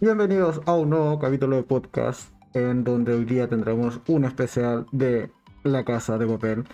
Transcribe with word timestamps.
Bienvenidos 0.00 0.60
a 0.66 0.74
un 0.74 0.90
nuevo 0.90 1.20
capítulo 1.20 1.54
de 1.54 1.62
podcast 1.62 2.32
en 2.52 2.82
donde 2.82 3.14
hoy 3.14 3.24
día 3.24 3.48
tendremos 3.48 4.00
un 4.08 4.24
especial 4.24 4.86
de 4.90 5.30
La 5.62 5.84
Casa 5.84 6.18
de 6.18 6.26
Papel 6.26 6.64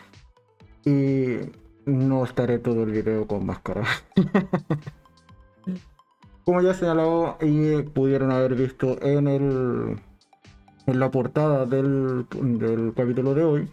y 0.87 1.37
no 1.85 2.25
estaré 2.25 2.59
todo 2.59 2.85
el 2.85 2.93
video 2.93 3.27
con 3.27 3.45
máscara. 3.45 3.85
Como 6.47 6.63
ya 6.63 6.73
señalado 6.73 7.37
y 7.43 7.83
pudieron 7.83 8.33
haber 8.33 8.55
visto 8.55 8.97
en 9.03 9.29
el 9.29 10.01
en 10.87 10.99
la 10.99 11.11
portada 11.11 11.67
del, 11.67 12.27
del 12.31 12.95
capítulo 12.97 13.35
de 13.35 13.45
hoy, 13.45 13.71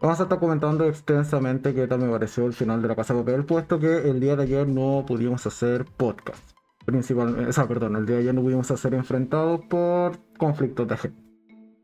Vamos 0.00 0.20
a 0.20 0.22
estar 0.22 0.38
comentando 0.38 0.84
extensamente 0.84 1.74
qué 1.74 1.88
tal 1.88 1.98
me 1.98 2.08
pareció 2.08 2.46
el 2.46 2.52
final 2.52 2.80
de 2.80 2.86
la 2.86 2.94
Casa 2.94 3.14
de 3.14 3.24
Papel, 3.24 3.44
puesto 3.44 3.80
que 3.80 4.08
el 4.08 4.20
día 4.20 4.36
de 4.36 4.44
ayer 4.44 4.68
no 4.68 5.04
pudimos 5.04 5.44
hacer 5.44 5.86
podcast. 5.86 6.57
Principalmente, 6.88 7.50
o 7.50 7.52
sea, 7.52 7.68
perdón, 7.68 7.96
el 7.96 8.06
día 8.06 8.16
de 8.16 8.22
ayer 8.22 8.34
no 8.34 8.40
pudimos 8.40 8.70
hacer 8.70 8.94
enfrentados 8.94 9.60
por 9.68 10.18
conflictos 10.38 10.88
de 10.88 10.96
gente. 10.96 11.27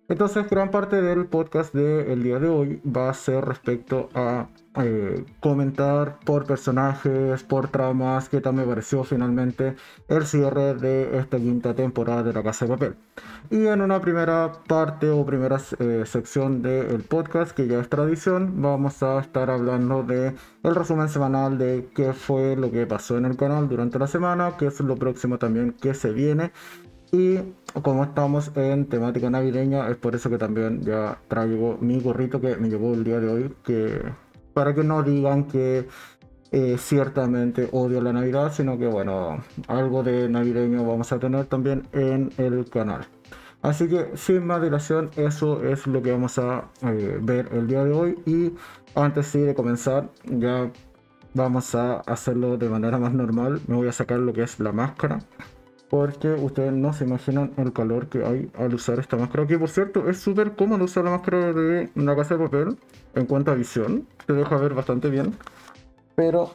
Entonces, 0.06 0.50
gran 0.50 0.70
parte 0.70 1.00
del 1.00 1.24
podcast 1.24 1.72
del 1.72 2.22
día 2.22 2.38
de 2.38 2.48
hoy 2.48 2.80
va 2.84 3.08
a 3.08 3.14
ser 3.14 3.42
respecto 3.42 4.10
a 4.14 4.48
eh, 4.76 5.24
comentar 5.40 6.20
por 6.26 6.44
personajes, 6.44 7.42
por 7.42 7.68
tramas, 7.68 8.28
qué 8.28 8.42
tal 8.42 8.52
me 8.52 8.64
pareció 8.64 9.02
finalmente 9.04 9.76
el 10.08 10.26
cierre 10.26 10.74
de 10.74 11.18
esta 11.18 11.38
quinta 11.38 11.74
temporada 11.74 12.22
de 12.22 12.34
La 12.34 12.42
Casa 12.42 12.66
de 12.66 12.72
Papel. 12.72 12.96
Y 13.50 13.66
en 13.66 13.80
una 13.80 14.02
primera 14.02 14.52
parte 14.66 15.08
o 15.08 15.24
primera 15.24 15.58
eh, 15.78 16.02
sección 16.04 16.60
del 16.60 17.00
podcast, 17.02 17.52
que 17.52 17.66
ya 17.66 17.80
es 17.80 17.88
tradición, 17.88 18.60
vamos 18.60 19.02
a 19.02 19.20
estar 19.20 19.48
hablando 19.48 20.02
de 20.02 20.34
el 20.64 20.74
resumen 20.74 21.08
semanal 21.08 21.56
de 21.56 21.88
qué 21.94 22.12
fue 22.12 22.56
lo 22.56 22.70
que 22.70 22.86
pasó 22.86 23.16
en 23.16 23.24
el 23.24 23.38
canal 23.38 23.70
durante 23.70 23.98
la 23.98 24.06
semana, 24.06 24.56
qué 24.58 24.66
es 24.66 24.80
lo 24.80 24.96
próximo 24.96 25.38
también 25.38 25.72
que 25.72 25.94
se 25.94 26.12
viene 26.12 26.52
y 27.14 27.38
como 27.82 28.02
estamos 28.02 28.50
en 28.56 28.86
temática 28.86 29.30
navideña, 29.30 29.88
es 29.88 29.96
por 29.96 30.16
eso 30.16 30.28
que 30.30 30.36
también 30.36 30.82
ya 30.82 31.16
traigo 31.28 31.78
mi 31.80 32.00
gorrito 32.00 32.40
que 32.40 32.56
me 32.56 32.68
llevó 32.68 32.92
el 32.92 33.04
día 33.04 33.20
de 33.20 33.28
hoy, 33.28 33.54
que 33.62 34.02
para 34.52 34.74
que 34.74 34.82
no 34.82 35.00
digan 35.04 35.44
que 35.44 35.86
eh, 36.50 36.76
ciertamente 36.76 37.68
odio 37.70 38.00
la 38.00 38.12
Navidad, 38.12 38.52
sino 38.52 38.76
que 38.78 38.88
bueno, 38.88 39.44
algo 39.68 40.02
de 40.02 40.28
navideño 40.28 40.84
vamos 40.84 41.12
a 41.12 41.20
tener 41.20 41.44
también 41.46 41.86
en 41.92 42.32
el 42.36 42.68
canal. 42.68 43.06
Así 43.62 43.88
que 43.88 44.16
sin 44.16 44.44
más 44.44 44.60
dilación, 44.60 45.10
eso 45.14 45.62
es 45.62 45.86
lo 45.86 46.02
que 46.02 46.10
vamos 46.10 46.36
a 46.38 46.64
eh, 46.82 47.18
ver 47.22 47.48
el 47.52 47.68
día 47.68 47.84
de 47.84 47.92
hoy. 47.92 48.18
Y 48.26 48.52
antes 48.96 49.28
sí 49.28 49.38
de 49.38 49.54
comenzar, 49.54 50.10
ya 50.24 50.70
vamos 51.32 51.74
a 51.76 52.00
hacerlo 52.00 52.56
de 52.56 52.68
manera 52.68 52.98
más 52.98 53.14
normal. 53.14 53.60
Me 53.68 53.76
voy 53.76 53.88
a 53.88 53.92
sacar 53.92 54.18
lo 54.18 54.32
que 54.32 54.42
es 54.42 54.58
la 54.58 54.72
máscara 54.72 55.20
porque 55.94 56.32
ustedes 56.32 56.72
no 56.72 56.92
se 56.92 57.04
imaginan 57.04 57.52
el 57.56 57.72
calor 57.72 58.08
que 58.08 58.24
hay 58.24 58.50
al 58.58 58.74
usar 58.74 58.98
esta 58.98 59.16
máscara. 59.16 59.46
Que 59.46 59.56
por 59.56 59.68
cierto, 59.68 60.10
es 60.10 60.18
súper 60.18 60.56
cómodo 60.56 60.82
usar 60.82 61.04
la 61.04 61.10
máscara 61.10 61.52
de 61.52 61.88
una 61.94 62.16
casa 62.16 62.36
de 62.36 62.42
papel 62.42 62.76
en 63.14 63.26
cuanto 63.26 63.52
a 63.52 63.54
visión. 63.54 64.04
Te 64.26 64.32
deja 64.32 64.56
ver 64.56 64.74
bastante 64.74 65.08
bien. 65.08 65.36
Pero 66.16 66.52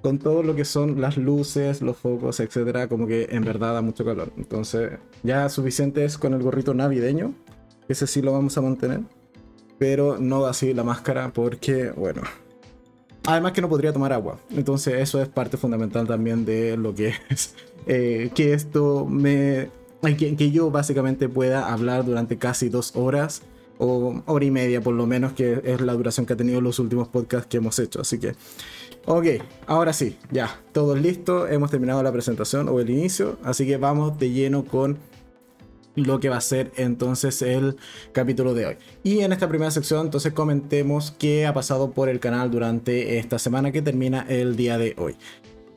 con 0.00 0.20
todo 0.20 0.44
lo 0.44 0.54
que 0.54 0.64
son 0.64 1.00
las 1.00 1.16
luces, 1.16 1.82
los 1.82 1.96
focos, 1.96 2.38
etcétera, 2.38 2.86
como 2.86 3.08
que 3.08 3.26
en 3.32 3.42
verdad 3.42 3.74
da 3.74 3.82
mucho 3.82 4.04
calor. 4.04 4.30
Entonces, 4.36 5.00
ya 5.24 5.48
suficiente 5.48 6.04
es 6.04 6.18
con 6.18 6.34
el 6.34 6.42
gorrito 6.44 6.74
navideño. 6.74 7.34
Ese 7.88 8.06
sí 8.06 8.22
lo 8.22 8.30
vamos 8.32 8.56
a 8.56 8.60
mantener. 8.60 9.00
Pero 9.80 10.18
no 10.20 10.46
así 10.46 10.72
la 10.72 10.84
máscara 10.84 11.32
porque, 11.32 11.90
bueno, 11.90 12.22
Además 13.24 13.52
que 13.52 13.60
no 13.60 13.68
podría 13.68 13.92
tomar 13.92 14.12
agua. 14.12 14.38
Entonces 14.50 14.94
eso 14.94 15.20
es 15.22 15.28
parte 15.28 15.56
fundamental 15.56 16.06
también 16.06 16.44
de 16.44 16.76
lo 16.76 16.94
que 16.94 17.14
es 17.28 17.54
eh, 17.86 18.30
que 18.34 18.54
esto 18.54 19.06
me... 19.06 19.70
Que, 20.18 20.34
que, 20.34 20.50
yo 20.50 20.72
básicamente 20.72 21.28
pueda 21.28 21.72
hablar 21.72 22.04
durante 22.04 22.36
casi 22.36 22.68
dos 22.68 22.96
horas 22.96 23.42
o 23.78 24.22
hora 24.26 24.44
y 24.44 24.50
media 24.50 24.80
por 24.80 24.94
lo 24.94 25.06
menos, 25.06 25.32
que 25.32 25.60
es 25.64 25.80
la 25.80 25.92
duración 25.92 26.26
que 26.26 26.32
ha 26.32 26.36
tenido 26.36 26.60
los 26.60 26.80
últimos 26.80 27.06
podcasts 27.06 27.46
que 27.46 27.58
hemos 27.58 27.78
hecho. 27.78 28.00
Así 28.00 28.18
que, 28.18 28.34
ok, 29.06 29.26
ahora 29.66 29.92
sí, 29.92 30.18
ya, 30.32 30.60
todo 30.72 30.96
listo, 30.96 31.46
hemos 31.46 31.70
terminado 31.70 32.02
la 32.02 32.10
presentación 32.10 32.68
o 32.68 32.80
el 32.80 32.90
inicio, 32.90 33.38
así 33.44 33.64
que 33.64 33.76
vamos 33.76 34.18
de 34.18 34.30
lleno 34.30 34.64
con 34.64 34.98
lo 35.94 36.20
que 36.20 36.28
va 36.28 36.36
a 36.36 36.40
ser 36.40 36.72
entonces 36.76 37.42
el 37.42 37.76
capítulo 38.12 38.54
de 38.54 38.66
hoy. 38.66 38.76
Y 39.02 39.20
en 39.20 39.32
esta 39.32 39.48
primera 39.48 39.70
sección 39.70 40.06
entonces 40.06 40.32
comentemos 40.32 41.14
qué 41.18 41.46
ha 41.46 41.54
pasado 41.54 41.90
por 41.90 42.08
el 42.08 42.20
canal 42.20 42.50
durante 42.50 43.18
esta 43.18 43.38
semana 43.38 43.72
que 43.72 43.82
termina 43.82 44.24
el 44.28 44.56
día 44.56 44.78
de 44.78 44.94
hoy. 44.98 45.16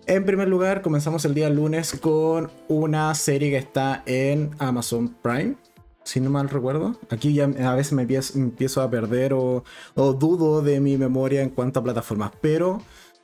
En 0.07 0.23
primer 0.23 0.47
lugar, 0.47 0.83
comenzamos 0.83 1.25
el 1.25 1.33
día 1.33 1.49
lunes 1.49 1.97
con 1.99 2.51
una 2.67 3.13
serie 3.15 3.49
que 3.49 3.57
está 3.57 4.03
en 4.05 4.51
Amazon 4.59 5.15
Prime. 5.21 5.55
Si 6.03 6.19
no 6.19 6.29
mal 6.29 6.47
recuerdo. 6.47 6.95
Aquí 7.09 7.33
ya 7.33 7.45
a 7.45 7.73
veces 7.73 7.93
me 7.93 8.03
empiezo, 8.03 8.83
a 8.83 8.91
perder 8.91 9.33
o, 9.33 9.63
dudo 9.95 10.61
de 10.61 10.79
mi 10.79 10.97
memoria 10.97 11.41
en 11.41 11.49
cuanto 11.49 11.79
a 11.79 11.83
plataformas. 11.83 12.31
Pero 12.39 12.83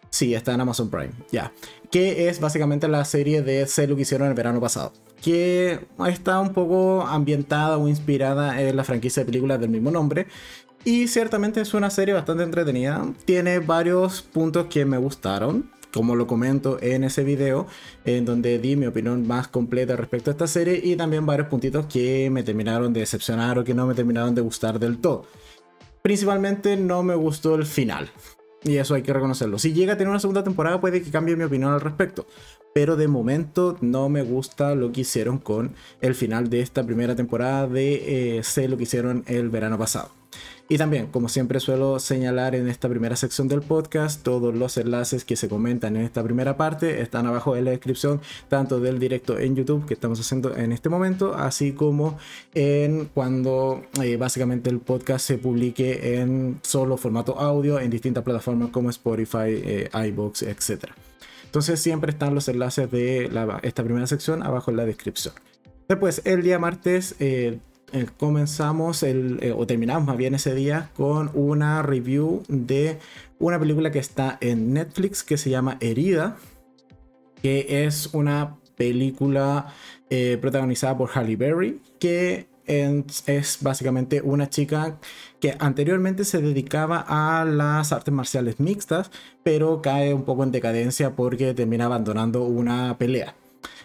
sí, 0.09 0.34
está 0.34 0.56
en 0.56 0.62
Amazon 0.62 0.90
Prime. 0.90 1.12
Ya. 1.31 1.53
Que 1.91 2.29
es 2.29 2.40
básicamente 2.40 2.88
la 2.88 3.06
serie 3.06 3.44
de 3.44 3.68
lo 3.88 3.96
que 3.96 4.02
hicieron 4.02 4.28
el 4.28 4.34
verano 4.34 4.59
pasado 4.59 4.91
que 5.21 5.79
está 6.07 6.39
un 6.39 6.53
poco 6.53 7.01
ambientada 7.03 7.77
o 7.77 7.87
inspirada 7.87 8.61
en 8.61 8.75
la 8.75 8.83
franquicia 8.83 9.21
de 9.21 9.27
películas 9.27 9.59
del 9.59 9.69
mismo 9.69 9.91
nombre. 9.91 10.27
Y 10.83 11.07
ciertamente 11.07 11.61
es 11.61 11.73
una 11.73 11.89
serie 11.91 12.13
bastante 12.13 12.43
entretenida. 12.43 13.05
Tiene 13.25 13.59
varios 13.59 14.23
puntos 14.23 14.65
que 14.65 14.83
me 14.83 14.97
gustaron, 14.97 15.69
como 15.93 16.15
lo 16.15 16.25
comento 16.25 16.79
en 16.81 17.03
ese 17.03 17.23
video, 17.23 17.67
en 18.03 18.25
donde 18.25 18.57
di 18.57 18.75
mi 18.75 18.87
opinión 18.87 19.27
más 19.27 19.47
completa 19.47 19.95
respecto 19.95 20.31
a 20.31 20.33
esta 20.33 20.47
serie 20.47 20.81
y 20.83 20.95
también 20.95 21.25
varios 21.25 21.49
puntitos 21.49 21.85
que 21.85 22.29
me 22.31 22.41
terminaron 22.41 22.93
de 22.93 23.01
decepcionar 23.01 23.59
o 23.59 23.63
que 23.63 23.75
no 23.75 23.85
me 23.85 23.93
terminaron 23.93 24.33
de 24.33 24.41
gustar 24.41 24.79
del 24.79 24.97
todo. 24.97 25.27
Principalmente 26.01 26.77
no 26.77 27.03
me 27.03 27.13
gustó 27.13 27.53
el 27.53 27.67
final. 27.67 28.09
Y 28.63 28.77
eso 28.77 28.94
hay 28.94 29.01
que 29.01 29.13
reconocerlo. 29.13 29.57
Si 29.57 29.73
llega 29.73 29.94
a 29.94 29.97
tener 29.97 30.09
una 30.09 30.19
segunda 30.19 30.44
temporada 30.44 30.79
puede 30.79 31.01
que 31.01 31.09
cambie 31.09 31.35
mi 31.35 31.44
opinión 31.44 31.73
al 31.73 31.81
respecto 31.81 32.27
pero 32.73 32.95
de 32.95 33.07
momento 33.07 33.77
no 33.81 34.09
me 34.09 34.22
gusta 34.23 34.75
lo 34.75 34.91
que 34.91 35.01
hicieron 35.01 35.39
con 35.39 35.75
el 35.99 36.16
final 36.16 36.49
de 36.49 36.61
esta 36.61 36.83
primera 36.83 37.16
temporada 37.16 37.67
de 37.67 38.38
eh, 38.38 38.44
Sé 38.44 38.67
lo 38.67 38.77
que 38.77 38.83
hicieron 38.83 39.23
el 39.27 39.49
verano 39.49 39.77
pasado. 39.77 40.09
Y 40.71 40.77
también, 40.77 41.07
como 41.07 41.27
siempre 41.27 41.59
suelo 41.59 41.99
señalar 41.99 42.55
en 42.55 42.69
esta 42.69 42.87
primera 42.87 43.17
sección 43.17 43.49
del 43.49 43.61
podcast, 43.61 44.23
todos 44.23 44.55
los 44.55 44.77
enlaces 44.77 45.25
que 45.25 45.35
se 45.35 45.49
comentan 45.49 45.97
en 45.97 46.03
esta 46.03 46.23
primera 46.23 46.55
parte 46.55 47.01
están 47.01 47.25
abajo 47.25 47.57
en 47.57 47.65
la 47.65 47.71
descripción, 47.71 48.21
tanto 48.47 48.79
del 48.79 48.97
directo 48.97 49.37
en 49.37 49.53
YouTube 49.57 49.85
que 49.85 49.93
estamos 49.93 50.21
haciendo 50.21 50.55
en 50.55 50.71
este 50.71 50.87
momento, 50.87 51.35
así 51.35 51.73
como 51.73 52.17
en 52.53 53.09
cuando 53.13 53.83
eh, 54.01 54.15
básicamente 54.15 54.69
el 54.69 54.79
podcast 54.79 55.27
se 55.27 55.37
publique 55.37 56.21
en 56.21 56.61
solo 56.61 56.95
formato 56.95 57.37
audio 57.37 57.77
en 57.77 57.89
distintas 57.89 58.23
plataformas 58.23 58.69
como 58.69 58.89
Spotify, 58.91 59.49
eh, 59.49 59.89
iBox, 60.07 60.43
etc. 60.43 60.85
Entonces 61.43 61.81
siempre 61.81 62.11
están 62.11 62.33
los 62.33 62.47
enlaces 62.47 62.89
de 62.89 63.29
esta 63.63 63.83
primera 63.83 64.07
sección 64.07 64.41
abajo 64.41 64.71
en 64.71 64.77
la 64.77 64.85
descripción. 64.85 65.33
Después, 65.89 66.21
el 66.23 66.41
día 66.43 66.57
martes 66.57 67.15
eh, 67.19 67.59
eh, 67.94 68.07
comenzamos 68.18 69.03
el, 69.03 69.40
eh, 69.41 69.52
o 69.52 69.66
terminamos 69.68 70.06
más 70.06 70.18
bien 70.18 70.35
ese 70.35 70.56
día 70.56 70.90
con 70.96 71.31
una 71.34 71.81
review 71.81 72.44
de 72.47 73.00
una 73.40 73.59
película 73.59 73.91
que 73.91 74.00
está 74.00 74.38
en 74.41 74.74
Netflix 74.74 75.24
que 75.24 75.38
se 75.38 75.50
llama 75.50 75.78
Herida, 75.81 76.38
que 77.41 77.85
es 77.85 78.13
una 78.13 78.57
película 78.75 79.74
protagonizada 80.41 80.97
por 80.97 81.09
Halle 81.12 81.38
Berry, 81.38 81.81
que 81.97 82.47
es 82.66 83.57
básicamente 83.62 84.22
una 84.22 84.50
chica 84.50 85.00
que 85.40 85.56
anteriormente 85.59 86.25
se 86.25 86.41
dedicaba 86.41 87.06
a 87.08 87.46
las 87.46 87.91
artes 87.91 88.13
marciales 88.13 88.59
mixtas, 88.59 89.12
pero 89.44 89.81
cae 89.81 90.13
un 90.13 90.23
poco 90.23 90.44
en 90.44 90.52
decadencia 90.52 91.16
porque 91.16 91.53
termina 91.53 91.85
abandonando 91.85 92.44
una 92.44 92.97
pelea. 92.97 93.35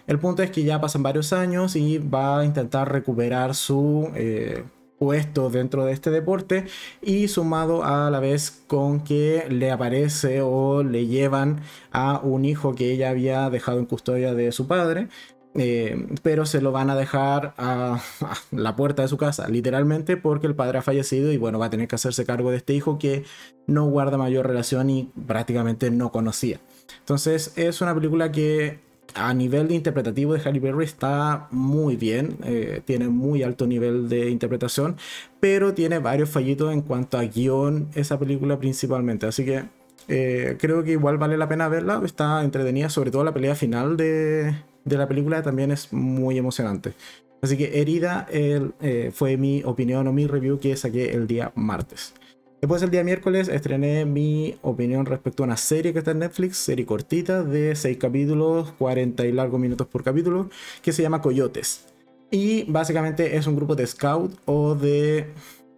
El 0.07 0.19
punto 0.19 0.41
es 0.41 0.51
que 0.51 0.63
ya 0.63 0.81
pasan 0.81 1.03
varios 1.03 1.33
años 1.33 1.75
y 1.75 1.97
va 1.99 2.39
a 2.39 2.45
intentar 2.45 2.91
recuperar 2.91 3.53
su 3.55 4.09
eh, 4.15 4.63
puesto 4.97 5.49
dentro 5.49 5.85
de 5.85 5.93
este 5.93 6.09
deporte 6.09 6.65
y 7.01 7.27
sumado 7.27 7.83
a 7.83 8.09
la 8.09 8.19
vez 8.19 8.63
con 8.67 9.01
que 9.01 9.45
le 9.49 9.69
aparece 9.69 10.41
o 10.41 10.81
le 10.81 11.07
llevan 11.07 11.61
a 11.91 12.19
un 12.19 12.45
hijo 12.45 12.73
que 12.73 12.91
ella 12.91 13.09
había 13.09 13.49
dejado 13.49 13.79
en 13.79 13.85
custodia 13.85 14.33
de 14.33 14.51
su 14.51 14.65
padre 14.65 15.09
eh, 15.59 16.07
pero 16.21 16.45
se 16.45 16.61
lo 16.61 16.71
van 16.71 16.91
a 16.91 16.95
dejar 16.95 17.55
a, 17.57 17.99
la 18.51 18.75
puerta 18.75 19.01
de 19.01 19.07
su 19.07 19.17
casa, 19.17 19.47
literalmente, 19.49 20.15
porque 20.15 20.45
el 20.45 20.55
padre 20.55 20.77
ha 20.77 20.81
fallecido 20.83 21.31
y 21.31 21.37
bueno, 21.37 21.57
va 21.57 21.65
a 21.65 21.69
tener 21.71 21.87
que 21.87 21.95
hacerse 21.95 22.25
cargo 22.25 22.51
de 22.51 22.57
este 22.57 22.73
hijo 22.73 22.99
que 22.99 23.23
no 23.65 23.85
guarda 23.85 24.17
mayor 24.17 24.45
relación 24.45 24.89
y 24.91 25.11
prácticamente 25.25 25.89
no 25.89 26.11
conocía. 26.11 26.59
Entonces 26.99 27.53
es 27.55 27.81
una 27.81 27.95
película 27.95 28.31
que 28.31 28.79
a 29.15 29.33
nivel 29.33 29.71
interpretativo 29.71 30.33
de 30.33 30.39
Halle 30.39 30.59
Berry 30.59 30.85
está 30.85 31.47
muy 31.51 31.95
bien, 31.95 32.37
eh, 32.43 32.81
tiene 32.85 33.07
muy 33.09 33.43
alto 33.43 33.67
nivel 33.67 34.09
de 34.09 34.29
interpretación, 34.29 34.97
pero 35.39 35.73
tiene 35.73 35.99
varios 35.99 36.29
fallitos 36.29 36.73
en 36.73 36.81
cuanto 36.81 37.17
a 37.17 37.23
guion, 37.23 37.89
esa 37.95 38.19
película 38.19 38.59
principalmente, 38.59 39.25
así 39.25 39.45
que 39.45 39.63
eh, 40.07 40.57
creo 40.59 40.83
que 40.83 40.91
igual 40.91 41.17
vale 41.17 41.37
la 41.37 41.49
pena 41.49 41.67
verla, 41.67 42.01
está 42.05 42.43
entretenida, 42.43 42.89
sobre 42.89 43.11
todo 43.11 43.23
la 43.23 43.33
pelea 43.33 43.55
final 43.55 43.97
de, 43.97 44.55
de 44.85 44.97
la 44.97 45.07
película 45.07 45.41
también 45.41 45.71
es 45.71 45.91
muy 45.91 46.37
emocionante. 46.37 46.93
Así 47.41 47.55
que 47.55 47.79
Herida 47.79 48.25
eh, 48.31 49.11
fue 49.13 49.37
mi 49.37 49.61
opinión 49.63 50.07
o 50.07 50.13
mi 50.13 50.25
review 50.25 50.59
que 50.59 50.75
saqué 50.75 51.11
el 51.13 51.27
día 51.27 51.51
martes. 51.55 52.13
Después 52.59 52.81
el 52.81 52.89
día 52.89 53.03
miércoles 53.03 53.49
estrené 53.49 54.05
mi 54.05 54.57
opinión 54.63 55.05
respecto 55.05 55.43
a 55.43 55.45
una 55.45 55.57
serie 55.57 55.93
que 55.93 55.99
está 55.99 56.11
en 56.11 56.19
Netflix, 56.19 56.57
serie 56.57 56.87
cortita 56.87 57.43
de 57.43 57.75
6 57.75 57.97
capítulos, 57.97 58.71
40 58.79 59.25
y 59.27 59.31
largos 59.31 59.59
minutos 59.59 59.85
por 59.85 60.03
capítulo, 60.03 60.49
que 60.81 60.91
se 60.91 61.03
llama 61.03 61.21
Coyotes. 61.21 61.85
Y 62.31 62.63
básicamente 62.63 63.37
es 63.37 63.45
un 63.45 63.55
grupo 63.55 63.75
de 63.75 63.85
scout 63.85 64.33
o 64.45 64.73
de... 64.73 65.27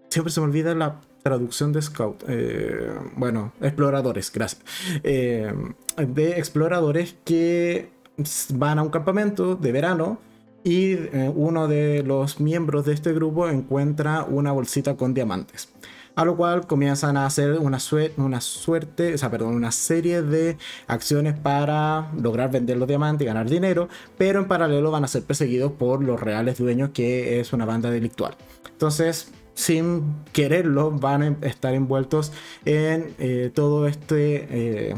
Siempre 0.10 0.32
se 0.32 0.40
me 0.40 0.46
olvida 0.46 0.74
la 0.74 1.02
traducción 1.22 1.74
de 1.74 1.82
scout. 1.82 2.24
Eh, 2.30 2.90
bueno, 3.18 3.52
exploradores, 3.60 4.32
gracias. 4.32 4.64
Eh, 5.04 5.54
de 5.98 6.30
exploradores 6.40 7.18
que 7.26 7.90
van 8.54 8.80
a 8.80 8.84
un 8.84 8.90
campamento 8.90 9.56
de 9.56 9.72
verano 9.74 10.20
y 10.64 10.94
eh, 10.94 11.32
uno 11.36 11.68
de 11.68 12.04
los 12.04 12.40
miembros 12.40 12.86
de 12.86 12.94
este 12.94 13.14
grupo 13.14 13.50
encuentra 13.50 14.24
una 14.24 14.54
bolsita 14.54 14.96
con 14.96 15.14
diamantes. 15.14 15.70
A 16.20 16.26
lo 16.26 16.36
cual 16.36 16.68
comienzan 16.68 17.16
a 17.16 17.26
hacer 17.26 17.60
una, 17.60 17.80
suerte, 17.80 19.14
o 19.14 19.18
sea, 19.18 19.32
perdón, 19.32 19.56
una 19.56 19.72
serie 19.72 20.22
de 20.22 20.58
acciones 20.86 21.40
para 21.40 22.12
lograr 22.22 22.52
vender 22.52 22.76
los 22.76 22.90
diamantes 22.90 23.24
y 23.24 23.28
ganar 23.30 23.50
dinero, 23.50 23.88
pero 24.18 24.42
en 24.42 24.50
paralelo 24.50 24.92
van 24.92 25.06
a 25.06 25.08
ser 25.08 25.24
perseguidos 25.24 25.72
por 25.72 26.04
los 26.04 26.20
reales 26.20 26.58
dueños, 26.58 26.90
que 26.90 27.40
es 27.40 27.54
una 27.54 27.64
banda 27.64 27.90
delictual. 27.90 28.36
Entonces, 28.70 29.32
sin 29.54 30.14
quererlo, 30.34 30.92
van 30.92 31.22
a 31.22 31.48
estar 31.48 31.74
envueltos 31.74 32.34
en 32.66 33.14
eh, 33.18 33.50
todo 33.54 33.88
este... 33.88 34.90
Eh, 34.90 34.96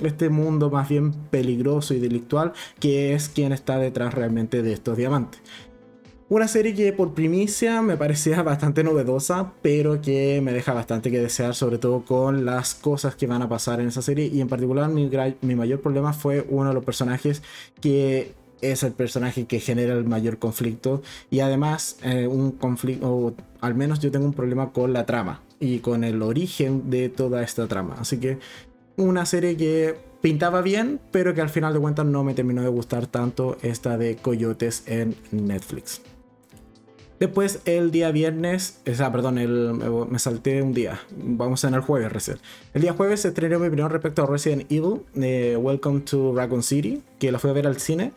este 0.00 0.30
mundo 0.30 0.68
más 0.68 0.88
bien 0.88 1.12
peligroso 1.12 1.94
y 1.94 2.00
delictual 2.00 2.54
que 2.80 3.14
es 3.14 3.28
quien 3.28 3.52
está 3.52 3.78
detrás 3.78 4.14
realmente 4.14 4.62
de 4.62 4.72
estos 4.72 4.96
diamantes. 4.96 5.40
Una 6.32 6.48
serie 6.48 6.72
que 6.72 6.94
por 6.94 7.12
primicia 7.12 7.82
me 7.82 7.98
parecía 7.98 8.42
bastante 8.42 8.82
novedosa, 8.82 9.52
pero 9.60 10.00
que 10.00 10.40
me 10.42 10.54
deja 10.54 10.72
bastante 10.72 11.10
que 11.10 11.20
desear, 11.20 11.54
sobre 11.54 11.76
todo 11.76 12.06
con 12.06 12.46
las 12.46 12.74
cosas 12.74 13.14
que 13.14 13.26
van 13.26 13.42
a 13.42 13.50
pasar 13.50 13.80
en 13.80 13.88
esa 13.88 14.00
serie. 14.00 14.28
Y 14.28 14.40
en 14.40 14.48
particular 14.48 14.88
mi, 14.88 15.54
mayor 15.54 15.82
problema 15.82 16.14
fue 16.14 16.46
uno 16.48 16.70
de 16.70 16.74
los 16.74 16.86
personajes 16.86 17.42
que 17.82 18.32
es 18.62 18.82
el 18.82 18.92
personaje 18.92 19.44
que 19.44 19.60
genera 19.60 19.92
el 19.92 20.06
mayor 20.06 20.38
conflicto. 20.38 21.02
Y 21.28 21.40
además 21.40 21.98
eh, 22.02 22.26
un 22.26 22.52
conflicto, 22.52 23.14
o 23.14 23.34
al 23.60 23.74
menos 23.74 24.00
yo 24.00 24.10
tengo 24.10 24.24
un 24.24 24.32
problema 24.32 24.72
con 24.72 24.94
la 24.94 25.04
trama 25.04 25.42
y 25.60 25.80
con 25.80 26.02
el 26.02 26.22
origen 26.22 26.88
de 26.88 27.10
toda 27.10 27.42
esta 27.42 27.68
trama. 27.68 27.96
Así 28.00 28.16
que 28.16 28.38
una 28.96 29.26
serie 29.26 29.58
que 29.58 29.96
pintaba 30.22 30.62
bien, 30.62 30.98
pero 31.10 31.34
que 31.34 31.42
al 31.42 31.50
final 31.50 31.74
de 31.74 31.80
cuentas 31.80 32.06
no 32.06 32.24
me 32.24 32.32
terminó 32.32 32.62
de 32.62 32.68
gustar 32.68 33.06
tanto 33.06 33.58
esta 33.60 33.98
de 33.98 34.16
Coyotes 34.16 34.84
en 34.86 35.14
Netflix. 35.30 36.00
Después 37.22 37.60
el 37.66 37.92
día 37.92 38.10
viernes, 38.10 38.80
o 38.84 38.92
sea, 38.96 39.12
perdón, 39.12 39.38
el, 39.38 39.74
me 40.10 40.18
salté 40.18 40.60
un 40.60 40.74
día. 40.74 40.98
Vamos 41.16 41.62
en 41.62 41.74
el 41.74 41.80
jueves 41.80 42.10
recién. 42.10 42.38
El 42.74 42.82
día 42.82 42.94
jueves 42.94 43.20
se 43.20 43.28
estrenó 43.28 43.60
mi 43.60 43.68
opinión 43.68 43.90
respecto 43.90 44.24
a 44.24 44.26
Resident 44.26 44.62
Evil, 44.72 45.02
de 45.14 45.56
Welcome 45.56 46.00
to 46.00 46.34
Raccoon 46.34 46.64
City, 46.64 47.00
que 47.20 47.30
la 47.30 47.38
fui 47.38 47.50
a 47.50 47.52
ver 47.52 47.68
al 47.68 47.78
cine. 47.78 48.10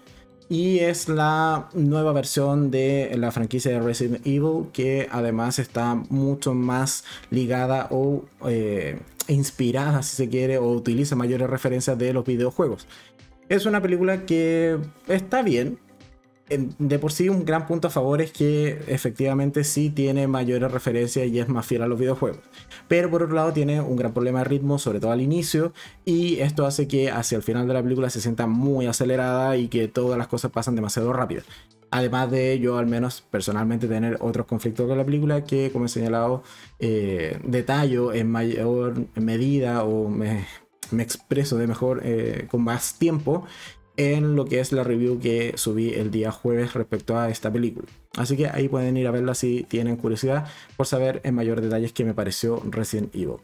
Y 0.50 0.80
es 0.80 1.08
la 1.08 1.70
nueva 1.76 2.14
versión 2.14 2.72
de 2.72 3.14
la 3.16 3.32
franquicia 3.32 3.70
de 3.70 3.80
Resident 3.80 4.26
Evil, 4.26 4.70
que 4.74 5.08
además 5.12 5.60
está 5.60 5.94
mucho 6.10 6.56
más 6.56 7.04
ligada 7.30 7.90
o 7.92 8.26
eh, 8.48 8.98
inspirada, 9.28 10.02
si 10.02 10.16
se 10.16 10.30
quiere, 10.30 10.58
o 10.58 10.68
utiliza 10.72 11.16
mayores 11.16 11.48
referencias 11.48 11.96
de 11.96 12.12
los 12.12 12.26
videojuegos. 12.26 12.88
Es 13.50 13.68
una 13.68 13.84
película 13.84 14.26
que 14.26 14.80
está 15.08 15.44
bien. 15.44 15.78
De 16.48 17.00
por 17.00 17.12
sí 17.12 17.28
un 17.28 17.44
gran 17.44 17.66
punto 17.66 17.88
a 17.88 17.92
favor 17.92 18.22
es 18.22 18.32
que 18.32 18.80
efectivamente 18.88 19.64
sí 19.64 19.90
tiene 19.90 20.28
mayores 20.28 20.72
referencias 20.72 21.28
y 21.28 21.40
es 21.40 21.50
más 21.50 21.66
fiel 21.66 21.82
a 21.82 21.88
los 21.88 22.00
videojuegos. 22.00 22.42
Pero 22.88 23.10
por 23.10 23.24
otro 23.24 23.36
lado 23.36 23.52
tiene 23.52 23.82
un 23.82 23.96
gran 23.96 24.14
problema 24.14 24.40
de 24.40 24.46
ritmo, 24.46 24.78
sobre 24.78 25.00
todo 25.00 25.12
al 25.12 25.22
inicio, 25.22 25.74
y 26.06 26.40
esto 26.42 26.68
hace 26.68 26.88
que 26.88 27.10
hacia 27.10 27.38
el 27.38 27.42
final 27.42 27.68
de 27.68 27.74
la 27.74 27.82
película 27.82 28.12
se 28.12 28.22
sienta 28.22 28.46
muy 28.46 28.86
acelerada 28.86 29.58
y 29.58 29.70
que 29.70 29.88
todas 29.88 30.20
las 30.20 30.28
cosas 30.28 30.52
pasan 30.52 30.76
demasiado 30.76 31.12
rápido. 31.14 31.42
Además 31.90 32.30
de 32.30 32.60
yo 32.60 32.78
al 32.78 32.86
menos 32.86 33.22
personalmente 33.22 33.88
tener 33.88 34.18
otros 34.20 34.46
conflictos 34.46 34.88
con 34.88 34.98
la 34.98 35.06
película 35.06 35.44
que 35.44 35.72
como 35.72 35.86
he 35.86 35.90
señalado 35.90 36.44
eh, 36.78 37.40
detallo 37.44 38.14
en 38.14 38.30
mayor 38.30 39.08
medida 39.16 39.84
o 39.84 40.10
me, 40.10 40.46
expreso 41.00 41.58
de 41.58 41.68
mejor 41.68 42.02
eh, 42.04 42.48
con 42.52 42.64
más 42.64 43.00
tiempo 43.00 43.46
en 43.98 44.36
lo 44.36 44.46
que 44.46 44.60
es 44.60 44.72
la 44.72 44.84
review 44.84 45.20
que 45.20 45.54
subí 45.56 45.94
el 45.94 46.12
día 46.12 46.32
jueves 46.32 46.74
respecto 46.74 47.18
a 47.18 47.30
esta 47.30 47.52
película. 47.52 47.88
Así 48.16 48.38
que 48.38 48.48
ahí 48.48 48.70
pueden 48.70 48.96
ir 48.98 49.08
a 49.08 49.12
verla 49.12 49.36
si 49.36 49.64
tienen 49.64 49.98
curiosidad 49.98 50.48
por 50.78 50.88
saber 50.88 51.22
en 51.24 51.36
mayor 51.36 51.62
detalles 51.62 51.94
qué 51.94 52.06
me 52.06 52.14
pareció 52.14 52.62
Resident 52.70 53.14
Evil. 53.14 53.38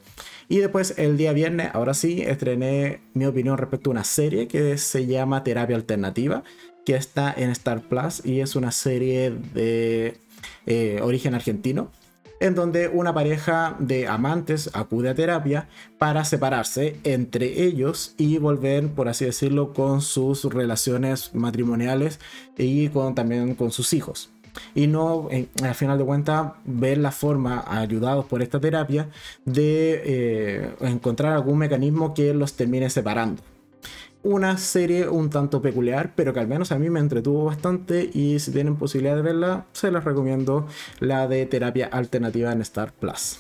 Y 0.48 0.58
después 0.58 0.96
el 0.98 1.18
día 1.18 1.34
viernes, 1.34 1.70
ahora 1.74 1.94
sí, 1.94 2.22
estrené 2.22 3.02
mi 3.14 3.26
opinión 3.26 3.58
respecto 3.58 3.90
a 3.90 3.92
una 3.92 4.04
serie 4.04 4.48
que 4.48 4.78
se 4.78 5.06
llama 5.06 5.44
Terapia 5.44 5.76
Alternativa 5.76 6.44
que 6.86 6.96
está 6.96 7.34
en 7.36 7.50
Star 7.52 7.82
Plus 7.82 8.26
y 8.26 8.40
es 8.40 8.56
una 8.56 8.72
serie 8.72 9.32
de 9.32 10.18
eh, 10.66 11.00
origen 11.02 11.36
argentino 11.36 11.92
en 12.42 12.56
donde 12.56 12.88
una 12.90 13.14
pareja 13.14 13.76
de 13.80 14.08
amantes 14.08 14.72
acude 14.74 15.10
a 15.10 15.16
terapia 15.16 15.70
para 16.00 16.26
separarse 16.26 16.98
entre 17.04 17.64
ellos 17.64 18.16
y 18.18 18.40
volver, 18.40 18.90
por 18.90 19.08
así 19.08 19.26
decirlo, 19.26 19.74
con 19.74 20.02
sus 20.02 20.44
relaciones 20.46 21.34
matrimoniales 21.36 22.20
y 22.58 22.90
con, 22.90 23.14
también 23.14 23.54
con 23.54 23.72
sus 23.72 23.94
hijos. 23.94 24.32
Y 24.74 24.88
no, 24.88 25.30
al 25.64 25.76
final 25.76 26.00
de 26.00 26.04
cuentas, 26.04 26.54
ver 26.66 26.98
la 26.98 27.12
forma, 27.12 27.64
ayudados 27.68 28.26
por 28.26 28.42
esta 28.42 28.60
terapia, 28.60 29.08
de 29.46 30.02
eh, 30.04 30.76
encontrar 30.82 31.34
algún 31.34 31.60
mecanismo 31.60 32.14
que 32.14 32.34
los 32.34 32.54
termine 32.54 32.90
separando 32.90 33.42
una 34.24 34.58
serie 34.58 35.10
un 35.10 35.30
tanto 35.30 35.62
peculiar, 35.62 36.14
pero 36.16 36.34
que 36.34 36.40
al 36.40 36.48
menos 36.48 36.72
a 36.72 36.80
mí 36.80 36.90
me 36.90 37.00
entretuvo 37.00 37.46
bastante 37.46 38.10
y 38.14 38.40
si 38.40 38.52
tienen 38.52 38.76
posibilidad 38.76 39.16
de 39.16 39.22
verla, 39.22 39.66
se 39.74 39.92
les 39.92 40.04
recomiendo 40.04 40.68
la 41.00 41.28
de 41.28 41.46
terapia 41.46 41.88
alternativa 41.88 42.52
en 42.52 42.62
Star 42.62 42.94
Plus. 42.94 43.40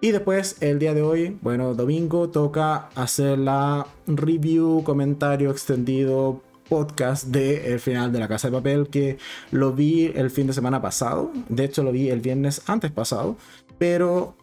Y 0.00 0.10
después, 0.10 0.56
el 0.60 0.78
día 0.78 0.92
de 0.92 1.02
hoy, 1.02 1.38
bueno, 1.40 1.74
domingo, 1.74 2.28
toca 2.28 2.88
hacer 2.94 3.38
la 3.38 3.86
review, 4.06 4.82
comentario 4.84 5.50
extendido, 5.50 6.42
podcast 6.68 7.28
de 7.28 7.72
El 7.72 7.80
final 7.80 8.12
de 8.12 8.18
la 8.18 8.28
casa 8.28 8.48
de 8.48 8.56
papel, 8.56 8.88
que 8.88 9.18
lo 9.50 9.72
vi 9.72 10.12
el 10.14 10.30
fin 10.30 10.46
de 10.46 10.52
semana 10.52 10.82
pasado. 10.82 11.30
De 11.48 11.64
hecho, 11.64 11.82
lo 11.82 11.92
vi 11.92 12.10
el 12.10 12.20
viernes 12.20 12.62
antes 12.66 12.90
pasado, 12.90 13.36
pero 13.78 14.34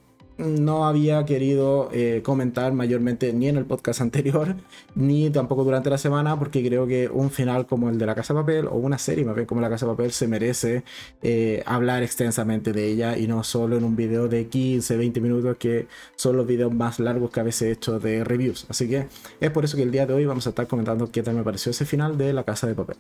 no 0.44 0.86
había 0.86 1.26
querido 1.26 1.90
eh, 1.92 2.22
comentar 2.24 2.74
mayormente 2.74 3.34
ni 3.34 3.48
en 3.48 3.58
el 3.58 3.66
podcast 3.66 4.02
anterior, 4.02 4.56
ni 4.96 5.30
tampoco 5.30 5.64
durante 5.64 5.90
la 5.90 5.98
semana, 5.98 6.38
porque 6.38 6.66
creo 6.66 6.88
que 6.88 7.10
un 7.10 7.32
final 7.32 7.66
como 7.66 7.90
el 7.90 7.98
de 7.98 8.06
La 8.06 8.16
Casa 8.16 8.34
de 8.34 8.40
Papel, 8.42 8.68
o 8.68 8.76
una 8.76 8.98
serie 8.98 9.26
más 9.26 9.36
bien 9.36 9.46
como 9.46 9.62
La 9.62 9.70
Casa 9.70 9.86
de 9.86 9.92
Papel, 9.94 10.12
se 10.12 10.28
merece 10.28 10.84
eh, 11.22 11.64
hablar 11.66 12.04
extensamente 12.04 12.74
de 12.74 12.88
ella 12.88 13.18
y 13.18 13.28
no 13.28 13.44
solo 13.44 13.78
en 13.78 13.84
un 13.84 13.96
video 13.96 14.28
de 14.28 14.48
15, 14.48 14.98
20 14.98 15.22
minutos, 15.22 15.58
que 15.58 15.88
son 16.16 16.38
los 16.38 16.46
videos 16.46 16.74
más 16.74 17.00
largos 17.00 17.32
que 17.32 17.40
a 17.40 17.44
veces 17.44 17.62
he 17.64 17.72
hecho 17.72 18.00
de 18.00 18.24
reviews. 18.24 18.66
Así 18.70 18.88
que 18.88 19.08
es 19.40 19.52
por 19.52 19.66
eso 19.66 19.78
que 19.78 19.84
el 19.84 19.92
día 19.92 20.06
de 20.06 20.14
hoy 20.14 20.26
vamos 20.26 20.46
a 20.48 20.50
estar 20.50 20.68
comentando 20.68 21.12
qué 21.12 21.24
tal 21.24 21.36
me 21.36 21.44
pareció 21.44 21.72
ese 21.72 21.86
final 21.86 22.18
de 22.18 22.34
La 22.34 22.44
Casa 22.44 22.68
de 22.68 22.76
Papel. 22.76 22.98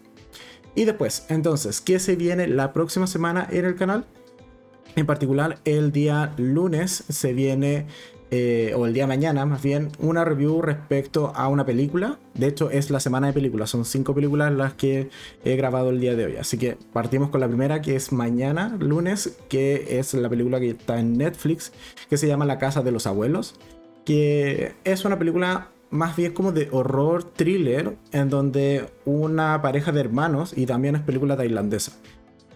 Y 0.75 0.85
después, 0.85 1.25
entonces, 1.29 1.81
¿qué 1.81 1.99
se 1.99 2.15
viene 2.15 2.47
la 2.47 2.73
próxima 2.73 3.05
semana 3.05 3.47
en 3.51 3.65
el 3.65 3.75
canal? 3.75 4.05
En 4.95 5.05
particular, 5.07 5.57
el 5.65 5.91
día 5.91 6.33
lunes 6.37 7.03
se 7.09 7.33
viene, 7.33 7.87
eh, 8.29 8.73
o 8.75 8.85
el 8.85 8.93
día 8.93 9.07
mañana 9.07 9.43
más 9.45 9.63
bien, 9.63 9.89
una 9.97 10.23
review 10.23 10.61
respecto 10.61 11.33
a 11.35 11.47
una 11.47 11.65
película. 11.65 12.19
De 12.35 12.47
hecho, 12.47 12.69
es 12.69 12.91
la 12.91 12.99
semana 12.99 13.27
de 13.27 13.33
películas. 13.33 13.71
Son 13.71 13.85
cinco 13.85 14.13
películas 14.13 14.53
las 14.53 14.73
que 14.73 15.09
he 15.43 15.55
grabado 15.55 15.89
el 15.89 15.99
día 15.99 16.15
de 16.15 16.25
hoy. 16.25 16.35
Así 16.37 16.57
que 16.57 16.77
partimos 16.93 17.29
con 17.29 17.41
la 17.41 17.47
primera, 17.47 17.81
que 17.81 17.95
es 17.95 18.11
mañana, 18.11 18.75
lunes, 18.79 19.37
que 19.49 19.97
es 19.99 20.13
la 20.13 20.29
película 20.29 20.59
que 20.59 20.69
está 20.69 20.99
en 20.99 21.17
Netflix, 21.17 21.71
que 22.09 22.17
se 22.17 22.27
llama 22.27 22.45
La 22.45 22.59
Casa 22.59 22.83
de 22.83 22.91
los 22.91 23.07
Abuelos. 23.07 23.55
Que 24.05 24.73
es 24.83 25.05
una 25.05 25.17
película 25.17 25.69
más 25.89 26.15
bien 26.15 26.33
como 26.33 26.51
de 26.51 26.69
horror 26.71 27.23
thriller, 27.23 27.95
en 28.11 28.29
donde 28.29 28.89
una 29.05 29.59
pareja 29.63 29.91
de 29.91 30.01
hermanos, 30.01 30.53
y 30.55 30.67
también 30.67 30.95
es 30.95 31.01
película 31.01 31.35
tailandesa 31.35 31.93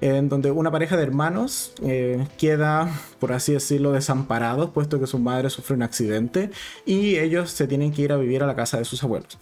en 0.01 0.29
donde 0.29 0.51
una 0.51 0.71
pareja 0.71 0.97
de 0.97 1.03
hermanos 1.03 1.73
eh, 1.81 2.27
queda, 2.37 2.89
por 3.19 3.33
así 3.33 3.53
decirlo, 3.53 3.91
desamparados, 3.91 4.69
puesto 4.71 4.99
que 4.99 5.07
su 5.07 5.19
madre 5.19 5.49
sufre 5.49 5.75
un 5.75 5.83
accidente 5.83 6.51
y 6.85 7.17
ellos 7.17 7.51
se 7.51 7.67
tienen 7.67 7.91
que 7.91 8.03
ir 8.03 8.11
a 8.11 8.17
vivir 8.17 8.43
a 8.43 8.47
la 8.47 8.55
casa 8.55 8.77
de 8.77 8.85
sus 8.85 9.03
abuelos. 9.03 9.37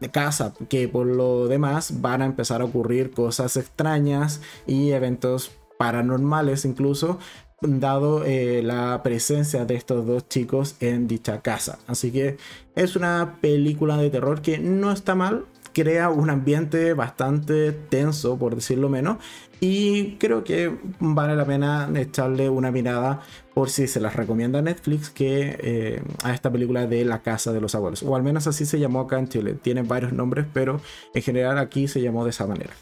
De 0.00 0.10
casa, 0.10 0.52
que 0.68 0.88
por 0.88 1.06
lo 1.06 1.46
demás 1.46 2.00
van 2.00 2.22
a 2.22 2.26
empezar 2.26 2.60
a 2.60 2.64
ocurrir 2.64 3.12
cosas 3.12 3.56
extrañas 3.56 4.40
y 4.66 4.90
eventos 4.90 5.52
paranormales 5.78 6.64
incluso, 6.64 7.18
dado 7.62 8.24
eh, 8.24 8.62
la 8.62 9.02
presencia 9.02 9.64
de 9.64 9.76
estos 9.76 10.06
dos 10.06 10.28
chicos 10.28 10.76
en 10.80 11.06
dicha 11.06 11.42
casa. 11.42 11.78
Así 11.86 12.10
que 12.10 12.36
es 12.74 12.96
una 12.96 13.38
película 13.40 13.96
de 13.96 14.10
terror 14.10 14.42
que 14.42 14.58
no 14.58 14.90
está 14.92 15.14
mal, 15.14 15.46
crea 15.72 16.10
un 16.10 16.30
ambiente 16.30 16.94
bastante 16.94 17.72
tenso, 17.72 18.38
por 18.38 18.54
decirlo 18.54 18.88
menos, 18.88 19.18
y 19.60 20.16
creo 20.16 20.42
que 20.42 20.76
vale 20.98 21.36
la 21.36 21.44
pena 21.44 21.88
echarle 21.94 22.48
una 22.50 22.70
mirada 22.70 23.20
por 23.54 23.70
si 23.70 23.86
se 23.86 24.00
las 24.00 24.16
recomienda 24.16 24.60
Netflix 24.60 25.10
que 25.10 25.56
eh, 25.60 26.02
a 26.24 26.34
esta 26.34 26.50
película 26.50 26.86
de 26.86 27.04
La 27.04 27.22
Casa 27.22 27.52
de 27.52 27.60
los 27.60 27.74
Abuelos, 27.74 28.02
o 28.02 28.16
al 28.16 28.22
menos 28.22 28.46
así 28.46 28.66
se 28.66 28.80
llamó 28.80 29.00
acá 29.00 29.18
en 29.18 29.28
Chile, 29.28 29.54
tiene 29.54 29.82
varios 29.82 30.12
nombres, 30.12 30.46
pero 30.52 30.80
en 31.14 31.22
general 31.22 31.58
aquí 31.58 31.86
se 31.88 32.00
llamó 32.00 32.24
de 32.24 32.30
esa 32.30 32.46
manera. 32.46 32.72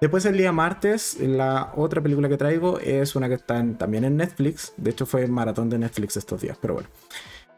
Después 0.00 0.24
el 0.26 0.36
día 0.36 0.52
martes, 0.52 1.18
la 1.20 1.72
otra 1.76 2.02
película 2.02 2.28
que 2.28 2.36
traigo 2.36 2.78
es 2.78 3.16
una 3.16 3.28
que 3.28 3.34
está 3.34 3.64
también 3.78 4.04
en 4.04 4.16
Netflix. 4.16 4.74
De 4.76 4.90
hecho 4.90 5.06
fue 5.06 5.26
maratón 5.26 5.70
de 5.70 5.78
Netflix 5.78 6.16
estos 6.16 6.42
días, 6.42 6.58
pero 6.60 6.74
bueno. 6.74 6.88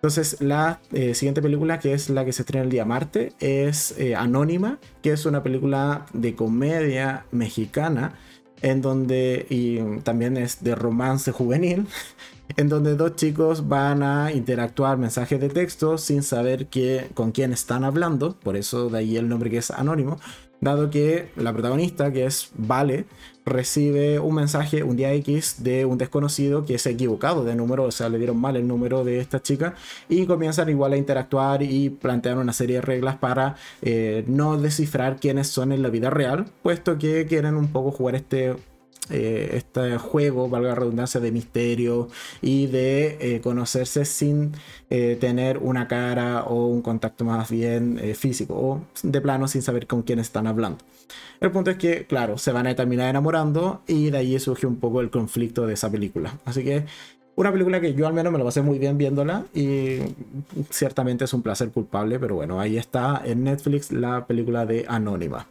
Entonces 0.07 0.41
la 0.41 0.79
eh, 0.93 1.15
siguiente 1.15 1.43
película, 1.43 1.81
que 1.81 1.93
es 1.93 2.11
la 2.11 2.25
que 2.25 2.33
se 2.33 2.43
estrena 2.43 2.63
el 2.63 2.71
día 2.71 2.85
martes, 2.85 3.35
es 3.41 3.93
eh, 3.99 4.15
Anónima, 4.15 4.79
que 5.03 5.11
es 5.11 5.27
una 5.27 5.43
película 5.43 6.07
de 6.13 6.37
comedia 6.37 7.27
mexicana, 7.33 8.15
en 8.63 8.83
donde 8.83 9.47
y 9.51 9.81
también 10.05 10.37
es 10.37 10.63
de 10.63 10.77
romance 10.77 11.33
juvenil, 11.33 11.89
en 12.57 12.69
donde 12.69 12.95
dos 12.95 13.17
chicos 13.17 13.67
van 13.67 14.05
a 14.05 14.31
interactuar 14.31 14.97
mensajes 14.97 15.41
de 15.41 15.49
texto 15.49 15.99
sin 15.99 16.23
saber 16.23 16.69
con 17.15 17.33
quién 17.33 17.53
están 17.53 17.83
hablando, 17.83 18.37
por 18.39 18.57
eso 18.57 18.89
de 18.89 18.99
ahí 18.99 19.17
el 19.17 19.29
nombre 19.29 19.51
que 19.51 19.59
es 19.59 19.73
Anónimo, 19.73 20.21
dado 20.61 20.89
que 20.89 21.31
la 21.35 21.53
protagonista, 21.53 22.13
que 22.13 22.27
es 22.27 22.51
Vale, 22.55 23.07
recibe 23.47 24.19
un 24.19 24.35
mensaje 24.35 24.83
un 24.83 24.97
día 24.97 25.12
X 25.15 25.62
de 25.62 25.87
un 25.87 25.97
desconocido 25.97 26.67
que 26.67 26.79
se 26.79 26.91
ha 26.91 26.93
equivocado 26.93 27.45
de 27.45 27.55
número, 27.55 27.85
o 27.85 27.91
sea, 27.93 28.09
le 28.09 28.19
dieron 28.19 28.38
mal 28.38 28.57
el 28.57 28.67
número 28.67 29.05
de 29.05 29.21
esta 29.21 29.41
chica 29.41 29.75
y 30.09 30.26
comienzan 30.26 30.69
igual 30.69 30.93
a 30.93 30.97
interactuar 30.97 31.62
y 31.62 31.91
plantean 31.91 32.38
una 32.38 32.53
serie 32.53 32.76
de 32.76 32.83
reglas 32.83 33.17
para 33.17 33.55
eh, 33.83 34.25
no 34.26 34.59
descifrar 34.59 35.19
quiénes 35.21 35.47
son 35.47 35.73
en 35.73 35.83
la 35.83 35.88
vida 35.88 36.11
real, 36.11 36.47
puesto 36.62 36.99
que 36.99 37.26
quieren 37.26 37.55
un 37.55 37.69
poco 37.69 37.93
jugar 37.93 38.17
este 38.17 38.57
eh, 39.11 39.51
este 39.55 39.99
juego, 39.99 40.49
valga 40.49 40.71
la 40.71 40.75
redundancia, 40.75 41.21
de 41.21 41.33
misterio 41.33 42.09
y 42.43 42.67
de 42.67 43.17
eh, 43.21 43.41
conocerse 43.41 44.05
sin 44.05 44.53
eh, 44.91 45.17
tener 45.21 45.59
una 45.59 45.89
cara 45.89 46.45
o 46.45 46.67
un 46.67 46.83
contacto 46.83 47.25
más 47.25 47.51
bien 47.51 48.01
físico 48.15 48.55
o 48.55 48.81
de 49.03 49.21
plano 49.21 49.49
sin 49.49 49.63
saber 49.63 49.87
con 49.87 50.03
quién 50.03 50.19
están 50.19 50.47
hablando. 50.47 50.79
El 51.41 51.51
punto 51.51 51.71
es 51.71 51.77
que, 51.77 52.07
claro, 52.07 52.39
se 52.39 52.53
van 52.53 52.67
a 52.67 52.75
terminar 52.75 53.09
enamorando 53.09 53.83
y 53.87 54.11
de 54.11 54.19
ahí 54.19 54.39
surge 54.39 54.67
un 54.67 54.77
poco 54.77 55.01
el 55.01 55.11
conflicto 55.11 55.67
de 55.67 55.75
esa 55.75 55.91
película. 55.91 56.39
Así 56.45 56.65
que 56.65 56.85
una 57.37 57.53
película 57.53 57.81
que 57.81 57.95
yo 57.95 58.07
al 58.07 58.15
menos 58.15 58.33
me 58.33 58.39
lo 58.39 58.45
pasé 58.45 58.63
muy 58.63 58.79
bien 58.79 58.97
viéndola 58.97 59.45
y 59.55 59.99
ciertamente 60.71 61.27
es 61.27 61.35
un 61.35 61.43
placer 61.43 61.71
culpable, 61.71 62.19
pero 62.19 62.37
bueno, 62.37 62.59
ahí 62.59 62.79
está 62.79 63.21
en 63.25 63.45
Netflix 63.45 63.93
la 63.93 64.27
película 64.27 64.65
de 64.65 64.87
Anónima. 64.89 65.47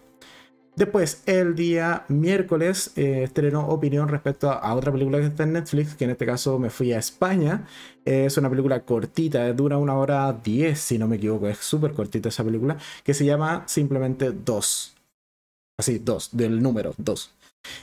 Después, 0.76 1.24
el 1.26 1.56
día 1.56 2.04
miércoles, 2.10 2.92
eh, 2.96 3.24
estrenó 3.24 3.68
opinión 3.68 4.10
respecto 4.10 4.52
a, 4.52 4.74
otra 4.74 4.92
película 4.92 5.20
que 5.20 5.28
está 5.28 5.44
en 5.44 5.54
Netflix, 5.54 5.96
que 5.96 6.04
en 6.04 6.12
este 6.12 6.26
caso 6.26 6.60
me 6.60 6.70
fui 6.70 6.92
a 6.92 7.00
España. 7.00 7.66
es 8.04 8.38
una 8.38 8.50
película 8.50 8.82
cortita, 8.82 9.52
dura 9.54 9.78
una 9.78 9.96
hora 9.96 10.32
diez, 10.34 10.80
si 10.80 10.98
no 10.98 11.08
me 11.08 11.16
equivoco, 11.16 11.48
es 11.48 11.60
súper 11.60 11.94
cortita 11.94 12.30
esa 12.30 12.44
película, 12.44 12.78
que 13.04 13.14
se 13.14 13.26
llama 13.26 13.64
simplemente 13.68 14.32
Dos. 14.32 14.96
Así, 15.78 16.00
Dos, 16.00 16.30
del 16.32 16.62
número 16.62 16.94
Dos. 16.98 17.32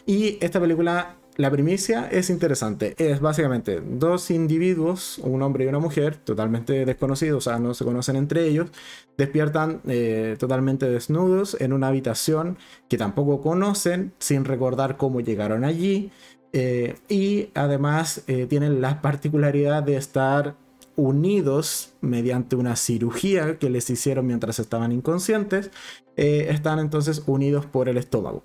Y 0.06 0.38
esta 0.44 0.60
película 0.60 1.16
la 1.36 1.50
primicia 1.50 2.08
es 2.10 2.28
interesante. 2.28 2.94
Es 2.98 3.20
básicamente 3.20 3.80
dos 3.80 4.30
individuos, 4.30 5.18
un 5.18 5.40
hombre 5.42 5.64
y 5.64 5.68
una 5.68 5.78
mujer, 5.78 6.16
totalmente 6.16 6.84
desconocidos, 6.84 7.46
o 7.46 7.50
sea, 7.50 7.58
no 7.58 7.72
se 7.72 7.84
conocen 7.84 8.16
entre 8.16 8.46
ellos, 8.46 8.70
despiertan 9.16 9.80
eh, 9.86 10.36
totalmente 10.38 10.90
desnudos 10.90 11.56
en 11.58 11.72
una 11.72 11.88
habitación 11.88 12.58
que 12.88 12.98
tampoco 12.98 13.40
conocen, 13.40 14.12
sin 14.18 14.44
recordar 14.44 14.96
cómo 14.98 15.20
llegaron 15.20 15.64
allí. 15.64 16.10
Eh, 16.52 16.96
y 17.08 17.48
además 17.54 18.24
eh, 18.26 18.46
tienen 18.46 18.82
la 18.82 19.00
particularidad 19.00 19.82
de 19.82 19.96
estar 19.96 20.54
unidos 20.96 21.94
mediante 22.02 22.56
una 22.56 22.76
cirugía 22.76 23.58
que 23.58 23.70
les 23.70 23.88
hicieron 23.88 24.26
mientras 24.26 24.58
estaban 24.58 24.92
inconscientes. 24.92 25.70
están 26.16 26.78
entonces 26.78 27.22
unidos 27.26 27.64
por 27.64 27.88
el 27.88 27.96
estómago. 27.96 28.44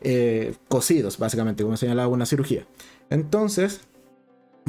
Eh, 0.00 0.54
cosidos, 0.68 1.18
básicamente, 1.18 1.62
como 1.62 1.76
señalaba 1.76 2.08
una 2.08 2.26
cirugía. 2.26 2.66
Entonces, 3.10 3.80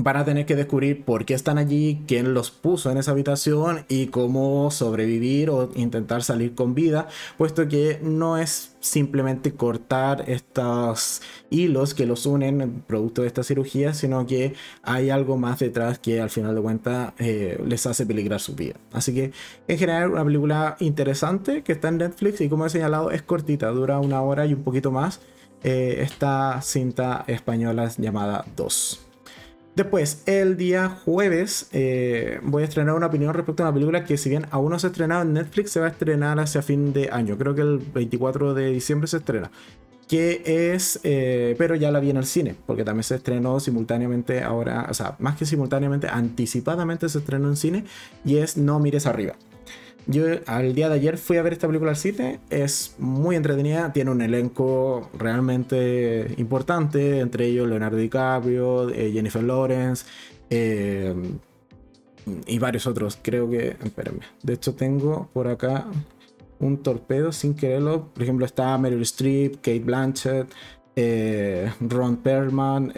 van 0.02 0.18
a 0.18 0.26
tener 0.26 0.46
que 0.46 0.56
descubrir 0.56 1.04
por 1.04 1.26
qué 1.26 1.34
están 1.34 1.58
allí, 1.58 2.04
quién 2.08 2.34
los 2.34 2.52
puso 2.52 2.90
en 2.90 2.98
esa 2.98 3.12
habitación 3.12 3.86
y 3.90 4.08
cómo 4.08 4.72
sobrevivir 4.72 5.50
o 5.50 5.70
intentar 5.76 6.24
salir 6.24 6.56
con 6.56 6.74
vida, 6.74 7.08
puesto 7.38 7.68
que 7.68 8.00
no 8.02 8.38
es 8.38 8.76
simplemente 8.80 9.54
cortar 9.54 10.24
estos 10.28 11.22
hilos 11.50 11.94
que 11.94 12.06
los 12.06 12.26
unen 12.26 12.84
producto 12.88 13.24
de 13.24 13.28
esta 13.28 13.44
cirugía, 13.44 13.94
sino 13.94 14.26
que 14.26 14.54
hay 14.84 15.10
algo 15.10 15.38
más 15.38 15.60
detrás 15.60 16.00
que 16.00 16.22
al 16.22 16.30
final 16.30 16.56
de 16.56 16.62
cuentas 16.62 17.14
eh, 17.20 17.62
les 17.66 17.86
hace 17.86 18.06
peligrar 18.06 18.40
su 18.40 18.56
vida. 18.56 18.76
Así 18.94 19.14
que 19.14 19.34
en 19.68 19.78
general 19.78 20.12
una 20.12 20.24
película 20.24 20.78
interesante 20.80 21.62
que 21.64 21.74
está 21.74 21.90
en 21.90 21.98
Netflix 21.98 22.40
y 22.42 22.50
como 22.50 22.66
he 22.66 22.70
señalado 22.70 23.12
es 23.12 23.22
cortita, 23.22 23.68
dura 23.70 24.00
una 24.00 24.22
hora 24.22 24.46
y 24.46 24.54
un 24.54 24.64
poquito 24.64 24.92
más. 24.92 25.20
Eh, 25.62 25.98
esta 26.00 26.62
cinta 26.62 27.26
española 27.28 27.92
llamada 27.98 28.46
2. 28.56 29.09
Después, 29.76 30.24
el 30.26 30.58
día 30.58 30.90
jueves, 30.90 31.70
eh, 31.72 32.40
voy 32.44 32.64
a 32.64 32.66
estrenar 32.66 32.96
una 32.96 33.06
opinión 33.06 33.34
respecto 33.34 33.64
a 33.64 33.68
una 33.68 33.74
película 33.74 34.04
que, 34.04 34.18
si 34.18 34.30
bien 34.30 34.46
aún 34.52 34.72
no 34.72 34.80
se 34.80 34.88
ha 34.88 34.90
estrenado 34.90 35.22
en 35.22 35.34
Netflix, 35.34 35.72
se 35.72 35.80
va 35.80 35.86
a 35.86 35.90
estrenar 35.90 36.40
hacia 36.40 36.62
fin 36.62 36.92
de 36.92 37.10
año. 37.12 37.38
Creo 37.38 37.56
que 37.56 37.62
el 37.62 37.78
24 37.78 38.54
de 38.54 38.72
diciembre 38.72 39.08
se 39.08 39.18
estrena. 39.18 39.52
Que 40.08 40.74
es, 40.74 41.00
eh, 41.04 41.56
pero 41.58 41.76
ya 41.76 41.92
la 41.92 42.00
vi 42.00 42.10
en 42.10 42.18
el 42.18 42.26
cine, 42.26 42.56
porque 42.66 42.84
también 42.84 43.04
se 43.04 43.16
estrenó 43.16 43.60
simultáneamente 43.60 44.44
ahora, 44.44 44.88
o 44.90 44.94
sea, 44.94 45.16
más 45.20 45.38
que 45.38 45.46
simultáneamente, 45.46 46.08
anticipadamente 46.08 47.08
se 47.08 47.20
estrenó 47.20 47.48
en 47.48 47.56
cine, 47.56 47.86
y 48.26 48.38
es 48.38 48.58
No 48.58 48.80
Mires 48.80 49.06
Arriba. 49.06 49.36
Yo 50.08 50.26
al 50.48 50.74
día 50.74 50.90
de 50.90 50.96
ayer 50.96 51.18
fui 51.20 51.38
a 51.38 51.44
ver 51.44 51.54
esta 51.54 51.68
película 51.68 51.92
al 51.92 51.98
cine, 51.98 52.40
es 52.50 52.96
muy 52.98 53.36
entretenida, 53.36 53.94
tiene 53.94 54.10
un 54.10 54.22
elenco 54.22 55.08
realmente 55.16 56.34
importante, 56.38 57.20
entre 57.20 57.46
ellos 57.46 57.68
Leonardo 57.68 57.98
DiCaprio, 57.98 58.90
eh, 58.90 59.12
Jennifer 59.14 59.44
Lawrence 59.44 60.06
eh, 60.50 61.14
y 62.48 62.58
varios 62.58 62.88
otros. 62.88 63.20
Creo 63.22 63.50
que, 63.52 63.76
espérenme, 63.84 64.22
de 64.42 64.54
hecho 64.54 64.74
tengo 64.74 65.30
por 65.32 65.48
acá 65.48 65.86
un 66.60 66.78
torpedo 66.82 67.32
sin 67.32 67.54
quererlo. 67.54 68.08
Por 68.12 68.24
ejemplo 68.24 68.48
está 68.48 68.76
Meryl 68.80 69.04
Streep, 69.04 69.58
Kate 69.58 69.80
Blanchett, 69.82 70.48
eh, 70.96 71.72
Ron 71.82 72.18
Perlman, 72.18 72.94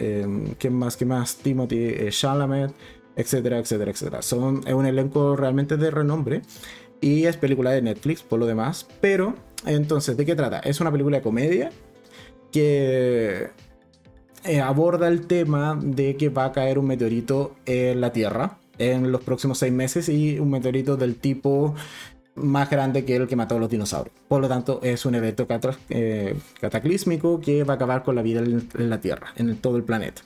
¿quién 0.58 0.72
más? 0.72 0.96
¿Qué 0.96 1.04
más? 1.04 1.36
Timothy 1.36 2.08
Chalamet, 2.08 2.72
etcétera, 3.16 3.58
etcétera, 3.58 3.90
etcétera. 3.90 4.22
Son, 4.22 4.62
es 4.66 4.72
un 4.72 4.86
elenco 4.86 5.36
realmente 5.36 5.76
de 5.76 5.90
renombre. 5.90 6.42
Y 7.02 7.26
es 7.26 7.36
película 7.36 7.72
de 7.72 7.82
Netflix, 7.82 8.22
por 8.22 8.38
lo 8.38 8.46
demás. 8.46 8.86
Pero, 9.02 9.34
entonces, 9.66 10.16
¿de 10.16 10.24
qué 10.24 10.34
trata? 10.34 10.60
Es 10.60 10.80
una 10.80 10.90
película 10.90 11.18
de 11.18 11.22
comedia 11.22 11.70
que 12.50 13.50
eh, 14.44 14.60
aborda 14.60 15.08
el 15.08 15.26
tema 15.26 15.78
de 15.82 16.16
que 16.16 16.30
va 16.30 16.46
a 16.46 16.52
caer 16.52 16.78
un 16.78 16.86
meteorito 16.86 17.56
en 17.66 18.00
la 18.00 18.12
Tierra 18.12 18.58
en 18.78 19.12
los 19.12 19.22
próximos 19.22 19.58
seis 19.58 19.72
meses 19.72 20.08
y 20.08 20.38
un 20.38 20.50
meteorito 20.50 20.96
del 20.96 21.16
tipo 21.16 21.74
más 22.34 22.70
grande 22.70 23.04
que 23.04 23.16
el 23.16 23.28
que 23.28 23.36
mató 23.36 23.56
a 23.56 23.58
los 23.58 23.70
dinosaurios. 23.70 24.14
Por 24.28 24.40
lo 24.40 24.48
tanto, 24.48 24.80
es 24.82 25.04
un 25.04 25.14
evento 25.14 25.46
eh, 25.90 26.34
cataclísmico 26.60 27.40
que 27.40 27.64
va 27.64 27.74
a 27.74 27.76
acabar 27.76 28.02
con 28.02 28.14
la 28.14 28.22
vida 28.22 28.40
en, 28.40 28.90
la 28.90 29.00
Tierra, 29.00 29.28
en 29.36 29.54
todo 29.56 29.76
el 29.76 29.84
planeta. 29.84 30.22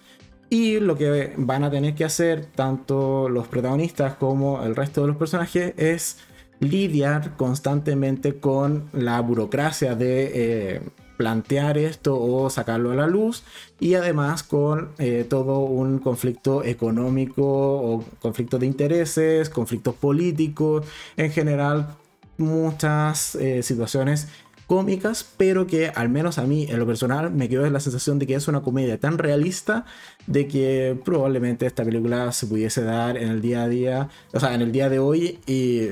Y 0.49 0.79
lo 0.79 0.97
que 0.97 1.33
van 1.37 1.65
a 1.65 1.71
tener 1.71 1.95
que 1.95 2.05
hacer 2.05 2.47
tanto 2.47 3.29
los 3.29 3.49
protagonistas 3.49 4.15
como 4.15 4.63
el 4.63 4.77
resto 4.77 5.01
de 5.01 5.09
los 5.09 5.17
personajes 5.17 5.75
es 5.77 6.19
lidiar 6.61 7.37
constantemente 7.37 8.37
con 8.37 8.89
la 8.93 9.21
burocracia 9.21 9.95
de 9.95 10.31
eh, 10.35 10.81
plantear 11.17 11.79
esto 11.79 12.21
o 12.21 12.51
sacarlo 12.51 12.91
a 12.93 12.95
la 12.95 13.07
luz 13.07 13.43
y 13.81 13.95
además 13.95 14.43
con 14.43 14.91
eh, 14.99 15.25
todo 15.29 15.61
un 15.61 15.99
conflicto 15.99 16.65
económico 16.65 17.45
o 17.45 18.05
conflicto 18.21 18.59
de 18.59 18.67
intereses, 18.67 19.51
conflictos 19.51 19.95
políticos, 19.95 20.87
en 21.17 21.31
general 21.31 21.97
muchas 22.39 23.35
eh, 23.37 23.63
situaciones 23.63 24.29
cómicas, 24.67 25.27
pero 25.37 25.67
que 25.67 25.89
al 25.89 26.09
menos 26.09 26.39
a 26.39 26.47
mí 26.47 26.67
en 26.69 26.79
lo 26.79 26.87
personal 26.87 27.31
me 27.31 27.49
quedó 27.49 27.69
la 27.71 27.81
sensación 27.81 28.19
de 28.19 28.27
que 28.27 28.35
es 28.35 28.49
una 28.49 28.63
comedia 28.63 28.99
tan 28.99 29.17
realista 29.17 29.85
de 30.27 30.49
que 30.49 30.99
probablemente 31.05 31.67
esta 31.67 31.85
película 31.85 32.33
se 32.33 32.47
pudiese 32.47 32.83
dar 32.83 33.17
en 33.17 33.29
el 33.29 33.41
día 33.41 33.63
a 33.63 33.69
día, 33.69 34.09
o 34.33 34.41
sea, 34.41 34.55
en 34.55 34.63
el 34.63 34.73
día 34.73 34.89
de 34.89 34.99
hoy 34.99 35.39
y 35.47 35.91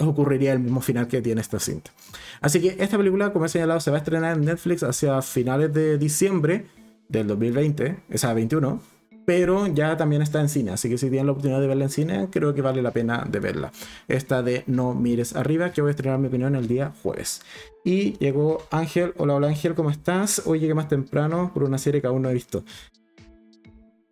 ocurriría 0.00 0.52
el 0.52 0.60
mismo 0.60 0.80
final 0.80 1.08
que 1.08 1.20
tiene 1.22 1.40
esta 1.40 1.58
cinta. 1.58 1.90
Así 2.40 2.60
que 2.60 2.76
esta 2.78 2.96
película, 2.96 3.32
como 3.32 3.46
he 3.46 3.48
señalado, 3.48 3.80
se 3.80 3.90
va 3.90 3.96
a 3.96 4.00
estrenar 4.00 4.36
en 4.36 4.44
Netflix 4.44 4.82
hacia 4.82 5.20
finales 5.22 5.72
de 5.72 5.98
diciembre 5.98 6.66
del 7.08 7.26
2020, 7.26 7.96
o 8.12 8.18
sea, 8.18 8.34
21. 8.34 8.80
pero 9.26 9.66
ya 9.68 9.96
también 9.96 10.20
está 10.20 10.40
en 10.40 10.50
cine, 10.50 10.72
así 10.72 10.90
que 10.90 10.98
si 10.98 11.08
tienen 11.08 11.26
la 11.26 11.32
oportunidad 11.32 11.60
de 11.60 11.66
verla 11.66 11.84
en 11.84 11.90
cine, 11.90 12.28
creo 12.30 12.52
que 12.54 12.60
vale 12.60 12.82
la 12.82 12.90
pena 12.90 13.24
de 13.26 13.40
verla. 13.40 13.72
Esta 14.06 14.42
de 14.42 14.64
No 14.66 14.94
mires 14.94 15.34
arriba, 15.34 15.72
que 15.72 15.80
voy 15.80 15.88
a 15.88 15.92
estrenar 15.92 16.18
mi 16.18 16.28
opinión 16.28 16.54
el 16.54 16.68
día 16.68 16.92
jueves. 17.02 17.40
Y 17.84 18.18
llegó 18.18 18.66
Ángel, 18.70 19.14
hola 19.16 19.34
hola 19.34 19.48
Ángel, 19.48 19.74
¿cómo 19.74 19.90
estás? 19.90 20.42
Hoy 20.44 20.60
llegué 20.60 20.74
más 20.74 20.88
temprano 20.88 21.50
por 21.54 21.64
una 21.64 21.78
serie 21.78 22.00
que 22.00 22.06
aún 22.06 22.22
no 22.22 22.30
he 22.30 22.34
visto. 22.34 22.64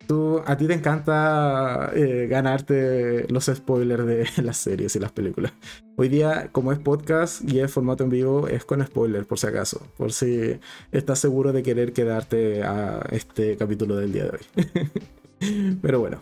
Tú, 0.07 0.41
a 0.45 0.57
ti 0.57 0.67
te 0.67 0.73
encanta 0.73 1.91
eh, 1.95 2.27
ganarte 2.29 3.25
los 3.29 3.45
spoilers 3.45 4.05
de 4.05 4.27
las 4.43 4.57
series 4.57 4.95
y 4.95 4.99
las 4.99 5.11
películas. 5.11 5.53
Hoy 5.95 6.09
día, 6.09 6.49
como 6.51 6.71
es 6.71 6.79
podcast 6.79 7.41
y 7.49 7.59
es 7.59 7.71
formato 7.71 8.03
en 8.03 8.09
vivo, 8.09 8.47
es 8.47 8.65
con 8.65 8.85
spoilers, 8.85 9.25
por 9.25 9.39
si 9.39 9.47
acaso. 9.47 9.85
Por 9.97 10.11
si 10.11 10.59
estás 10.91 11.19
seguro 11.19 11.53
de 11.53 11.63
querer 11.63 11.93
quedarte 11.93 12.63
a 12.63 13.05
este 13.11 13.55
capítulo 13.55 13.95
del 13.95 14.11
día 14.11 14.25
de 14.25 14.29
hoy. 14.31 15.77
Pero 15.81 15.99
bueno. 15.99 16.21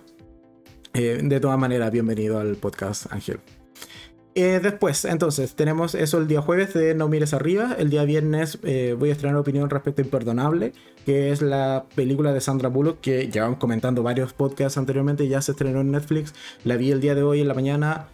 Eh, 0.93 1.21
de 1.23 1.39
todas 1.39 1.57
maneras, 1.57 1.91
bienvenido 1.91 2.39
al 2.39 2.55
podcast, 2.55 3.11
Ángel. 3.11 3.39
Eh, 4.33 4.61
después, 4.63 5.03
entonces, 5.03 5.55
tenemos 5.55 5.93
eso 5.93 6.17
el 6.17 6.27
día 6.27 6.41
jueves 6.41 6.73
de 6.73 6.95
No 6.95 7.09
Mires 7.09 7.33
Arriba. 7.33 7.75
El 7.77 7.89
día 7.89 8.05
viernes 8.05 8.59
eh, 8.63 8.95
voy 8.97 9.09
a 9.09 9.11
estrenar 9.11 9.37
opinión 9.37 9.69
respecto 9.69 10.01
a 10.01 10.05
Imperdonable, 10.05 10.71
que 11.05 11.31
es 11.31 11.41
la 11.41 11.85
película 11.95 12.31
de 12.31 12.39
Sandra 12.39 12.69
Bullock 12.69 13.01
que 13.01 13.29
llevamos 13.29 13.59
comentando 13.59 14.03
varios 14.03 14.31
podcasts 14.31 14.77
anteriormente, 14.77 15.27
ya 15.27 15.41
se 15.41 15.51
estrenó 15.51 15.81
en 15.81 15.91
Netflix. 15.91 16.33
La 16.63 16.77
vi 16.77 16.91
el 16.91 17.01
día 17.01 17.13
de 17.13 17.23
hoy 17.23 17.41
en 17.41 17.47
la 17.49 17.53
mañana. 17.53 18.07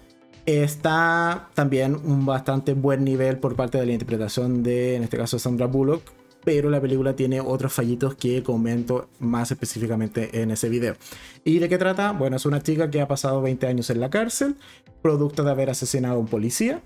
Está 0.48 1.50
también 1.54 1.96
un 1.96 2.26
bastante 2.26 2.74
buen 2.74 3.04
nivel 3.04 3.38
por 3.38 3.56
parte 3.56 3.78
de 3.78 3.86
la 3.86 3.92
interpretación 3.92 4.64
de, 4.64 4.96
en 4.96 5.04
este 5.04 5.18
caso, 5.18 5.38
Sandra 5.38 5.68
Bullock 5.68 6.17
pero 6.48 6.70
la 6.70 6.80
película 6.80 7.14
tiene 7.14 7.42
otros 7.42 7.74
fallitos 7.74 8.16
que 8.16 8.42
comento 8.42 9.10
más 9.20 9.52
específicamente 9.52 10.42
en 10.42 10.50
ese 10.52 10.70
video. 10.70 10.96
¿Y 11.44 11.60
de 11.60 11.68
qué 11.68 11.78
trata? 11.78 12.14
Bueno, 12.14 12.38
es 12.38 12.46
una 12.46 12.64
chica 12.64 12.90
que 12.90 13.02
ha 13.02 13.08
pasado 13.10 13.42
20 13.42 13.68
años 13.68 13.90
en 13.90 14.00
la 14.00 14.10
cárcel, 14.10 14.56
producto 15.02 15.44
de 15.44 15.52
haber 15.52 15.70
asesinado 15.70 16.16
a 16.16 16.20
un 16.20 16.28
policía. 16.28 16.82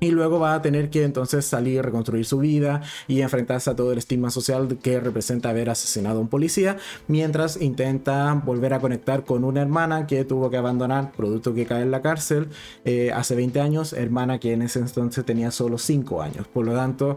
Y 0.00 0.10
luego 0.10 0.38
va 0.38 0.54
a 0.54 0.62
tener 0.62 0.90
que 0.90 1.02
entonces 1.02 1.46
salir, 1.46 1.82
reconstruir 1.82 2.24
su 2.26 2.38
vida 2.38 2.82
y 3.08 3.22
enfrentarse 3.22 3.70
a 3.70 3.74
todo 3.74 3.90
el 3.90 3.98
estigma 3.98 4.30
social 4.30 4.78
que 4.80 5.00
representa 5.00 5.48
haber 5.48 5.70
asesinado 5.70 6.18
a 6.18 6.20
un 6.20 6.28
policía, 6.28 6.76
mientras 7.08 7.60
intenta 7.60 8.32
volver 8.34 8.74
a 8.74 8.80
conectar 8.80 9.24
con 9.24 9.44
una 9.44 9.62
hermana 9.62 10.06
que 10.06 10.24
tuvo 10.24 10.50
que 10.50 10.56
abandonar, 10.58 11.10
producto 11.12 11.52
que 11.52 11.66
cae 11.66 11.82
en 11.82 11.90
la 11.90 12.00
cárcel 12.00 12.48
eh, 12.84 13.10
hace 13.12 13.34
20 13.34 13.60
años, 13.60 13.92
hermana 13.92 14.38
que 14.38 14.52
en 14.52 14.62
ese 14.62 14.78
entonces 14.78 15.24
tenía 15.24 15.50
solo 15.50 15.78
5 15.78 16.22
años. 16.22 16.46
Por 16.46 16.64
lo 16.64 16.74
tanto, 16.74 17.16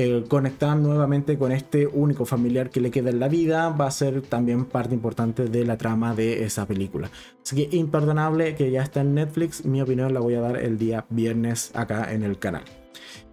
el 0.00 0.24
conectar 0.24 0.76
nuevamente 0.78 1.36
con 1.36 1.52
este 1.52 1.86
único 1.86 2.24
familiar 2.24 2.70
que 2.70 2.80
le 2.80 2.90
queda 2.90 3.10
en 3.10 3.20
la 3.20 3.28
vida 3.28 3.68
va 3.68 3.86
a 3.86 3.90
ser 3.90 4.22
también 4.22 4.64
parte 4.64 4.94
importante 4.94 5.46
de 5.46 5.64
la 5.64 5.76
trama 5.76 6.14
de 6.14 6.44
esa 6.44 6.66
película. 6.66 7.10
Así 7.44 7.56
que 7.56 7.76
imperdonable 7.76 8.54
que 8.54 8.70
ya 8.70 8.82
está 8.82 9.02
en 9.02 9.14
Netflix, 9.14 9.64
mi 9.66 9.82
opinión 9.82 10.14
la 10.14 10.20
voy 10.20 10.34
a 10.34 10.40
dar 10.40 10.56
el 10.56 10.78
día 10.78 11.04
viernes 11.10 11.70
acá 11.74 12.12
en 12.12 12.22
el 12.22 12.38
canal. 12.38 12.62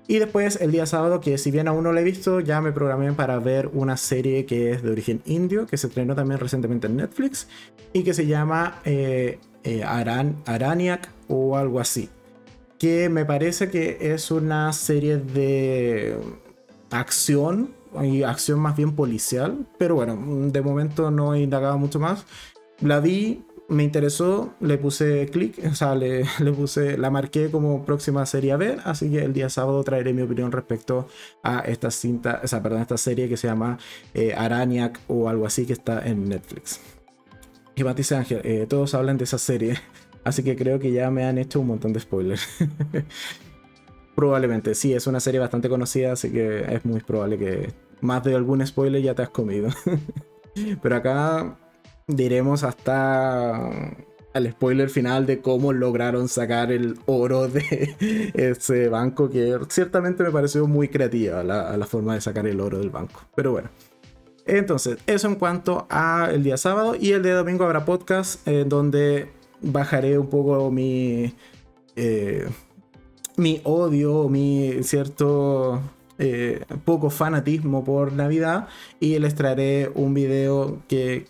Y 0.09 0.19
después 0.19 0.59
el 0.61 0.71
día 0.71 0.85
sábado, 0.85 1.21
que 1.21 1.37
si 1.37 1.51
bien 1.51 1.67
aún 1.67 1.83
no 1.83 1.93
la 1.93 2.01
he 2.01 2.03
visto, 2.03 2.41
ya 2.41 2.59
me 2.59 2.71
programé 2.71 3.11
para 3.13 3.39
ver 3.39 3.69
una 3.73 3.95
serie 3.97 4.45
que 4.45 4.71
es 4.71 4.83
de 4.83 4.91
origen 4.91 5.21
indio, 5.25 5.67
que 5.67 5.77
se 5.77 5.87
estrenó 5.87 6.15
también 6.15 6.39
recientemente 6.39 6.87
en 6.87 6.97
Netflix, 6.97 7.47
y 7.93 8.03
que 8.03 8.13
se 8.13 8.25
llama 8.25 8.81
eh, 8.85 9.39
eh, 9.63 9.83
Araniac 9.83 11.09
o 11.27 11.57
algo 11.57 11.79
así. 11.79 12.09
Que 12.79 13.09
me 13.09 13.25
parece 13.25 13.69
que 13.69 13.97
es 14.13 14.31
una 14.31 14.71
serie 14.71 15.17
de 15.17 16.15
acción 16.91 17.71
y 18.03 18.23
acción 18.23 18.59
más 18.59 18.75
bien 18.75 18.95
policial, 18.95 19.65
pero 19.77 19.95
bueno, 19.95 20.17
de 20.49 20.61
momento 20.61 21.11
no 21.11 21.33
he 21.33 21.41
indagado 21.41 21.77
mucho 21.77 21.99
más. 21.99 22.25
La 22.79 22.99
vi, 22.99 23.43
me 23.69 23.83
interesó, 23.83 24.53
le 24.59 24.77
puse 24.77 25.27
clic, 25.27 25.59
o 25.69 25.75
sea, 25.75 25.95
le, 25.95 26.25
puse, 26.55 26.97
la 26.97 27.09
marqué 27.09 27.49
como 27.49 27.85
próxima 27.85 28.25
serie 28.25 28.51
a 28.51 28.57
ver, 28.57 28.79
así 28.85 29.09
que 29.09 29.19
el 29.19 29.33
día 29.33 29.49
sábado 29.49 29.83
traeré 29.83 30.13
mi 30.13 30.21
opinión 30.21 30.51
respecto 30.51 31.07
a 31.43 31.59
esta 31.59 31.91
cinta, 31.91 32.41
o 32.43 32.47
sea, 32.47 32.61
perdón, 32.61 32.81
esta 32.81 32.97
serie 32.97 33.27
que 33.29 33.37
se 33.37 33.47
llama 33.47 33.77
eh, 34.13 34.33
Araniac 34.35 34.99
o 35.07 35.29
algo 35.29 35.45
así 35.45 35.65
que 35.65 35.73
está 35.73 36.05
en 36.07 36.29
Netflix. 36.29 36.79
Y 37.75 37.83
Matisse 37.83 38.13
Ángel, 38.13 38.41
eh, 38.43 38.65
todos 38.67 38.93
hablan 38.95 39.17
de 39.17 39.25
esa 39.25 39.37
serie, 39.37 39.75
así 40.23 40.43
que 40.43 40.55
creo 40.55 40.79
que 40.79 40.91
ya 40.91 41.11
me 41.11 41.25
han 41.25 41.37
hecho 41.37 41.59
un 41.59 41.67
montón 41.67 41.93
de 41.93 41.99
spoilers. 41.99 42.47
Probablemente, 44.17 44.73
sí, 44.73 44.95
es 44.95 45.05
una 45.05 45.19
serie 45.19 45.39
bastante 45.39 45.69
conocida, 45.69 46.13
así 46.13 46.31
que 46.31 46.65
es 46.73 46.83
muy 46.85 47.01
probable 47.01 47.37
que 47.37 47.71
más 48.01 48.23
de 48.23 48.33
algún 48.33 48.65
spoiler 48.65 48.99
ya 48.99 49.13
te 49.13 49.21
has 49.21 49.29
comido. 49.29 49.69
Pero 50.81 50.95
acá 50.95 51.55
diremos 52.07 52.63
hasta 52.63 53.69
el 54.33 54.51
spoiler 54.53 54.89
final 54.89 55.27
de 55.27 55.39
cómo 55.39 55.71
lograron 55.71 56.29
sacar 56.29 56.71
el 56.71 56.97
oro 57.05 57.47
de 57.47 58.31
ese 58.33 58.89
banco, 58.89 59.29
que 59.29 59.55
ciertamente 59.69 60.23
me 60.23 60.31
pareció 60.31 60.65
muy 60.65 60.87
creativa 60.87 61.43
la, 61.43 61.77
la 61.77 61.85
forma 61.85 62.15
de 62.15 62.21
sacar 62.21 62.47
el 62.47 62.59
oro 62.59 62.79
del 62.79 62.89
banco. 62.89 63.21
Pero 63.35 63.51
bueno. 63.51 63.69
Entonces, 64.47 64.97
eso 65.05 65.27
en 65.27 65.35
cuanto 65.35 65.85
a 65.91 66.31
el 66.33 66.41
día 66.41 66.57
sábado 66.57 66.95
y 66.99 67.11
el 67.11 67.21
día 67.21 67.35
domingo 67.35 67.65
habrá 67.65 67.85
podcast 67.85 68.47
en 68.47 68.67
donde 68.67 69.29
bajaré 69.61 70.17
un 70.17 70.27
poco 70.27 70.71
mi... 70.71 71.35
Eh, 71.95 72.47
mi 73.37 73.61
odio, 73.63 74.27
mi 74.29 74.83
cierto 74.83 75.79
eh, 76.17 76.65
poco 76.83 77.09
fanatismo 77.09 77.85
por 77.85 78.11
Navidad 78.11 78.67
y 78.99 79.17
les 79.19 79.35
traeré 79.35 79.91
un 79.93 80.13
video 80.13 80.79
que 80.87 81.27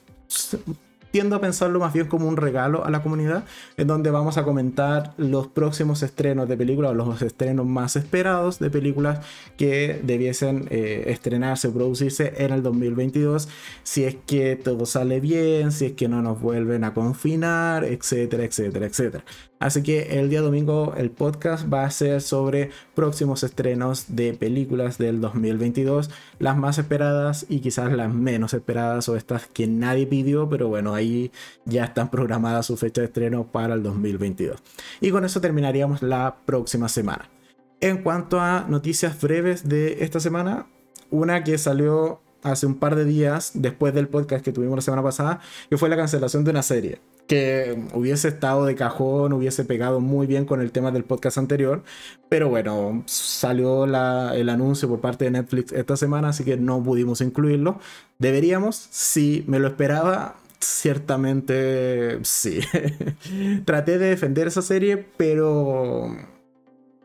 tiendo 1.12 1.36
a 1.36 1.42
pensarlo 1.42 1.80
más 1.80 1.94
bien 1.94 2.08
como 2.08 2.28
un 2.28 2.38
regalo 2.38 2.86
a 2.86 2.92
la 2.92 3.02
comunidad, 3.02 3.44
en 3.78 3.88
donde 3.88 4.12
vamos 4.12 4.38
a 4.38 4.44
comentar 4.44 5.14
los 5.18 5.48
próximos 5.48 6.04
estrenos 6.04 6.48
de 6.48 6.58
películas 6.58 6.92
o 6.92 6.94
los 6.94 7.22
estrenos 7.22 7.66
más 7.66 7.96
esperados 7.96 8.60
de 8.60 8.70
películas 8.70 9.26
que 9.58 10.00
debiesen 10.04 10.68
eh, 10.70 11.06
estrenarse 11.08 11.70
o 11.70 11.74
producirse 11.74 12.34
en 12.38 12.52
el 12.52 12.62
2022, 12.62 13.48
si 13.84 14.04
es 14.04 14.16
que 14.28 14.56
todo 14.56 14.86
sale 14.86 15.20
bien, 15.20 15.72
si 15.72 15.88
es 15.88 15.92
que 15.94 16.08
no 16.08 16.22
nos 16.22 16.40
vuelven 16.40 16.84
a 16.84 16.94
confinar, 16.94 17.84
etcétera, 17.84 18.44
etcétera, 18.44 18.86
etcétera. 18.86 19.24
Así 19.60 19.82
que 19.82 20.20
el 20.20 20.30
día 20.30 20.42
domingo 20.42 20.94
el 20.98 21.10
podcast 21.10 21.72
va 21.72 21.84
a 21.84 21.92
ser 21.92 22.22
sobre 22.22 22.70
próximos 22.94 23.44
estrenos 23.44 24.16
de 24.16 24.34
películas 24.34 24.98
del 24.98 25.20
2022, 25.20 26.12
las 26.38 26.58
más 26.58 26.78
esperadas 26.78 27.46
y 27.50 27.60
quizás 27.60 27.92
las 27.92 28.14
menos 28.14 28.54
esperadas 28.54 29.10
o 29.10 29.16
estas 29.16 29.48
que 29.48 29.66
nadie 29.66 30.06
pidió, 30.06 30.48
pero 30.48 30.68
bueno, 30.68 30.94
ahí 30.94 31.32
ya 31.66 31.86
están 31.86 32.12
programadas 32.12 32.68
su 32.68 32.78
fecha 32.78 33.02
de 33.02 33.08
estreno 33.08 33.46
para 33.46 33.74
el 33.74 33.82
2022. 33.82 34.62
Y 35.02 35.10
con 35.12 35.26
eso 35.26 35.42
terminaríamos 35.42 36.04
la 36.04 36.38
próxima 36.46 36.88
semana. 36.88 37.30
En 37.82 38.04
cuanto 38.04 38.40
a 38.40 38.66
noticias 38.68 39.20
breves 39.20 39.68
de 39.68 40.04
esta 40.04 40.20
semana, 40.20 40.68
una 41.10 41.44
que 41.44 41.58
salió 41.58 42.22
hace 42.44 42.66
un 42.66 42.76
par 42.76 42.96
de 42.96 43.06
días 43.06 43.52
después 43.54 43.94
del 43.94 44.08
podcast 44.08 44.44
que 44.44 44.52
tuvimos 44.52 44.78
la 44.78 44.82
semana 44.82 45.04
pasada, 45.04 45.40
que 45.70 45.78
fue 45.78 45.90
la 45.90 45.98
cancelación 45.98 46.44
de 46.44 46.52
una 46.52 46.64
serie 46.64 47.00
que 47.28 47.78
hubiese 47.94 48.30
estado 48.30 48.66
de 48.66 48.76
cajón, 48.76 49.34
hubiese 49.34 49.66
pegado 49.66 50.00
muy 50.00 50.28
bien 50.28 50.46
con 50.46 50.62
el 50.62 50.72
tema 50.72 50.92
del 50.92 51.04
podcast 51.04 51.38
anterior. 51.38 51.84
Pero 52.30 52.50
bueno, 52.50 53.04
salió 53.06 53.84
el 53.84 54.50
anuncio 54.50 54.88
por 54.88 55.02
parte 55.02 55.26
de 55.26 55.32
Netflix 55.32 55.74
esta 55.74 55.98
semana, 55.98 56.30
así 56.30 56.44
que 56.44 56.58
no 56.58 56.82
pudimos 56.82 57.22
incluirlo. 57.22 57.80
Deberíamos, 58.18 58.88
si 58.92 59.44
me 59.48 59.60
lo 59.60 59.68
esperaba, 59.68 60.38
ciertamente 60.60 62.20
sí. 62.24 62.62
Traté 63.66 63.98
de 63.98 64.08
defender 64.08 64.48
esa 64.48 64.62
serie, 64.62 65.06
pero... 65.18 66.16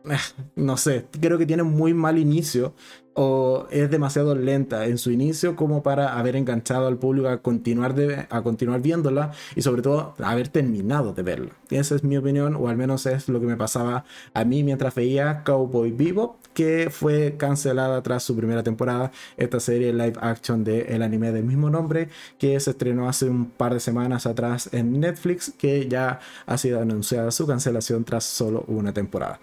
Ah, 0.05 0.19
no 0.57 0.75
sé, 0.75 1.05
creo 1.21 1.37
que 1.37 1.45
tiene 1.45 1.63
muy 1.63 1.93
mal 1.93 2.17
inicio 2.17 2.73
o 3.15 3.67
es 3.71 3.89
demasiado 3.91 4.35
lenta 4.35 4.85
en 4.85 4.97
su 4.97 5.11
inicio 5.11 5.55
como 5.55 5.83
para 5.83 6.17
haber 6.17 6.35
enganchado 6.35 6.87
al 6.87 6.97
público 6.97 7.27
a 7.27 7.41
continuar, 7.41 7.93
de, 7.93 8.25
a 8.29 8.41
continuar 8.41 8.81
viéndola 8.81 9.31
y 9.55 9.61
sobre 9.61 9.81
todo 9.81 10.15
haber 10.23 10.47
terminado 10.47 11.13
de 11.13 11.23
verla. 11.23 11.51
Esa 11.69 11.95
es 11.95 12.03
mi 12.03 12.17
opinión, 12.17 12.55
o 12.55 12.67
al 12.67 12.77
menos 12.77 13.05
es 13.05 13.29
lo 13.29 13.39
que 13.39 13.45
me 13.45 13.57
pasaba 13.57 14.05
a 14.33 14.43
mí 14.43 14.63
mientras 14.63 14.95
veía 14.95 15.43
Cowboy 15.43 15.91
Vivo, 15.91 16.37
que 16.53 16.89
fue 16.91 17.35
cancelada 17.37 18.01
tras 18.03 18.23
su 18.23 18.35
primera 18.35 18.63
temporada, 18.63 19.11
esta 19.37 19.59
serie 19.59 19.91
live 19.91 20.13
action 20.21 20.63
del 20.63 20.85
el 20.87 21.01
anime 21.01 21.31
del 21.31 21.43
mismo 21.43 21.69
nombre, 21.69 22.09
que 22.37 22.59
se 22.59 22.71
estrenó 22.71 23.09
hace 23.09 23.29
un 23.29 23.45
par 23.45 23.73
de 23.73 23.79
semanas 23.79 24.25
atrás 24.25 24.69
en 24.71 24.99
Netflix, 24.99 25.51
que 25.57 25.87
ya 25.87 26.19
ha 26.45 26.57
sido 26.57 26.81
anunciada 26.81 27.31
su 27.31 27.47
cancelación 27.47 28.03
tras 28.03 28.23
solo 28.23 28.63
una 28.67 28.93
temporada. 28.93 29.39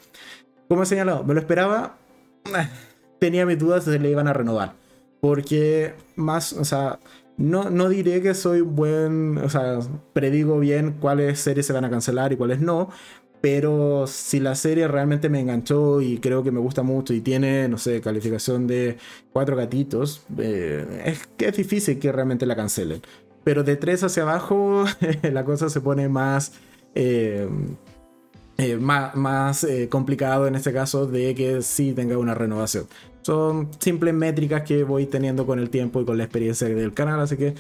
Como 0.69 0.83
he 0.83 0.87
señalado, 0.87 1.25
me 1.25 1.35
lo 1.35 1.41
esperaba 1.41 1.97
tenía 3.21 3.47
mis 3.47 3.59
dudas 3.59 3.85
de 3.85 3.93
si 3.93 3.99
le 4.01 4.11
iban 4.11 4.27
a 4.27 4.33
renovar. 4.33 4.73
Porque 5.21 5.95
más, 6.17 6.53
o 6.55 6.65
sea, 6.65 6.99
no, 7.37 7.71
no 7.71 7.89
diré 7.89 8.21
que 8.23 8.35
soy 8.35 8.63
buen, 8.63 9.39
o 9.39 9.49
sea, 9.49 9.79
predigo 10.13 10.59
bien 10.59 10.97
cuáles 11.01 11.39
series 11.41 11.67
se 11.67 11.73
van 11.73 11.85
a 11.85 11.91
cancelar 11.91 12.33
y 12.33 12.37
cuáles 12.37 12.61
no. 12.61 12.91
Pero 13.41 14.07
si 14.07 14.41
la 14.41 14.55
serie 14.55 14.87
realmente 14.89 15.31
me 15.31 15.41
enganchó 15.41 16.03
y 16.03 16.19
creo 16.19 16.43
que 16.43 16.51
me 16.51 16.61
gusta 16.61 16.83
mucho 16.83 17.15
y 17.15 17.21
tiene, 17.23 17.69
no 17.69 17.79
sé, 17.79 18.01
calificación 18.03 18.67
de 18.67 18.99
cuatro 19.33 19.57
gatitos, 19.57 20.23
eh, 20.39 21.03
es 21.07 21.27
que 21.39 21.49
es 21.49 21.57
difícil 21.57 21.99
que 21.99 22.13
realmente 22.13 22.45
la 22.45 22.57
cancelen. 22.57 23.01
Pero 23.45 23.65
de 23.65 23.77
3 23.77 24.05
hacia 24.05 24.25
abajo 24.25 24.85
la 25.23 25.45
cosa 25.45 25.71
se 25.71 25.81
pone 25.81 26.09
más... 26.09 26.53
Eh, 26.95 27.49
eh, 28.61 28.77
más, 28.77 29.65
eh, 29.65 29.89
complicado 29.89 30.47
en 30.47 30.55
este 30.55 30.73
caso 30.73 31.07
de 31.07 31.35
que 31.35 31.63
sí 31.63 31.93
tenga 31.93 32.19
una 32.19 32.35
renovación. 32.35 32.87
Son 33.23 33.69
simples 33.79 34.15
métricas 34.15 34.63
que 34.63 34.83
voy 34.83 35.07
teniendo 35.07 35.47
con 35.47 35.59
el 35.59 35.69
tiempo 35.71 36.01
y 36.01 36.05
con 36.05 36.17
la 36.17 36.25
experiencia 36.25 36.69
del 36.69 36.95
canal, 36.95 37.21
así 37.21 37.37
que 37.37 37.55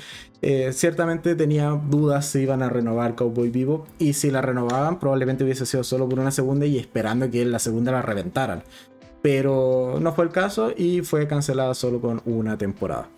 ciertamente 0.72 1.34
tenía 1.34 1.68
dudas 1.68 2.24
si 2.26 2.40
iban 2.40 2.62
a 2.62 2.70
renovar 2.70 3.14
Cowboy 3.14 3.50
Vivo 3.50 3.86
y 3.98 4.14
si 4.14 4.30
la 4.30 4.40
renovaban 4.40 4.98
probablemente 4.98 5.44
hubiese 5.44 5.66
sido 5.66 5.84
solo 5.84 6.08
por 6.08 6.18
una 6.18 6.30
segunda 6.30 6.64
y 6.64 6.78
esperando 6.78 7.30
que 7.30 7.44
la 7.44 7.58
segunda 7.58 7.92
la 7.92 8.00
reventaran. 8.00 8.62
Pero 9.20 9.98
no 10.00 10.14
fue 10.14 10.24
el 10.24 10.30
caso 10.30 10.72
y 10.74 11.02
fue 11.02 11.28
cancelada 11.28 11.74
solo 11.74 12.00
con 12.00 12.22
una 12.24 12.56
temporada. 12.56 13.08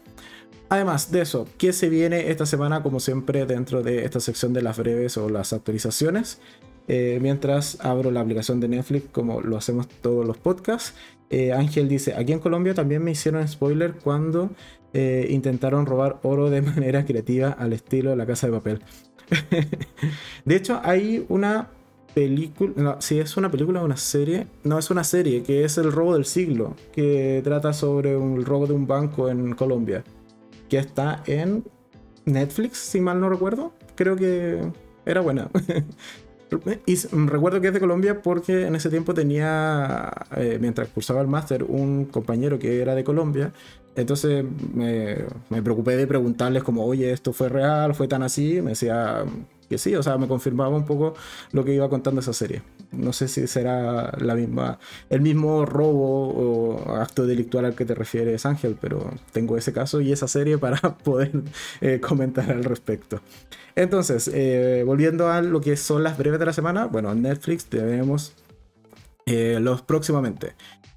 Además 0.72 1.12
de 1.12 1.20
eso, 1.20 1.46
¿qué 1.58 1.74
se 1.74 1.90
viene 1.90 2.30
esta 2.30 2.46
semana? 2.46 2.82
Como 2.82 2.98
siempre, 2.98 3.44
dentro 3.44 3.82
de 3.82 4.06
esta 4.06 4.20
sección 4.20 4.54
de 4.54 4.62
las 4.62 4.78
breves 4.78 5.18
o 5.18 5.28
las 5.28 5.52
actualizaciones. 5.52 6.40
Eh, 6.88 7.18
mientras 7.22 7.78
abro 7.80 8.10
la 8.10 8.20
aplicación 8.20 8.60
de 8.60 8.68
Netflix, 8.68 9.06
como 9.12 9.40
lo 9.40 9.56
hacemos 9.56 9.88
todos 9.88 10.26
los 10.26 10.36
podcasts, 10.36 10.94
eh, 11.30 11.52
Ángel 11.52 11.88
dice: 11.88 12.14
Aquí 12.14 12.32
en 12.32 12.38
Colombia 12.38 12.74
también 12.74 13.02
me 13.02 13.12
hicieron 13.12 13.46
spoiler 13.46 13.94
cuando 13.94 14.50
eh, 14.92 15.26
intentaron 15.30 15.86
robar 15.86 16.18
oro 16.22 16.50
de 16.50 16.62
manera 16.62 17.04
creativa 17.04 17.50
al 17.50 17.72
estilo 17.72 18.14
La 18.16 18.26
Casa 18.26 18.46
de 18.46 18.52
Papel. 18.52 18.80
de 20.44 20.56
hecho, 20.56 20.80
hay 20.82 21.24
una 21.28 21.70
película, 22.14 22.98
si 23.00 23.18
es 23.18 23.36
una 23.36 23.50
película 23.50 23.80
o 23.80 23.84
una 23.84 23.96
serie, 23.96 24.46
no 24.64 24.78
es 24.78 24.90
una 24.90 25.04
serie, 25.04 25.42
que 25.42 25.64
es 25.64 25.78
El 25.78 25.92
robo 25.92 26.14
del 26.14 26.26
siglo, 26.26 26.74
que 26.92 27.40
trata 27.42 27.72
sobre 27.72 28.16
un 28.16 28.44
robo 28.44 28.66
de 28.66 28.74
un 28.74 28.86
banco 28.86 29.28
en 29.30 29.54
Colombia 29.54 30.04
que 30.68 30.78
está 30.78 31.22
en 31.26 31.64
Netflix, 32.24 32.78
si 32.78 33.00
mal 33.00 33.20
no 33.20 33.28
recuerdo. 33.28 33.72
Creo 33.94 34.16
que 34.16 34.72
era 35.04 35.20
buena. 35.20 35.50
y 36.86 36.96
recuerdo 37.26 37.60
que 37.60 37.68
es 37.68 37.74
de 37.74 37.80
Colombia 37.80 38.22
porque 38.22 38.66
en 38.66 38.74
ese 38.74 38.90
tiempo 38.90 39.14
tenía, 39.14 40.10
eh, 40.36 40.58
mientras 40.60 40.88
cursaba 40.88 41.20
el 41.20 41.28
máster, 41.28 41.64
un 41.64 42.06
compañero 42.06 42.58
que 42.58 42.80
era 42.80 42.94
de 42.94 43.04
Colombia. 43.04 43.52
Entonces 43.94 44.44
me, 44.74 45.18
me, 45.50 45.62
preocupé 45.62 45.96
de 45.96 46.06
preguntarles 46.06 46.62
como, 46.62 46.84
oye, 46.84 47.12
¿esto 47.12 47.32
fue 47.32 47.48
real? 47.48 47.94
¿Fue 47.94 48.08
tan 48.08 48.22
así? 48.22 48.62
Me 48.62 48.70
decía, 48.70 49.24
que 49.72 49.78
sí, 49.78 49.96
o 49.96 50.02
sea, 50.02 50.18
me 50.18 50.28
confirmaba 50.28 50.76
un 50.76 50.84
poco 50.84 51.14
lo 51.52 51.64
que 51.64 51.72
iba 51.72 51.88
contando 51.88 52.20
esa 52.20 52.34
serie. 52.34 52.62
No 52.92 53.14
sé 53.14 53.26
si 53.26 53.46
será 53.46 54.12
la 54.18 54.34
misma, 54.34 54.78
el 55.08 55.22
mismo 55.22 55.64
robo 55.64 56.28
o 56.28 56.94
acto 56.96 57.26
delictual 57.26 57.64
al 57.64 57.74
que 57.74 57.86
te 57.86 57.94
refieres, 57.94 58.44
Ángel, 58.44 58.76
pero 58.78 59.10
tengo 59.32 59.56
ese 59.56 59.72
caso 59.72 60.02
y 60.02 60.12
esa 60.12 60.28
serie 60.28 60.58
para 60.58 60.98
poder 60.98 61.32
eh, 61.80 62.00
comentar 62.00 62.50
al 62.50 62.64
respecto. 62.64 63.20
Entonces, 63.74 64.30
eh, 64.32 64.82
volviendo 64.84 65.30
a 65.30 65.40
lo 65.40 65.62
que 65.62 65.78
son 65.78 66.02
las 66.02 66.18
breves 66.18 66.38
de 66.38 66.46
la 66.46 66.52
semana, 66.52 66.84
bueno, 66.84 67.10
en 67.10 67.22
Netflix 67.22 67.64
tenemos 67.64 68.34
eh, 69.24 69.58
los 69.58 69.80
próximamente. 69.80 70.54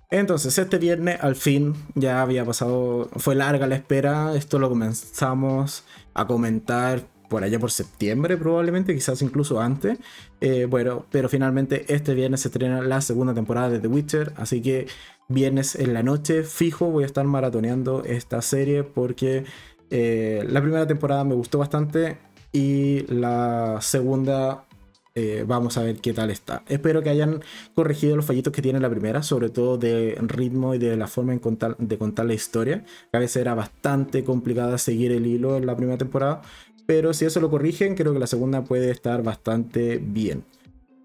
Entonces, 0.10 0.58
este 0.58 0.78
viernes 0.80 1.18
al 1.22 1.36
fin 1.36 1.74
ya 1.96 2.22
había 2.22 2.44
pasado, 2.44 3.10
fue 3.16 3.36
larga 3.36 3.68
la 3.68 3.76
espera, 3.76 4.36
esto 4.36 4.60
lo 4.60 4.68
comenzamos 4.68 5.86
a 6.14 6.28
comentar 6.28 7.15
por 7.36 7.44
allá 7.44 7.60
por 7.60 7.70
septiembre 7.70 8.38
probablemente, 8.38 8.96
quizás 8.96 9.22
incluso 9.22 9.60
antes. 9.60 9.98
Eh, 10.40 10.68
bueno, 10.70 11.06
pero 11.12 11.28
finalmente 11.28 11.84
este 11.94 12.14
viernes 12.14 12.40
se 12.40 12.48
estrena 12.48 12.80
la 12.82 13.02
segunda 13.02 13.34
temporada 13.34 13.70
de 13.70 13.80
The 13.80 13.90
Witcher, 13.90 14.32
así 14.38 14.62
que 14.62 14.88
viernes 15.28 15.76
en 15.76 15.94
la 15.94 16.02
noche 16.02 16.44
fijo 16.44 16.86
voy 16.86 17.04
a 17.04 17.08
estar 17.08 17.26
maratoneando 17.26 18.06
esta 18.06 18.42
serie 18.42 18.86
porque 18.86 19.44
eh, 19.90 20.46
la 20.50 20.62
primera 20.62 20.88
temporada 20.88 21.26
me 21.26 21.36
gustó 21.36 21.58
bastante 21.58 22.20
y 22.54 23.02
la 23.14 23.80
segunda 23.82 24.64
eh, 25.18 25.46
vamos 25.48 25.78
a 25.78 25.84
ver 25.84 26.02
qué 26.02 26.14
tal 26.14 26.30
está. 26.30 26.64
Espero 26.68 27.02
que 27.02 27.10
hayan 27.10 27.42
corregido 27.74 28.18
los 28.18 28.26
fallitos 28.26 28.52
que 28.52 28.62
tiene 28.62 28.82
la 28.82 28.90
primera, 28.90 29.24
sobre 29.24 29.50
todo 29.50 29.78
de 29.78 30.18
ritmo 30.20 30.74
y 30.76 30.78
de 30.78 30.98
la 30.98 31.08
forma 31.08 31.34
de 31.34 31.98
contar 31.98 32.26
la 32.26 32.34
historia. 32.34 32.84
Que 33.12 33.18
a 33.18 33.20
veces 33.22 33.38
era 33.38 33.56
bastante 33.56 34.26
complicada 34.26 34.78
seguir 34.78 35.14
el 35.14 35.26
hilo 35.26 35.56
en 35.56 35.66
la 35.66 35.76
primera 35.78 35.98
temporada, 35.98 36.42
pero 36.86 37.14
si 37.14 37.26
eso 37.26 37.40
lo 37.40 37.50
corrigen, 37.50 37.96
creo 37.96 38.14
que 38.14 38.20
la 38.20 38.28
segunda 38.28 38.64
puede 38.64 38.92
estar 38.92 39.24
bastante 39.24 39.98
bien. 39.98 40.44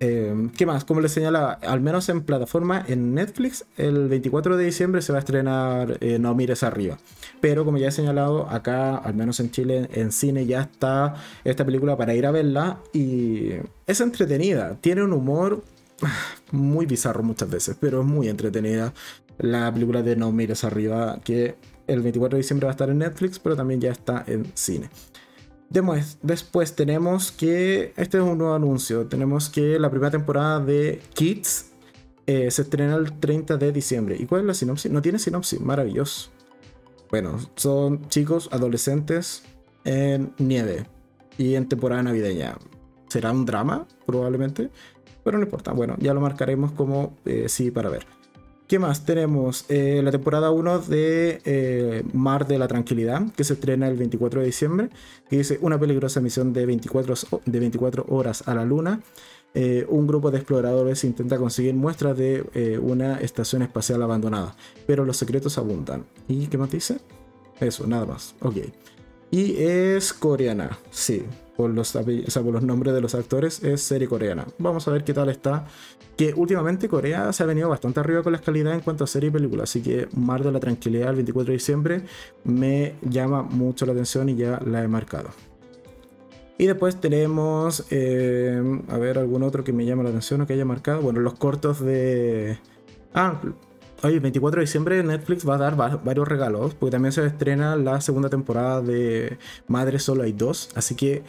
Eh, 0.02 0.48
¿Qué 0.56 0.64
más? 0.64 0.86
Como 0.86 1.02
les 1.02 1.12
señalaba, 1.12 1.52
al 1.52 1.82
menos 1.82 2.08
en 2.08 2.22
plataforma, 2.22 2.82
en 2.88 3.14
Netflix, 3.14 3.66
el 3.76 4.08
24 4.08 4.56
de 4.56 4.64
diciembre 4.64 5.02
se 5.02 5.12
va 5.12 5.18
a 5.18 5.20
estrenar 5.20 5.98
eh, 6.00 6.18
No 6.18 6.34
Mires 6.34 6.62
Arriba. 6.62 6.96
Pero 7.42 7.66
como 7.66 7.76
ya 7.76 7.88
he 7.88 7.92
señalado, 7.92 8.48
acá, 8.48 8.96
al 8.96 9.14
menos 9.14 9.40
en 9.40 9.50
Chile, 9.50 9.90
en 9.92 10.10
cine 10.10 10.46
ya 10.46 10.62
está 10.62 11.16
esta 11.44 11.66
película 11.66 11.98
para 11.98 12.14
ir 12.14 12.24
a 12.24 12.30
verla 12.30 12.80
y 12.94 13.50
es 13.86 14.00
entretenida. 14.00 14.78
Tiene 14.80 15.02
un 15.02 15.12
humor 15.12 15.62
muy 16.50 16.86
bizarro 16.86 17.22
muchas 17.22 17.50
veces, 17.50 17.76
pero 17.78 18.00
es 18.00 18.06
muy 18.06 18.28
entretenida 18.28 18.94
la 19.36 19.70
película 19.72 20.02
de 20.02 20.16
No 20.16 20.32
Mires 20.32 20.64
Arriba, 20.64 21.20
que 21.22 21.56
el 21.86 22.00
24 22.00 22.36
de 22.36 22.42
diciembre 22.42 22.64
va 22.66 22.70
a 22.70 22.74
estar 22.74 22.88
en 22.88 22.98
Netflix, 22.98 23.38
pero 23.38 23.54
también 23.54 23.82
ya 23.82 23.90
está 23.90 24.24
en 24.26 24.50
cine. 24.54 24.88
Después 25.70 26.74
tenemos 26.74 27.30
que, 27.30 27.92
este 27.96 28.18
es 28.18 28.24
un 28.24 28.38
nuevo 28.38 28.54
anuncio, 28.54 29.06
tenemos 29.06 29.48
que 29.48 29.78
la 29.78 29.88
primera 29.88 30.10
temporada 30.10 30.58
de 30.58 31.00
Kids 31.14 31.70
eh, 32.26 32.50
se 32.50 32.62
estrena 32.62 32.96
el 32.96 33.18
30 33.20 33.56
de 33.56 33.70
diciembre. 33.70 34.16
¿Y 34.18 34.26
cuál 34.26 34.40
es 34.40 34.46
la 34.48 34.54
sinopsis? 34.54 34.90
No 34.90 35.00
tiene 35.00 35.20
sinopsis, 35.20 35.60
maravilloso. 35.60 36.30
Bueno, 37.10 37.38
son 37.54 38.08
chicos 38.08 38.48
adolescentes 38.50 39.44
en 39.84 40.32
nieve 40.38 40.86
y 41.38 41.54
en 41.54 41.68
temporada 41.68 42.02
navideña. 42.02 42.56
¿Será 43.08 43.30
un 43.30 43.46
drama? 43.46 43.86
Probablemente. 44.06 44.70
Pero 45.22 45.38
no 45.38 45.44
importa. 45.44 45.72
Bueno, 45.72 45.96
ya 45.98 46.14
lo 46.14 46.20
marcaremos 46.20 46.72
como 46.72 47.16
eh, 47.24 47.48
sí 47.48 47.70
para 47.70 47.90
ver. 47.90 48.06
¿Qué 48.70 48.78
más? 48.78 49.04
Tenemos 49.04 49.64
eh, 49.68 50.00
la 50.00 50.12
temporada 50.12 50.52
1 50.52 50.78
de 50.78 51.42
eh, 51.44 52.04
Mar 52.12 52.46
de 52.46 52.56
la 52.56 52.68
Tranquilidad, 52.68 53.20
que 53.34 53.42
se 53.42 53.54
estrena 53.54 53.88
el 53.88 53.96
24 53.96 54.38
de 54.38 54.46
diciembre, 54.46 54.90
que 55.28 55.38
dice 55.38 55.58
una 55.60 55.76
peligrosa 55.76 56.20
misión 56.20 56.52
de 56.52 56.66
24, 56.66 57.14
de 57.46 57.58
24 57.58 58.06
horas 58.10 58.46
a 58.46 58.54
la 58.54 58.64
Luna. 58.64 59.00
Eh, 59.54 59.86
un 59.88 60.06
grupo 60.06 60.30
de 60.30 60.38
exploradores 60.38 61.02
intenta 61.02 61.36
conseguir 61.36 61.74
muestras 61.74 62.16
de 62.16 62.78
una 62.80 63.18
estación 63.18 63.62
espacial 63.62 64.04
abandonada, 64.04 64.54
pero 64.86 65.04
los 65.04 65.16
secretos 65.16 65.58
abundan. 65.58 66.04
¿Y 66.28 66.46
qué 66.46 66.56
más 66.56 66.70
dice? 66.70 66.98
Eso, 67.58 67.88
nada 67.88 68.06
más. 68.06 68.36
Ok. 68.40 68.58
Y 69.32 69.56
es 69.56 70.12
coreana, 70.12 70.78
sí 70.92 71.24
por 71.60 71.74
los 71.74 72.62
nombres 72.62 72.94
de 72.94 73.00
los 73.00 73.14
actores, 73.14 73.62
es 73.62 73.82
serie 73.82 74.08
coreana. 74.08 74.46
Vamos 74.58 74.86
a 74.88 74.92
ver 74.92 75.04
qué 75.04 75.12
tal 75.12 75.28
está. 75.28 75.66
Que 76.20 76.34
últimamente 76.34 76.86
Corea 76.86 77.32
se 77.32 77.42
ha 77.42 77.46
venido 77.46 77.70
bastante 77.70 77.98
arriba 77.98 78.22
con 78.22 78.34
la 78.34 78.42
calidad 78.42 78.74
en 78.74 78.80
cuanto 78.80 79.04
a 79.04 79.06
serie 79.06 79.30
y 79.30 79.32
película. 79.32 79.62
Así 79.62 79.80
que 79.80 80.06
Mar 80.12 80.44
de 80.44 80.52
la 80.52 80.60
Tranquilidad 80.60 81.08
el 81.08 81.14
24 81.14 81.46
de 81.46 81.52
diciembre 81.54 82.02
me 82.44 82.96
llama 83.00 83.42
mucho 83.42 83.86
la 83.86 83.92
atención 83.92 84.28
y 84.28 84.36
ya 84.36 84.60
la 84.66 84.84
he 84.84 84.86
marcado. 84.86 85.30
Y 86.58 86.66
después 86.66 87.00
tenemos, 87.00 87.86
eh, 87.88 88.62
a 88.88 88.98
ver, 88.98 89.16
algún 89.16 89.42
otro 89.42 89.64
que 89.64 89.72
me 89.72 89.86
llama 89.86 90.02
la 90.02 90.10
atención 90.10 90.42
o 90.42 90.46
que 90.46 90.52
haya 90.52 90.66
marcado. 90.66 91.00
Bueno, 91.00 91.20
los 91.20 91.38
cortos 91.38 91.80
de... 91.80 92.58
Ah, 93.14 93.40
Oye, 94.02 94.16
el 94.16 94.20
24 94.20 94.60
de 94.60 94.66
diciembre 94.66 95.02
Netflix 95.02 95.48
va 95.48 95.54
a 95.54 95.58
dar 95.58 95.74
varios 95.76 96.28
regalos, 96.28 96.74
porque 96.74 96.90
también 96.90 97.12
se 97.12 97.24
estrena 97.24 97.76
la 97.76 98.02
segunda 98.02 98.28
temporada 98.28 98.82
de 98.82 99.38
Madre 99.68 99.98
Solo 99.98 100.24
hay 100.24 100.32
dos, 100.32 100.68
así 100.74 100.94
que 100.94 101.22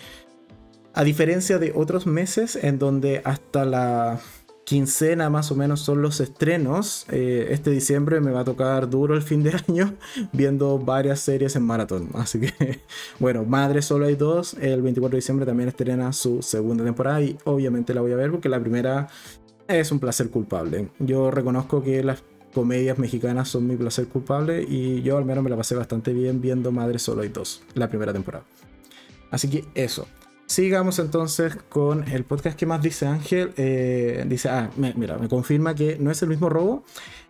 a 0.94 1.04
diferencia 1.04 1.58
de 1.60 1.72
otros 1.76 2.08
meses 2.08 2.58
en 2.58 2.78
donde 2.78 3.22
hasta 3.24 3.66
la 3.66 4.20
quincena 4.66 5.30
más 5.30 5.52
o 5.52 5.56
menos 5.56 5.82
son 5.82 6.02
los 6.02 6.20
estrenos, 6.20 7.06
eh, 7.10 7.48
este 7.50 7.72
diciembre 7.72 8.22
me 8.22 8.32
va 8.32 8.42
a 8.42 8.44
tocar 8.44 8.90
duro 8.90 9.16
el 9.16 9.22
fin 9.22 9.44
de 9.44 9.52
año 9.68 9.96
viendo 10.32 10.78
varias 10.80 11.20
series 11.20 11.56
en 11.56 11.64
maratón, 11.64 12.10
así 12.14 12.40
que 12.40 12.80
bueno, 13.20 13.44
Madre 13.44 13.82
Solo 13.82 14.06
hay 14.06 14.16
dos, 14.16 14.54
el 14.56 14.82
24 14.82 15.12
de 15.12 15.18
diciembre 15.18 15.46
también 15.46 15.70
estrena 15.70 16.14
su 16.14 16.42
segunda 16.42 16.84
temporada 16.84 17.22
y 17.22 17.38
obviamente 17.44 17.94
la 17.94 18.02
voy 18.02 18.12
a 18.12 18.16
ver 18.16 18.32
porque 18.32 18.50
la 18.50 18.60
primera 18.60 19.08
es 19.68 19.92
un 19.92 20.00
placer 20.00 20.30
culpable. 20.30 20.90
Yo 21.00 21.32
reconozco 21.32 21.84
que 21.84 22.04
las 22.04 22.24
comedias 22.54 23.00
mexicanas 23.00 23.50
son 23.50 23.68
mi 23.68 23.76
placer 23.78 24.08
culpable 24.08 24.64
y 24.68 25.02
yo 25.02 25.18
al 25.18 25.26
menos 25.26 25.44
me 25.44 25.50
la 25.50 25.58
pasé 25.58 25.76
bastante 25.76 26.14
bien 26.14 26.42
viendo 26.42 26.72
Madre 26.72 27.00
Solo 27.00 27.22
hay 27.22 27.30
dos, 27.30 27.64
la 27.74 27.90
primera 27.90 28.14
temporada. 28.14 28.46
Así 29.32 29.50
que 29.50 29.66
eso. 29.74 30.08
Sigamos 30.52 31.00
entonces 31.00 31.56
con 31.70 32.06
el 32.10 32.26
podcast 32.26 32.60
que 32.60 32.66
más 32.66 32.82
dice 32.82 33.06
Ángel. 33.06 33.54
Eh, 33.56 34.26
dice, 34.28 34.50
ah, 34.50 34.70
mira, 34.98 35.18
me 35.18 35.30
confirma 35.30 35.76
que 35.76 35.96
no 35.98 36.12
es 36.12 36.22
el 36.24 36.28
mismo 36.28 36.50
robo 36.50 36.84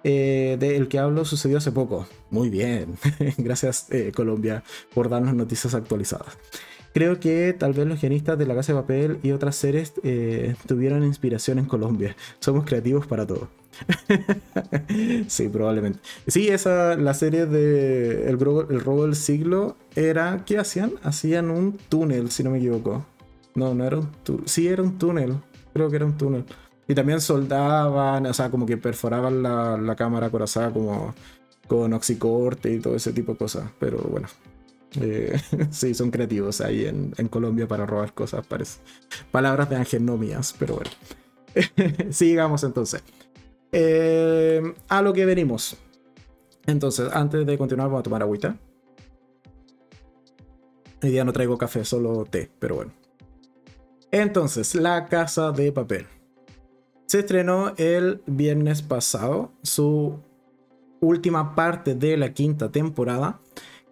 eh, 0.04 0.58
del 0.60 0.88
que 0.88 0.98
hablo 0.98 1.24
sucedió 1.24 1.60
hace 1.60 1.72
poco. 1.72 2.08
Muy 2.32 2.50
bien. 2.50 2.96
Gracias 3.38 3.86
eh, 3.92 4.12
Colombia 4.12 4.64
por 4.96 5.08
darnos 5.08 5.36
noticias 5.36 5.76
actualizadas. 5.76 6.36
creo 6.96 7.20
que 7.20 7.54
tal 7.54 7.74
vez 7.74 7.86
los 7.86 8.02
guionistas 8.02 8.40
de 8.40 8.48
La 8.48 8.56
Casa 8.56 8.74
de 8.74 8.80
Papel 8.80 9.20
y 9.22 9.34
otras 9.34 9.56
series 9.56 9.94
tuvieron 10.66 11.04
inspiración 11.04 11.60
en 11.60 11.66
Colombia. 11.66 12.16
Somos 12.40 12.66
creativos 12.66 13.06
para 13.06 13.28
todo. 13.28 13.50
sí, 15.28 15.48
probablemente. 15.48 16.00
Sí, 16.28 16.48
esa, 16.48 16.96
la 16.96 17.14
serie 17.14 17.46
de 17.46 18.28
el 18.28 18.40
robo 18.40 19.04
del 19.04 19.16
siglo 19.16 19.78
era, 19.96 20.44
¿qué 20.46 20.58
hacían? 20.58 20.94
Hacían 21.04 21.52
un 21.52 21.78
túnel, 21.90 22.32
si 22.32 22.44
no 22.44 22.50
me 22.50 22.58
equivoco. 22.58 23.06
No, 23.56 23.74
no 23.74 23.86
era 23.86 23.98
un 23.98 24.12
túnel. 24.24 24.48
Sí, 24.48 24.68
era 24.68 24.82
un 24.82 24.98
túnel. 24.98 25.36
Creo 25.74 25.90
que 25.90 25.96
era 25.98 26.06
un 26.06 26.18
túnel. 26.18 26.46
Y 26.88 26.96
también 26.96 27.22
soldaban, 27.22 28.26
o 28.26 28.34
sea, 28.34 28.50
como 28.50 28.66
que 28.66 28.78
perforaban 28.78 29.44
la, 29.44 29.78
la 29.78 29.96
cámara 29.96 30.30
corazada 30.30 30.72
como 30.72 31.14
con 31.68 31.94
oxicorte 31.94 32.74
y 32.74 32.80
todo 32.80 32.96
ese 32.96 33.14
tipo 33.14 33.34
de 33.34 33.38
cosas. 33.38 33.70
Pero 33.80 34.00
bueno, 34.00 34.28
eh, 35.00 35.40
sí, 35.72 35.94
son 35.94 36.12
creativos 36.12 36.62
ahí 36.62 36.86
en, 36.86 37.14
en, 37.18 37.28
Colombia 37.28 37.68
para 37.68 37.86
robar 37.86 38.14
cosas, 38.14 38.46
parece. 38.46 38.80
Palabras 39.32 39.70
de 39.70 39.78
ángel 39.78 40.06
no 40.06 40.18
mías, 40.18 40.54
pero 40.58 40.76
bueno. 40.76 40.92
Sigamos 42.12 42.64
entonces. 42.64 43.04
Eh, 43.72 44.62
a 44.90 45.02
lo 45.02 45.14
que 45.14 45.26
venimos. 45.26 45.78
Entonces, 46.66 47.10
antes 47.14 47.46
de 47.46 47.58
continuar, 47.58 47.88
vamos 47.88 48.02
a 48.02 48.04
tomar 48.04 48.22
agüita. 48.22 48.58
Hoy 51.04 51.10
día 51.10 51.24
no 51.24 51.34
traigo 51.34 51.58
café, 51.58 51.84
solo 51.84 52.26
té, 52.26 52.52
pero 52.60 52.76
bueno. 52.76 52.92
Entonces, 54.12 54.76
La 54.76 55.06
Casa 55.08 55.54
de 55.54 55.72
Papel. 55.72 56.06
Se 57.08 57.20
estrenó 57.20 57.74
el 57.78 58.22
viernes 58.26 58.82
pasado 58.82 59.54
su 59.64 60.20
última 61.00 61.56
parte 61.56 61.96
de 61.96 62.18
la 62.18 62.34
quinta 62.34 62.72
temporada. 62.72 63.40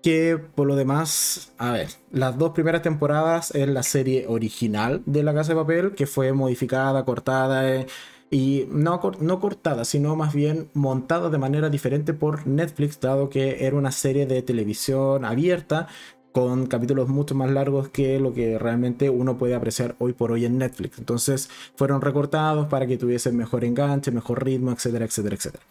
Que 0.03 0.37
por 0.37 0.67
lo 0.67 0.77
demás, 0.77 1.51
a 1.57 1.71
ver, 1.71 1.89
las 2.11 2.37
dos 2.37 2.51
primeras 2.51 2.81
temporadas 2.81 3.51
es 3.53 3.67
la 3.67 3.83
serie 3.83 4.25
original 4.29 5.01
de 5.05 5.23
La 5.23 5.33
Casa 5.33 5.53
de 5.53 5.59
Papel, 5.59 5.93
que 5.93 6.07
fue 6.07 6.31
modificada, 6.31 7.03
cortada. 7.03 7.69
Eh, 7.69 7.87
y 8.31 8.67
no, 8.69 9.01
no 9.19 9.39
cortada, 9.39 9.85
sino 9.85 10.15
más 10.15 10.33
bien 10.33 10.69
montada 10.73 11.29
de 11.29 11.37
manera 11.37 11.69
diferente 11.69 12.13
por 12.13 12.45
Netflix, 12.45 12.99
dado 12.99 13.29
que 13.29 13.65
era 13.65 13.75
una 13.75 13.91
serie 13.91 14.25
de 14.25 14.41
televisión 14.41 15.25
abierta 15.25 15.87
con 16.31 16.67
capítulos 16.67 17.09
mucho 17.09 17.35
más 17.35 17.49
largos 17.51 17.89
que 17.89 18.19
lo 18.19 18.33
que 18.33 18.59
realmente 18.59 19.09
uno 19.09 19.37
puede 19.37 19.55
apreciar 19.55 19.95
hoy 19.99 20.13
por 20.13 20.31
hoy 20.31 20.45
en 20.45 20.57
Netflix. 20.57 20.99
Entonces 20.99 21.49
fueron 21.75 22.01
recortados 22.01 22.67
para 22.67 22.87
que 22.87 22.97
tuviesen 22.97 23.35
mejor 23.37 23.63
enganche, 23.65 24.11
mejor 24.11 24.43
ritmo, 24.43 24.71
etcétera, 24.71 25.05
etcétera, 25.05 25.35
etcétera. 25.35 25.63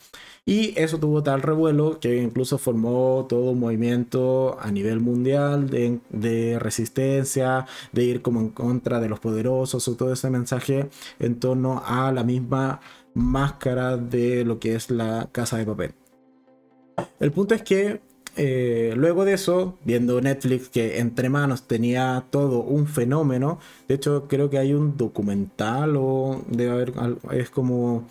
Y 0.48 0.72
eso 0.80 0.98
tuvo 0.98 1.22
tal 1.22 1.42
revuelo 1.42 2.00
que 2.00 2.22
incluso 2.22 2.56
formó 2.56 3.26
todo 3.28 3.50
un 3.50 3.60
movimiento 3.60 4.56
a 4.58 4.70
nivel 4.70 4.98
mundial 4.98 5.68
de, 5.68 6.58
resistencia, 6.58 7.66
de 7.92 8.04
ir 8.04 8.22
como 8.22 8.40
en 8.40 8.48
contra 8.48 8.98
de 8.98 9.10
los 9.10 9.20
poderosos 9.20 9.86
o 9.86 9.94
todo 9.94 10.10
ese 10.10 10.30
mensaje 10.30 10.88
en 11.18 11.38
torno 11.38 11.82
a 11.84 12.12
la 12.12 12.24
misma 12.24 12.80
máscara 13.12 13.98
de 13.98 14.44
lo 14.46 14.58
que 14.58 14.74
es 14.74 14.90
la 14.90 15.28
casa 15.32 15.58
de 15.58 15.66
papel. 15.66 15.92
El 17.20 17.30
punto 17.30 17.54
es 17.54 17.62
que 17.62 18.00
eh, 18.38 18.92
luego 18.96 19.24
de 19.24 19.34
eso, 19.34 19.76
viendo 19.84 20.20
Netflix 20.20 20.68
que 20.68 21.00
entre 21.00 21.28
manos 21.28 21.64
tenía 21.64 22.24
todo 22.30 22.60
un 22.60 22.86
fenómeno, 22.86 23.58
de 23.88 23.96
hecho 23.96 24.28
creo 24.28 24.48
que 24.48 24.58
hay 24.58 24.72
un 24.72 24.96
documental 24.96 25.96
o 25.96 26.44
debe 26.48 26.70
haber, 26.70 26.92
es 27.32 27.50
como 27.50 28.06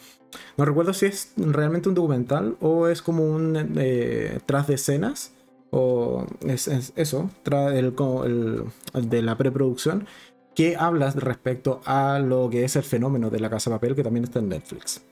no 0.57 0.65
recuerdo 0.65 0.93
si 0.93 1.05
es 1.05 1.31
realmente 1.37 1.87
un 1.87 1.95
documental 1.95 2.57
o 2.59 2.89
es 2.89 3.01
como 3.01 3.23
un 3.23 3.75
eh, 3.77 4.39
tras 4.45 4.67
de 4.67 4.75
escenas 4.75 5.31
o 5.69 6.25
es, 6.41 6.67
eso, 6.95 7.29
tras 7.43 7.73
el, 7.73 8.63
de 8.93 9.21
la 9.21 9.37
preproducción 9.37 10.07
que 10.55 10.75
habla 10.75 11.11
respecto 11.11 11.81
a 11.85 12.19
lo 12.19 12.49
que 12.49 12.65
es 12.65 12.75
el 12.75 12.83
fenómeno 12.83 13.29
de 13.29 13.39
la 13.39 13.49
casa 13.49 13.69
papel 13.69 13.95
que 13.95 14.03
también 14.03 14.25
está 14.25 14.39
en 14.39 14.49
Netflix. 14.49 15.03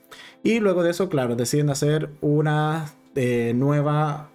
Y 0.42 0.60
luego 0.60 0.82
de 0.82 0.90
eso, 0.90 1.08
claro, 1.08 1.36
deciden 1.36 1.70
hacer 1.70 2.10
una 2.20 2.92
eh, 3.14 3.52
nueva 3.54 4.28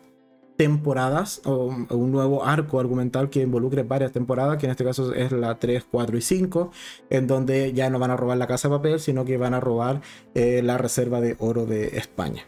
temporadas 0.61 1.41
o 1.43 1.73
un 1.89 2.11
nuevo 2.11 2.45
arco 2.45 2.79
argumental 2.79 3.31
que 3.31 3.41
involucre 3.41 3.81
varias 3.81 4.11
temporadas, 4.11 4.59
que 4.59 4.67
en 4.67 4.71
este 4.71 4.83
caso 4.83 5.11
es 5.11 5.31
la 5.31 5.57
3, 5.57 5.87
4 5.89 6.15
y 6.15 6.21
5, 6.21 6.71
en 7.09 7.25
donde 7.25 7.73
ya 7.73 7.89
no 7.89 7.97
van 7.97 8.11
a 8.11 8.15
robar 8.15 8.37
la 8.37 8.45
casa 8.45 8.67
de 8.67 8.75
papel, 8.75 8.99
sino 8.99 9.25
que 9.25 9.37
van 9.37 9.55
a 9.55 9.59
robar 9.59 10.01
eh, 10.35 10.61
la 10.63 10.77
reserva 10.77 11.19
de 11.19 11.35
oro 11.39 11.65
de 11.65 11.97
España. 11.97 12.43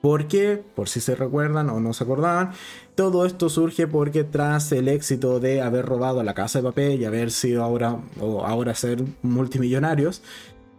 Porque, 0.00 0.60
por 0.74 0.88
si 0.88 1.00
se 1.00 1.14
recuerdan 1.14 1.70
o 1.70 1.78
no 1.78 1.92
se 1.92 2.02
acordaban, 2.02 2.50
todo 2.96 3.24
esto 3.24 3.48
surge 3.48 3.86
porque 3.86 4.24
tras 4.24 4.72
el 4.72 4.88
éxito 4.88 5.38
de 5.38 5.62
haber 5.62 5.86
robado 5.86 6.24
la 6.24 6.34
casa 6.34 6.58
de 6.58 6.64
papel 6.64 7.00
y 7.00 7.04
haber 7.04 7.30
sido 7.30 7.62
ahora 7.62 7.98
o 8.20 8.44
ahora 8.44 8.74
ser 8.74 9.04
multimillonarios, 9.22 10.20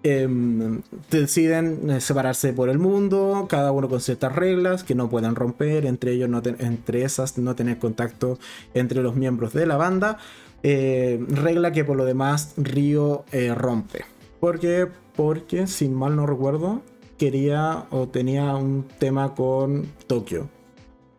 Em, 0.05 0.81
deciden 1.09 1.89
eh, 1.89 2.01
separarse 2.01 2.51
por 2.51 2.67
el 2.67 2.77
mundo, 2.77 3.45
cada 3.49 3.71
uno 3.71 3.87
con 3.87 4.01
ciertas 4.01 4.35
reglas 4.35 4.83
que 4.83 4.95
no 4.95 5.09
pueden 5.09 5.33
romper, 5.33 5.85
entre 5.85 6.11
ellos 6.11 6.29
no 6.29 6.41
entre 6.59 7.03
esas 7.03 7.37
no 7.37 7.55
tener 7.55 7.79
contacto 7.79 8.37
entre 8.73 9.01
los 9.01 9.15
miembros 9.15 9.53
de 9.53 9.65
la 9.65 9.77
banda, 9.77 10.17
eh, 10.61 11.23
regla 11.29 11.71
que 11.71 11.85
por 11.85 11.95
lo 11.95 12.03
demás 12.03 12.53
Río 12.57 13.23
eh, 13.31 13.55
rompe. 13.55 14.03
Porque, 14.41 14.87
porque, 15.15 15.67
sin 15.67 15.93
mal 15.93 16.17
no 16.17 16.25
recuerdo, 16.25 16.81
quería 17.17 17.85
o 17.89 18.09
tenía 18.09 18.57
un 18.57 18.85
tema 18.99 19.33
con 19.35 19.85
Tokio. 20.07 20.49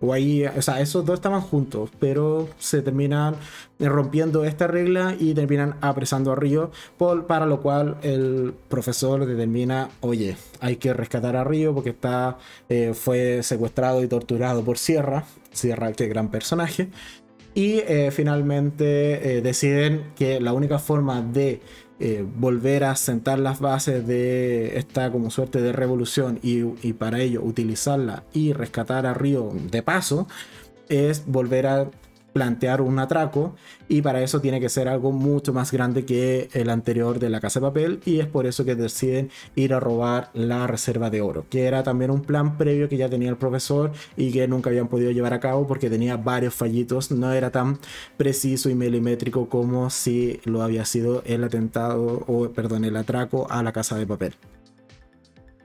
O 0.05 0.13
ahí, 0.13 0.45
o 0.45 0.63
sea, 0.63 0.81
esos 0.81 1.05
dos 1.05 1.15
estaban 1.15 1.41
juntos, 1.41 1.91
pero 1.99 2.49
se 2.59 2.83
terminan 2.83 3.37
rompiendo 3.79 4.45
esta 4.45 4.67
regla 4.67 5.17
y 5.19 5.35
terminan 5.35 5.77
apresando 5.81 6.33
a 6.33 6.37
Río, 6.37 6.71
por, 6.97 7.27
para 7.27 7.47
lo 7.47 7.61
cual 7.61 7.97
el 8.03 8.55
profesor 8.69 9.27
determina, 9.27 9.89
oye, 10.01 10.37
hay 10.61 10.77
que 10.77 10.93
rescatar 10.93 11.37
a 11.37 11.45
Río 11.45 11.75
porque 11.75 11.91
está, 11.91 12.39
eh, 12.69 12.93
fue 12.95 13.43
secuestrado 13.43 14.03
y 14.03 14.09
torturado 14.09 14.65
por 14.65 14.79
Sierra, 14.79 15.25
Sierra, 15.53 15.93
qué 15.93 16.07
gran 16.09 16.31
personaje, 16.31 16.91
y 17.55 17.79
eh, 17.87 18.11
finalmente 18.11 19.37
eh, 19.37 19.41
deciden 19.41 20.13
que 20.17 20.41
la 20.41 20.53
única 20.53 20.79
forma 20.79 21.23
de 21.23 21.61
eh, 22.01 22.27
volver 22.37 22.85
a 22.85 22.97
sentar 22.97 23.39
las 23.39 23.61
bases 23.61 24.07
de 24.07 24.79
esta 24.79 25.13
como 25.13 25.31
suerte 25.31 25.61
de 25.61 25.73
revolución 25.73 26.41
y, 26.43 26.65
y, 26.83 26.93
para 26.95 27.21
ello 27.21 27.43
utilizarla 27.43 28.25
y 28.33 28.53
rescatar 28.53 29.07
a 29.07 29.15
Río 29.15 29.53
de 29.71 29.83
paso 29.83 30.27
es 30.89 31.25
volver 31.27 31.67
a 31.67 31.91
plantear 32.35 32.83
un 32.83 32.99
atraco 32.99 33.55
y 33.89 34.03
para 34.03 34.23
eso 34.23 34.41
tiene 34.41 34.61
que 34.61 34.69
ser 34.69 34.89
algo 34.89 35.13
mucho 35.13 35.55
más 35.55 35.73
grande 35.73 36.05
que 36.05 36.51
el 36.53 36.69
anterior 36.69 37.19
de 37.19 37.31
la 37.31 37.41
casa 37.41 37.61
de 37.61 37.67
papel 37.67 38.01
y 38.05 38.19
es 38.19 38.27
por 38.27 38.47
eso 38.47 38.65
que 38.65 38.75
deciden 38.75 39.31
ir 39.55 39.73
a 39.73 39.81
robar 39.81 40.31
la 40.35 40.67
reserva 40.67 41.09
de 41.09 41.23
oro, 41.23 41.47
que 41.49 41.65
era 41.65 41.83
también 41.83 42.11
un 42.11 42.23
plan 42.23 42.59
previo 42.59 42.89
que 42.89 42.97
ya 42.97 43.09
tenía 43.09 43.31
el 43.31 43.37
profesor 43.37 43.93
y 44.17 44.33
que 44.33 44.47
nunca 44.49 44.69
habían 44.69 44.89
podido 44.89 45.13
llevar 45.13 45.33
a 45.33 45.41
cabo 45.41 45.67
porque 45.67 45.89
tenía 45.89 46.17
varios 46.17 46.55
fallitos, 46.55 47.13
no 47.13 47.33
era 47.33 47.51
tan 47.51 47.79
preciso 48.17 48.69
y 48.69 48.75
milimétrico 48.75 49.49
como 49.49 49.89
si 49.89 50.41
lo 50.45 50.63
había 50.63 50.85
sido 50.85 51.23
el 51.25 51.45
atentado 51.45 52.25
o 52.27 52.51
perdón, 52.51 52.85
el 52.85 52.97
atraco 52.97 53.47
a 53.49 53.63
la 53.63 53.73
casa 53.73 53.97
de 53.97 54.07
papel. 54.07 54.35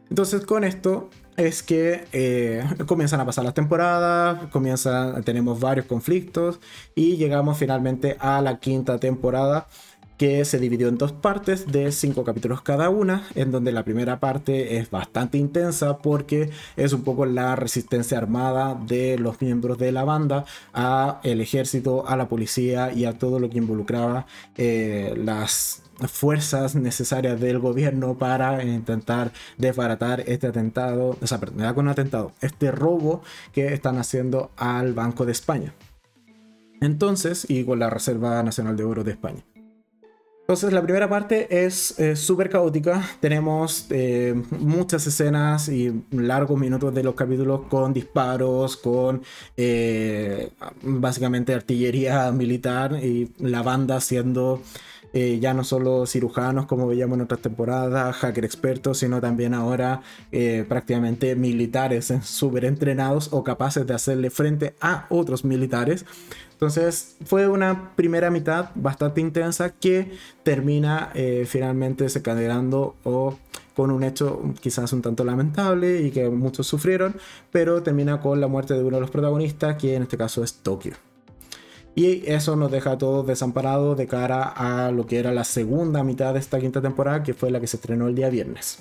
Entonces 0.10 0.46
con 0.46 0.64
esto 0.64 1.10
es 1.40 1.64
que 1.64 2.06
eh, 2.12 2.64
comienzan 2.86 3.22
a 3.22 3.26
pasar 3.26 3.46
las 3.46 3.54
temporadas, 3.54 4.40
tenemos 5.24 5.60
varios 5.60 5.86
conflictos 5.86 6.60
y 6.96 7.16
llegamos 7.16 7.58
finalmente 7.58 8.18
a 8.20 8.42
la 8.42 8.60
quinta 8.60 9.00
temporada 9.00 9.68
que 10.18 10.44
se 10.44 10.60
dividió 10.60 10.90
en 10.90 10.98
dos 10.98 11.14
partes 11.14 11.72
de 11.72 11.94
cinco 11.94 12.26
capítulos 12.26 12.62
cada 12.62 12.90
una, 12.90 13.26
en 13.36 13.52
donde 13.52 13.72
la 13.72 13.86
primera 13.86 14.20
parte 14.20 14.76
es 14.78 14.92
bastante 14.92 15.38
intensa 15.38 16.00
porque 16.00 16.50
es 16.76 16.92
un 16.92 17.04
poco 17.04 17.26
la 17.26 17.56
resistencia 17.56 18.18
armada 18.18 18.78
de 18.86 19.18
los 19.18 19.42
miembros 19.42 19.78
de 19.78 19.94
la 19.94 20.04
banda 20.04 20.44
a 20.74 21.22
el 21.24 21.40
ejército, 21.40 22.06
a 22.06 22.18
la 22.18 22.28
policía 22.28 22.92
y 22.92 23.06
a 23.06 23.18
todo 23.18 23.40
lo 23.40 23.50
que 23.50 23.60
involucraba 23.60 24.26
eh, 24.58 25.14
las 25.16 25.84
fuerzas 26.08 26.76
necesarias 26.76 27.40
del 27.40 27.60
gobierno 27.60 28.18
para 28.18 28.64
intentar 28.64 29.32
desbaratar 29.58 30.24
este 30.28 30.48
atentado, 30.48 31.18
o 31.22 31.28
sea, 31.28 31.40
con 31.40 31.86
un 31.86 31.90
atentado, 31.90 32.32
este 32.42 32.72
robo 32.72 33.22
que 33.54 33.74
están 33.74 33.98
haciendo 33.98 34.52
al 34.58 34.94
Banco 34.94 35.26
de 35.26 35.32
España. 35.32 35.74
Entonces, 36.82 37.46
y 37.50 37.66
con 37.66 37.80
la 37.80 37.90
Reserva 37.90 38.42
Nacional 38.44 38.78
de 38.78 38.84
Oro 38.84 39.04
de 39.04 39.12
España. 39.12 39.44
Entonces 40.50 40.74
la 40.74 40.82
primera 40.82 41.08
parte 41.08 41.64
es 41.64 41.96
súper 42.16 42.50
caótica. 42.50 43.08
Tenemos 43.20 43.86
eh, 43.92 44.34
muchas 44.50 45.06
escenas 45.06 45.70
y 45.70 46.04
largos 46.10 46.60
minutos 46.60 46.92
de 46.92 47.04
los 47.04 47.14
capítulos 47.14 47.68
con 47.70 47.94
disparos, 47.94 48.76
con 48.76 49.22
eh, 49.56 50.50
básicamente 50.82 51.54
artillería 51.54 52.32
militar 52.32 52.94
y 52.94 53.32
la 53.38 53.62
banda 53.62 54.02
siendo 54.02 54.64
eh, 55.14 55.40
ya 55.40 55.54
no 55.54 55.64
solo 55.64 56.06
cirujanos 56.06 56.66
como 56.66 56.88
veíamos 56.88 57.18
en 57.18 57.24
otras 57.24 57.42
temporadas, 57.42 58.16
hacker 58.18 58.46
expertos, 58.46 59.00
sino 59.00 59.20
también 59.20 59.54
ahora 59.54 60.02
eh, 60.32 60.66
prácticamente 60.68 61.36
militares 61.36 62.14
súper 62.24 62.66
entrenados 62.66 63.30
o 63.32 63.44
capaces 63.44 63.88
de 63.88 63.94
hacerle 63.94 64.30
frente 64.30 64.76
a 64.82 65.08
otros 65.10 65.44
militares. 65.46 66.06
Entonces 66.52 67.16
fue 67.26 67.48
una 67.48 67.96
primera 67.96 68.30
mitad 68.30 68.72
bastante 68.76 69.22
intensa 69.22 69.70
que 69.72 70.12
termina 70.44 71.12
eh, 71.16 71.46
finalmente 71.48 72.04
desencadenando 72.04 72.96
o 73.04 73.38
con 73.76 73.92
un 73.92 74.04
hecho 74.04 74.42
quizás 74.60 74.92
un 74.92 75.02
tanto 75.02 75.24
lamentable 75.24 76.02
y 76.02 76.12
que 76.12 76.30
muchos 76.30 76.68
sufrieron, 76.68 77.16
pero 77.50 77.82
termina 77.82 78.20
con 78.20 78.42
la 78.42 78.48
muerte 78.48 78.74
de 78.74 78.84
uno 78.84 78.98
de 78.98 79.02
los 79.02 79.10
protagonistas, 79.10 79.78
que 79.78 79.96
en 79.96 80.04
este 80.04 80.18
caso 80.18 80.44
es 80.44 80.56
Tokio. 80.56 81.09
Y 82.00 82.24
eso 82.32 82.56
nos 82.56 82.72
deja 82.72 82.92
a 82.92 82.98
todos 82.98 83.28
desamparados 83.28 83.98
de 83.98 84.08
cara 84.08 84.44
a 84.44 84.90
lo 84.90 85.06
que 85.06 85.20
era 85.20 85.34
la 85.34 85.44
segunda 85.44 86.02
mitad 86.02 86.34
de 86.34 86.40
esta 86.40 86.58
quinta 86.58 86.82
temporada, 86.82 87.24
que 87.24 87.34
fue 87.34 87.52
la 87.52 87.60
que 87.60 87.68
se 87.68 87.76
estrenó 87.76 88.08
el 88.08 88.16
día 88.16 88.30
viernes. 88.30 88.80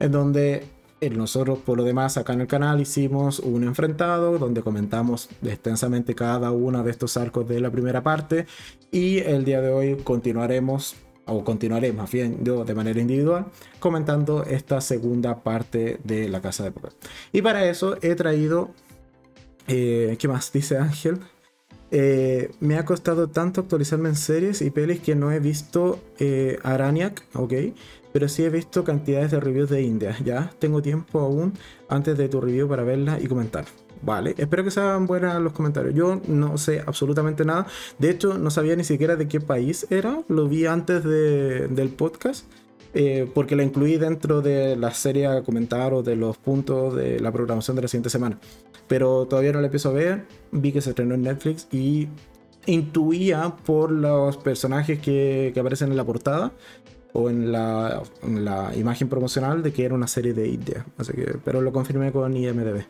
En 0.00 0.10
donde 0.10 0.64
eh, 1.00 1.10
nosotros, 1.10 1.60
por 1.60 1.76
lo 1.76 1.84
demás, 1.84 2.16
acá 2.16 2.32
en 2.32 2.40
el 2.40 2.48
canal 2.48 2.80
hicimos 2.80 3.38
un 3.38 3.62
enfrentado 3.62 4.40
donde 4.40 4.60
comentamos 4.60 5.28
extensamente 5.44 6.16
cada 6.16 6.50
uno 6.50 6.82
de 6.82 6.90
estos 6.90 7.16
arcos 7.16 7.46
de 7.46 7.60
la 7.60 7.70
primera 7.70 8.02
parte. 8.02 8.46
Y 8.90 9.18
el 9.18 9.44
día 9.44 9.60
de 9.60 9.70
hoy 9.70 9.96
continuaremos, 10.02 10.96
o 11.26 11.44
continuaré 11.44 11.92
más 11.92 12.10
bien 12.10 12.42
yo 12.42 12.64
de 12.64 12.74
manera 12.74 13.00
individual, 13.00 13.46
comentando 13.78 14.42
esta 14.42 14.80
segunda 14.80 15.44
parte 15.44 16.00
de 16.02 16.28
la 16.28 16.40
casa 16.40 16.64
de 16.64 16.72
papel. 16.72 16.90
Y 17.32 17.40
para 17.40 17.64
eso 17.66 17.98
he 18.02 18.16
traído. 18.16 18.70
Eh, 19.68 20.16
¿Qué 20.18 20.26
más 20.26 20.50
dice 20.50 20.76
Ángel? 20.76 21.20
Eh, 21.94 22.50
me 22.60 22.78
ha 22.78 22.86
costado 22.86 23.28
tanto 23.28 23.60
actualizarme 23.60 24.08
en 24.08 24.16
series 24.16 24.62
y 24.62 24.70
pelis 24.70 25.00
que 25.00 25.14
no 25.14 25.30
he 25.30 25.40
visto 25.40 26.00
eh, 26.18 26.58
Araniac, 26.62 27.22
ok, 27.34 27.52
pero 28.14 28.28
sí 28.28 28.44
he 28.44 28.48
visto 28.48 28.82
cantidades 28.82 29.30
de 29.30 29.40
reviews 29.40 29.68
de 29.68 29.82
India. 29.82 30.16
Ya 30.24 30.50
tengo 30.58 30.80
tiempo 30.80 31.20
aún 31.20 31.52
antes 31.90 32.16
de 32.16 32.30
tu 32.30 32.40
review 32.40 32.66
para 32.66 32.82
verla 32.82 33.20
y 33.20 33.26
comentar. 33.26 33.66
Vale, 34.00 34.34
espero 34.38 34.64
que 34.64 34.70
sean 34.70 35.06
buenas 35.06 35.40
los 35.40 35.52
comentarios. 35.52 35.94
Yo 35.94 36.20
no 36.26 36.56
sé 36.56 36.82
absolutamente 36.84 37.44
nada. 37.44 37.66
De 37.98 38.10
hecho, 38.10 38.36
no 38.38 38.50
sabía 38.50 38.74
ni 38.74 38.84
siquiera 38.84 39.14
de 39.16 39.28
qué 39.28 39.40
país 39.40 39.86
era. 39.90 40.22
Lo 40.28 40.48
vi 40.48 40.66
antes 40.66 41.04
del 41.04 41.88
podcast. 41.90 42.46
Eh, 42.94 43.30
porque 43.32 43.56
la 43.56 43.62
incluí 43.62 43.96
dentro 43.96 44.42
de 44.42 44.76
la 44.76 44.92
serie 44.92 45.26
a 45.26 45.42
comentar 45.42 45.94
o 45.94 46.02
de 46.02 46.14
los 46.14 46.36
puntos 46.36 46.94
de 46.94 47.20
la 47.20 47.32
programación 47.32 47.74
de 47.74 47.82
la 47.82 47.88
siguiente 47.88 48.10
semana. 48.10 48.38
Pero 48.88 49.26
todavía 49.26 49.52
no 49.52 49.60
la 49.60 49.66
empiezo 49.66 49.90
a 49.90 49.92
ver. 49.92 50.26
Vi 50.50 50.72
que 50.72 50.80
se 50.80 50.90
estrenó 50.90 51.14
en 51.14 51.22
Netflix 51.22 51.68
y 51.70 52.08
intuía 52.66 53.56
por 53.64 53.90
los 53.90 54.36
personajes 54.36 55.00
que, 55.00 55.50
que 55.54 55.60
aparecen 55.60 55.90
en 55.90 55.96
la 55.96 56.04
portada 56.04 56.52
o 57.12 57.28
en 57.28 57.52
la, 57.52 58.02
en 58.22 58.44
la, 58.44 58.74
imagen 58.74 59.08
promocional 59.08 59.62
de 59.62 59.72
que 59.72 59.84
era 59.84 59.94
una 59.94 60.06
serie 60.06 60.32
de 60.32 60.48
India. 60.48 60.86
Así 60.96 61.12
que, 61.12 61.36
pero 61.44 61.60
lo 61.60 61.72
confirmé 61.72 62.12
con 62.12 62.36
IMDB. 62.36 62.84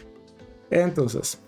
Entonces, 0.70 1.38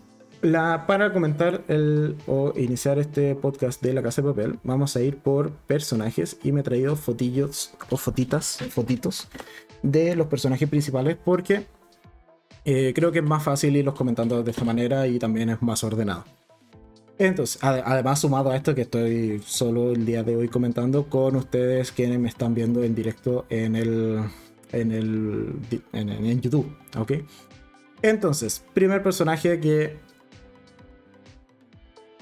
para 0.86 1.12
comentar 1.12 1.64
el, 1.68 2.16
o 2.26 2.52
iniciar 2.56 2.98
este 2.98 3.34
podcast 3.34 3.82
de 3.82 3.94
La 3.94 4.02
Casa 4.02 4.22
de 4.22 4.28
Papel, 4.28 4.58
vamos 4.62 4.94
a 4.96 5.02
ir 5.02 5.16
por 5.16 5.50
personajes 5.50 6.38
y 6.42 6.52
me 6.52 6.60
he 6.60 6.62
traído 6.62 6.96
fotillos 6.96 7.72
o 7.90 7.96
fotitas, 7.96 8.58
fotitos 8.70 9.28
de 9.82 10.14
los 10.16 10.26
personajes 10.26 10.68
principales 10.68 11.16
porque 11.22 11.66
eh, 12.64 12.92
creo 12.94 13.12
que 13.12 13.18
es 13.18 13.24
más 13.24 13.42
fácil 13.42 13.76
irlos 13.76 13.94
comentando 13.94 14.42
de 14.42 14.50
esta 14.50 14.64
manera 14.64 15.06
y 15.06 15.18
también 15.18 15.50
es 15.50 15.60
más 15.62 15.84
ordenado. 15.84 16.24
Entonces, 17.18 17.62
además 17.62 18.18
sumado 18.20 18.50
a 18.50 18.56
esto 18.56 18.74
que 18.74 18.82
estoy 18.82 19.40
solo 19.46 19.92
el 19.92 20.04
día 20.04 20.24
de 20.24 20.34
hoy 20.34 20.48
comentando 20.48 21.08
con 21.08 21.36
ustedes 21.36 21.92
quienes 21.92 22.18
me 22.18 22.28
están 22.28 22.54
viendo 22.54 22.82
en 22.82 22.94
directo 22.94 23.46
en 23.50 23.76
el 23.76 24.20
en 24.72 24.90
el 24.90 25.60
en, 25.92 26.40
YouTube, 26.40 26.76
¿ok? 26.98 27.12
Entonces, 28.02 28.64
primer 28.74 29.02
personaje 29.02 29.60
que 29.60 29.96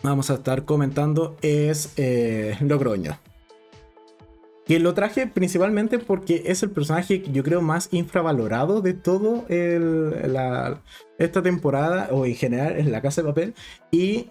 vamos 0.02 0.30
a 0.30 0.34
estar 0.34 0.66
comentando 0.66 1.36
es 1.40 1.94
eh, 1.96 2.58
Logroño. 2.60 3.18
Que 4.64 4.78
lo 4.78 4.94
traje 4.94 5.26
principalmente 5.26 5.98
porque 5.98 6.44
es 6.46 6.62
el 6.62 6.70
personaje 6.70 7.20
que 7.22 7.32
yo 7.32 7.42
creo 7.42 7.62
más 7.62 7.88
infravalorado 7.90 8.80
de 8.80 8.94
todo 8.94 9.44
esta 11.18 11.42
temporada 11.42 12.08
o 12.12 12.26
en 12.26 12.34
general 12.34 12.78
en 12.78 12.92
la 12.92 13.02
casa 13.02 13.22
de 13.22 13.28
papel. 13.28 13.54
Y 13.90 14.28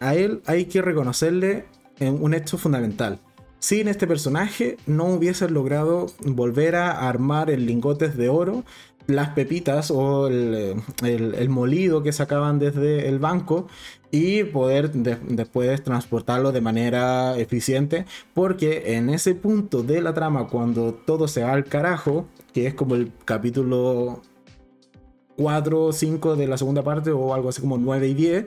a 0.00 0.14
él 0.14 0.42
hay 0.46 0.66
que 0.66 0.80
reconocerle 0.80 1.64
un 2.00 2.34
hecho 2.34 2.56
fundamental. 2.56 3.18
Sin 3.58 3.88
este 3.88 4.06
personaje 4.06 4.76
no 4.86 5.06
hubiesen 5.06 5.54
logrado 5.54 6.06
volver 6.20 6.76
a 6.76 7.08
armar 7.08 7.50
el 7.50 7.64
lingotes 7.64 8.16
de 8.16 8.28
oro 8.28 8.62
las 9.06 9.30
pepitas 9.30 9.90
o 9.90 10.28
el, 10.28 11.48
molido 11.48 12.02
que 12.02 12.12
sacaban 12.12 12.58
desde 12.58 13.08
el 13.08 13.18
banco 13.18 13.68
y 14.10 14.44
poder 14.44 14.92
después 14.92 15.82
transportarlo 15.82 16.52
de 16.52 16.60
manera 16.60 17.36
eficiente 17.36 18.06
porque 18.32 18.96
en 18.96 19.10
ese 19.10 19.34
punto 19.34 19.82
de 19.82 20.00
la 20.00 20.14
trama 20.14 20.46
cuando 20.48 20.94
todo 20.94 21.28
se 21.28 21.42
va 21.42 21.52
al 21.52 21.64
carajo 21.64 22.26
que 22.52 22.66
es 22.66 22.74
como 22.74 22.94
el 22.94 23.12
capítulo 23.24 24.22
4 25.36 25.84
o 25.84 25.92
5 25.92 26.36
de 26.36 26.46
la 26.46 26.56
segunda 26.56 26.82
parte 26.82 27.10
o 27.10 27.34
algo 27.34 27.48
así 27.48 27.60
como 27.60 27.76
9 27.76 28.08
y 28.08 28.14
10 28.14 28.46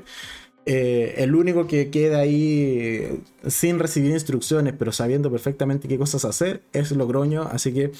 eh, 0.70 1.24
el 1.24 1.34
único 1.34 1.66
que 1.66 1.90
queda 1.90 2.20
ahí 2.20 3.22
sin 3.48 3.80
recibir 3.80 4.12
instrucciones, 4.12 4.74
pero 4.78 4.92
sabiendo 4.92 5.32
perfectamente 5.32 5.88
qué 5.88 5.98
cosas 5.98 6.26
hacer, 6.26 6.62
es 6.74 6.92
Logroño. 6.92 7.44
Así 7.44 7.74
que 7.74 7.92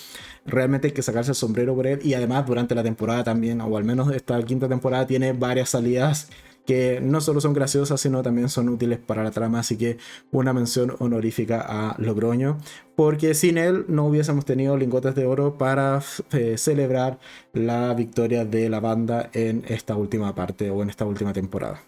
realmente 0.46 0.88
hay 0.88 0.94
que 0.94 1.02
sacarse 1.02 1.32
el 1.32 1.36
sombrero 1.36 1.76
por 1.76 1.88
él. 1.88 2.02
Y 2.04 2.14
además, 2.14 2.46
durante 2.46 2.76
la 2.76 2.84
temporada 2.84 3.24
también, 3.24 3.62
o 3.62 3.78
al 3.78 3.86
menos 3.86 4.14
esta 4.14 4.44
quinta 4.44 4.68
temporada, 4.68 5.08
tiene 5.08 5.32
varias 5.32 5.70
salidas 5.70 6.30
que 6.66 7.00
no 7.02 7.22
solo 7.22 7.40
son 7.40 7.54
graciosas, 7.54 8.02
sino 8.02 8.22
también 8.22 8.50
son 8.50 8.68
útiles 8.68 9.00
para 9.00 9.24
la 9.24 9.32
trama. 9.32 9.60
Así 9.60 9.78
que 9.78 9.98
una 10.32 10.52
mención 10.52 10.94
honorífica 11.00 11.62
a 11.66 11.96
Logroño, 12.00 12.58
porque 12.98 13.34
sin 13.34 13.58
él 13.58 13.86
no 13.88 14.08
hubiésemos 14.08 14.44
tenido 14.44 14.76
lingotes 14.76 15.16
de 15.16 15.26
oro 15.26 15.58
para 15.58 16.02
eh, 16.34 16.58
celebrar 16.58 17.18
la 17.54 17.94
victoria 17.94 18.44
de 18.44 18.70
la 18.70 18.82
banda 18.82 19.30
en 19.32 19.64
esta 19.70 19.96
última 19.96 20.36
parte 20.36 20.70
o 20.70 20.84
en 20.84 20.90
esta 20.90 21.06
última 21.06 21.32
temporada. 21.32 21.87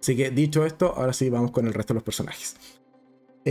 Así 0.00 0.16
que 0.16 0.30
dicho 0.30 0.64
esto, 0.64 0.94
ahora 0.96 1.12
sí 1.12 1.28
vamos 1.30 1.50
con 1.50 1.66
el 1.66 1.74
resto 1.74 1.92
de 1.92 1.96
los 1.96 2.04
personajes. 2.04 2.56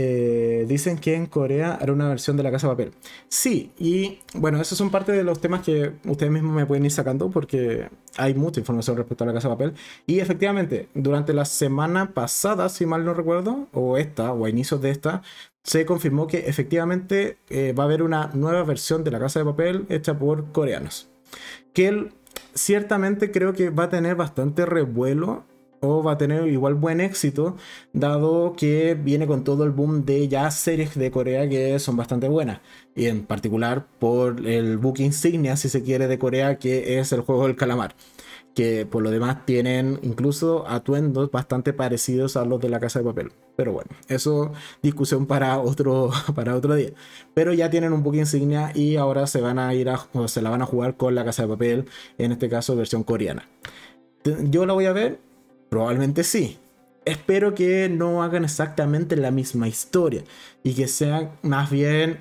Eh, 0.00 0.64
dicen 0.68 0.96
que 0.96 1.16
en 1.16 1.26
Corea 1.26 1.74
hará 1.74 1.92
una 1.92 2.08
versión 2.08 2.36
de 2.36 2.44
la 2.44 2.52
Casa 2.52 2.68
de 2.68 2.72
Papel. 2.72 2.92
Sí, 3.28 3.72
y 3.78 4.20
bueno, 4.34 4.60
esos 4.60 4.78
son 4.78 4.90
parte 4.90 5.10
de 5.10 5.24
los 5.24 5.40
temas 5.40 5.62
que 5.62 5.92
ustedes 6.04 6.30
mismos 6.30 6.54
me 6.54 6.66
pueden 6.66 6.84
ir 6.84 6.92
sacando 6.92 7.30
porque 7.30 7.88
hay 8.16 8.34
mucha 8.34 8.60
información 8.60 8.96
respecto 8.96 9.24
a 9.24 9.26
la 9.26 9.32
Casa 9.32 9.48
de 9.48 9.54
Papel. 9.54 9.74
Y 10.06 10.20
efectivamente, 10.20 10.88
durante 10.94 11.32
la 11.32 11.44
semana 11.44 12.14
pasada, 12.14 12.68
si 12.68 12.86
mal 12.86 13.04
no 13.04 13.12
recuerdo, 13.12 13.66
o 13.72 13.98
esta, 13.98 14.32
o 14.32 14.44
a 14.44 14.50
inicios 14.50 14.80
de 14.80 14.90
esta, 14.90 15.22
se 15.64 15.84
confirmó 15.84 16.28
que 16.28 16.48
efectivamente 16.48 17.38
eh, 17.48 17.72
va 17.72 17.82
a 17.82 17.86
haber 17.86 18.04
una 18.04 18.30
nueva 18.34 18.62
versión 18.62 19.02
de 19.02 19.10
la 19.10 19.18
Casa 19.18 19.40
de 19.40 19.46
Papel 19.46 19.86
hecha 19.88 20.16
por 20.16 20.52
coreanos. 20.52 21.08
Que 21.72 21.88
él 21.88 22.12
ciertamente 22.54 23.32
creo 23.32 23.52
que 23.52 23.70
va 23.70 23.84
a 23.84 23.88
tener 23.88 24.14
bastante 24.14 24.64
revuelo 24.64 25.44
o 25.80 26.02
va 26.02 26.12
a 26.12 26.18
tener 26.18 26.48
igual 26.48 26.74
buen 26.74 27.00
éxito, 27.00 27.56
dado 27.92 28.54
que 28.56 28.94
viene 28.94 29.26
con 29.26 29.44
todo 29.44 29.64
el 29.64 29.70
boom 29.70 30.04
de 30.04 30.28
ya 30.28 30.50
series 30.50 30.94
de 30.94 31.10
Corea 31.10 31.48
que 31.48 31.78
son 31.78 31.96
bastante 31.96 32.28
buenas. 32.28 32.60
Y 32.94 33.06
en 33.06 33.24
particular 33.24 33.86
por 33.98 34.46
el 34.46 34.78
book 34.78 34.98
insignia, 35.00 35.56
si 35.56 35.68
se 35.68 35.82
quiere, 35.82 36.08
de 36.08 36.18
Corea, 36.18 36.58
que 36.58 36.98
es 36.98 37.12
el 37.12 37.20
juego 37.20 37.46
del 37.46 37.56
calamar. 37.56 37.94
Que 38.54 38.86
por 38.86 39.02
lo 39.02 39.10
demás 39.10 39.46
tienen 39.46 40.00
incluso 40.02 40.66
atuendos 40.66 41.30
bastante 41.30 41.72
parecidos 41.72 42.36
a 42.36 42.44
los 42.44 42.60
de 42.60 42.68
la 42.68 42.80
casa 42.80 42.98
de 42.98 43.04
papel. 43.04 43.32
Pero 43.54 43.72
bueno, 43.72 43.90
eso 44.08 44.52
discusión 44.82 45.26
para 45.26 45.58
otro, 45.60 46.10
para 46.34 46.56
otro 46.56 46.74
día. 46.74 46.90
Pero 47.34 47.52
ya 47.52 47.70
tienen 47.70 47.92
un 47.92 48.02
book 48.02 48.16
insignia 48.16 48.72
y 48.74 48.96
ahora 48.96 49.26
se 49.28 49.40
van 49.40 49.60
a 49.60 49.72
ir 49.74 49.88
a, 49.90 50.06
o 50.12 50.26
se 50.26 50.42
la 50.42 50.50
van 50.50 50.62
a 50.62 50.66
jugar 50.66 50.96
con 50.96 51.14
la 51.14 51.24
casa 51.24 51.42
de 51.42 51.48
papel, 51.48 51.84
en 52.18 52.32
este 52.32 52.48
caso 52.48 52.74
versión 52.74 53.04
coreana. 53.04 53.48
Yo 54.24 54.66
la 54.66 54.74
voy 54.74 54.86
a 54.86 54.92
ver, 54.92 55.20
Probablemente 55.68 56.24
sí. 56.24 56.58
Espero 57.04 57.54
que 57.54 57.88
no 57.88 58.22
hagan 58.22 58.44
exactamente 58.44 59.16
la 59.16 59.30
misma 59.30 59.66
historia 59.66 60.24
y 60.62 60.74
que 60.74 60.88
sea 60.88 61.32
más 61.40 61.70
bien, 61.70 62.18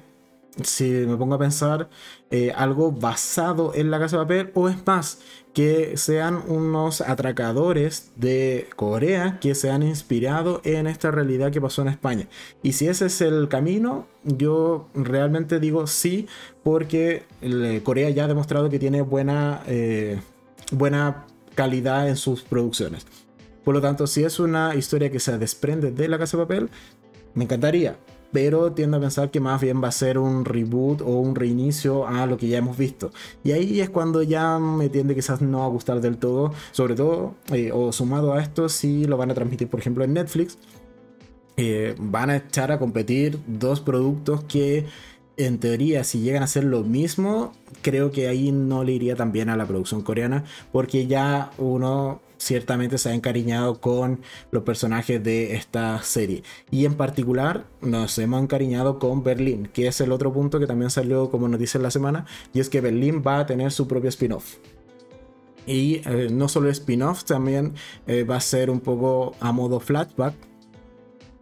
si 0.64 0.86
me 0.86 1.18
pongo 1.18 1.36
a 1.36 1.40
pensar, 1.40 1.90
eh, 2.32 2.54
algo 2.56 2.94
basado 2.94 3.74
en 3.76 3.92
la 3.92 4.00
casa 4.00 4.18
de 4.18 4.24
papel 4.24 4.52
o 4.54 4.70
es 4.70 4.78
más, 4.86 5.20
que 5.54 5.98
sean 5.98 6.42
unos 6.48 7.02
atracadores 7.02 8.12
de 8.16 8.70
Corea 8.76 9.40
que 9.42 9.56
se 9.56 9.72
han 9.72 9.84
inspirado 9.84 10.62
en 10.64 10.88
esta 10.88 11.12
realidad 11.12 11.52
que 11.52 11.60
pasó 11.60 11.82
en 11.82 11.90
España. 11.90 12.28
Y 12.64 12.74
si 12.74 12.88
ese 12.88 13.08
es 13.08 13.20
el 13.22 13.50
camino, 13.50 14.08
yo 14.24 14.88
realmente 14.94 15.60
digo 15.60 15.86
sí, 15.88 16.28
porque 16.64 17.24
Corea 17.84 18.10
ya 18.12 18.26
ha 18.26 18.28
demostrado 18.28 18.70
que 18.70 18.80
tiene 18.80 19.02
buena, 19.02 19.64
eh, 19.68 20.22
buena 20.72 21.26
calidad 21.56 22.08
en 22.08 22.16
sus 22.16 22.44
producciones. 22.44 23.06
Por 23.68 23.76
lo 23.76 23.82
tanto, 23.82 24.08
si 24.08 24.24
es 24.24 24.40
una 24.40 24.76
historia 24.76 25.12
que 25.12 25.20
se 25.20 25.38
desprende 25.38 25.92
de 25.92 26.08
la 26.08 26.18
casa 26.18 26.38
de 26.38 26.44
papel, 26.44 26.70
me 27.34 27.44
encantaría. 27.44 27.98
pero 28.32 28.72
tiendo 28.72 28.96
a 28.96 29.02
pensar 29.02 29.30
que 29.30 29.42
más 29.42 29.60
bien 29.60 29.84
va 29.84 29.90
a 29.90 29.92
ser 29.92 30.18
un 30.18 30.46
reboot 30.46 31.02
o 31.02 31.20
un 31.20 31.36
reinicio 31.36 32.08
a 32.08 32.26
lo 32.26 32.38
que 32.38 32.48
ya 32.48 32.60
hemos 32.60 32.78
visto. 32.78 33.12
Y 33.44 33.52
ahí 33.52 33.82
es 33.82 33.90
cuando 33.90 34.24
ya 34.24 34.58
me 34.58 34.88
tiende 34.88 35.16
quizás 35.16 35.42
no 35.42 35.66
a 35.66 35.68
gustar 35.68 36.00
del 36.00 36.16
todo, 36.16 36.54
sobre 36.72 36.96
todo, 36.96 37.36
eh, 37.52 37.72
o 37.74 37.92
sumado 37.92 38.32
a 38.32 38.42
esto, 38.42 38.70
si 38.70 39.04
lo 39.04 39.18
van 39.18 39.32
a 39.32 39.34
transmitir, 39.34 39.68
por 39.68 39.82
ejemplo, 39.82 40.06
en 40.06 40.14
Netflix. 40.14 40.58
Eh, 41.58 41.94
van 42.00 42.30
a 42.30 42.38
echar 42.38 42.72
a 42.72 42.80
competir 42.80 43.38
dos 43.48 43.82
productos 43.82 44.46
que 44.46 44.86
en 45.36 45.60
teoría, 45.60 46.06
si 46.06 46.22
llegan 46.22 46.42
a 46.42 46.46
hacer 46.46 46.64
lo 46.64 46.84
mismo, 46.84 47.52
creo 47.82 48.12
que 48.12 48.30
ahí 48.30 48.54
no 48.54 48.86
le 48.86 48.94
iría 48.94 49.18
tan 49.18 49.34
bien 49.34 49.50
a 49.50 49.58
la 49.58 49.66
producción 49.68 50.04
coreana, 50.04 50.46
porque 50.72 51.06
ya 51.06 51.52
uno 51.58 52.22
ciertamente 52.38 52.98
se 52.98 53.10
ha 53.10 53.14
encariñado 53.14 53.80
con 53.80 54.22
los 54.52 54.64
personajes 54.64 55.24
de 55.24 55.56
esta 55.56 56.02
serie. 56.04 56.44
Y 56.72 56.86
en 56.86 56.96
particular 56.96 57.66
nos 57.82 58.18
hemos 58.20 58.42
encariñado 58.42 59.00
con 59.00 59.24
Berlín, 59.24 59.70
que 59.74 59.88
es 59.88 60.02
el 60.02 60.12
otro 60.12 60.32
punto 60.34 60.60
que 60.60 60.68
también 60.68 60.90
salió 60.90 61.30
como 61.30 61.48
noticia 61.48 61.78
en 61.78 61.84
la 61.84 61.92
semana, 61.92 62.26
y 62.54 62.60
es 62.60 62.70
que 62.70 62.82
Berlín 62.82 63.24
va 63.26 63.40
a 63.40 63.46
tener 63.46 63.72
su 63.72 63.88
propio 63.88 64.10
spin-off. 64.10 64.58
Y 65.66 66.02
eh, 66.06 66.30
no 66.32 66.48
solo 66.48 66.70
spin-off, 66.70 67.26
también 67.26 67.74
eh, 68.08 68.24
va 68.24 68.38
a 68.38 68.42
ser 68.42 68.70
un 68.70 68.80
poco 68.80 69.36
a 69.42 69.52
modo 69.52 69.82
flashback, 69.82 70.34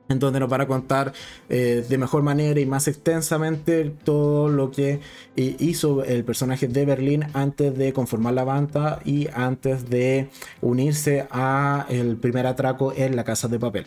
en 0.10 0.20
donde 0.20 0.39
nos 0.39 0.49
van 0.49 0.62
a 0.62 0.68
contar 0.68 1.14
eh, 1.49 1.86
de 1.88 1.97
mejor 1.97 2.24
manera 2.24 2.60
y 2.60 2.66
más 2.66 2.88
extensamente 2.88 3.91
todo 4.03 4.49
lo 4.49 4.72
que 4.72 4.99
eh, 5.36 5.56
hizo 5.60 6.03
el 6.03 6.24
personaje 6.24 6.68
de 6.68 6.86
Berlín 6.86 7.26
antes 7.34 7.78
de 7.78 7.93
conformar 7.93 8.34
la 8.34 8.43
banda 8.43 8.99
y 9.03 9.28
antes 9.34 9.89
de 9.89 10.30
unirse 10.62 11.28
a 11.32 11.86
el 11.89 12.18
primer 12.18 12.45
atraco 12.47 12.93
en 12.95 13.16
la 13.16 13.24
casa 13.24 13.47
de 13.47 13.60
papel. 13.60 13.86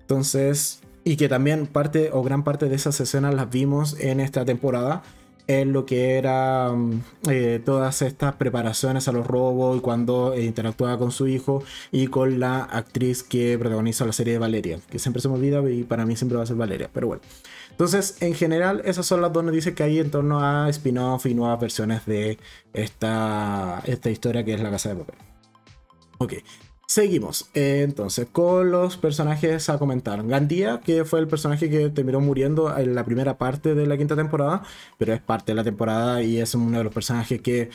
Entonces, 0.00 0.80
y 1.04 1.16
que 1.16 1.28
también 1.28 1.66
parte 1.66 2.10
o 2.12 2.22
gran 2.22 2.44
parte 2.44 2.68
de 2.68 2.76
esas 2.76 3.00
escenas 3.00 3.34
las 3.34 3.50
vimos 3.50 3.96
en 3.98 4.20
esta 4.20 4.44
temporada 4.44 5.02
en 5.46 5.72
lo 5.72 5.86
que 5.86 6.16
era 6.16 6.72
mm, 6.72 7.00
eh, 7.30 7.60
todas 7.64 8.02
estas 8.02 8.34
preparaciones 8.36 9.08
a 9.08 9.12
los 9.12 9.26
robos 9.26 9.76
y 9.78 9.80
cuando 9.80 10.34
eh, 10.34 10.44
interactuaba 10.44 10.98
con 10.98 11.12
su 11.12 11.26
hijo 11.28 11.62
y 11.90 12.06
con 12.08 12.40
la 12.40 12.62
actriz 12.64 13.22
que 13.22 13.58
protagoniza 13.58 14.04
la 14.04 14.12
serie 14.12 14.34
de 14.34 14.38
Valeria, 14.38 14.78
que 14.90 14.98
siempre 14.98 15.20
se 15.20 15.28
me 15.28 15.34
olvida 15.34 15.68
y 15.70 15.82
para 15.84 16.06
mí 16.06 16.16
siempre 16.16 16.36
va 16.36 16.44
a 16.44 16.46
ser 16.46 16.56
Valeria, 16.56 16.90
pero 16.92 17.08
bueno. 17.08 17.22
Entonces, 17.70 18.18
en 18.20 18.34
general, 18.34 18.82
esas 18.84 19.06
son 19.06 19.22
las 19.22 19.32
dos 19.32 19.42
noticias 19.42 19.74
que 19.74 19.82
hay 19.82 19.98
en 19.98 20.10
torno 20.10 20.40
a 20.40 20.68
spin-off 20.68 21.26
y 21.26 21.34
nuevas 21.34 21.58
versiones 21.58 22.04
de 22.06 22.38
esta, 22.74 23.82
esta 23.86 24.10
historia 24.10 24.44
que 24.44 24.54
es 24.54 24.60
La 24.60 24.70
Casa 24.70 24.90
de 24.90 24.96
Papel. 24.96 25.16
Ok, 26.18 26.34
Seguimos, 26.86 27.48
entonces, 27.54 28.26
con 28.30 28.70
los 28.70 28.98
personajes 28.98 29.70
a 29.70 29.78
comentar. 29.78 30.26
Gandía, 30.26 30.80
que 30.84 31.04
fue 31.04 31.20
el 31.20 31.28
personaje 31.28 31.70
que 31.70 31.88
terminó 31.88 32.20
muriendo 32.20 32.76
en 32.76 32.94
la 32.94 33.04
primera 33.04 33.38
parte 33.38 33.74
de 33.74 33.86
la 33.86 33.96
quinta 33.96 34.14
temporada, 34.14 34.62
pero 34.98 35.14
es 35.14 35.20
parte 35.20 35.52
de 35.52 35.56
la 35.56 35.64
temporada 35.64 36.22
y 36.22 36.38
es 36.38 36.54
uno 36.54 36.78
de 36.78 36.84
los 36.84 36.92
personajes 36.92 37.40
que 37.40 37.70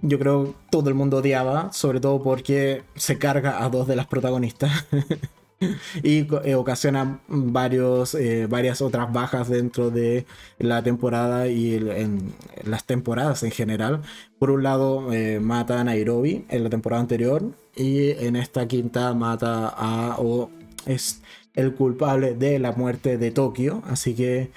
yo 0.00 0.18
creo 0.18 0.54
todo 0.70 0.88
el 0.88 0.94
mundo 0.94 1.18
odiaba, 1.18 1.72
sobre 1.72 2.00
todo 2.00 2.22
porque 2.22 2.82
se 2.96 3.18
carga 3.18 3.64
a 3.64 3.68
dos 3.68 3.86
de 3.86 3.96
las 3.96 4.06
protagonistas. 4.06 4.86
y 6.02 6.26
eh, 6.44 6.54
ocasiona 6.54 7.20
varios, 7.28 8.14
eh, 8.14 8.46
varias 8.46 8.80
otras 8.80 9.12
bajas 9.12 9.48
dentro 9.48 9.90
de 9.90 10.26
la 10.58 10.82
temporada 10.82 11.48
y 11.48 11.74
en 11.74 12.32
las 12.64 12.84
temporadas 12.84 13.42
en 13.42 13.50
general. 13.50 14.02
Por 14.38 14.50
un 14.50 14.62
lado, 14.62 15.12
eh, 15.12 15.40
mata 15.40 15.80
a 15.80 15.84
Nairobi 15.84 16.44
en 16.48 16.64
la 16.64 16.70
temporada 16.70 17.02
anterior 17.02 17.42
y 17.74 18.10
en 18.10 18.36
esta 18.36 18.68
quinta 18.68 19.12
mata 19.14 19.68
a 19.68 20.16
o 20.18 20.50
es 20.86 21.22
el 21.54 21.74
culpable 21.74 22.34
de 22.34 22.58
la 22.58 22.72
muerte 22.72 23.18
de 23.18 23.30
Tokio. 23.30 23.82
Así 23.86 24.14
que 24.14 24.50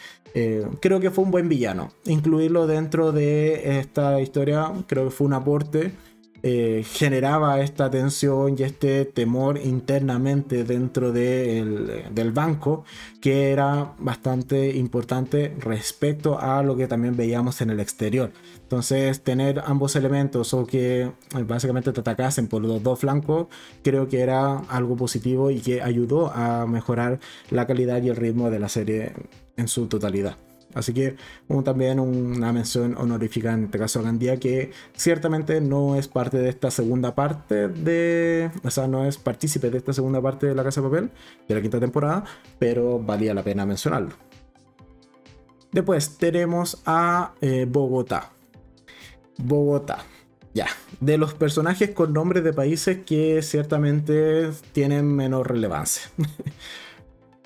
creo 0.80 1.00
que 1.02 1.12
fue 1.12 1.26
un 1.26 1.32
buen 1.32 1.50
villano. 1.50 1.92
Incluirlo 2.06 2.68
dentro 2.68 3.12
de 3.12 3.80
esta 3.80 4.22
historia 4.22 4.72
creo 4.88 5.06
que 5.06 5.12
fue 5.12 5.28
un 5.28 5.34
aporte 5.34 5.92
eh, 6.44 6.84
generaba 6.86 7.62
esta 7.62 7.92
tensión 7.92 8.56
y 8.58 8.64
este 8.64 9.06
temor 9.06 9.60
internamente 9.60 10.64
dentro 10.64 11.12
del 11.12 12.32
banco 12.34 12.84
que 13.22 13.52
era 13.52 13.94
bastante 14.00 14.76
importante 14.76 15.56
respecto 15.60 16.40
a 16.40 16.64
lo 16.64 16.76
que 16.76 16.88
también 16.88 17.16
veíamos 17.16 17.62
en 17.62 17.70
el 17.70 17.80
exterior. 17.80 18.32
Entonces 18.64 19.22
tener 19.22 19.62
ambos 19.66 19.96
elementos 19.96 20.54
o 20.54 20.66
que 20.66 21.02
eh, 21.02 21.12
básicamente 21.46 21.92
te 21.92 22.00
atacasen 22.00 22.48
por 22.48 22.64
los 22.64 22.82
dos 22.82 23.00
flancos 23.00 23.48
creo 23.84 24.08
que 24.08 24.22
era 24.22 24.58
algo 24.70 24.96
positivo 24.96 25.52
y 25.52 25.60
que 25.60 25.82
ayudó 25.82 26.32
a 26.34 26.66
mejorar 26.66 27.20
la 27.52 27.68
calidad 27.68 28.02
y 28.02 28.10
el 28.10 28.16
ritmo 28.16 28.50
de 28.50 28.60
la 28.60 28.70
serie 28.70 29.14
en 29.58 29.68
su 29.68 29.88
totalidad. 29.88 30.38
Así 30.74 30.94
que 30.94 31.16
también 31.64 32.00
una 32.00 32.52
mención 32.54 32.96
honorífica 32.98 33.54
en 33.54 33.66
este 33.66 33.78
caso 33.78 34.00
a 34.00 34.04
Gandía, 34.04 34.38
que 34.38 34.72
ciertamente 34.96 35.62
no 35.62 35.96
es 35.96 36.08
parte 36.08 36.38
de 36.38 36.50
esta 36.50 36.72
segunda 36.72 37.16
parte 37.16 37.68
de. 37.68 38.52
O 38.64 38.70
sea, 38.70 38.88
no 38.88 39.06
es 39.06 39.18
partícipe 39.18 39.70
de 39.70 39.78
esta 39.78 39.94
segunda 39.94 40.22
parte 40.22 40.48
de 40.48 40.56
La 40.56 40.64
Casa 40.64 40.82
de 40.82 40.90
Papel, 40.90 41.12
de 41.48 41.56
la 41.56 41.62
quinta 41.62 41.80
temporada, 41.80 42.24
pero 42.60 43.00
valía 43.00 43.34
la 43.34 43.44
pena 43.44 43.66
mencionarlo. 43.66 44.16
Después 45.72 46.18
tenemos 46.18 46.82
a 46.86 47.34
eh, 47.42 47.66
Bogotá. 47.70 48.32
Bogotá. 49.38 50.06
Ya, 50.54 50.68
de 51.00 51.18
los 51.18 51.34
personajes 51.34 51.92
con 51.92 52.12
nombres 52.12 52.44
de 52.44 52.52
países 52.52 53.00
que 53.06 53.42
ciertamente 53.42 54.50
tienen 54.74 55.08
menos 55.16 55.48
relevancia. 55.48 56.04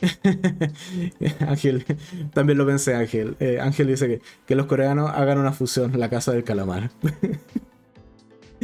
Ángel, 1.47 1.85
también 2.33 2.57
lo 2.57 2.65
pensé 2.65 2.95
Ángel. 2.95 3.35
Eh, 3.39 3.59
Ángel 3.61 3.87
dice 3.87 4.07
que, 4.07 4.21
que 4.45 4.55
los 4.55 4.65
coreanos 4.65 5.11
hagan 5.11 5.37
una 5.37 5.51
fusión, 5.51 5.97
la 5.99 6.09
casa 6.09 6.31
del 6.31 6.43
calamar. 6.43 6.91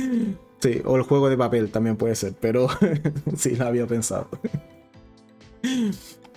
sí, 0.60 0.82
o 0.86 0.98
el 0.98 1.04
juego 1.04 1.30
de 1.30 1.38
papel 1.38 1.72
también 1.72 1.98
puede 1.98 2.16
ser, 2.16 2.34
pero 2.40 2.68
sí, 3.38 3.56
lo 3.56 3.66
había 3.66 3.88
pensado. 3.88 4.28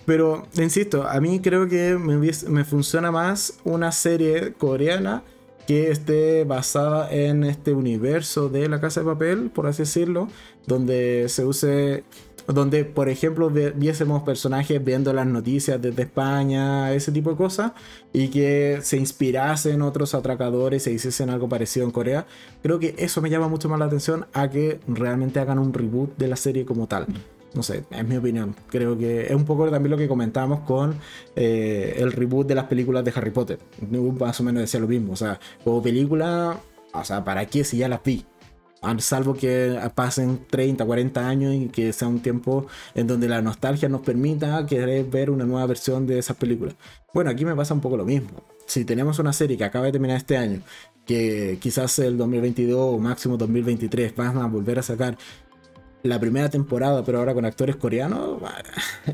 Pero, 0.07 0.47
insisto, 0.57 1.09
a 1.09 1.21
mí 1.21 1.41
creo 1.41 1.69
que 1.69 1.97
me, 1.97 2.17
me, 2.17 2.65
funciona 2.65 3.11
más 3.11 3.59
una 3.65 3.91
serie 3.91 4.53
coreana 4.53 5.23
que 5.67 5.91
esté 5.91 6.45
basada 6.45 7.11
en 7.11 7.43
este 7.43 7.73
universo 7.73 8.51
de 8.51 8.69
la 8.69 8.81
casa 8.81 9.01
de 9.01 9.07
papel, 9.07 9.51
por 9.51 9.67
así 9.67 9.83
decirlo, 9.83 10.29
donde 10.67 11.27
se 11.29 11.45
use 11.47 12.05
donde, 12.47 12.85
por 12.85 13.09
ejemplo, 13.09 13.51
viésemos 13.51 14.23
personajes 14.23 14.83
viendo 14.85 15.13
las 15.13 15.27
noticias 15.27 15.81
desde 15.81 16.03
España, 16.03 16.93
ese 16.93 17.13
tipo 17.13 17.31
de 17.31 17.37
cosas, 17.37 17.73
y 18.13 18.29
que 18.29 18.81
se 18.83 18.97
inspirasen 18.97 19.83
otros 19.83 20.15
atracadores 20.15 20.87
e 20.87 20.93
hiciesen 20.93 21.31
algo 21.31 21.49
parecido 21.49 21.87
en 21.87 21.93
Corea, 21.93 22.27
creo 22.63 22.79
que 22.79 22.95
eso 22.99 23.23
me 23.23 23.31
llama 23.31 23.49
mucho 23.49 23.69
más 23.69 23.79
la 23.79 23.87
atención 23.87 24.27
a 24.33 24.51
que 24.51 24.81
realmente 24.87 25.41
hagan 25.41 25.59
un 25.59 25.73
reboot 25.73 26.17
de 26.17 26.29
la 26.29 26.37
serie 26.37 26.65
como 26.65 26.87
tal. 26.87 27.07
No 27.55 27.63
sé, 27.63 27.85
es 27.89 28.07
mi 28.07 28.17
opinión. 28.17 28.55
Creo 28.69 28.99
que 28.99 29.27
es 29.27 29.33
un 29.33 29.45
poco 29.45 29.71
también 29.71 29.93
lo 29.93 29.97
que 29.97 30.09
comentábamos 30.09 30.61
con 30.61 30.97
eh, 31.37 31.95
el 31.99 32.11
reboot 32.11 32.49
de 32.49 32.57
las 32.57 32.65
películas 32.65 33.05
de 33.05 33.13
Harry 33.15 33.31
Potter. 33.31 33.61
Más 34.19 34.41
o 34.41 34.43
menos 34.43 34.61
decía 34.63 34.81
lo 34.81 34.89
mismo. 34.89 35.13
O 35.13 35.17
sea, 35.17 35.39
como 35.63 35.81
película, 35.81 36.59
o 36.93 37.05
sea, 37.05 37.25
¿para 37.25 37.47
qué 37.47 37.63
si 37.63 37.79
ya 37.79 37.89
las 37.89 38.03
vi? 38.03 38.27
Salvo 38.99 39.35
que 39.35 39.79
pasen 39.95 40.47
30, 40.49 40.85
40 40.85 41.29
años 41.29 41.55
y 41.55 41.69
que 41.69 41.93
sea 41.93 42.09
un 42.09 42.21
tiempo 42.21 42.67
en 42.95 43.07
donde 43.07 43.29
la 43.29 43.43
nostalgia 43.43 43.89
nos 43.89 44.03
permita 44.03 44.65
querer 44.67 45.05
ver 45.05 45.31
una 45.31 45.45
nueva 45.45 45.67
versión 45.67 46.07
de 46.07 46.19
esas 46.19 46.37
películas. 46.37 46.75
Bueno, 47.13 47.31
aquí 47.31 47.45
me 47.45 47.55
pasa 47.55 47.75
un 47.75 47.81
poco 47.81 47.97
lo 47.97 48.05
mismo. 48.05 48.43
Si 48.67 48.85
tenemos 48.85 49.19
una 49.19 49.33
serie 49.33 49.57
que 49.57 49.65
acaba 49.65 49.87
de 49.87 49.93
terminar 49.93 50.17
este 50.17 50.37
año, 50.37 50.61
que 51.07 51.59
quizás 51.61 51.99
el 51.99 52.17
2022 52.17 52.79
o 52.79 52.99
máximo 52.99 53.37
2023 53.37 54.17
van 54.17 54.39
a 54.39 54.47
volver 54.47 54.79
a 54.79 54.83
sacar 54.83 55.19
la 56.03 56.21
primera 56.21 56.51
temporada, 56.51 57.03
pero 57.03 57.19
ahora 57.19 57.33
con 57.33 57.47
actores 57.47 57.77
coreanos, 57.77 58.39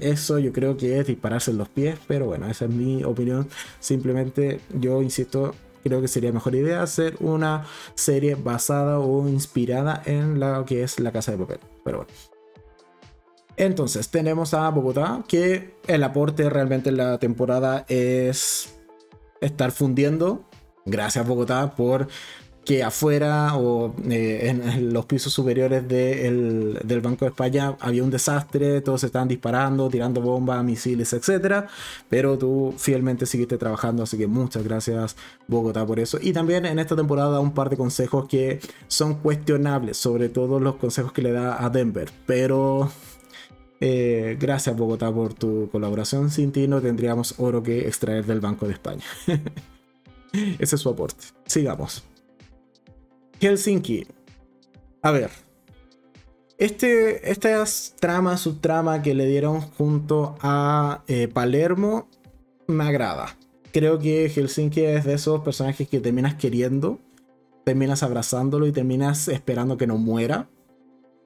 eso 0.01 0.39
yo 0.41 0.53
creo 0.53 0.77
que 0.77 0.99
es 0.99 1.07
dispararse 1.07 1.53
en 1.53 1.59
los 1.59 1.69
pies, 1.69 1.97
pero 2.09 2.27
bueno, 2.27 2.49
esa 2.49 2.65
es 2.65 2.71
mi 2.71 3.05
opinión. 3.05 3.49
Simplemente 3.79 4.61
yo 4.75 5.01
insisto, 5.01 5.55
creo 5.83 6.01
que 6.01 6.09
sería 6.09 6.33
mejor 6.33 6.55
idea 6.55 6.83
hacer 6.83 7.17
una 7.21 7.65
serie 7.95 8.35
basada 8.35 8.99
o 8.99 9.29
inspirada 9.29 10.03
en 10.07 10.41
lo 10.41 10.65
que 10.65 10.83
es 10.83 11.01
la 11.01 11.13
casa 11.13 11.33
de 11.33 11.39
papel. 11.39 11.59
Pero 11.85 11.99
bueno. 11.99 12.13
Entonces, 13.57 14.09
tenemos 14.09 14.55
a 14.55 14.69
Bogotá, 14.71 15.23
que 15.29 15.75
el 15.87 16.03
aporte 16.03 16.49
realmente 16.49 16.89
en 16.89 16.97
la 16.97 17.19
temporada 17.19 17.85
es 17.89 18.75
estar 19.41 19.71
fundiendo. 19.71 20.45
Gracias 20.87 21.27
Bogotá 21.27 21.75
por 21.75 22.09
que 22.71 22.85
afuera 22.85 23.57
o 23.57 23.97
eh, 24.09 24.47
en, 24.49 24.93
los 24.93 25.05
pisos 25.05 25.33
superiores 25.33 25.89
del 25.89 27.01
Banco 27.03 27.25
de 27.25 27.31
España 27.31 27.77
había 27.81 28.05
un 28.05 28.11
desastre, 28.11 28.81
todos 28.81 29.03
estaban 29.03 29.27
disparando, 29.27 29.89
tirando 29.89 30.21
bombas, 30.21 30.63
misiles, 30.63 31.13
etc. 31.13 31.65
Pero 32.09 32.39
tú 32.39 32.73
fielmente 32.79 33.27
seguiste 33.27 33.59
trabajando, 33.59 34.05
así 34.05 34.17
que 34.17 34.29
muchas 34.29 34.63
gracias 34.63 35.17
Bogotá 35.49 35.85
por 35.85 35.99
eso. 35.99 36.19
Y 36.23 36.33
también 36.33 36.65
en 36.65 36.79
esta 36.79 36.95
temporada 36.95 37.41
un 37.41 37.55
par 37.55 37.71
de 37.71 37.77
consejos 37.77 38.29
que 38.29 38.61
son 38.87 39.15
cuestionables, 39.15 39.97
sobre 39.97 40.29
todo 40.29 40.61
los 40.61 40.77
consejos 40.77 41.11
que 41.11 41.23
le 41.23 41.33
da 41.33 41.65
a 41.65 41.71
Denver, 41.71 42.09
pero 42.25 42.89
Eh, 43.83 44.37
gracias 44.39 44.77
Bogotá 44.77 45.11
por 45.11 45.33
tu 45.35 45.71
colaboración. 45.73 46.31
Sin 46.31 46.53
ti 46.53 46.69
no 46.69 46.81
tendríamos 46.81 47.35
oro 47.39 47.63
que 47.63 47.89
extraer 47.89 48.27
del 48.27 48.41
Banco 48.41 48.67
de 48.67 48.75
España. 48.75 49.05
Ese 50.61 50.77
es 50.77 50.81
su 50.81 50.91
aporte. 50.91 51.25
Sigamos. 51.47 52.05
Helsinki. 53.41 54.07
A 55.03 55.11
ver. 55.11 55.31
Este, 56.59 57.31
estas 57.31 57.95
tramas, 57.99 58.41
subtrama 58.41 59.01
que 59.01 59.15
le 59.15 59.27
dieron 59.27 59.61
junto 59.61 60.37
a 60.41 61.03
eh, 61.09 61.29
Palermo 61.29 62.09
me 62.67 62.85
agrada. 62.85 63.37
Creo 63.73 63.99
que 63.99 64.29
Helsinki 64.29 64.83
es 64.83 65.05
de 65.05 65.15
esos 65.15 65.41
personajes 65.43 65.89
que 65.89 66.01
terminas 66.01 66.35
queriendo, 66.35 66.99
terminas 67.65 68.03
abrazándolo 68.03 68.67
y 68.67 68.73
terminas 68.73 69.29
esperando 69.29 69.77
que 69.77 69.87
no 69.87 69.97
muera 69.97 70.49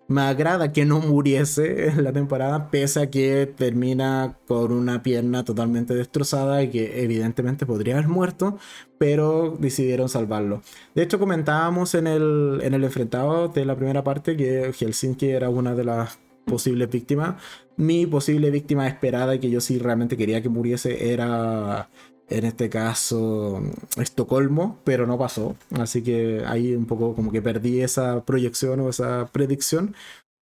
me 0.07 0.23
agrada 0.23 0.73
que 0.73 0.85
no 0.85 1.01
muriese 1.01 1.89
en 1.89 2.05
la 2.05 2.13
temporada, 2.13 2.71
pese 2.71 3.01
a 3.01 3.11
que 3.11 3.47
termina 3.47 4.37
con 4.47 4.73
una 4.73 5.03
pierna 5.03 5.45
totalmente 5.45 5.95
destrozada 5.95 6.63
y 6.63 6.71
que 6.71 7.03
evidentemente 7.03 7.67
podría 7.67 7.95
haber 7.95 8.09
muerto, 8.09 8.59
pero 8.99 9.57
decidieron 9.59 10.09
salvarlo. 10.09 10.63
De 10.95 11.03
hecho, 11.03 11.19
comentábamos 11.19 11.95
en 11.95 12.07
el, 12.07 12.61
en 12.63 12.75
el 12.75 12.85
enfrentado 12.85 13.49
de 13.49 13.65
la 13.65 13.77
primera 13.77 14.05
parte 14.05 14.37
que 14.37 14.73
Helsinki 14.73 15.31
era 15.31 15.49
una 15.49 15.75
de 15.75 15.85
las 15.85 16.19
posibles 16.45 16.91
víctimas. 16.91 17.37
Mi 17.77 18.07
posible 18.07 18.51
víctima 18.51 18.87
esperada 18.87 19.35
y 19.35 19.41
que 19.41 19.51
yo 19.51 19.61
sí 19.61 19.79
realmente 19.79 20.17
quería 20.17 20.43
que 20.43 20.49
muriese 20.49 21.13
era 21.13 21.89
en 22.29 22.45
este 22.45 22.71
caso 22.71 23.63
Estocolmo, 23.97 24.79
pero 24.85 25.07
no 25.07 25.19
pasó. 25.19 25.57
Así 25.79 26.03
que 26.03 26.43
ahí 26.47 26.75
un 26.75 26.87
poco 26.87 27.15
como 27.15 27.33
que 27.33 27.43
perdí 27.43 27.81
esa 27.83 28.25
proyección 28.25 28.81
o 28.81 28.91
esa 28.91 29.29
predicción. 29.33 29.95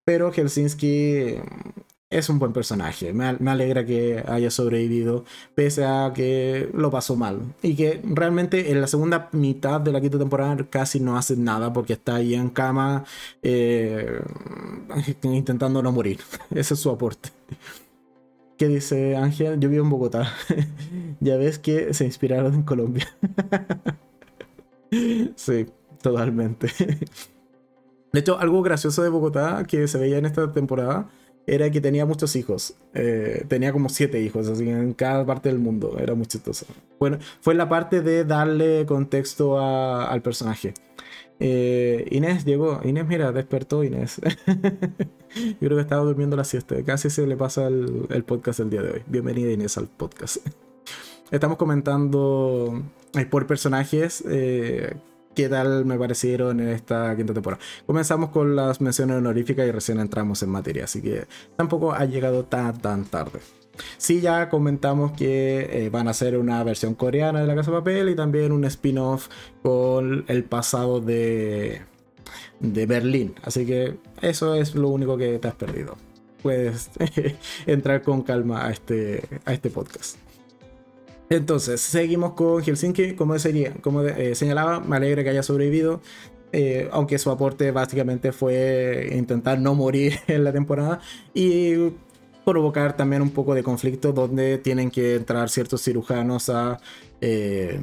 Pero 0.04 0.32
Helsinki 0.32 1.36
es 2.12 2.28
un 2.28 2.38
buen 2.38 2.52
personaje. 2.52 3.12
Me, 3.12 3.26
alegra 3.50 3.84
que 3.86 4.22
haya 4.28 4.50
sobrevivido, 4.50 5.24
pese 5.54 5.84
a 5.84 6.12
que 6.14 6.68
lo 6.74 6.90
pasó 6.90 7.16
mal. 7.16 7.40
Y 7.62 7.74
que 7.74 8.00
realmente 8.04 8.70
en 8.70 8.80
la 8.80 8.86
segunda 8.86 9.28
mitad 9.32 9.80
de 9.80 9.92
la 9.92 10.00
quinta 10.00 10.18
temporada 10.18 10.56
casi 10.68 11.00
no 11.00 11.16
hace 11.16 11.36
nada 11.36 11.72
porque 11.72 11.94
está 11.94 12.16
ahí 12.16 12.34
en 12.34 12.50
cama 12.50 13.04
eh, 13.42 14.20
intentando 15.22 15.82
no 15.82 15.92
morir. 15.92 16.20
Ese 16.50 16.74
es 16.74 16.80
su 16.80 16.90
aporte. 16.90 17.30
¿Qué 18.62 18.68
dice 18.68 19.16
Ángel? 19.16 19.58
Yo 19.58 19.68
vivo 19.68 19.82
en 19.82 19.90
Bogotá. 19.90 20.32
ya 21.20 21.36
ves 21.36 21.58
que 21.58 21.92
se 21.94 22.04
inspiraron 22.04 22.54
en 22.54 22.62
Colombia. 22.62 23.08
sí, 25.34 25.66
totalmente. 26.00 26.68
de 28.12 28.20
hecho, 28.20 28.38
algo 28.38 28.62
gracioso 28.62 29.02
de 29.02 29.08
Bogotá 29.08 29.64
que 29.66 29.88
se 29.88 29.98
veía 29.98 30.18
en 30.18 30.26
esta 30.26 30.52
temporada 30.52 31.10
era 31.44 31.72
que 31.72 31.80
tenía 31.80 32.06
muchos 32.06 32.36
hijos. 32.36 32.76
Eh, 32.94 33.44
tenía 33.48 33.72
como 33.72 33.88
siete 33.88 34.22
hijos, 34.22 34.46
así 34.46 34.70
en 34.70 34.92
cada 34.92 35.26
parte 35.26 35.48
del 35.48 35.58
mundo. 35.58 35.96
Era 35.98 36.14
muy 36.14 36.26
chistoso. 36.26 36.64
Bueno, 37.00 37.18
fue 37.40 37.56
la 37.56 37.68
parte 37.68 38.00
de 38.00 38.24
darle 38.24 38.86
contexto 38.86 39.58
al 39.58 40.22
personaje. 40.22 40.72
Eh, 41.44 42.06
Inés 42.12 42.44
llegó. 42.44 42.80
Inés, 42.84 43.04
mira, 43.04 43.32
despertó 43.32 43.82
Inés. 43.82 44.20
Yo 45.34 45.58
creo 45.58 45.76
que 45.76 45.80
estaba 45.80 46.04
durmiendo 46.04 46.36
la 46.36 46.44
siesta. 46.44 46.80
Casi 46.84 47.10
se 47.10 47.26
le 47.26 47.36
pasa 47.36 47.66
el, 47.66 48.24
podcast 48.24 48.60
el 48.60 48.70
día 48.70 48.80
de 48.80 48.92
hoy. 48.92 49.02
Bienvenida 49.08 49.50
Inés 49.50 49.76
al 49.76 49.88
podcast. 49.88 50.36
Estamos 51.32 51.56
comentando 51.56 52.80
eh, 53.14 53.26
por 53.26 53.48
personajes 53.48 54.22
eh, 54.28 54.94
qué 55.34 55.48
tal 55.48 55.84
me 55.84 55.98
parecieron 55.98 56.60
en 56.60 56.68
esta 56.68 57.16
quinta 57.16 57.34
temporada. 57.34 57.60
Comenzamos 57.86 58.30
con 58.30 58.54
las 58.54 58.80
menciones 58.80 59.16
honoríficas 59.16 59.66
y 59.66 59.72
recién 59.72 59.98
entramos 59.98 60.44
en 60.44 60.50
materia, 60.50 60.84
así 60.84 61.02
que 61.02 61.26
tampoco 61.56 61.92
ha 61.92 62.04
llegado 62.04 62.44
tan 62.44 62.78
tan 62.78 63.04
tarde. 63.06 63.40
Sí, 63.96 64.20
ya 64.20 64.48
comentamos 64.48 65.12
que 65.12 65.68
eh, 65.70 65.90
van 65.90 66.08
a 66.08 66.10
hacer 66.10 66.36
una 66.36 66.62
versión 66.64 66.94
coreana 66.94 67.40
de 67.40 67.46
La 67.46 67.54
Casa 67.54 67.70
de 67.70 67.78
Papel 67.78 68.08
y 68.10 68.16
también 68.16 68.52
un 68.52 68.64
spin-off 68.64 69.28
con 69.62 70.24
el 70.28 70.44
pasado 70.44 71.00
de, 71.00 71.82
de 72.60 72.86
Berlín. 72.86 73.34
Así 73.42 73.66
que 73.66 73.96
eso 74.20 74.54
es 74.54 74.74
lo 74.74 74.88
único 74.88 75.16
que 75.16 75.38
te 75.38 75.48
has 75.48 75.54
perdido. 75.54 75.96
Puedes 76.42 76.90
entrar 77.66 78.02
con 78.02 78.22
calma 78.22 78.66
a 78.66 78.70
este, 78.72 79.22
a 79.44 79.52
este 79.52 79.70
podcast. 79.70 80.18
Entonces, 81.30 81.80
seguimos 81.80 82.32
con 82.34 82.62
Helsinki. 82.62 83.14
Como, 83.14 83.38
sería, 83.38 83.72
como 83.74 84.02
eh, 84.02 84.34
señalaba, 84.34 84.80
me 84.80 84.96
alegra 84.96 85.24
que 85.24 85.30
haya 85.30 85.42
sobrevivido. 85.42 86.00
Eh, 86.54 86.90
aunque 86.92 87.18
su 87.18 87.30
aporte 87.30 87.70
básicamente 87.70 88.30
fue 88.32 89.08
intentar 89.12 89.58
no 89.58 89.74
morir 89.74 90.18
en 90.26 90.44
la 90.44 90.52
temporada. 90.52 91.00
Y 91.32 91.92
provocar 92.44 92.96
también 92.96 93.22
un 93.22 93.30
poco 93.30 93.54
de 93.54 93.62
conflicto 93.62 94.12
donde 94.12 94.58
tienen 94.58 94.90
que 94.90 95.16
entrar 95.16 95.48
ciertos 95.48 95.82
cirujanos 95.82 96.48
a 96.48 96.78
eh, 97.20 97.80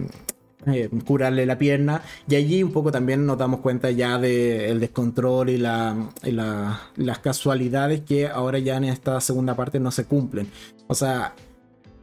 eh, 0.68 0.90
curarle 1.06 1.46
la 1.46 1.58
pierna 1.58 2.02
y 2.28 2.36
allí 2.36 2.62
un 2.64 2.74
poco 2.74 2.92
también 2.92 3.26
nos 3.26 3.38
damos 3.38 3.62
cuenta 3.62 3.92
ya 3.92 4.18
del 4.18 4.80
descontrol 4.80 5.50
y, 5.50 5.58
la, 5.58 6.10
y 6.24 6.32
las 6.32 7.20
casualidades 7.20 8.02
que 8.02 8.28
ahora 8.28 8.60
ya 8.60 8.76
en 8.76 8.84
esta 8.84 9.22
segunda 9.22 9.56
parte 9.56 9.80
no 9.80 9.92
se 9.92 10.06
cumplen. 10.06 10.52
O 10.88 10.96
sea, 10.96 11.34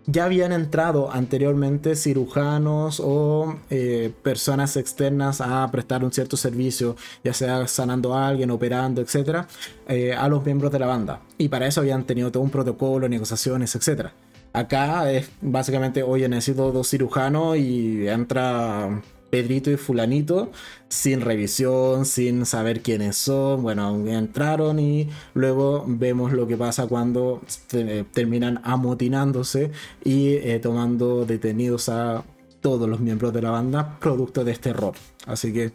ya 0.07 0.25
habían 0.25 0.53
entrado 0.53 1.11
anteriormente 1.11 1.97
cirujanos 1.97 3.01
o 3.05 3.57
eh, 3.71 4.13
personas 4.23 4.77
externas 4.77 5.41
a 5.41 5.69
prestar 5.71 6.05
un 6.05 6.13
cierto 6.13 6.37
servicio, 6.37 6.97
ya 7.25 7.33
sea 7.33 7.67
sanando 7.67 8.15
a 8.15 8.29
alguien, 8.29 8.51
operando, 8.51 9.01
etcétera, 9.01 9.49
eh, 9.89 10.15
a 10.15 10.29
los 10.29 10.45
miembros 10.45 10.73
de 10.73 10.79
la 10.79 10.87
banda. 10.87 11.21
Y 11.39 11.49
para 11.49 11.67
eso 11.67 11.81
habían 11.81 12.05
tenido 12.05 12.31
todo 12.31 12.43
un 12.43 12.51
protocolo, 12.51 13.09
negociaciones, 13.09 13.75
etcétera. 13.75 14.13
Acá 14.53 15.11
es 15.13 15.29
básicamente, 15.43 16.03
oye, 16.03 16.29
necesito 16.29 16.73
dos 16.73 16.89
cirujanos 16.89 17.59
y 17.59 18.09
entra 18.09 19.03
Pedrito 19.31 19.71
y 19.71 19.77
Fulanito 19.77 20.51
sin 20.89 21.21
revisión, 21.21 22.07
sin 22.07 22.47
saber 22.47 22.83
quiénes 22.83 23.17
son. 23.17 23.63
Bueno, 23.63 23.97
entraron 24.07 24.79
y 24.79 25.09
luego 25.35 25.85
vemos 25.87 26.33
lo 26.33 26.47
que 26.47 26.57
pasa 26.57 26.87
cuando 26.87 27.43
terminan 28.13 28.61
amotinándose 28.65 29.71
y 30.05 30.35
eh, 30.35 30.61
tomando 30.63 31.27
detenidos 31.27 31.89
a 31.89 32.25
todos 32.61 32.89
los 32.89 33.01
miembros 33.01 33.33
de 33.33 33.43
la 33.43 33.51
banda 33.51 33.99
producto 34.01 34.45
de 34.45 34.53
este 34.53 34.71
error. 34.71 34.95
Así 35.27 35.53
que 35.53 35.73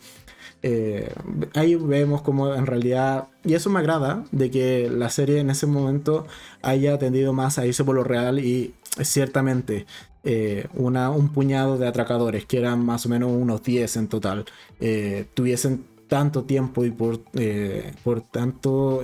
eh, 0.64 1.14
ahí 1.56 1.76
vemos 1.76 2.22
como 2.22 2.54
en 2.54 2.66
realidad, 2.66 3.28
y 3.44 3.54
eso 3.54 3.70
me 3.70 3.80
agrada, 3.80 4.26
de 4.32 4.52
que 4.52 4.90
la 4.90 5.10
serie 5.10 5.40
en 5.40 5.50
ese 5.50 5.66
momento 5.66 6.28
haya 6.62 6.98
tendido 7.00 7.34
más 7.34 7.58
a 7.58 7.66
irse 7.66 7.84
por 7.84 7.96
lo 7.96 8.04
real 8.04 8.40
y 8.40 8.74
ciertamente 9.02 9.86
eh, 10.24 10.68
una, 10.76 11.10
un 11.10 11.30
puñado 11.30 11.78
de 11.78 11.88
atracadores, 11.88 12.46
que 12.46 12.58
eran 12.58 12.86
más 12.86 13.06
o 13.06 13.10
menos 13.10 13.32
unos 13.32 13.64
10 13.64 13.98
en 13.98 14.08
total, 14.08 14.46
eh, 14.80 15.26
tuviesen 15.34 15.86
tanto 16.08 16.44
tiempo 16.44 16.86
y 16.86 16.92
por, 16.92 17.22
por 18.04 18.22
tanto, 18.22 19.02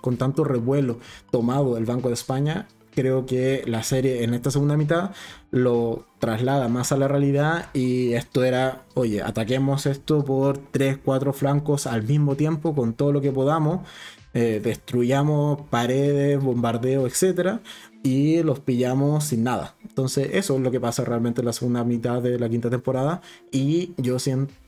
con 0.00 0.16
tanto 0.16 0.44
revuelo 0.44 0.98
tomado 1.32 1.76
el 1.76 1.84
Banco 1.84 2.08
de 2.08 2.14
España, 2.14 2.68
creo 2.98 3.26
que 3.26 3.62
la 3.64 3.84
serie 3.84 4.24
en 4.24 4.34
esta 4.34 4.50
segunda 4.50 4.76
mitad 4.76 5.12
lo 5.52 6.04
traslada 6.18 6.66
más 6.66 6.90
a 6.90 6.96
la 6.96 7.06
realidad 7.06 7.66
y 7.72 8.14
esto 8.14 8.42
era, 8.42 8.82
oye, 8.94 9.22
ataquemos 9.22 9.86
esto 9.86 10.24
por 10.24 10.58
3, 10.58 10.98
4 11.04 11.32
flancos 11.32 11.86
al 11.86 12.02
mismo 12.02 12.34
tiempo 12.34 12.74
con 12.74 12.94
todo 12.94 13.12
lo 13.12 13.20
que 13.20 13.30
podamos, 13.30 13.86
destruyamos 14.32 15.62
paredes, 15.70 16.42
bombardeo, 16.42 17.06
etcétera, 17.06 17.60
y 18.04 18.42
los 18.44 18.60
pillamos 18.60 19.24
sin 19.24 19.42
nada. 19.42 19.74
Entonces 19.82 20.30
eso 20.32 20.56
es 20.56 20.60
lo 20.60 20.70
que 20.70 20.80
pasa 20.80 21.04
realmente 21.04 21.40
en 21.40 21.46
la 21.46 21.52
segunda 21.52 21.82
mitad 21.82 22.22
de 22.22 22.38
la 22.38 22.48
quinta 22.48 22.70
temporada 22.70 23.20
y 23.50 23.92
yo 23.96 24.18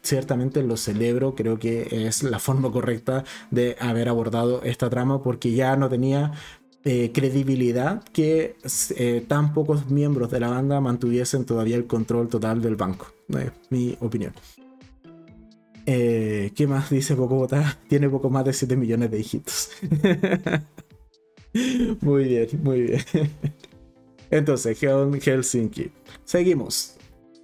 ciertamente 0.03 0.63
lo 0.63 0.77
celebro, 0.77 1.35
creo 1.37 1.59
que 1.59 2.07
es 2.07 2.23
la 2.25 2.39
forma 2.39 2.73
correcta 2.73 3.25
de 3.51 3.77
haber 3.81 4.09
abordado 4.09 4.63
esta 4.63 4.89
trama 4.89 5.23
porque 5.23 5.53
ya 5.53 5.77
no 5.77 5.89
tenía 5.89 6.33
eh, 6.85 7.11
credibilidad 7.13 8.03
que 8.13 8.57
eh, 8.97 9.25
tan 9.29 9.53
pocos 9.53 9.91
miembros 9.91 10.31
de 10.31 10.41
la 10.41 10.49
banda 10.49 10.81
mantuviesen 10.81 11.45
todavía 11.45 11.77
el 11.77 11.87
control 11.87 12.29
total 12.29 12.63
del 12.63 12.77
banco. 12.77 13.13
Es 13.29 13.53
mi 13.71 13.97
opinión. 14.01 14.33
Eh, 15.87 16.53
¿Qué 16.55 16.67
más 16.67 16.91
dice 16.91 17.15
Bogotá? 17.15 17.79
Tiene 17.89 18.09
poco 18.09 18.31
más 18.31 18.45
de 18.45 18.53
7 18.53 18.77
millones 18.77 19.11
de 19.11 19.19
hijitos. 19.21 19.71
muy 22.01 22.25
bien, 22.25 22.49
muy 22.63 22.83
bien. 22.83 23.01
Entonces, 24.31 24.79
Helsinki. 24.79 25.91
Seguimos. 26.25 26.97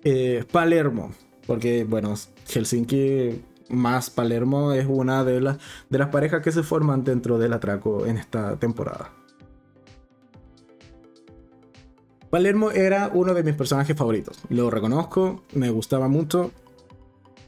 Eh, 0.05 0.45
Palermo. 0.53 1.13
Porque, 1.47 1.85
bueno, 1.85 2.15
Helsinki 2.49 3.43
más 3.69 4.11
Palermo 4.11 4.73
es 4.73 4.87
una 4.89 5.25
de, 5.25 5.41
de 5.41 5.99
las 5.99 6.09
parejas 6.09 6.43
que 6.43 6.53
se 6.53 6.63
forman 6.63 7.03
dentro 7.03 7.39
del 7.39 7.53
atraco 7.53 8.07
en 8.07 8.17
esta 8.17 8.57
temporada. 8.57 9.16
Palermo 12.31 12.71
era 12.71 13.11
uno 13.13 13.35
de 13.35 13.43
mis 13.43 13.55
personajes 13.55 13.97
favoritos. 13.97 14.41
Lo 14.49 14.71
reconozco, 14.71 15.43
me 15.53 15.71
gustaba 15.71 16.09
mucho. 16.09 16.53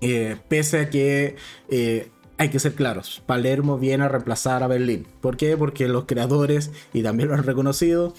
Eh, 0.01 0.37
pese 0.49 0.81
a 0.81 0.91
que 0.91 1.37
eh, 1.69 2.11
hay 2.39 2.51
que 2.51 2.61
ser 2.61 2.75
claros, 2.75 3.21
Palermo 3.27 3.79
viene 3.79 4.05
a 4.05 4.09
reemplazar 4.09 4.63
a 4.63 4.69
Berlín. 4.69 5.07
¿Por 5.21 5.37
qué? 5.37 5.57
Porque 5.57 5.89
los 5.89 6.05
creadores, 6.05 6.71
y 6.93 7.03
también 7.03 7.29
lo 7.29 7.35
han 7.35 7.43
reconocido, 7.43 8.15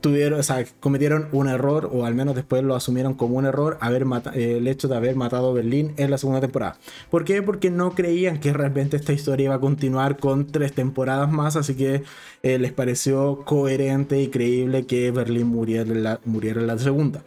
tuvieron, 0.00 0.40
o 0.40 0.42
sea, 0.42 0.64
cometieron 0.80 1.28
un 1.32 1.48
error, 1.48 1.90
o 1.92 2.04
al 2.04 2.14
menos 2.14 2.34
después 2.34 2.62
lo 2.62 2.74
asumieron 2.74 3.14
como 3.14 3.36
un 3.36 3.46
error, 3.46 3.78
haber 3.80 4.06
el 4.34 4.68
hecho 4.68 4.88
de 4.88 4.96
haber 4.96 5.16
matado 5.16 5.50
a 5.50 5.52
Berlín 5.52 5.92
en 5.96 6.10
la 6.10 6.18
segunda 6.18 6.40
temporada. 6.40 6.76
¿Por 7.10 7.24
qué? 7.24 7.42
Porque 7.42 7.70
no 7.70 7.94
creían 7.94 8.38
que 8.40 8.52
realmente 8.52 8.96
esta 8.96 9.12
historia 9.12 9.44
iba 9.46 9.54
a 9.56 9.60
continuar 9.60 10.18
con 10.18 10.46
tres 10.46 10.72
temporadas 10.72 11.30
más, 11.30 11.56
así 11.56 11.74
que 11.74 12.02
eh, 12.42 12.58
les 12.58 12.72
pareció 12.72 13.44
coherente 13.44 14.20
y 14.20 14.28
creíble 14.28 14.86
que 14.86 15.10
Berlín 15.10 15.48
muriera 15.48 15.90
en 15.90 16.02
la, 16.02 16.20
muriera 16.24 16.60
en 16.60 16.66
la 16.66 16.78
segunda 16.78 17.22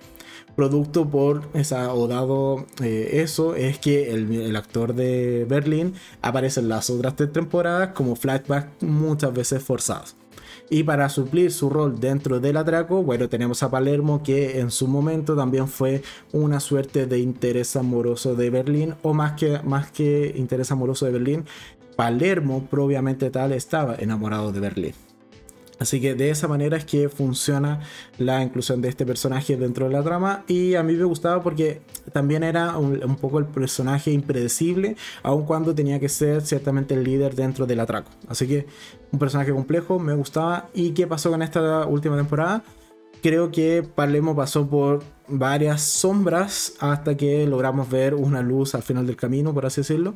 producto 0.56 1.10
por 1.10 1.50
esa, 1.54 1.94
o 1.94 2.08
dado 2.08 2.66
eh, 2.82 3.22
eso, 3.22 3.56
es 3.56 3.78
que 3.78 4.14
el, 4.14 4.56
actor 4.56 4.96
de 4.96 5.46
Berlín 5.48 5.96
aparece 6.22 6.62
en 6.62 6.70
las 6.70 6.90
otras 6.90 7.16
tres 7.16 7.34
temporadas 7.34 7.90
como 7.90 8.16
flashback 8.16 8.82
muchas 8.82 9.34
veces 9.34 9.62
forzados. 9.62 10.16
Y 10.70 10.84
para 10.84 11.10
suplir 11.10 11.52
su 11.52 11.70
rol 11.70 12.00
dentro 12.00 12.40
del 12.40 12.58
atraco, 12.58 13.04
bueno, 13.04 13.30
tenemos 13.30 13.62
a 13.62 13.70
Palermo 13.70 14.24
que 14.24 14.60
en 14.60 14.72
su 14.72 14.88
momento 14.88 15.36
también 15.36 15.68
fue 15.68 16.02
una 16.32 16.60
suerte 16.60 17.06
de 17.06 17.20
interés 17.20 17.76
amoroso 17.76 18.36
de 18.36 18.50
Berlín, 18.50 18.96
o 19.04 19.14
más 19.14 19.34
que, 19.34 19.60
más 19.64 19.92
que 19.92 20.34
interés 20.36 20.72
amoroso 20.72 21.06
de 21.06 21.12
Berlín, 21.12 21.46
Palermo 21.96 22.66
propiamente 22.70 23.30
tal 23.30 23.52
estaba 23.52 23.96
enamorado 23.96 24.52
de 24.52 24.60
Berlín. 24.60 24.94
Así 25.80 26.00
que 26.00 26.16
de 26.16 26.30
esa 26.30 26.48
manera 26.48 26.78
es 26.78 26.86
que 26.86 27.10
funciona 27.10 27.82
la 28.18 28.42
inclusión 28.42 28.82
de 28.82 28.90
este 28.90 29.06
personaje 29.06 29.58
dentro 29.58 29.88
de 29.88 29.94
la 29.94 30.04
trama. 30.04 30.44
Y 30.48 30.76
a 30.76 30.84
mí 30.84 30.94
me 30.94 31.04
gustaba 31.04 31.44
porque 31.44 31.82
también 32.14 32.44
era 32.44 32.78
un, 32.78 33.16
poco 33.18 33.40
el 33.40 33.46
personaje 33.46 34.12
impredecible, 34.12 34.96
aun 35.24 35.46
cuando 35.46 35.76
tenía 35.76 36.00
que 36.00 36.10
ser 36.10 36.42
ciertamente 36.42 36.94
el 36.94 37.04
líder 37.04 37.36
dentro 37.36 37.66
del 37.66 37.80
atraco. 37.80 38.12
Así 38.28 38.48
que 38.48 38.66
un 39.12 39.20
personaje 39.20 39.52
complejo, 39.52 40.00
me 40.00 40.14
gustaba. 40.14 40.70
¿Y 40.74 40.92
qué 40.92 41.08
pasó 41.08 41.32
con 41.32 41.42
esta 41.42 41.86
última 41.86 42.16
temporada? 42.16 42.64
Creo 43.22 43.52
que 43.52 43.82
Palermo 43.84 44.36
pasó 44.36 44.68
por 44.70 45.04
varias 45.28 45.82
sombras 45.82 46.74
hasta 46.80 47.18
que 47.18 47.48
logramos 47.48 47.90
ver 47.90 48.14
una 48.14 48.42
luz 48.42 48.76
al 48.76 48.84
final 48.84 49.08
del 49.08 49.16
camino, 49.16 49.54
por 49.54 49.66
así 49.66 49.82
decirlo, 49.82 50.14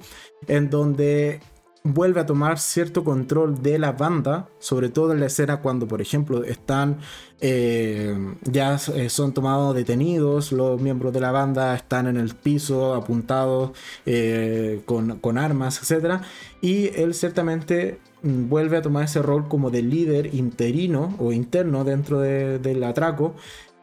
en 0.48 0.70
donde 0.70 1.40
vuelve 1.84 2.20
a 2.20 2.26
tomar 2.26 2.60
cierto 2.60 3.04
control 3.04 3.62
de 3.62 3.80
la 3.80 3.94
banda, 3.94 4.50
sobre 4.60 4.90
todo 4.90 5.14
en 5.14 5.20
la 5.20 5.28
escena 5.28 5.62
cuando, 5.62 5.88
por 5.88 6.02
ejemplo, 6.02 6.44
están 6.44 6.98
eh, 7.42 8.16
ya 8.44 8.78
eh, 8.96 9.10
son 9.10 9.34
tomados 9.34 9.74
detenidos, 9.74 10.52
los 10.52 10.82
miembros 10.82 11.14
de 11.14 11.22
la 11.22 11.32
banda 11.32 11.74
están 11.76 12.08
en 12.08 12.18
el 12.18 12.36
piso 12.36 12.94
apuntados 12.96 13.72
eh, 14.06 14.82
con, 14.86 15.38
armas, 15.38 15.80
etc. 15.90 16.22
Y 16.62 16.88
él 17.00 17.14
ciertamente 17.14 18.00
vuelve 18.22 18.78
a 18.78 18.82
tomar 18.82 19.06
ese 19.06 19.22
rol 19.22 19.48
como 19.48 19.70
de 19.70 19.82
líder 19.82 20.36
interino 20.36 21.16
o 21.20 21.32
interno 21.32 21.86
dentro 21.86 22.20
del 22.20 22.84
atraco 22.84 23.36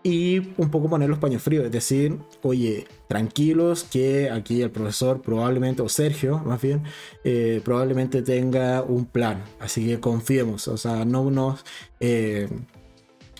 y 0.06 0.52
un 0.56 0.70
poco 0.70 0.88
poner 0.88 1.10
los 1.10 1.18
paños 1.18 1.42
fríos, 1.42 1.64
es 1.64 1.72
decir, 1.72 2.16
oye, 2.42 2.86
tranquilos 3.08 3.82
que 3.82 4.30
aquí 4.30 4.62
el 4.62 4.70
profesor 4.70 5.20
probablemente, 5.20 5.82
o 5.82 5.88
Sergio 5.88 6.38
más 6.46 6.62
bien, 6.62 6.84
eh, 7.24 7.60
probablemente 7.64 8.22
tenga 8.22 8.82
un 8.82 9.06
plan, 9.06 9.42
así 9.58 9.84
que 9.84 9.98
confiemos, 9.98 10.68
o 10.68 10.76
sea, 10.76 11.04
no 11.04 11.28
nos, 11.32 11.64
eh, 11.98 12.48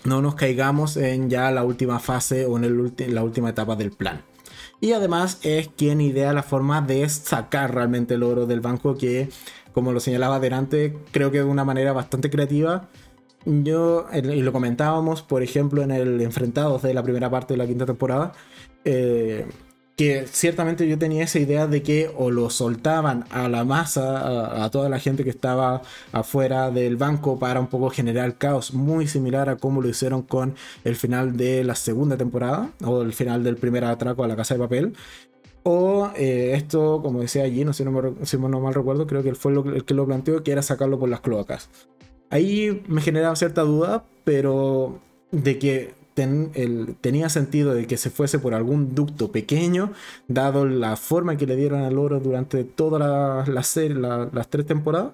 no 0.03 0.21
nos 0.21 0.35
caigamos 0.35 0.97
en 0.97 1.29
ya 1.29 1.51
la 1.51 1.63
última 1.63 1.99
fase 1.99 2.45
o 2.45 2.57
en 2.57 2.65
el 2.65 3.13
la 3.13 3.23
última 3.23 3.51
etapa 3.51 3.77
del 3.77 3.91
plan. 3.91 4.21
Y 4.81 4.91
además 4.91 5.39
es 5.43 5.69
quien 5.69 6.01
idea 6.01 6.33
la 6.33 6.43
forma 6.43 6.81
de 6.81 7.07
sacar 7.07 7.73
realmente 7.73 8.15
el 8.15 8.23
oro 8.23 8.45
del 8.45 8.59
banco 8.59 8.97
que, 8.97 9.29
como 9.71 9.93
lo 9.93 10.01
señalaba 10.01 10.41
delante, 10.41 10.97
creo 11.11 11.31
que 11.31 11.37
de 11.37 11.45
una 11.45 11.63
manera 11.63 11.93
bastante 11.93 12.29
creativa 12.29 12.89
yo, 13.45 14.07
y 14.13 14.41
lo 14.41 14.51
comentábamos, 14.51 15.21
por 15.21 15.43
ejemplo, 15.43 15.81
en 15.81 15.91
el 15.91 16.21
Enfrentados 16.21 16.81
de 16.81 16.93
la 16.93 17.03
primera 17.03 17.29
parte 17.29 17.53
de 17.53 17.57
la 17.57 17.67
quinta 17.67 17.85
temporada, 17.85 18.33
eh, 18.83 19.45
que 19.97 20.27
ciertamente 20.27 20.87
yo 20.87 20.99
tenía 20.99 21.23
esa 21.23 21.39
idea 21.39 21.65
de 21.65 21.81
que 21.81 22.11
o 22.15 22.29
lo 22.29 22.51
soltaban 22.51 23.25
a 23.31 23.49
la 23.49 23.65
masa, 23.65 24.63
a, 24.63 24.69
toda 24.69 24.89
la 24.89 24.99
gente 24.99 25.23
que 25.23 25.31
estaba 25.31 25.81
afuera 26.11 26.69
del 26.69 26.97
banco 26.97 27.39
para 27.39 27.59
un 27.59 27.67
poco 27.67 27.89
generar 27.89 28.37
caos, 28.37 28.73
muy 28.75 29.07
similar 29.07 29.49
a 29.49 29.57
como 29.57 29.81
lo 29.81 29.89
hicieron 29.89 30.21
con 30.21 30.55
el 30.83 30.95
final 30.95 31.35
de 31.35 31.63
la 31.63 31.73
segunda 31.73 32.15
temporada, 32.15 32.69
o 32.85 33.01
el 33.01 33.11
final 33.13 33.43
del 33.43 33.57
primer 33.57 33.85
atraco 33.85 34.23
a 34.23 34.27
la 34.27 34.35
casa 34.35 34.53
de 34.53 34.59
papel. 34.59 34.93
O 35.63 36.11
eh, 36.15 36.53
esto, 36.55 37.01
como 37.01 37.21
decía 37.21 37.43
allí, 37.43 37.65
no 37.65 37.73
sé 37.73 37.83
si 37.83 37.89
no, 37.89 38.15
si 38.23 38.37
no 38.37 38.61
mal 38.61 38.73
recuerdo, 38.73 39.07
creo 39.07 39.23
que 39.23 39.35
fue 39.35 39.51
el 39.53 39.83
que 39.83 39.93
lo 39.95 40.05
planteó, 40.05 40.43
que 40.43 40.51
era 40.51 40.61
sacarlo 40.61 40.99
por 40.99 41.09
las 41.09 41.21
cloacas. 41.21 41.69
Ahí 42.29 42.83
me 42.87 43.01
generaba 43.01 43.35
cierta 43.35 43.61
duda, 43.61 44.05
pero 44.23 44.99
de 45.31 45.59
que 45.59 45.93
tenía 47.01 47.29
sentido 47.29 47.75
de 47.75 47.85
que 47.85 47.97
se 47.97 48.09
fuese 48.09 48.39
por 48.39 48.55
algún 48.55 48.95
ducto 48.95 49.31
pequeño, 49.31 49.93
dado 50.27 50.65
la 50.65 50.95
forma 50.95 51.37
que 51.37 51.45
le 51.45 51.55
dieron 51.55 51.83
al 51.83 51.99
oro 51.99 52.19
durante 52.19 52.63
toda 52.63 53.45
la, 53.45 53.63
serie, 53.63 53.97
las 53.97 54.49
tres 54.49 54.65
temporadas. 54.65 55.13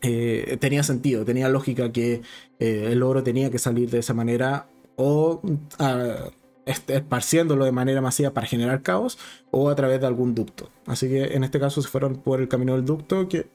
Eh, 0.00 0.56
tenía 0.60 0.82
sentido, 0.82 1.24
tenía 1.24 1.48
lógica 1.48 1.92
que 1.92 2.22
eh, 2.58 2.88
el 2.90 3.02
oro 3.02 3.22
tenía 3.22 3.50
que 3.50 3.58
salir 3.58 3.90
de 3.90 3.98
esa 3.98 4.14
manera 4.14 4.66
o 4.96 5.40
uh, 5.42 6.30
esparciéndolo 6.66 7.64
de 7.64 7.72
manera 7.72 8.00
masiva 8.00 8.30
para 8.30 8.46
generar 8.46 8.82
caos 8.82 9.18
o 9.50 9.70
a 9.70 9.74
través 9.74 10.00
de 10.00 10.06
algún 10.06 10.34
ducto. 10.34 10.70
Así 10.86 11.08
que 11.08 11.34
en 11.34 11.44
este 11.44 11.58
caso 11.58 11.82
se 11.82 11.88
fueron 11.88 12.16
por 12.16 12.40
el 12.40 12.48
camino 12.48 12.74
del 12.74 12.84
ducto 12.84 13.28
que 13.28 13.46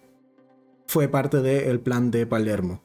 fue 0.87 1.07
parte 1.07 1.41
del 1.41 1.79
plan 1.79 2.11
de 2.11 2.25
Palermo. 2.25 2.81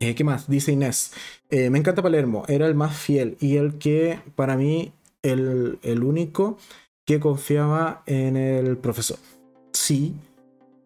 Eh, 0.00 0.14
¿Qué 0.14 0.24
más? 0.24 0.48
Dice 0.48 0.72
Inés. 0.72 1.12
Eh, 1.50 1.70
me 1.70 1.78
encanta 1.78 2.02
Palermo, 2.02 2.44
era 2.48 2.66
el 2.66 2.74
más 2.74 2.96
fiel 2.96 3.36
y 3.40 3.56
el 3.56 3.78
que, 3.78 4.20
para 4.36 4.56
mí, 4.56 4.92
el, 5.22 5.78
el 5.82 6.04
único 6.04 6.58
que 7.04 7.20
confiaba 7.20 8.02
en 8.06 8.36
el 8.36 8.76
profesor. 8.76 9.18
Sí, 9.72 10.14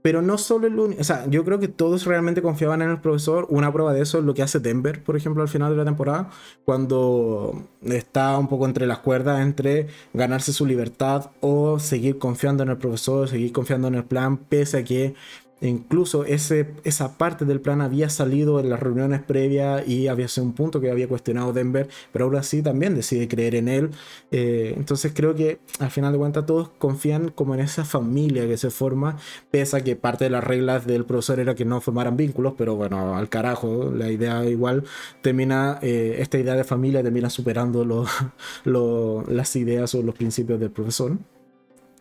pero 0.02 0.22
no 0.22 0.38
solo 0.38 0.66
el 0.68 0.78
único, 0.78 1.00
o 1.00 1.04
sea, 1.04 1.26
yo 1.28 1.44
creo 1.44 1.58
que 1.58 1.68
todos 1.68 2.06
realmente 2.06 2.40
confiaban 2.40 2.82
en 2.82 2.90
el 2.90 3.00
profesor. 3.00 3.46
Una 3.50 3.72
prueba 3.72 3.92
de 3.92 4.02
eso 4.02 4.18
es 4.18 4.24
lo 4.24 4.32
que 4.34 4.42
hace 4.42 4.60
Denver, 4.60 5.02
por 5.02 5.16
ejemplo, 5.16 5.42
al 5.42 5.48
final 5.48 5.72
de 5.72 5.76
la 5.76 5.84
temporada, 5.84 6.30
cuando 6.64 7.62
está 7.82 8.38
un 8.38 8.48
poco 8.48 8.66
entre 8.66 8.86
las 8.86 8.98
cuerdas 9.00 9.40
entre 9.40 9.88
ganarse 10.14 10.52
su 10.52 10.64
libertad 10.64 11.30
o 11.40 11.78
seguir 11.78 12.18
confiando 12.18 12.62
en 12.62 12.70
el 12.70 12.78
profesor, 12.78 13.28
seguir 13.28 13.52
confiando 13.52 13.88
en 13.88 13.96
el 13.96 14.04
plan, 14.04 14.36
pese 14.36 14.78
a 14.78 14.84
que 14.84 15.14
Incluso 15.60 16.24
ese, 16.24 16.74
esa 16.84 17.18
parte 17.18 17.44
del 17.44 17.60
plan 17.60 17.80
había 17.80 18.08
salido 18.10 18.60
en 18.60 18.70
las 18.70 18.78
reuniones 18.78 19.22
previas 19.22 19.86
y 19.88 20.06
había 20.06 20.28
sido 20.28 20.46
un 20.46 20.52
punto 20.52 20.80
que 20.80 20.90
había 20.90 21.08
cuestionado 21.08 21.52
Denver, 21.52 21.88
pero 22.12 22.26
ahora 22.26 22.44
sí 22.44 22.62
también 22.62 22.94
decide 22.94 23.26
creer 23.26 23.56
en 23.56 23.68
él. 23.68 23.90
Eh, 24.30 24.74
entonces 24.76 25.12
creo 25.14 25.34
que 25.34 25.58
al 25.80 25.90
final 25.90 26.12
de 26.12 26.18
cuentas 26.18 26.46
todos 26.46 26.70
confían 26.78 27.30
como 27.30 27.54
en 27.54 27.60
esa 27.60 27.84
familia 27.84 28.46
que 28.46 28.56
se 28.56 28.70
forma, 28.70 29.16
pese 29.50 29.76
a 29.76 29.80
que 29.82 29.96
parte 29.96 30.24
de 30.24 30.30
las 30.30 30.44
reglas 30.44 30.86
del 30.86 31.04
profesor 31.04 31.40
era 31.40 31.56
que 31.56 31.64
no 31.64 31.80
formaran 31.80 32.16
vínculos, 32.16 32.54
pero 32.56 32.76
bueno, 32.76 33.16
al 33.16 33.28
carajo, 33.28 33.92
la 33.92 34.10
idea 34.10 34.44
igual 34.44 34.84
termina, 35.22 35.78
eh, 35.82 36.16
esta 36.20 36.38
idea 36.38 36.54
de 36.54 36.64
familia 36.64 37.02
termina 37.02 37.30
superando 37.30 37.84
las 39.28 39.56
ideas 39.56 39.94
o 39.96 40.02
los 40.02 40.14
principios 40.14 40.60
del 40.60 40.70
profesor. 40.70 41.18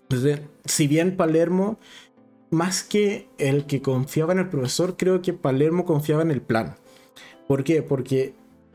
Entonces, 0.10 0.40
si 0.64 0.88
bien 0.88 1.18
Palermo 1.18 1.80
más 2.50 2.84
que 2.84 3.28
el 3.38 3.66
que 3.66 3.82
confiaba 3.82 4.34
en 4.34 4.40
el 4.40 4.50
profesor, 4.50 4.96
creo 4.98 5.22
que 5.22 5.34
Palermo 5.34 5.86
confiaba 5.86 6.22
en 6.22 6.32
el 6.32 6.42
plan. 6.42 6.76
¿Por 7.48 7.64
qué? 7.64 7.82
Porque 7.82 8.34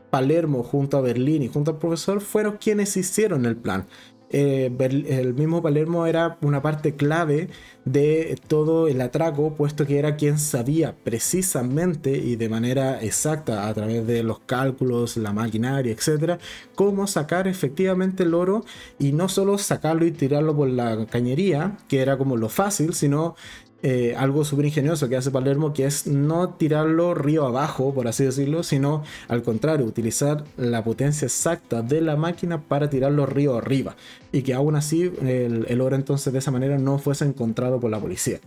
Palermo 0.09 0.63
junto 0.63 0.97
a 0.97 1.01
Berlín 1.01 1.43
y 1.43 1.47
junto 1.47 1.71
al 1.71 1.77
profesor 1.79 2.21
fueron 2.21 2.57
quienes 2.57 2.95
hicieron 2.97 3.45
el 3.45 3.57
plan. 3.57 3.87
Eh, 4.35 4.71
el 5.09 5.35
mismo 5.35 5.61
Palermo 5.61 6.07
era 6.07 6.39
una 6.41 6.59
parte 6.63 6.95
clave 6.95 7.49
de 7.85 8.35
todo 8.47 8.87
el 8.87 8.99
atraco, 8.99 9.53
puesto 9.53 9.85
que 9.85 9.99
era 9.99 10.15
quien 10.15 10.39
sabía 10.39 10.95
precisamente 11.03 12.17
y 12.17 12.35
de 12.35 12.49
manera 12.49 12.99
exacta 13.03 13.67
a 13.67 13.73
través 13.75 14.07
de 14.07 14.23
los 14.23 14.39
cálculos, 14.39 15.17
la 15.17 15.33
maquinaria, 15.33 15.91
etcétera, 15.91 16.39
cómo 16.73 17.05
sacar 17.05 17.47
efectivamente 17.47 18.23
el 18.23 18.33
oro 18.33 18.65
y 18.97 19.11
no 19.11 19.29
solo 19.29 19.59
sacarlo 19.59 20.03
y 20.03 20.11
tirarlo 20.11 20.55
por 20.55 20.67
la 20.67 21.05
cañería, 21.05 21.77
que 21.87 22.01
era 22.01 22.17
como 22.17 22.35
lo 22.35 22.49
fácil, 22.49 22.95
sino 22.95 23.35
eh, 23.85 24.15
algo 24.17 24.45
súper 24.45 24.67
ingenioso 24.67 25.09
que 25.09 25.17
hace 25.17 25.29
Palermo, 25.29 25.73
que 25.73 25.85
es 25.85 26.07
no 26.07 26.53
tirarlo 26.53 27.13
río 27.13 27.45
abajo, 27.45 27.93
por 27.93 28.07
así 28.07 28.23
decirlo, 28.23 28.63
sino 28.63 29.03
al 29.27 29.43
contrario, 29.43 29.85
utilizar 29.85 30.45
la 30.55 30.85
potencia 30.85 31.25
exacta 31.25 31.81
de 31.81 31.99
la 31.99 32.15
máquina 32.15 32.61
para 32.61 32.89
tirarlo 32.89 33.25
río 33.25 33.57
arriba. 33.57 33.97
Y 34.31 34.43
que 34.43 34.53
aún 34.53 34.77
así 34.77 35.11
el, 35.21 35.81
oro 35.81 35.97
entonces 35.97 36.31
de 36.31 36.39
esa 36.39 36.49
manera 36.49 36.77
no 36.77 36.97
fuese 36.97 37.25
encontrado 37.25 37.81
por 37.81 37.91
la 37.91 37.99
policía. 37.99 38.39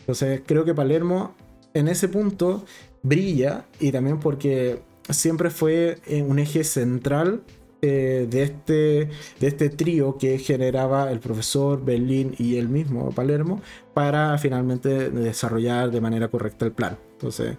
Entonces 0.00 0.42
creo 0.44 0.66
que 0.66 0.74
Palermo 0.74 1.34
en 1.72 1.88
ese 1.88 2.08
punto 2.08 2.66
brilla 3.02 3.64
y 3.80 3.92
también 3.92 4.20
porque 4.20 4.82
siempre 5.08 5.48
fue 5.48 6.00
un 6.28 6.38
eje 6.38 6.64
central 6.64 7.40
eh, 7.84 8.28
de, 8.30 8.44
este, 8.44 9.08
de 9.40 9.46
este 9.48 9.68
trío 9.68 10.16
que 10.16 10.38
generaba 10.38 11.10
el 11.10 11.18
profesor 11.18 11.84
Berlín 11.84 12.32
y 12.38 12.56
el 12.56 12.68
mismo 12.68 13.10
Palermo 13.10 13.60
para 13.92 14.38
finalmente 14.38 15.10
desarrollar 15.10 15.90
de 15.90 16.00
manera 16.00 16.28
correcta 16.28 16.64
el 16.64 16.70
plan. 16.70 16.96
Entonces, 17.14 17.56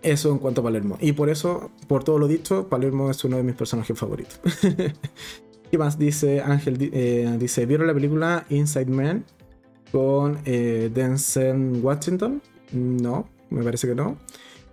eso 0.00 0.32
en 0.32 0.38
cuanto 0.38 0.62
a 0.62 0.64
Palermo. 0.64 0.96
Y 0.98 1.12
por 1.12 1.28
eso, 1.28 1.72
por 1.88 2.04
todo 2.04 2.18
lo 2.18 2.26
dicho, 2.26 2.66
Palermo 2.68 3.10
es 3.10 3.22
uno 3.24 3.36
de 3.36 3.42
mis 3.42 3.54
personajes 3.54 3.98
favoritos. 3.98 4.40
¿Qué 5.70 5.76
más? 5.76 5.98
Dice 5.98 6.40
Ángel, 6.40 6.90
eh, 6.92 7.36
dice, 7.38 7.66
¿vieron 7.66 7.86
la 7.86 7.92
película 7.92 8.46
Inside 8.48 8.86
Man 8.86 9.26
con 9.92 10.38
eh, 10.46 10.90
Denzel 10.90 11.80
Washington? 11.82 12.40
No, 12.72 13.28
me 13.50 13.62
parece 13.62 13.88
que 13.88 13.94
no. 13.94 14.16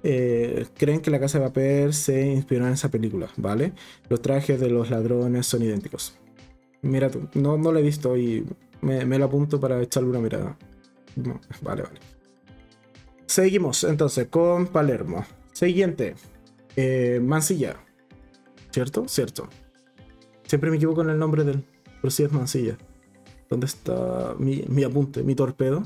Eh, 0.03 0.65
creen 0.77 1.01
que 1.01 1.11
la 1.11 1.19
casa 1.19 1.39
de 1.39 1.45
papel 1.45 1.93
se 1.93 2.25
inspiró 2.25 2.65
en 2.65 2.73
esa 2.73 2.89
película, 2.89 3.29
¿vale? 3.37 3.73
Los 4.09 4.21
trajes 4.21 4.59
de 4.59 4.69
los 4.69 4.89
ladrones 4.89 5.45
son 5.45 5.61
idénticos. 5.61 6.17
Mira 6.81 7.11
no, 7.35 7.57
no 7.57 7.71
lo 7.71 7.79
he 7.79 7.83
visto 7.83 8.17
y 8.17 8.43
me, 8.81 9.05
lo 9.05 9.25
apunto 9.25 9.59
para 9.59 9.81
echarle 9.81 10.09
una 10.09 10.19
mirada. 10.19 10.57
vale, 11.61 11.83
vale. 11.83 11.99
Seguimos 13.27 13.83
entonces 13.83 14.27
con 14.27 14.67
Palermo. 14.67 15.25
Siguiente, 15.53 16.15
eh, 16.75 17.19
Mansilla. 17.23 17.75
¿Cierto? 18.71 19.07
Cierto. 19.07 19.47
Siempre 20.47 20.71
me 20.71 20.77
equivoco 20.77 21.01
en 21.01 21.11
el 21.11 21.19
nombre 21.19 21.43
del. 21.43 21.63
Pero 22.01 22.09
sí 22.11 22.23
es 22.23 22.31
Mansilla. 22.31 22.77
¿Dónde 23.49 23.67
está 23.67 24.33
mi, 24.39 24.63
mi 24.67 24.83
apunte, 24.83 25.23
mi 25.23 25.35
torpedo? 25.35 25.83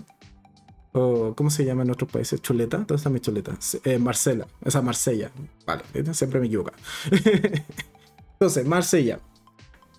¿Cómo 1.36 1.50
se 1.50 1.66
llama 1.66 1.84
en 1.84 1.91
otros 1.91 2.10
países? 2.10 2.41
¿Chuleta? 2.41 2.78
¿Dónde 2.78 2.96
está 2.96 3.10
mi 3.10 3.20
chuleta? 3.20 3.58
Eh, 3.84 4.00
Marcela, 4.00 4.48
esa 4.64 4.82
Marsella. 4.82 5.30
Vale, 5.66 5.84
siempre 6.14 6.39
me 6.39 6.48
equivoco. 6.48 6.72
Entonces, 8.34 8.66
Marsella. 8.66 9.20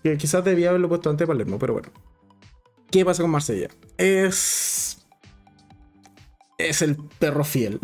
Que 0.03 0.17
quizás 0.17 0.43
debía 0.43 0.69
haberlo 0.69 0.89
puesto 0.89 1.09
antes 1.09 1.27
de 1.27 1.31
Palermo, 1.31 1.59
pero 1.59 1.73
bueno. 1.73 1.89
¿Qué 2.89 3.05
pasa 3.05 3.21
con 3.21 3.31
Marsella? 3.31 3.69
Es. 3.97 5.05
Es 6.57 6.81
el 6.81 6.95
perro 7.19 7.43
fiel. 7.43 7.79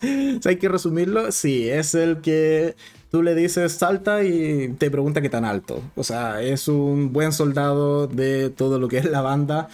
hay 0.44 0.56
que 0.56 0.68
resumirlo. 0.68 1.32
Sí, 1.32 1.70
es 1.70 1.94
el 1.94 2.20
que 2.20 2.76
tú 3.10 3.22
le 3.22 3.34
dices 3.34 3.72
salta 3.72 4.22
y 4.22 4.74
te 4.78 4.90
pregunta 4.90 5.22
qué 5.22 5.30
tan 5.30 5.46
alto. 5.46 5.82
O 5.94 6.04
sea, 6.04 6.42
es 6.42 6.68
un 6.68 7.12
buen 7.14 7.32
soldado 7.32 8.06
de 8.06 8.50
todo 8.50 8.78
lo 8.78 8.88
que 8.88 8.98
es 8.98 9.06
la 9.06 9.22
banda 9.22 9.68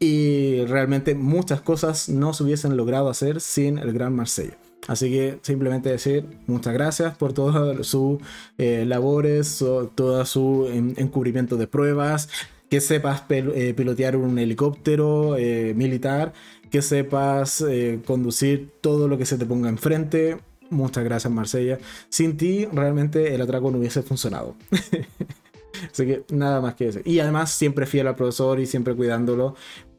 y 0.00 0.64
realmente 0.64 1.14
muchas 1.14 1.60
cosas 1.60 2.08
no 2.08 2.32
se 2.32 2.42
hubiesen 2.42 2.76
logrado 2.76 3.10
hacer 3.10 3.40
sin 3.40 3.78
el 3.78 3.92
Gran 3.92 4.16
Marsella. 4.16 4.56
Así 4.88 5.10
que 5.10 5.38
simplemente 5.42 5.90
decir 5.90 6.24
muchas 6.46 6.72
gracias 6.72 7.16
por 7.16 7.34
todas 7.34 7.86
sus 7.86 8.18
eh, 8.56 8.84
labores, 8.86 9.62
todo 9.94 10.24
su 10.24 10.68
encubrimiento 10.96 11.56
de 11.56 11.66
pruebas, 11.66 12.30
que 12.70 12.80
sepas 12.80 13.24
eh, 13.28 13.74
pilotear 13.76 14.16
un 14.16 14.38
helicóptero 14.38 15.36
eh, 15.36 15.74
militar, 15.76 16.32
que 16.70 16.80
sepas 16.80 17.62
conducir 18.06 18.70
todo 18.80 19.06
lo 19.06 19.18
que 19.18 19.26
se 19.26 19.36
te 19.36 19.44
ponga 19.44 19.68
enfrente. 19.68 20.38
Muchas 20.70 21.04
gracias 21.04 21.32
Marsella. 21.32 21.78
Sin 22.08 22.36
ti 22.36 22.66
realmente 22.72 23.34
el 23.34 23.42
atraco 23.42 23.70
no 23.70 23.78
hubiese 23.78 24.02
funcionado. 24.02 24.56
Así 25.92 26.06
que 26.06 26.24
nada 26.30 26.60
más 26.60 26.74
que 26.74 26.88
eso. 26.88 27.00
Y 27.04 27.18
además 27.18 27.50
siempre 27.50 27.86
fiel 27.86 28.06
al 28.06 28.16
profesor 28.16 28.60
y 28.60 28.66
siempre 28.66 28.94
cuidándolo. 28.94 29.56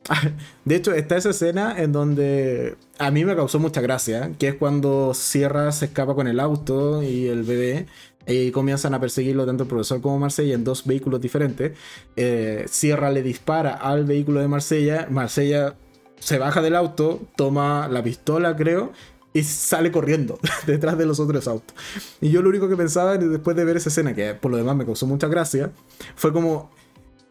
De 0.66 0.76
hecho, 0.76 0.93
está 0.93 1.18
esa 1.18 1.30
escena 1.30 1.76
en 1.82 1.91
donde 1.91 2.76
a 2.97 3.12
mí 3.12 3.26
me 3.26 3.36
causó 3.36 3.60
mucha 3.60 3.82
gracia, 3.82 4.32
que 4.39 4.49
es 4.49 4.56
cuando 4.56 5.14
Sierra 5.14 5.72
se 5.72 5.86
escapa 5.86 6.16
con 6.16 6.28
el 6.28 6.39
auto 6.39 7.04
y 7.04 7.28
el 7.28 7.43
bebé 7.43 7.88
y 8.28 8.52
comienzan 8.52 8.93
a 8.93 8.99
perseguirlo 8.99 9.45
tanto 9.45 9.64
el 9.64 9.70
profesor 9.70 10.02
como 10.02 10.20
Marsella 10.20 10.54
en 10.54 10.64
dos 10.64 10.86
vehículos 10.86 11.22
diferentes. 11.22 11.78
Eh, 12.16 12.66
Sierra 12.70 13.12
le 13.12 13.24
dispara 13.24 13.74
al 13.74 14.06
vehículo 14.06 14.39
de 14.39 14.47
Marsella, 14.47 15.08
Marsella 15.10 15.76
se 16.20 16.38
baja 16.38 16.62
del 16.62 16.76
auto, 16.76 17.22
toma 17.36 17.88
la 17.88 18.04
pistola 18.04 18.56
creo 18.56 18.91
y 19.34 19.43
sale 19.43 19.91
corriendo 19.91 20.39
detrás 20.68 20.97
de 20.97 21.06
los 21.06 21.20
otros 21.20 21.47
autos. 21.47 21.76
Y 22.20 22.30
yo 22.30 22.41
lo 22.41 22.49
único 22.49 22.70
que 22.70 22.78
pensaba 22.78 23.18
después 23.18 23.56
de 23.56 23.66
ver 23.66 23.78
esa 23.78 23.89
escena, 23.89 24.14
que 24.14 24.34
por 24.36 24.52
lo 24.52 24.58
demás 24.58 24.76
me 24.76 24.86
causó 24.86 25.08
mucha 25.08 25.28
gracia, 25.28 25.72
fue 26.16 26.32
como 26.32 26.70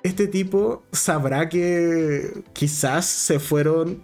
este 0.03 0.26
tipo 0.26 0.82
sabrá 0.92 1.48
que 1.48 2.42
quizás 2.53 3.07
se 3.07 3.38
fueron 3.38 4.01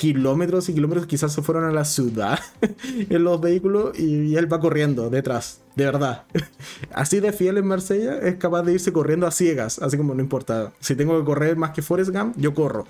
kilómetros 0.00 0.66
y 0.70 0.72
kilómetros, 0.74 1.06
quizás 1.06 1.30
se 1.30 1.42
fueron 1.42 1.64
a 1.64 1.72
la 1.72 1.84
ciudad 1.84 2.38
en 3.10 3.22
los 3.22 3.38
vehículos 3.38 3.98
y, 3.98 4.34
él 4.34 4.50
va 4.50 4.58
corriendo 4.58 5.10
detrás, 5.10 5.60
de 5.76 5.84
verdad. 5.84 6.24
Así 6.94 7.20
de 7.20 7.32
fiel 7.32 7.58
en 7.58 7.66
Marsella, 7.66 8.18
es 8.18 8.36
capaz 8.36 8.62
de 8.62 8.72
irse 8.72 8.94
corriendo 8.94 9.26
a 9.26 9.30
ciegas, 9.30 9.78
así 9.78 9.98
como 9.98 10.14
no 10.14 10.22
importa. 10.22 10.72
Si 10.80 10.94
tengo 10.94 11.18
que 11.18 11.24
correr 11.26 11.56
más 11.56 11.72
que 11.72 11.82
Forrest 11.82 12.12
Gump, 12.12 12.34
yo 12.38 12.54
corro. 12.54 12.86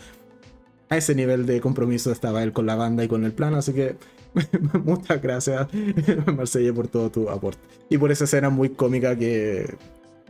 A 0.89 0.97
ese 0.97 1.17
nivel 1.17 1.47
de 1.47 1.61
compromiso 1.61 2.13
estaba 2.13 2.45
él 2.45 2.53
con 2.53 2.67
la 2.67 2.77
banda 2.77 3.03
y 3.03 3.09
con 3.09 3.25
el 3.25 3.33
plan, 3.33 3.55
así 3.55 3.73
que 3.73 3.97
muchas 4.85 5.21
gracias 5.21 5.67
Marsella 6.27 6.73
por 6.73 6.87
todo 6.87 7.11
tu 7.11 7.29
aporte. 7.29 7.61
Y 7.89 7.99
por 7.99 8.13
esa 8.13 8.23
escena 8.23 8.51
muy 8.51 8.71
cómica 8.71 9.17
que 9.17 9.77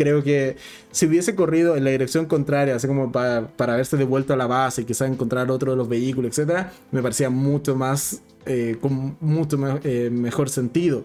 creo 0.01 0.23
que 0.23 0.57
si 0.91 1.05
hubiese 1.05 1.35
corrido 1.35 1.77
en 1.77 1.85
la 1.85 1.91
dirección 1.91 2.25
contraria, 2.25 2.75
así 2.75 2.87
como 2.87 3.13
para, 3.13 3.49
para 3.49 3.75
haberse 3.75 3.99
devuelto 3.99 4.33
a 4.33 4.37
la 4.37 4.47
base 4.47 4.81
y 4.81 4.85
quizás 4.87 5.11
encontrar 5.11 5.51
otro 5.51 5.73
de 5.73 5.77
los 5.77 5.91
vehículos, 5.91 6.31
etcétera, 6.31 6.73
me 6.91 7.03
parecía 7.03 7.29
mucho 7.29 7.77
más, 7.77 8.23
eh, 8.47 8.79
con 8.81 9.19
mucho 9.21 9.59
eh, 9.85 10.09
mejor 10.11 10.49
sentido. 10.49 11.05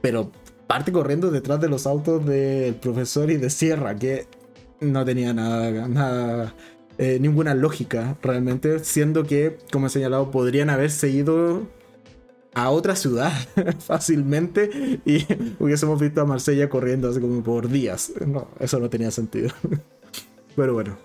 Pero 0.00 0.32
parte 0.66 0.90
corriendo 0.90 1.30
detrás 1.30 1.60
de 1.60 1.68
los 1.68 1.86
autos 1.86 2.26
del 2.26 2.74
profesor 2.74 3.30
y 3.30 3.36
de 3.36 3.50
Sierra, 3.50 3.94
que 3.94 4.26
no 4.80 5.04
tenía 5.04 5.32
nada, 5.32 5.86
nada 5.86 6.54
eh, 6.98 7.18
ninguna 7.20 7.54
lógica 7.54 8.16
realmente, 8.20 8.80
siendo 8.80 9.22
que, 9.22 9.58
como 9.70 9.86
he 9.86 9.90
señalado, 9.90 10.32
podrían 10.32 10.70
haber 10.70 10.90
seguido 10.90 11.68
a 12.58 12.70
otra 12.70 12.96
ciudad 12.96 13.32
fácilmente 13.78 15.00
y 15.04 15.24
hubiésemos 15.60 16.00
visto 16.00 16.20
a 16.20 16.24
Marsella 16.24 16.68
corriendo 16.68 17.08
así 17.08 17.20
como 17.20 17.42
por 17.42 17.68
días. 17.68 18.12
No, 18.26 18.48
eso 18.58 18.80
no 18.80 18.90
tenía 18.90 19.12
sentido. 19.12 19.50
Pero 20.56 20.74
bueno, 20.74 20.98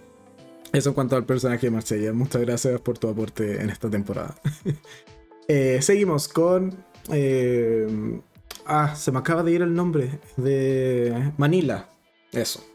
eso 0.71 0.89
en 0.89 0.95
cuanto 0.95 1.15
al 1.15 1.25
personaje 1.25 1.67
de 1.67 1.71
Marsella. 1.71 2.11
Muchas 2.11 2.41
gracias 2.41 2.81
por 2.81 2.97
tu 2.97 3.07
aporte 3.07 3.61
en 3.61 3.69
esta 3.69 3.89
temporada. 3.89 4.35
Eh, 5.49 5.81
seguimos 5.81 6.29
con... 6.29 6.73
Eh, 7.11 8.21
ah, 8.65 8.95
se 8.95 9.11
me 9.11 9.19
acaba 9.19 9.43
de 9.43 9.51
ir 9.51 9.61
el 9.61 9.75
nombre 9.75 10.21
de 10.37 11.33
Manila. 11.35 11.89
Eso, 12.31 12.65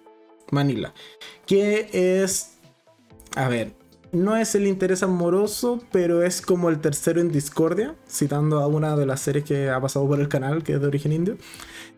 Manila. 0.50 0.92
Que 1.46 1.88
es... 2.22 2.58
A 3.36 3.48
ver, 3.48 3.72
no 4.12 4.36
es 4.36 4.54
el 4.54 4.66
interés 4.66 5.02
amoroso, 5.02 5.82
pero 5.92 6.22
es 6.22 6.40
como 6.40 6.68
el 6.68 6.80
tercero 6.80 7.20
en 7.20 7.30
discordia, 7.30 7.94
citando 8.08 8.60
a 8.60 8.66
una 8.66 8.96
de 8.96 9.06
las 9.06 9.20
series 9.20 9.44
que 9.44 9.70
ha 9.70 9.80
pasado 9.80 10.06
por 10.06 10.20
el 10.20 10.28
canal, 10.28 10.62
que 10.62 10.74
es 10.74 10.80
de 10.80 10.86
origen 10.86 11.12
indio. 11.12 11.36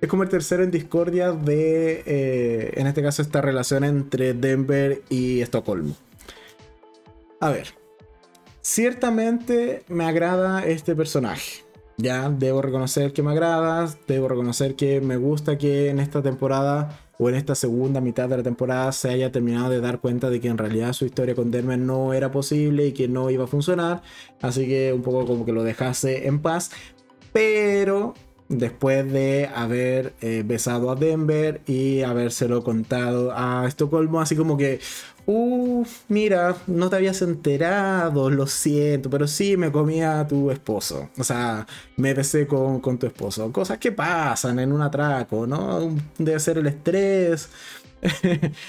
Es 0.00 0.08
como 0.08 0.22
el 0.22 0.28
tercero 0.28 0.62
en 0.62 0.70
discordia 0.70 1.32
de, 1.32 2.02
eh, 2.06 2.72
en 2.74 2.86
este 2.86 3.02
caso, 3.02 3.22
esta 3.22 3.40
relación 3.40 3.84
entre 3.84 4.34
Denver 4.34 5.02
y 5.08 5.40
Estocolmo. 5.40 5.94
A 7.38 7.50
ver, 7.50 7.68
ciertamente 8.60 9.84
me 9.88 10.04
agrada 10.04 10.64
este 10.64 10.96
personaje. 10.96 11.64
Ya, 11.96 12.30
debo 12.30 12.62
reconocer 12.62 13.12
que 13.12 13.22
me 13.22 13.30
agrada, 13.30 13.94
debo 14.08 14.28
reconocer 14.28 14.74
que 14.74 15.00
me 15.02 15.16
gusta 15.16 15.58
que 15.58 15.90
en 15.90 16.00
esta 16.00 16.22
temporada 16.22 16.98
o 17.20 17.28
en 17.28 17.34
esta 17.34 17.54
segunda 17.54 18.00
mitad 18.00 18.30
de 18.30 18.38
la 18.38 18.42
temporada 18.42 18.90
se 18.92 19.10
haya 19.10 19.30
terminado 19.30 19.68
de 19.68 19.80
dar 19.82 20.00
cuenta 20.00 20.30
de 20.30 20.40
que 20.40 20.48
en 20.48 20.56
realidad 20.56 20.94
su 20.94 21.04
historia 21.04 21.34
con 21.34 21.50
Denver 21.50 21.78
no 21.78 22.14
era 22.14 22.32
posible 22.32 22.86
y 22.86 22.92
que 22.92 23.08
no 23.08 23.28
iba 23.28 23.44
a 23.44 23.46
funcionar. 23.46 24.00
Así 24.40 24.66
que 24.66 24.94
un 24.94 25.02
poco 25.02 25.26
como 25.26 25.44
que 25.44 25.52
lo 25.52 25.62
dejase 25.62 26.26
en 26.26 26.40
paz. 26.40 26.70
Pero 27.34 28.14
después 28.48 29.12
de 29.12 29.50
haber 29.54 30.14
eh, 30.22 30.42
besado 30.46 30.90
a 30.90 30.96
Denver 30.96 31.60
y 31.66 32.00
habérselo 32.00 32.64
contado 32.64 33.32
a 33.36 33.66
Estocolmo, 33.66 34.20
así 34.22 34.34
como 34.34 34.56
que, 34.56 34.80
uff, 35.30 36.02
mira, 36.08 36.56
no 36.66 36.90
te 36.90 36.96
habías 36.96 37.22
enterado, 37.22 38.30
lo 38.30 38.46
siento, 38.46 39.10
pero 39.10 39.26
sí 39.28 39.56
me 39.56 39.70
comía 39.70 40.20
a 40.20 40.28
tu 40.28 40.50
esposo. 40.50 41.10
O 41.18 41.24
sea, 41.24 41.66
me 41.96 42.14
besé 42.14 42.46
con, 42.46 42.80
tu 42.98 43.06
esposo. 43.06 43.52
Cosas 43.52 43.78
que 43.78 43.92
pasan 43.92 44.58
en 44.58 44.72
un 44.72 44.82
atraco, 44.82 45.46
¿no? 45.46 45.96
Debe 46.18 46.40
ser 46.40 46.58
el 46.58 46.66
estrés. 46.66 47.48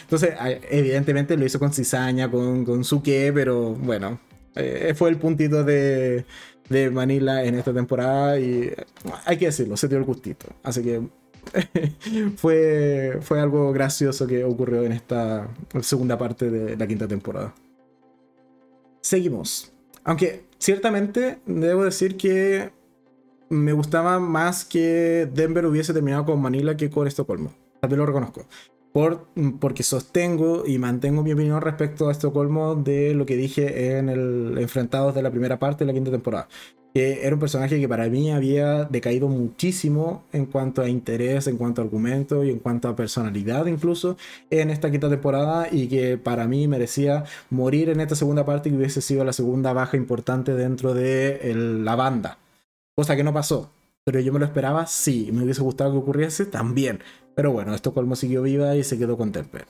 Entonces, 0.04 0.36
evidentemente 0.70 1.38
lo 1.38 1.46
hizo 1.46 1.60
con 1.60 1.74
cizaña, 1.74 2.30
con, 2.30 2.66
con 2.66 2.84
su 2.84 3.02
qué, 3.02 3.32
pero 3.34 3.74
bueno, 3.74 4.20
eh, 4.56 4.94
fue 4.96 5.10
el 5.10 5.18
puntito 5.18 5.64
de, 5.64 6.26
de 6.70 6.90
Manila 6.90 7.44
en 7.44 7.56
esta 7.56 7.74
temporada 7.74 8.40
y 8.40 8.74
hay 9.26 9.38
que 9.38 9.46
decirlo, 9.46 9.78
se 9.78 9.88
dio 9.88 9.98
el 9.98 10.04
gustito. 10.04 10.48
Así 10.64 10.84
que 10.84 11.02
fue, 12.38 13.20
fue 13.22 13.40
algo 13.40 13.72
gracioso 13.72 14.28
que 14.28 14.44
ocurrió 14.44 14.84
en 14.84 14.92
esta 14.92 15.50
segunda 15.82 16.18
parte 16.18 16.50
de 16.50 16.78
la 16.78 16.88
quinta 16.88 17.08
temporada. 17.08 17.54
Seguimos. 19.02 19.72
Aunque 20.04 20.46
ciertamente 20.58 21.40
debo 21.46 21.84
decir 21.84 22.18
que 22.18 22.72
me 23.50 23.74
gustaba 23.74 24.20
más 24.20 24.64
que 24.64 25.30
Denver 25.34 25.66
hubiese 25.66 25.94
terminado 25.94 26.26
con 26.26 26.42
Manila 26.42 26.78
que 26.78 26.90
con 26.90 27.08
Estocolmo. 27.08 27.54
También 27.82 28.00
lo 28.00 28.06
reconozco. 28.06 28.46
Por, 28.94 29.28
porque 29.60 29.84
sostengo 29.84 30.64
y 30.68 30.78
mantengo 30.78 31.24
mi 31.24 31.32
opinión 31.32 31.62
respecto 31.62 32.10
a 32.10 32.12
Estocolmo 32.12 32.76
de 32.76 33.14
lo 33.14 33.26
que 33.26 33.38
dije 33.38 33.98
en 33.98 34.10
el 34.10 34.58
Enfrentados 34.58 35.16
de 35.16 35.22
la 35.22 35.32
primera 35.32 35.60
parte 35.60 35.86
de 35.86 35.88
la 35.88 35.94
quinta 35.94 36.12
temporada 36.12 36.48
que 36.94 37.26
era 37.26 37.34
un 37.34 37.40
personaje 37.40 37.80
que 37.80 37.88
para 37.88 38.08
mí 38.10 38.32
había 38.32 38.84
decaído 38.86 39.28
muchísimo 39.28 40.24
en 40.34 40.46
cuanto 40.46 40.82
a 40.82 40.90
interés, 40.90 41.48
en 41.48 41.58
cuanto 41.58 41.82
a 41.82 41.86
argumento 41.86 42.44
y 42.44 42.50
en 42.50 42.60
cuanto 42.60 42.90
a 42.90 42.96
personalidad 42.96 43.66
incluso 43.68 44.18
en 44.50 44.70
esta 44.70 44.92
quinta 44.92 45.10
temporada 45.10 45.68
y 45.72 45.88
que 45.88 46.18
para 46.18 46.48
mí 46.48 46.68
merecía 46.68 47.24
morir 47.50 47.90
en 47.90 48.02
esta 48.02 48.16
segunda 48.16 48.46
parte 48.46 48.70
que 48.70 48.76
hubiese 48.76 49.02
sido 49.02 49.24
la 49.24 49.34
segunda 49.34 49.74
baja 49.74 49.96
importante 49.96 50.54
dentro 50.54 50.94
de 50.94 51.54
la 51.56 51.96
banda. 51.96 52.38
Cosa 52.96 53.16
que 53.16 53.24
no 53.24 53.34
pasó. 53.34 53.70
Pero 54.12 54.26
yo 54.26 54.34
me 54.34 54.40
lo 54.40 54.46
esperaba, 54.46 54.86
sí. 54.88 55.30
Me 55.32 55.42
hubiese 55.42 55.62
gustado 55.62 55.94
que 55.94 56.00
ocurriese 56.00 56.46
también. 56.46 57.00
Pero 57.34 57.54
bueno, 57.54 57.74
Estocolmo 57.74 58.18
siguió 58.18 58.42
viva 58.42 58.76
y 58.76 58.84
se 58.84 58.98
quedó 58.98 59.18
con 59.18 59.32
Temper 59.32 59.66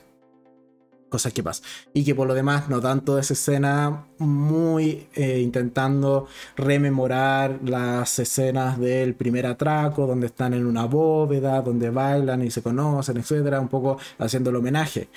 cosas 1.08 1.32
que 1.32 1.44
pasan. 1.44 1.64
Y 1.92 2.04
que 2.04 2.14
por 2.14 2.26
lo 2.26 2.34
demás 2.34 2.68
nos 2.68 2.82
dan 2.82 3.04
toda 3.04 3.20
esa 3.20 3.34
escena 3.34 4.06
muy 4.18 5.06
eh, 5.14 5.40
intentando 5.40 6.26
rememorar 6.56 7.60
las 7.62 8.18
escenas 8.18 8.80
del 8.80 9.14
primer 9.14 9.46
atraco, 9.46 10.06
donde 10.08 10.26
están 10.26 10.54
en 10.54 10.66
una 10.66 10.86
bóveda, 10.86 11.60
donde 11.60 11.90
bailan 11.90 12.42
y 12.42 12.50
se 12.50 12.62
conocen, 12.62 13.18
etcétera, 13.18 13.60
un 13.60 13.68
poco 13.68 13.98
haciendo 14.18 14.50
el 14.50 14.56
homenaje. 14.56 15.08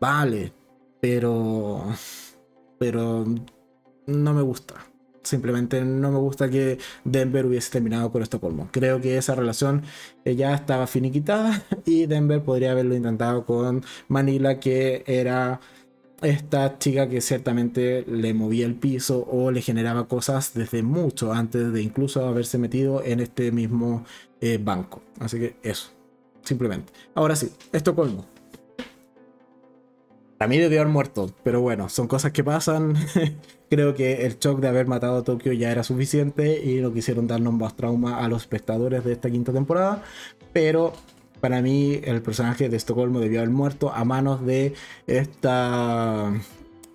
Vale, 0.00 0.52
pero. 1.00 1.84
Pero. 2.78 3.24
No 4.06 4.34
me 4.34 4.42
gusta. 4.42 4.89
Simplemente 5.22 5.84
no 5.84 6.10
me 6.10 6.18
gusta 6.18 6.48
que 6.48 6.78
Denver 7.04 7.44
hubiese 7.46 7.70
terminado 7.70 8.10
con 8.10 8.22
Estocolmo. 8.22 8.68
Creo 8.72 9.00
que 9.00 9.18
esa 9.18 9.34
relación 9.34 9.82
eh, 10.24 10.34
ya 10.34 10.54
estaba 10.54 10.86
finiquitada 10.86 11.62
y 11.84 12.06
Denver 12.06 12.42
podría 12.42 12.72
haberlo 12.72 12.94
intentado 12.94 13.44
con 13.44 13.84
Manila, 14.08 14.58
que 14.60 15.04
era 15.06 15.60
esta 16.22 16.78
chica 16.78 17.08
que 17.08 17.20
ciertamente 17.20 18.04
le 18.06 18.34
movía 18.34 18.66
el 18.66 18.74
piso 18.74 19.26
o 19.30 19.50
le 19.50 19.62
generaba 19.62 20.06
cosas 20.06 20.52
desde 20.54 20.82
mucho 20.82 21.32
antes 21.32 21.72
de 21.72 21.82
incluso 21.82 22.26
haberse 22.26 22.58
metido 22.58 23.02
en 23.02 23.20
este 23.20 23.52
mismo 23.52 24.04
eh, 24.40 24.58
banco. 24.62 25.02
Así 25.18 25.38
que 25.38 25.56
eso, 25.62 25.90
simplemente. 26.42 26.92
Ahora 27.14 27.36
sí, 27.36 27.50
Estocolmo. 27.72 28.39
A 30.42 30.46
mí 30.46 30.56
debió 30.56 30.80
haber 30.80 30.90
muerto, 30.90 31.30
pero 31.44 31.60
bueno, 31.60 31.90
son 31.90 32.08
cosas 32.08 32.32
que 32.32 32.42
pasan. 32.42 32.94
Creo 33.70 33.94
que 33.94 34.24
el 34.24 34.38
shock 34.38 34.58
de 34.60 34.68
haber 34.68 34.86
matado 34.86 35.18
a 35.18 35.22
Tokio 35.22 35.52
ya 35.52 35.70
era 35.70 35.82
suficiente 35.82 36.64
y 36.64 36.80
no 36.80 36.94
quisieron 36.94 37.26
darnos 37.26 37.52
más 37.52 37.76
trauma 37.76 38.24
a 38.24 38.28
los 38.28 38.40
espectadores 38.40 39.04
de 39.04 39.12
esta 39.12 39.30
quinta 39.30 39.52
temporada. 39.52 40.02
Pero 40.54 40.94
para 41.40 41.60
mí 41.60 42.00
el 42.04 42.22
personaje 42.22 42.70
de 42.70 42.76
Estocolmo 42.78 43.20
debió 43.20 43.40
haber 43.40 43.50
muerto 43.50 43.92
a 43.92 44.02
manos 44.06 44.44
de 44.46 44.72
esta 45.06 46.32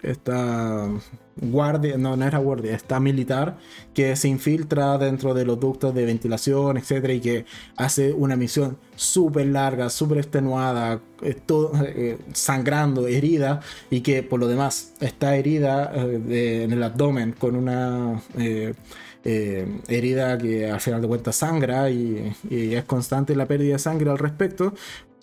esta 0.01 0.89
guardia, 1.37 1.97
no, 1.97 2.15
no 2.15 2.25
era 2.25 2.37
guardia, 2.37 2.75
esta 2.75 2.99
militar 2.99 3.57
que 3.93 4.15
se 4.15 4.27
infiltra 4.27 4.97
dentro 4.97 5.33
de 5.33 5.45
los 5.45 5.59
ductos 5.59 5.93
de 5.93 6.05
ventilación, 6.05 6.77
etcétera, 6.77 7.13
y 7.13 7.19
que 7.19 7.45
hace 7.75 8.13
una 8.13 8.35
misión 8.35 8.77
súper 8.95 9.47
larga, 9.47 9.89
súper 9.89 10.19
extenuada, 10.19 11.01
eh, 11.21 11.35
todo, 11.45 11.71
eh, 11.83 12.17
sangrando, 12.33 13.07
herida, 13.07 13.59
y 13.89 14.01
que 14.01 14.23
por 14.23 14.39
lo 14.39 14.47
demás 14.47 14.93
está 15.01 15.35
herida 15.35 15.91
eh, 15.93 16.63
en 16.63 16.71
el 16.71 16.83
abdomen 16.83 17.33
con 17.33 17.55
una 17.55 18.21
herida 19.23 20.37
que 20.37 20.69
al 20.69 20.79
final 20.79 21.01
de 21.01 21.07
cuentas 21.07 21.35
sangra 21.37 21.89
y, 21.89 22.31
es 22.49 22.83
constante 22.83 23.35
la 23.35 23.47
pérdida 23.47 23.73
de 23.73 23.79
sangre 23.79 24.11
al 24.11 24.19
respecto, 24.19 24.73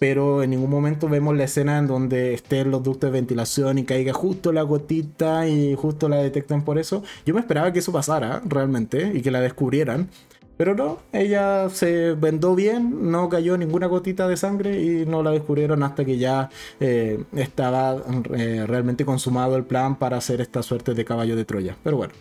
pero 0.03 0.42
en 0.42 0.50
ningún 0.50 0.68
momento 0.68 1.09
vemos 1.09 1.36
la 1.36 1.44
escena 1.44 1.78
en 1.78 1.86
donde 1.86 2.34
estén 2.34 2.72
los 2.72 2.82
ductos 2.82 3.12
de 3.12 3.20
ventilación 3.20 3.78
y 3.78 3.84
caiga 3.84 4.12
justo 4.12 4.50
la 4.50 4.62
gotita 4.62 5.46
y 5.46 5.76
justo 5.76 6.09
la 6.09 6.16
detectan 6.16 6.64
por 6.64 6.80
eso. 6.80 7.05
Yo 7.24 7.34
me 7.34 7.38
esperaba 7.38 7.72
que 7.72 7.78
eso 7.78 7.92
pasara 7.92 8.42
realmente 8.44 9.12
y 9.14 9.22
que 9.22 9.30
la 9.30 9.40
descubrieran. 9.40 10.09
Pero 10.57 10.74
no, 10.74 10.98
ella 11.12 11.68
se 11.70 12.14
vendó 12.14 12.57
bien, 12.57 13.12
no 13.12 13.28
cayó 13.28 13.57
ninguna 13.57 13.86
gotita 13.86 14.26
de 14.26 14.36
sangre 14.36 14.82
y 14.82 15.07
no 15.07 15.22
la 15.22 15.30
descubrieron 15.30 15.84
hasta 15.84 16.05
que 16.05 16.18
ya 16.18 16.50
eh, 16.80 17.22
estaba 17.36 18.03
eh, 18.34 18.64
realmente 18.66 19.05
consumado 19.05 19.57
el 19.57 19.62
plan 19.62 20.00
para 20.00 20.16
hacer 20.16 20.40
esta 20.40 20.64
suerte 20.64 20.94
de 20.94 21.05
caballo 21.05 21.36
de 21.36 21.44
Troya. 21.44 21.76
Pero 21.84 21.96
bueno, 21.96 22.12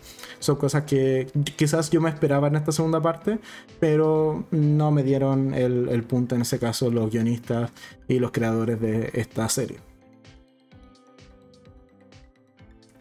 son 0.42 0.56
cosas 0.56 0.84
que 0.84 1.28
quizás 1.56 1.90
yo 1.90 2.00
me 2.00 2.10
esperaba 2.10 2.48
en 2.48 2.56
esta 2.56 2.72
segunda 2.72 3.00
parte, 3.00 3.38
pero 3.80 4.44
no 4.50 4.90
me 4.90 5.02
dieron 5.02 5.54
el, 5.54 5.88
el 5.88 6.02
punto 6.02 6.34
en 6.34 6.42
ese 6.42 6.58
caso 6.58 6.90
los 6.90 7.10
guionistas 7.10 7.70
y 8.08 8.18
los 8.18 8.30
creadores 8.30 8.80
de 8.80 9.10
esta 9.14 9.48
serie. 9.48 9.78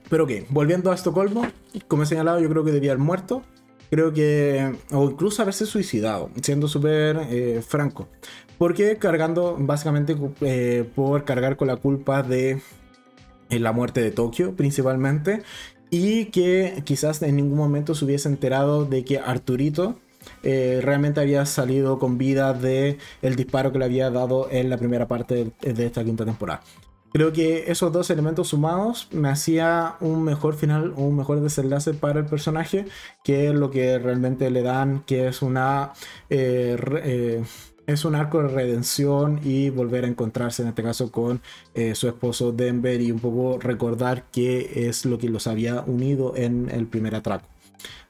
Pero 0.10 0.26
ok, 0.26 0.32
volviendo 0.50 0.92
a 0.92 0.96
Estocolmo, 0.96 1.48
como 1.88 2.04
he 2.04 2.06
señalado, 2.06 2.40
yo 2.40 2.50
creo 2.50 2.64
que 2.66 2.72
debía 2.72 2.92
haber 2.92 3.04
muerto 3.04 3.44
creo 3.92 4.14
que, 4.14 4.74
o 4.92 5.12
incluso 5.12 5.42
haberse 5.42 5.66
suicidado, 5.66 6.32
siendo 6.42 6.68
súper 6.68 7.28
eh, 7.30 7.62
franco. 7.62 8.08
Porque 8.58 8.98
cargando, 8.98 9.58
básicamente 9.60 10.16
eh, 10.42 10.90
por 10.96 11.26
cargar 11.26 11.58
con 11.58 11.68
la 11.68 11.76
culpa 11.76 12.24
de 12.24 12.62
eh, 13.50 13.60
la 13.60 13.74
muerte 13.74 14.02
de 14.02 14.12
Tokio 14.12 14.56
principalmente. 14.56 15.44
Y 15.92 16.26
que 16.26 16.82
quizás 16.86 17.22
en 17.22 17.36
ningún 17.36 17.58
momento 17.58 17.94
se 17.94 18.06
hubiese 18.06 18.28
enterado 18.28 18.86
de 18.86 19.06
que 19.06 19.20
Arturito 19.20 20.00
realmente 20.42 21.20
había 21.20 21.46
salido 21.46 22.00
con 22.00 22.18
vida 22.18 22.54
de 22.54 22.98
el 23.22 23.36
disparo 23.36 23.72
que 23.72 23.80
le 23.80 23.86
había 23.86 24.10
dado 24.10 24.48
en 24.50 24.70
la 24.70 24.78
primera 24.78 25.08
parte 25.08 25.52
de 25.62 25.86
esta 25.86 26.04
quinta 26.04 26.26
temporada. 26.26 26.62
Creo 27.14 27.34
que 27.34 27.70
esos 27.70 27.92
dos 27.92 28.10
elementos 28.10 28.48
sumados 28.48 29.10
me 29.12 29.28
hacía 29.28 29.96
un 30.00 30.24
mejor 30.24 30.56
final, 30.56 30.94
un 30.96 31.18
mejor 31.18 31.42
desenlace 31.42 31.94
para 31.94 32.22
el 32.22 32.26
personaje, 32.26 32.86
que 33.22 33.52
lo 33.52 33.70
que 33.70 34.00
realmente 34.00 34.50
le 34.50 34.62
dan, 34.62 35.04
que 35.06 35.28
es 35.28 35.42
una 35.42 35.92
eh, 36.30 36.78
eh, 37.04 37.44
es 37.88 38.06
un 38.06 38.16
arco 38.16 38.42
de 38.42 38.50
redención 38.50 39.40
y 39.44 39.70
volver 39.70 40.06
a 40.06 40.08
encontrarse 40.08 40.62
en 40.62 40.70
este 40.70 40.84
caso 40.84 41.12
con 41.12 41.42
eh, 41.74 41.96
su 41.96 42.08
esposo 42.08 42.52
Denver 42.52 43.02
y 43.02 43.12
un 43.12 43.20
poco 43.20 43.60
recordar 43.60 44.26
qué 44.32 44.88
es 44.88 45.06
lo 45.06 45.18
que 45.18 45.30
los 45.30 45.48
había 45.48 45.82
unido 45.82 46.34
en 46.36 46.70
el 46.70 46.88
primer 46.88 47.16
atraco. 47.16 47.48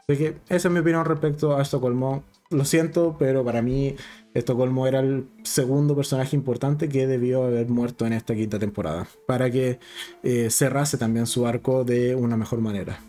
Así 0.07 0.17
que 0.17 0.37
esa 0.49 0.67
es 0.67 0.73
mi 0.73 0.79
opinión 0.79 1.05
respecto 1.05 1.55
a 1.55 1.61
Estocolmo. 1.61 2.23
Lo 2.49 2.65
siento, 2.65 3.15
pero 3.17 3.45
para 3.45 3.61
mí 3.61 3.95
Estocolmo 4.33 4.87
era 4.87 4.99
el 4.99 5.27
segundo 5.43 5.95
personaje 5.95 6.35
importante 6.35 6.89
que 6.89 7.07
debió 7.07 7.43
haber 7.43 7.69
muerto 7.69 8.05
en 8.05 8.13
esta 8.13 8.35
quinta 8.35 8.59
temporada, 8.59 9.07
para 9.25 9.49
que 9.49 9.79
eh, 10.23 10.49
cerrase 10.49 10.97
también 10.97 11.27
su 11.27 11.47
arco 11.47 11.85
de 11.85 12.15
una 12.15 12.35
mejor 12.35 12.59
manera. 12.59 12.99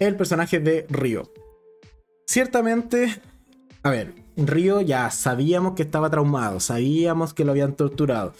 El 0.00 0.16
personaje 0.16 0.58
de 0.58 0.86
Río. 0.88 1.30
Ciertamente, 2.26 3.20
a 3.82 3.90
ver, 3.90 4.14
Río 4.36 4.80
ya 4.80 5.10
sabíamos 5.10 5.74
que 5.74 5.82
estaba 5.82 6.10
traumado, 6.10 6.60
sabíamos 6.60 7.34
que 7.34 7.44
lo 7.44 7.52
habían 7.52 7.74
torturado, 7.74 8.32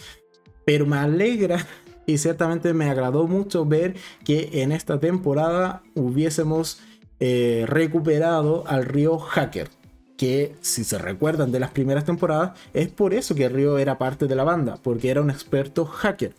pero 0.65 0.87
me 0.87 0.97
alegra 0.97 1.67
y 2.07 2.19
ciertamente 2.19 2.73
me 2.75 2.89
agradó 2.91 3.27
mucho 3.27 3.65
ver 3.65 3.95
que 4.25 4.63
en 4.63 4.73
esta 4.73 4.99
temporada 4.99 5.83
hubiésemos 5.95 6.81
eh, 7.19 7.65
recuperado 7.67 8.65
al 8.67 8.85
Río 8.85 9.19
Hacker 9.19 9.69
que 10.17 10.55
si 10.61 10.85
se 10.85 10.99
recuerdan 10.99 11.51
de 11.51 11.61
las 11.61 11.71
primeras 11.71 12.05
temporadas, 12.05 12.53
es 12.75 12.89
por 12.89 13.15
eso 13.15 13.35
que 13.35 13.49
Ryo 13.49 13.79
era 13.79 13.97
parte 13.97 14.27
de 14.27 14.35
la 14.35 14.45
banda, 14.45 14.77
porque 14.83 15.09
era 15.09 15.23
un 15.23 15.31
experto 15.31 15.87
hacker. 15.87 16.35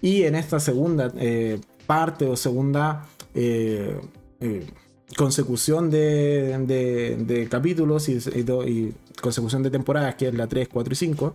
Y 0.00 0.22
en 0.22 0.36
esta 0.36 0.60
segunda 0.60 1.12
eh, 1.16 1.58
parte 1.88 2.24
o 2.26 2.36
segunda 2.36 3.04
eh, 3.34 3.98
consecución 5.16 5.90
de, 5.90 7.48
capítulos 7.50 8.08
y, 8.08 8.16
y, 8.16 8.94
consecución 9.20 9.62
de 9.62 9.70
temporadas, 9.70 10.14
que 10.16 10.28
es 10.28 10.34
la 10.34 10.46
3, 10.46 10.68
4 10.68 10.92
y 10.92 10.96
5, 10.96 11.34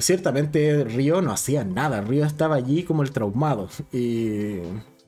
ciertamente 0.00 0.84
Ryo 0.84 1.22
no 1.22 1.32
hacía 1.32 1.64
nada, 1.64 2.00
Ryo 2.00 2.24
estaba 2.24 2.56
allí 2.56 2.82
como 2.82 3.02
el 3.02 3.12
traumado. 3.12 3.68
Y 3.92 4.58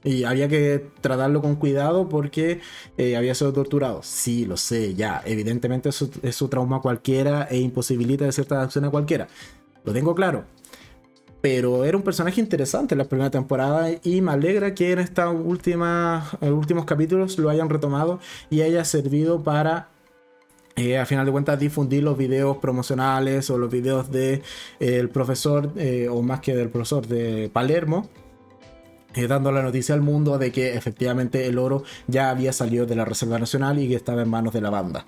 y 0.04 0.24
había 0.24 0.48
que 0.48 0.90
tratarlo 1.00 1.40
con 1.40 1.56
cuidado 1.56 2.08
porque 2.08 2.60
eh, 2.98 3.16
había 3.16 3.34
sido 3.34 3.52
torturado. 3.52 4.00
Sí, 4.02 4.44
lo 4.46 4.56
sé, 4.56 4.94
ya. 4.94 5.22
Evidentemente 5.24 5.90
es 5.90 5.96
su, 6.36 6.48
trauma 6.48 6.80
cualquiera 6.80 7.46
e 7.50 7.58
imposibilita 7.58 8.24
de 8.24 8.32
cierta 8.32 8.60
acción 8.62 8.84
a 8.84 8.90
cualquiera. 8.90 9.28
Lo 9.84 9.92
tengo 9.92 10.14
claro. 10.14 10.44
Pero 11.43 11.84
era 11.84 11.97
un 11.97 12.03
personaje 12.03 12.40
interesante 12.40 12.95
en 12.95 12.99
la 12.99 13.05
primera 13.05 13.30
temporada 13.30 13.90
y 14.03 14.22
me 14.22 14.32
alegra 14.32 14.74
que 14.74 14.93
en 14.93 15.01
estos 15.01 15.34
últimos 15.45 16.84
capítulos 16.86 17.38
lo 17.38 17.51
hayan 17.51 17.68
retomado 17.68 18.20
y 18.49 18.62
haya 18.62 18.84
servido 18.84 19.43
para 19.43 19.88
eh, 20.76 20.97
a 20.97 21.05
final 21.05 21.26
de 21.26 21.32
cuentas 21.32 21.61
difundir 21.61 22.03
los 22.03 22.16
videos 22.16 22.57
promocionales 22.57 23.51
o 23.51 23.59
los 23.59 23.70
videos 23.70 24.11
del 24.11 24.43
de, 24.80 24.99
el 25.01 25.11
profesor, 25.11 25.70
eh, 25.76 26.09
o 26.09 26.22
más 26.22 26.40
que 26.40 26.57
del 26.57 26.70
profesor 26.70 27.07
de 27.07 27.51
Palermo, 27.53 28.09
eh, 29.14 29.26
dando 29.26 29.53
la 29.53 29.62
noticia 29.62 29.95
al 29.95 30.01
mundo 30.01 30.38
de 30.38 30.51
que 30.51 30.74
efectivamente 30.74 31.47
el 31.47 31.59
oro 31.59 31.82
ya 32.07 32.30
había 32.30 32.53
salido 32.53 32.86
de 32.86 32.97
la 32.97 33.05
Reserva 33.05 33.38
Nacional 33.38 33.78
y 33.78 33.88
que 33.88 33.97
estaba 33.97 34.22
en 34.22 34.30
manos 34.30 34.55
de 34.55 34.62
la 34.62 34.70
banda. 34.70 35.05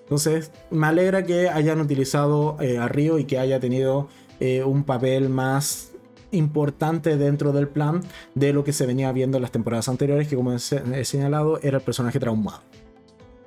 Entonces, 0.00 0.50
me 0.70 0.88
alegra 0.88 1.24
que 1.24 1.48
hayan 1.48 1.80
utilizado 1.80 2.56
eh, 2.60 2.78
a 2.78 2.88
Río 2.88 3.18
y 3.18 3.24
que 3.24 3.38
haya 3.38 3.60
tenido 3.60 4.08
eh, 4.46 4.62
un 4.62 4.84
papel 4.84 5.30
más 5.30 5.92
importante 6.30 7.16
dentro 7.16 7.50
del 7.52 7.66
plan 7.66 8.02
de 8.34 8.52
lo 8.52 8.62
que 8.62 8.74
se 8.74 8.84
venía 8.84 9.10
viendo 9.10 9.38
en 9.38 9.42
las 9.42 9.52
temporadas 9.52 9.88
anteriores, 9.88 10.28
que 10.28 10.36
como 10.36 10.52
he 10.52 10.58
señalado, 11.06 11.58
era 11.62 11.78
el 11.78 11.82
personaje 11.82 12.20
traumado. 12.20 12.60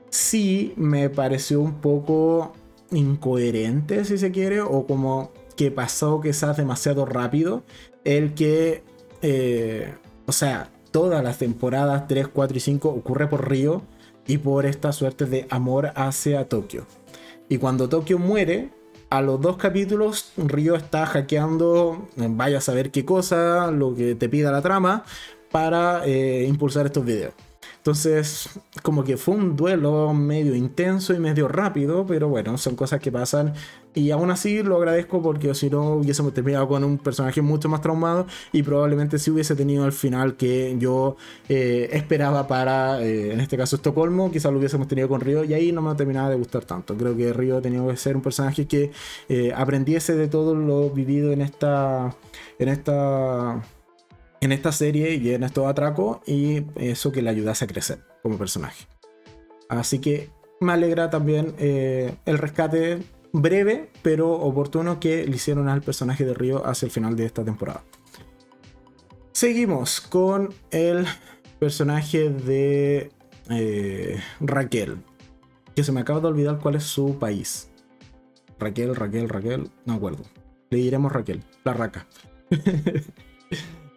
Sí, 0.10 0.74
me 0.76 1.12
pareció 1.12 1.62
un 1.62 1.76
poco 1.82 2.54
incoherente, 2.90 4.06
si 4.06 4.18
se 4.18 4.32
quiere, 4.32 4.62
o 4.62 4.88
como 4.88 5.32
que 5.56 5.70
pasó 5.70 6.20
quizás 6.20 6.58
demasiado 6.58 7.06
rápido 7.06 7.62
el 8.04 8.34
que, 8.34 8.84
eh, 9.22 9.94
o 10.26 10.32
sea, 10.32 10.72
todas 10.90 11.24
las 11.24 11.38
temporadas 11.38 12.08
3, 12.08 12.28
4 12.30 12.58
y 12.58 12.60
5 12.60 12.90
ocurre 12.90 13.28
por 13.28 13.48
Río 13.48 13.84
y 14.26 14.40
por 14.40 14.66
esta 14.66 14.92
suerte 14.94 15.26
de 15.26 15.46
amor 15.52 15.92
hacia 15.94 16.50
Tokio. 16.50 16.88
Y 17.50 17.60
cuando 17.60 17.88
Tokio 17.88 18.18
muere, 18.18 18.72
a 19.10 19.22
los 19.22 19.40
dos 19.42 19.58
capítulos, 19.58 20.32
Río 20.38 20.76
está 20.76 21.06
hackeando, 21.06 22.08
vaya 22.16 22.58
a 22.58 22.62
saber 22.62 22.92
qué 22.92 23.06
cosa, 23.06 23.72
lo 23.72 23.96
que 23.96 24.16
te 24.16 24.30
pida 24.30 24.52
la 24.52 24.62
trama, 24.62 25.04
para 25.52 26.06
eh, 26.06 26.46
impulsar 26.48 26.86
estos 26.86 27.06
videos. 27.06 27.34
Entonces, 27.78 28.50
como 28.84 29.06
que 29.06 29.16
fue 29.16 29.36
un 29.36 29.56
duelo 29.56 30.14
medio 30.14 30.56
intenso 30.56 31.14
y 31.14 31.20
medio 31.20 31.48
rápido, 31.48 32.06
pero 32.06 32.28
bueno, 32.28 32.58
son 32.58 32.76
cosas 32.76 33.00
que 33.00 33.14
pasan. 33.14 33.54
Y 33.98 34.12
aún 34.12 34.30
así 34.30 34.62
lo 34.62 34.78
agradezco 34.78 35.24
porque 35.24 35.56
si 35.56 35.72
no 35.72 35.94
hubiésemos 35.94 36.32
terminado 36.32 36.68
con 36.68 36.84
un 36.84 37.00
personaje 37.00 37.42
mucho 37.42 37.68
más 37.68 37.82
traumado 37.82 38.28
y 38.52 38.62
probablemente 38.62 39.18
si 39.18 39.32
hubiese 39.32 39.56
tenido 39.56 39.88
el 39.88 39.92
final 39.92 40.38
que 40.38 40.76
yo 40.78 41.18
eh, 41.50 41.90
esperaba 41.92 42.48
para, 42.48 43.02
eh, 43.02 43.34
en 43.34 43.40
este 43.40 43.58
caso, 43.58 43.78
Estocolmo, 43.78 44.30
quizás 44.30 44.52
lo 44.52 44.60
hubiésemos 44.60 44.88
tenido 44.88 45.10
con 45.10 45.20
Río 45.20 45.44
y 45.44 45.56
ahí 45.56 45.72
no 45.72 45.82
me 45.82 45.96
terminaba 45.96 46.30
de 46.30 46.36
gustar 46.36 46.64
tanto. 46.64 46.96
Creo 46.96 47.18
que 47.18 47.34
Río 47.34 47.60
tenía 47.60 47.84
que 47.88 47.98
ser 47.98 48.16
un 48.16 48.22
personaje 48.22 48.68
que 48.68 48.92
eh, 49.30 49.52
aprendiese 49.56 50.16
de 50.16 50.28
todo 50.28 50.54
lo 50.54 50.92
vivido 50.92 51.32
en 51.32 51.42
esta... 51.42 52.16
En 52.60 52.70
esta 52.70 53.64
en 54.40 54.52
esta 54.52 54.72
serie 54.72 55.16
y 55.16 55.32
en 55.32 55.42
estos 55.42 55.66
atracos 55.66 56.20
y 56.28 56.62
eso 56.76 57.12
que 57.12 57.24
le 57.24 57.32
ayudase 57.32 57.66
a 57.66 57.68
crecer 57.68 58.00
como 58.22 58.38
personaje. 58.38 58.86
Así 59.68 59.98
que 59.98 60.30
me 60.60 60.74
alegra 60.74 61.10
también 61.10 61.56
el 61.58 62.38
rescate 62.38 63.00
breve 63.34 63.90
pero 64.02 64.32
oportuno 64.32 65.00
que 65.00 65.26
le 65.26 65.36
hicieron 65.36 65.70
al 65.70 65.82
personaje 65.82 66.26
de 66.26 66.34
Río 66.34 66.66
hacia 66.66 66.86
el 66.86 66.92
final 66.92 67.16
de 67.16 67.26
esta 67.26 67.44
temporada. 67.44 67.84
Seguimos 69.32 70.02
con 70.02 70.54
el 70.72 71.06
personaje 71.60 72.30
de 72.30 73.12
eh, 73.50 74.20
Raquel, 74.40 74.98
que 75.76 75.84
se 75.84 75.92
me 75.92 76.02
acaba 76.02 76.20
de 76.20 76.28
olvidar 76.28 76.60
cuál 76.60 76.76
es 76.76 76.84
su 76.84 77.20
país. 77.20 77.70
Raquel, 78.60 78.96
Raquel, 78.96 79.30
Raquel, 79.30 79.70
no 79.86 79.94
acuerdo. 79.94 80.24
Le 80.70 80.80
diremos 80.80 81.12
Raquel, 81.12 81.44
la 81.64 81.74
raca. 81.74 82.08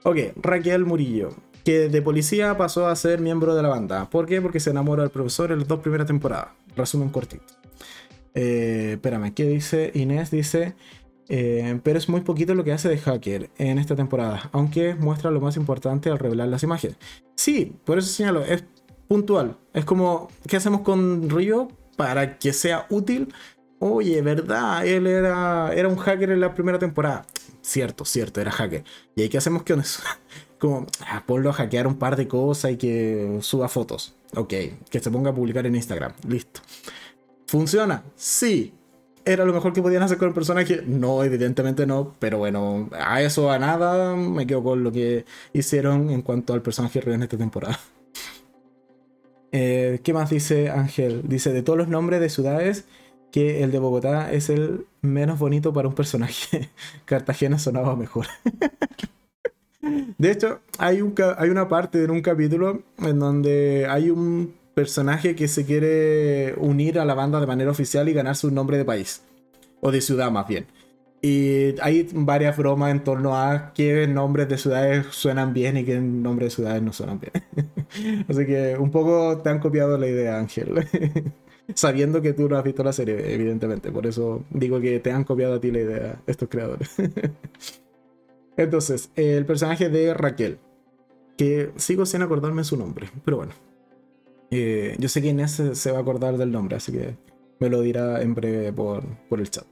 Ok, 0.03 0.17
Raquel 0.37 0.87
Murillo, 0.87 1.29
que 1.63 1.91
de 1.91 2.01
policía 2.01 2.57
pasó 2.57 2.89
a 2.89 2.97
ser 2.97 3.21
miembro 3.21 3.55
de 3.55 3.63
la 3.63 3.69
banda. 3.69 4.09
¿Por 4.09 4.25
qué? 4.25 4.41
Porque 4.41 4.59
se 4.59 4.71
enamoró 4.71 5.03
del 5.03 5.11
profesor 5.11 5.53
en 5.53 5.59
las 5.59 5.69
dos 5.69 5.81
primeras 5.81 6.07
temporadas. 6.07 6.49
Resumen 6.75 7.11
cortito. 7.11 7.60
Eh, 8.35 8.93
espérame, 8.95 9.33
¿qué 9.35 9.47
dice 9.47 9.91
Inés? 9.95 10.31
Dice, 10.31 10.75
eh, 11.29 11.79
pero 11.83 11.99
es 11.99 12.09
muy 12.09 12.21
poquito 12.23 12.55
lo 12.55 12.65
que 12.65 12.73
hace 12.73 12.89
de 12.89 12.99
hacker 12.99 13.51
en 13.59 13.79
esta 13.79 13.97
temporada, 13.97 14.49
aunque 14.53 14.95
muestra 14.95 15.31
lo 15.31 15.41
más 15.41 15.57
importante 15.57 16.11
al 16.11 16.19
revelar 16.19 16.49
las 16.49 16.63
imágenes. 16.63 16.97
Sí, 17.37 17.77
por 17.85 17.99
eso 17.99 18.09
señalo, 18.09 18.45
es 18.45 18.65
puntual. 19.09 19.57
Es 19.73 19.85
como, 19.85 20.29
¿qué 20.47 20.57
hacemos 20.57 20.83
con 20.83 21.31
Río 21.31 21.69
para 21.97 22.39
que 22.39 22.53
sea 22.53 22.87
útil? 22.91 23.33
Oye, 23.79 24.21
¿verdad? 24.23 24.87
Él 24.87 25.07
era, 25.07 25.73
era 25.75 25.89
un 25.89 25.97
hacker 25.97 26.31
en 26.31 26.41
la 26.41 26.55
primera 26.55 26.79
temporada 26.79 27.25
cierto, 27.63 28.05
cierto, 28.05 28.41
era 28.41 28.51
hacker. 28.51 28.85
¿Y 29.15 29.23
ahí 29.23 29.29
qué 29.29 29.39
hacemos 29.39 29.63
con 29.63 29.81
eso? 29.81 30.03
Como, 30.59 30.87
ah, 31.07 31.23
ponlo 31.27 31.51
a 31.51 31.53
hackear 31.55 31.87
un 31.87 31.99
par 31.99 32.17
de 32.17 32.29
cosas 32.29 32.73
y 32.73 32.77
que 32.77 33.39
suba 33.41 33.69
fotos. 33.69 34.15
Ok, 34.37 34.55
que 34.91 35.01
se 35.01 35.11
ponga 35.11 35.31
a 35.31 35.35
publicar 35.35 35.67
en 35.67 35.75
Instagram. 35.75 36.13
Listo. 36.29 36.61
¿Funciona? 37.51 38.05
Sí. 38.15 38.73
¿Era 39.25 39.45
lo 39.45 39.53
mejor 39.53 39.73
que 39.73 39.83
podían 39.83 40.05
hacer 40.05 40.19
con 40.19 40.29
el 40.29 40.35
personaje? 40.35 40.85
No, 40.87 41.25
evidentemente 41.25 41.85
no. 41.85 42.15
Pero 42.21 42.39
bueno, 42.39 42.89
a 42.93 43.23
eso, 43.23 43.51
a 43.51 43.59
nada, 43.59 44.15
me 44.15 44.47
quedo 44.47 44.63
con 44.63 44.85
lo 44.85 44.93
que 44.93 45.25
hicieron 45.53 46.11
en 46.11 46.23
cuanto 46.23 46.53
al 46.53 46.63
personaje 46.63 47.01
real 47.01 47.17
en 47.17 47.23
esta 47.25 47.37
temporada. 47.37 47.79
Eh, 49.53 49.99
¿Qué 50.05 50.13
más 50.13 50.31
dice 50.31 50.71
Ángel? 50.71 51.23
Dice, 51.25 51.53
de 51.53 51.65
todos 51.65 51.77
los 51.77 51.89
nombres 51.89 52.21
de 52.21 52.29
ciudades, 52.29 52.85
que 53.33 53.65
el 53.65 53.73
de 53.73 53.81
Bogotá 53.81 54.31
es 54.31 54.49
el 54.49 54.87
menos 55.01 55.41
bonito 55.41 55.73
para 55.73 55.89
un 55.89 55.95
personaje. 55.97 56.71
Cartagena 57.05 57.59
sonaba 57.59 57.97
mejor. 57.97 58.29
de 60.19 60.31
hecho, 60.31 60.61
hay, 60.79 61.03
un, 61.03 61.17
hay 61.37 61.51
una 61.51 61.67
parte 61.67 62.05
en 62.05 62.13
un 62.13 62.23
capítulo 62.23 62.85
en 62.99 63.19
donde 63.19 63.89
hay 63.91 64.11
un 64.11 64.55
personaje 64.75 65.35
que 65.35 65.49
se 65.49 65.65
quiere 65.65 66.55
unir 66.59 66.99
a 66.99 67.05
la 67.05 67.15
banda 67.15 67.41
de 67.41 67.47
manera 67.47 67.71
oficial 67.71 68.09
y 68.09 68.13
ganar 68.13 68.37
su 68.37 68.51
nombre 68.51 68.79
de 68.79 68.85
país. 68.85 69.23
O 69.81 69.91
de 69.91 70.01
ciudad 70.01 70.31
más 70.31 70.47
bien. 70.47 70.67
Y 71.23 71.79
hay 71.83 72.09
varias 72.13 72.57
bromas 72.57 72.91
en 72.93 73.05
torno 73.05 73.37
a 73.37 73.73
qué 73.75 74.07
nombres 74.07 74.49
de 74.49 74.57
ciudades 74.57 75.07
suenan 75.11 75.53
bien 75.53 75.77
y 75.77 75.85
qué 75.85 76.01
nombres 76.01 76.49
de 76.49 76.57
ciudades 76.57 76.83
no 76.83 76.93
suenan 76.93 77.21
bien. 77.21 78.25
Así 78.29 78.47
que 78.47 78.77
un 78.79 78.91
poco 78.91 79.39
te 79.39 79.51
han 79.51 79.59
copiado 79.59 79.99
la 79.99 80.07
idea, 80.07 80.39
Ángel 80.39 80.87
sabiendo 81.75 82.21
que 82.23 82.33
tú 82.33 82.49
no 82.49 82.57
has 82.57 82.65
visto 82.65 82.83
la 82.83 82.93
serie, 82.93 83.35
evidentemente. 83.35 83.93
Por 83.93 84.07
eso 84.07 84.45
digo 84.51 84.81
que 84.81 85.01
te 85.01 85.13
han 85.13 85.25
copiado 85.25 85.55
a 85.55 85.61
ti 85.61 85.71
la 85.71 85.81
idea 85.81 86.23
estos 86.27 86.49
creadores. 86.49 86.91
Entonces, 88.57 89.11
el 89.17 89.47
personaje 89.47 89.89
de 89.89 90.15
Raquel, 90.15 90.59
que 91.37 91.71
sigo 91.77 92.05
sin 92.05 92.23
acordarme 92.23 92.65
su 92.65 92.77
nombre, 92.77 93.09
pero 93.25 93.39
bueno. 93.39 93.53
Eh, 94.51 94.97
yo 94.99 95.09
sé 95.09 95.23
que 95.23 95.29
Inés 95.29 95.63
se, 95.73 95.93
va 95.93 95.99
a 95.99 96.01
acordar 96.01 96.37
del 96.37 96.51
nombre, 96.51 96.77
así 96.77 96.93
que 96.93 97.17
me 97.59 97.69
lo 97.69 97.83
dirá 97.83 98.21
en 98.23 98.35
breve 98.35 98.73
por, 98.73 99.03
por 99.29 99.41
el 99.41 99.51
chat. 99.51 99.65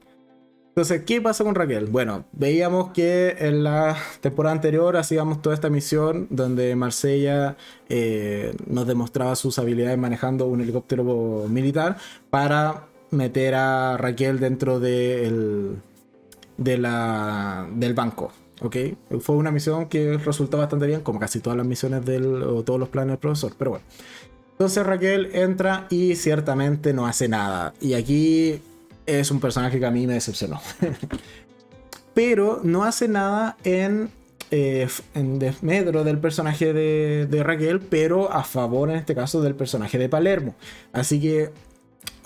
Entonces, 0.69 1.03
¿qué 1.05 1.19
pasa 1.19 1.43
con 1.43 1.55
Raquel? 1.55 1.87
Bueno, 1.87 2.23
veíamos 2.31 2.91
que 2.91 3.35
en 3.39 3.65
la 3.65 3.97
temporada 4.21 4.55
anterior 4.55 4.95
hacíamos 4.95 5.41
toda 5.41 5.53
esta 5.53 5.69
misión 5.69 6.27
donde 6.29 6.73
Marsella 6.75 7.57
eh, 7.89 8.55
nos 8.65 8.87
demostraba 8.87 9.35
sus 9.35 9.59
habilidades 9.59 9.97
manejando 9.97 10.45
un 10.45 10.61
helicóptero 10.61 11.47
militar 11.49 11.97
para 12.29 12.87
meter 13.11 13.55
a 13.55 13.97
Raquel 13.97 14.39
dentro 14.39 14.79
de, 14.79 15.75
de 16.57 16.77
la, 16.77 17.67
del 17.73 17.93
banco. 17.93 18.31
¿ok? 18.61 18.75
Fue 19.19 19.35
una 19.35 19.51
misión 19.51 19.87
que 19.87 20.17
resultó 20.17 20.57
bastante 20.57 20.87
bien, 20.87 21.01
como 21.01 21.19
casi 21.19 21.39
todas 21.39 21.57
las 21.57 21.65
misiones 21.65 22.05
del, 22.05 22.43
o 22.43 22.63
todos 22.63 22.79
los 22.79 22.89
planes 22.89 23.13
del 23.13 23.19
profesor, 23.19 23.53
pero 23.57 23.71
bueno. 23.71 23.85
Entonces 24.61 24.85
Raquel 24.85 25.29
entra 25.35 25.87
y 25.89 26.17
ciertamente 26.17 26.91
no 26.91 27.07
hace 27.07 27.29
nada. 27.29 27.73
Y 27.79 27.93
aquí 27.93 28.61
es 29.05 29.31
un 29.31 29.39
personaje 29.39 29.79
que 29.79 29.85
a 29.85 29.89
mí 29.89 30.05
me 30.05 30.15
decepcionó. 30.15 30.59
Pero 32.13 32.59
no 32.61 32.83
hace 32.83 33.07
nada 33.07 33.55
en, 33.63 34.09
eh, 34.51 34.89
en 35.13 35.39
desmedro 35.39 36.03
del 36.03 36.17
personaje 36.17 36.73
de, 36.73 37.25
de, 37.25 37.41
Raquel, 37.41 37.79
pero 37.79 38.33
a 38.33 38.43
favor 38.43 38.89
en 38.89 38.97
este 38.97 39.15
caso 39.15 39.41
del 39.41 39.55
personaje 39.55 39.97
de 39.97 40.09
Palermo. 40.09 40.55
Así 40.91 41.21
que 41.21 41.51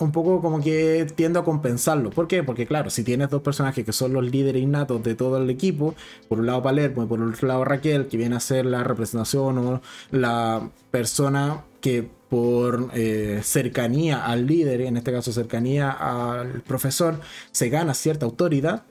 un 0.00 0.10
poco 0.10 0.40
como 0.40 0.60
que 0.60 1.06
tiendo 1.14 1.38
a 1.38 1.44
compensarlo. 1.44 2.10
¿Por 2.10 2.26
qué? 2.26 2.42
Porque 2.42 2.66
claro, 2.66 2.90
si 2.90 3.04
tienes 3.04 3.30
dos 3.30 3.42
personajes 3.42 3.84
que 3.84 3.92
son 3.92 4.12
los 4.12 4.24
líderes 4.28 4.60
innatos 4.60 5.04
de 5.04 5.14
todo 5.14 5.36
el 5.38 5.48
equipo, 5.50 5.94
por 6.28 6.40
un 6.40 6.46
lado 6.46 6.64
Palermo 6.64 7.04
y 7.04 7.06
por 7.06 7.22
otro 7.22 7.46
lado 7.46 7.64
Raquel, 7.64 8.08
que 8.08 8.16
viene 8.16 8.34
a 8.34 8.40
ser 8.40 8.66
la 8.66 8.82
representación 8.82 9.58
o 9.58 9.80
la 10.10 10.68
persona 10.90 11.62
que 11.80 12.08
por 12.34 12.90
eh, 12.94 13.42
cercanía 13.44 14.26
al 14.26 14.48
líder, 14.48 14.80
en 14.80 14.96
este 14.96 15.12
caso 15.12 15.30
cercanía 15.30 15.88
al 15.92 16.62
profesor, 16.62 17.20
se 17.52 17.68
gana 17.68 17.94
cierta 17.94 18.26
autoridad, 18.26 18.82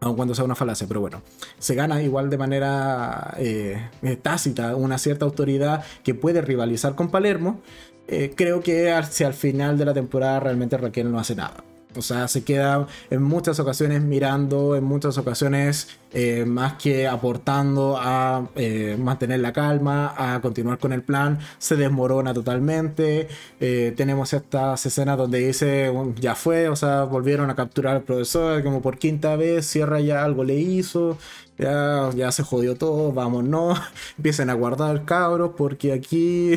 aun 0.00 0.16
cuando 0.16 0.34
sea 0.34 0.44
una 0.44 0.56
falacia, 0.56 0.88
pero 0.88 0.98
bueno, 1.00 1.22
se 1.60 1.76
gana 1.76 2.02
igual 2.02 2.30
de 2.30 2.36
manera 2.36 3.32
eh, 3.38 3.80
tácita 4.22 4.74
una 4.74 4.98
cierta 4.98 5.24
autoridad 5.24 5.84
que 6.02 6.14
puede 6.14 6.40
rivalizar 6.40 6.96
con 6.96 7.12
Palermo. 7.12 7.60
Eh, 8.08 8.32
creo 8.34 8.60
que 8.60 8.90
hacia 8.90 9.28
el 9.28 9.34
final 9.34 9.78
de 9.78 9.84
la 9.84 9.94
temporada 9.94 10.40
realmente 10.40 10.76
Raquel 10.78 11.12
no 11.12 11.20
hace 11.20 11.36
nada. 11.36 11.62
O 11.96 12.02
sea, 12.02 12.28
se 12.28 12.44
queda 12.44 12.86
en 13.10 13.22
muchas 13.22 13.58
ocasiones 13.60 14.02
mirando, 14.02 14.76
en 14.76 14.84
muchas 14.84 15.16
ocasiones 15.16 15.88
eh, 16.12 16.44
más 16.46 16.74
que 16.74 17.08
aportando 17.08 17.96
a 17.98 18.48
eh, 18.56 18.96
mantener 18.98 19.40
la 19.40 19.52
calma, 19.52 20.14
a 20.16 20.40
continuar 20.40 20.78
con 20.78 20.92
el 20.92 21.02
plan, 21.02 21.38
se 21.58 21.76
desmorona 21.76 22.34
totalmente. 22.34 23.28
Eh, 23.58 23.94
tenemos 23.96 24.32
estas 24.34 24.84
escenas 24.84 25.16
donde 25.16 25.38
dice, 25.38 25.92
ya 26.20 26.34
fue, 26.34 26.68
o 26.68 26.76
sea, 26.76 27.04
volvieron 27.04 27.48
a 27.50 27.54
capturar 27.56 27.96
al 27.96 28.02
profesor 28.02 28.62
como 28.62 28.82
por 28.82 28.98
quinta 28.98 29.36
vez, 29.36 29.66
Sierra 29.66 30.00
ya 30.00 30.24
algo 30.24 30.44
le 30.44 30.54
hizo, 30.56 31.18
ya, 31.58 32.10
ya 32.14 32.30
se 32.32 32.42
jodió 32.42 32.76
todo, 32.76 33.12
vámonos, 33.12 33.80
empiecen 34.18 34.50
a 34.50 34.54
guardar 34.54 35.04
cabros 35.04 35.52
porque 35.56 35.92
aquí 35.92 36.54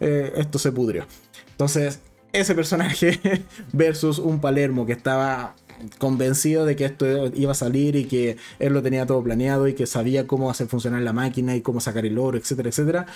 esto 0.00 0.58
se 0.58 0.70
pudrió. 0.70 1.06
Entonces, 1.52 2.00
ese 2.34 2.54
personaje 2.54 3.20
versus 3.72 4.18
un 4.18 4.40
Palermo 4.40 4.84
que 4.84 4.92
estaba 4.92 5.54
convencido 5.98 6.64
de 6.66 6.76
que 6.76 6.84
esto 6.84 7.06
iba 7.34 7.52
a 7.52 7.54
salir 7.54 7.96
y 7.96 8.04
que 8.04 8.36
él 8.58 8.72
lo 8.72 8.82
tenía 8.82 9.06
todo 9.06 9.22
planeado 9.22 9.68
y 9.68 9.74
que 9.74 9.86
sabía 9.86 10.26
cómo 10.26 10.50
hacer 10.50 10.66
funcionar 10.66 11.02
la 11.02 11.12
máquina 11.12 11.56
y 11.56 11.62
cómo 11.62 11.80
sacar 11.80 12.04
el 12.06 12.18
oro, 12.18 12.36
etcétera, 12.36 12.68
etcétera. 12.68 13.06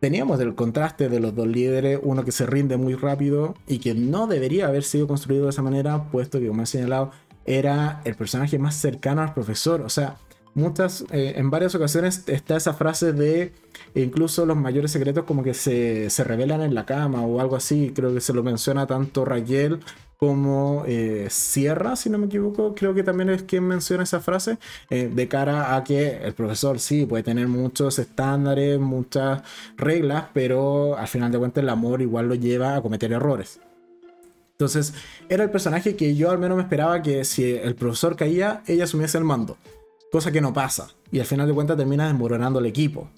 Teníamos 0.00 0.40
el 0.40 0.54
contraste 0.56 1.08
de 1.08 1.20
los 1.20 1.34
dos 1.34 1.46
líderes, 1.46 2.00
uno 2.02 2.24
que 2.24 2.32
se 2.32 2.44
rinde 2.44 2.76
muy 2.76 2.94
rápido 2.94 3.54
y 3.68 3.78
que 3.78 3.94
no 3.94 4.26
debería 4.26 4.66
haber 4.66 4.82
sido 4.82 5.06
construido 5.06 5.44
de 5.44 5.50
esa 5.50 5.62
manera, 5.62 6.10
puesto 6.10 6.40
que, 6.40 6.48
como 6.48 6.62
he 6.62 6.66
señalado, 6.66 7.12
era 7.44 8.00
el 8.04 8.16
personaje 8.16 8.58
más 8.58 8.74
cercano 8.74 9.22
al 9.22 9.32
profesor. 9.32 9.80
O 9.82 9.88
sea, 9.88 10.16
muchas, 10.54 11.04
eh, 11.10 11.34
en 11.36 11.50
varias 11.50 11.74
ocasiones 11.74 12.24
está 12.26 12.56
esa 12.56 12.74
frase 12.74 13.12
de 13.12 13.52
incluso 13.94 14.46
los 14.46 14.56
mayores 14.56 14.90
secretos 14.90 15.24
como 15.24 15.42
que 15.42 15.54
se, 15.54 16.08
revelan 16.24 16.62
en 16.62 16.74
la 16.74 16.86
cama 16.86 17.22
o 17.22 17.40
algo 17.40 17.56
así. 17.56 17.92
Creo 17.94 18.12
que 18.14 18.20
se 18.20 18.32
lo 18.32 18.42
menciona 18.42 18.86
tanto 18.86 19.24
Raquel 19.24 19.80
como 20.16 20.84
eh, 20.86 21.26
Sierra, 21.30 21.96
si 21.96 22.08
no 22.08 22.16
me 22.16 22.26
equivoco, 22.26 22.76
creo 22.76 22.94
que 22.94 23.02
también 23.02 23.28
es 23.28 23.42
quien 23.42 23.64
menciona 23.64 24.04
esa 24.04 24.20
frase, 24.20 24.56
eh, 24.88 25.10
de 25.12 25.26
cara 25.26 25.74
a 25.74 25.82
que 25.82 26.18
el 26.22 26.32
profesor 26.32 26.78
sí 26.78 27.06
puede 27.06 27.24
tener 27.24 27.48
muchos 27.48 27.98
estándares, 27.98 28.78
muchas 28.78 29.42
reglas, 29.76 30.26
pero 30.32 30.96
al 30.96 31.08
final 31.08 31.32
de 31.32 31.38
cuentas 31.38 31.64
el 31.64 31.70
amor 31.70 32.02
igual 32.02 32.28
lo 32.28 32.36
lleva 32.36 32.76
a 32.76 32.82
cometer 32.82 33.10
errores. 33.10 33.58
Entonces, 34.52 34.94
era 35.28 35.42
el 35.42 35.50
personaje 35.50 35.96
que 35.96 36.14
yo 36.14 36.30
al 36.30 36.38
menos 36.38 36.56
me 36.56 36.62
esperaba 36.62 37.02
que 37.02 37.24
si 37.24 37.56
el 37.56 37.74
profesor 37.74 38.14
caía, 38.14 38.62
ella 38.68 38.84
asumiese 38.84 39.18
el 39.18 39.24
mando. 39.24 39.56
Cosa 40.12 40.30
que 40.30 40.42
no 40.42 40.52
pasa. 40.52 40.90
Y 41.10 41.20
al 41.20 41.24
final 41.24 41.48
de 41.48 41.54
cuentas 41.54 41.78
termina 41.78 42.06
desmoronando 42.06 42.58
el 42.58 42.66
equipo. 42.66 43.08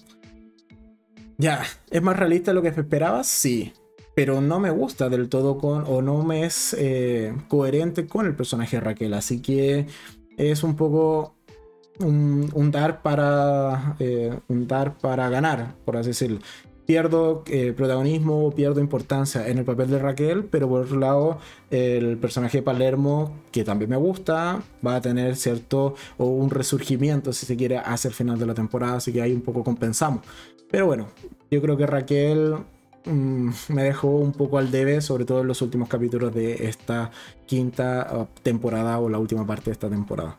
Ya, 1.37 1.61
¿es 1.91 2.01
más 2.01 2.17
realista 2.17 2.51
de 2.51 2.55
lo 2.55 2.61
que 2.61 2.69
esperaba? 2.69 3.25
Sí. 3.25 3.73
Pero 4.15 4.39
no 4.39 4.61
me 4.61 4.71
gusta 4.71 5.09
del 5.09 5.27
todo 5.27 5.57
con, 5.57 5.83
o 5.87 6.01
no 6.01 6.23
me 6.23 6.45
es 6.45 6.73
eh, 6.79 7.35
coherente 7.49 8.07
con 8.07 8.25
el 8.25 8.33
personaje 8.33 8.77
de 8.77 8.79
Raquel. 8.79 9.13
Así 9.13 9.41
que 9.41 9.87
es 10.37 10.63
un 10.63 10.77
poco 10.77 11.35
un, 11.99 12.71
dar 12.71 13.01
para 13.01 13.97
eh, 13.99 14.39
un 14.47 14.65
dar 14.65 14.97
para 14.97 15.27
ganar, 15.27 15.75
por 15.83 15.97
así 15.97 16.09
decirlo 16.09 16.39
pierdo 16.85 17.43
eh, 17.47 17.73
protagonismo, 17.75 18.51
pierdo 18.51 18.79
importancia 18.79 19.47
en 19.47 19.57
el 19.57 19.65
papel 19.65 19.89
de 19.89 19.99
Raquel, 19.99 20.43
pero 20.45 20.69
por 20.69 20.81
otro 20.81 20.99
lado, 20.99 21.39
el 21.71 22.17
personaje 22.17 22.59
de 22.59 22.63
Palermo, 22.63 23.31
que 23.51 23.63
también 23.63 23.89
me 23.89 23.97
gusta, 23.97 24.61
va 24.85 24.95
a 24.95 25.01
tener 25.01 25.35
cierto 25.35 25.95
o 26.17 26.27
un 26.27 26.49
resurgimiento, 26.49 27.33
si 27.33 27.45
se 27.45 27.55
quiere, 27.55 27.77
hacia 27.77 28.09
el 28.09 28.13
final 28.13 28.37
de 28.37 28.45
la 28.45 28.53
temporada, 28.53 28.97
así 28.97 29.11
que 29.11 29.21
ahí 29.21 29.33
un 29.33 29.41
poco 29.41 29.63
compensamos. 29.63 30.21
Pero 30.69 30.85
bueno, 30.85 31.07
yo 31.49 31.61
creo 31.61 31.77
que 31.77 31.87
Raquel 31.87 32.55
mm, 33.05 33.49
me 33.69 33.83
dejó 33.83 34.09
un 34.09 34.31
poco 34.31 34.57
al 34.57 34.71
debe, 34.71 35.01
sobre 35.01 35.25
todo 35.25 35.41
en 35.41 35.47
los 35.47 35.61
últimos 35.61 35.89
capítulos 35.89 36.33
de 36.33 36.67
esta 36.67 37.11
quinta 37.45 38.09
uh, 38.13 38.41
temporada 38.41 38.99
o 38.99 39.09
la 39.09 39.19
última 39.19 39.45
parte 39.45 39.65
de 39.65 39.71
esta 39.71 39.89
temporada. 39.89 40.37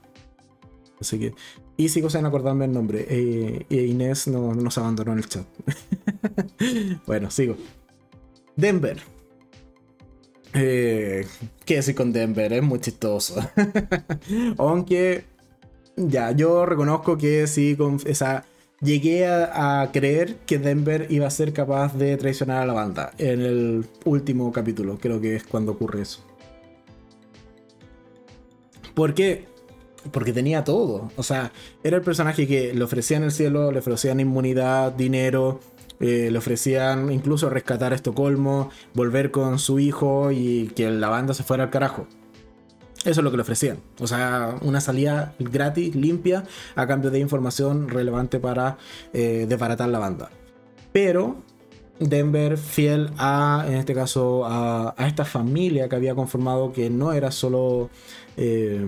Así 1.00 1.18
que 1.18 1.34
y 1.76 1.88
sigo 1.88 2.08
sin 2.08 2.24
acordarme 2.24 2.64
el 2.64 2.72
nombre. 2.72 3.06
Eh, 3.08 3.66
Inés 3.70 4.28
no, 4.28 4.54
nos 4.54 4.78
abandonó 4.78 5.12
en 5.12 5.18
el 5.18 5.28
chat. 5.28 5.46
bueno, 7.06 7.30
sigo. 7.30 7.56
Denver. 8.56 8.98
Eh, 10.54 11.26
¿Qué 11.64 11.76
decir 11.76 11.94
con 11.94 12.12
Denver? 12.12 12.52
Es 12.52 12.62
muy 12.62 12.80
chistoso. 12.80 13.36
Aunque, 14.58 15.24
ya, 15.96 16.32
yo 16.32 16.64
reconozco 16.64 17.18
que 17.18 17.46
sí, 17.46 17.76
con 17.76 17.98
esa. 18.06 18.44
Llegué 18.82 19.26
a, 19.26 19.88
creer 19.90 20.36
que 20.46 20.58
Denver 20.58 21.06
iba 21.08 21.26
a 21.26 21.30
ser 21.30 21.54
capaz 21.54 21.96
de 21.96 22.14
traicionar 22.18 22.62
a 22.62 22.66
la 22.66 22.74
banda 22.74 23.12
en 23.16 23.40
el 23.40 23.86
último 24.04 24.52
capítulo, 24.52 24.98
creo 25.00 25.18
que 25.18 25.34
es 25.34 25.44
cuando 25.44 25.72
ocurre 25.72 26.02
eso. 26.02 26.20
¿Por 28.94 29.14
qué? 29.14 29.46
Porque 30.12 30.32
tenía 30.32 30.64
todo. 30.64 31.10
O 31.16 31.22
sea, 31.22 31.52
era 31.82 31.96
el 31.96 32.02
personaje 32.02 32.46
que 32.46 32.74
le 32.74 32.84
ofrecían 32.84 33.22
el 33.22 33.32
cielo, 33.32 33.72
le 33.72 33.78
ofrecían 33.78 34.20
inmunidad, 34.20 34.92
dinero, 34.92 35.60
eh, 36.00 36.28
le 36.30 36.38
ofrecían 36.38 37.10
incluso 37.10 37.48
rescatar 37.48 37.92
a 37.92 37.96
Estocolmo, 37.96 38.70
volver 38.94 39.30
con 39.30 39.58
su 39.58 39.78
hijo 39.78 40.30
y 40.30 40.72
que 40.74 40.90
la 40.90 41.08
banda 41.08 41.34
se 41.34 41.42
fuera 41.42 41.64
al 41.64 41.70
carajo. 41.70 42.06
Eso 43.04 43.20
es 43.20 43.24
lo 43.24 43.30
que 43.30 43.36
le 43.36 43.42
ofrecían. 43.42 43.78
O 44.00 44.06
sea, 44.06 44.56
una 44.62 44.80
salida 44.80 45.34
gratis, 45.38 45.94
limpia, 45.94 46.44
a 46.74 46.86
cambio 46.86 47.10
de 47.10 47.20
información 47.20 47.88
relevante 47.88 48.40
para 48.40 48.78
eh, 49.12 49.46
desbaratar 49.48 49.88
la 49.88 50.00
banda. 50.00 50.30
Pero 50.92 51.42
Denver, 51.98 52.58
fiel 52.58 53.10
a, 53.16 53.64
en 53.68 53.74
este 53.74 53.94
caso, 53.94 54.44
a, 54.44 54.94
esta 54.98 55.24
familia 55.24 55.88
que 55.88 55.96
había 55.96 56.14
conformado, 56.14 56.72
que 56.72 56.90
no 56.90 57.12
era 57.12 57.30
solo 57.30 57.90
eh, 58.36 58.84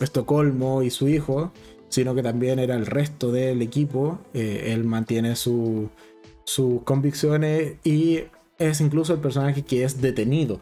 Estocolmo 0.00 0.82
y 0.82 0.90
su 0.90 1.08
hijo, 1.08 1.52
sino 1.88 2.14
que 2.14 2.22
también 2.22 2.58
era 2.58 2.74
el 2.74 2.86
resto 2.86 3.30
del 3.30 3.62
equipo. 3.62 4.18
Eh, 4.34 4.72
él 4.72 4.84
mantiene 4.84 5.36
sus 5.36 5.90
convicciones 6.84 7.74
y 7.84 8.20
es 8.58 8.80
incluso 8.80 9.12
el 9.14 9.20
personaje 9.20 9.62
que 9.62 9.84
es 9.84 10.00
detenido. 10.00 10.60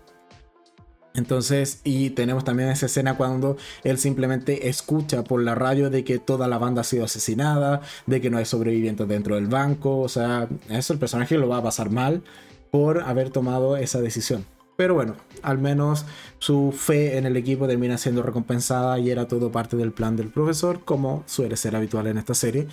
Entonces, 1.15 1.81
y 1.83 2.11
tenemos 2.11 2.45
también 2.45 2.69
esa 2.69 2.87
escena 2.87 3.17
cuando 3.17 3.57
él 3.83 3.99
simplemente 3.99 4.69
escucha 4.69 5.25
por 5.25 5.43
la 5.43 5.55
radio 5.55 5.91
de 5.91 6.05
que 6.05 6.19
toda 6.19 6.47
la 6.47 6.59
banda 6.59 6.83
ha 6.83 6.85
sido 6.85 7.05
asesinada, 7.05 7.81
de 8.07 8.21
que 8.21 8.31
no 8.31 8.39
hay 8.39 8.45
sobrevivientes 8.45 9.09
dentro 9.09 9.35
del 9.35 9.49
banco, 9.49 9.99
o 9.99 10.09
sea, 10.09 10.49
eso 10.69 10.93
el 10.93 10.99
personaje 10.99 11.37
lo 11.37 11.49
va 11.49 11.59
a 11.59 11.63
pasar 11.63 11.91
mal 11.91 12.23
por 12.71 13.03
haber 13.03 13.31
tomado 13.31 13.77
esa 13.77 14.01
decisión. 14.01 14.45
Pero 14.77 14.95
bueno, 14.95 15.15
al 15.43 15.59
menos 15.59 16.07
su 16.39 16.73
fe 16.73 17.19
en 17.19 17.27
el 17.27 17.37
equipo 17.37 17.67
termina 17.67 17.99
siendo 17.99 18.23
recompensada 18.23 18.99
y 18.99 19.11
era 19.11 19.29
todo 19.29 19.53
parte 19.53 19.77
del 19.77 19.93
plan 19.93 20.17
del 20.17 20.29
profesor, 20.29 20.81
como 20.87 21.23
suele 21.27 21.57
ser 21.59 21.77
habitual 21.77 22.07
en 22.07 22.17
esta 22.17 22.33
serie. 22.33 22.67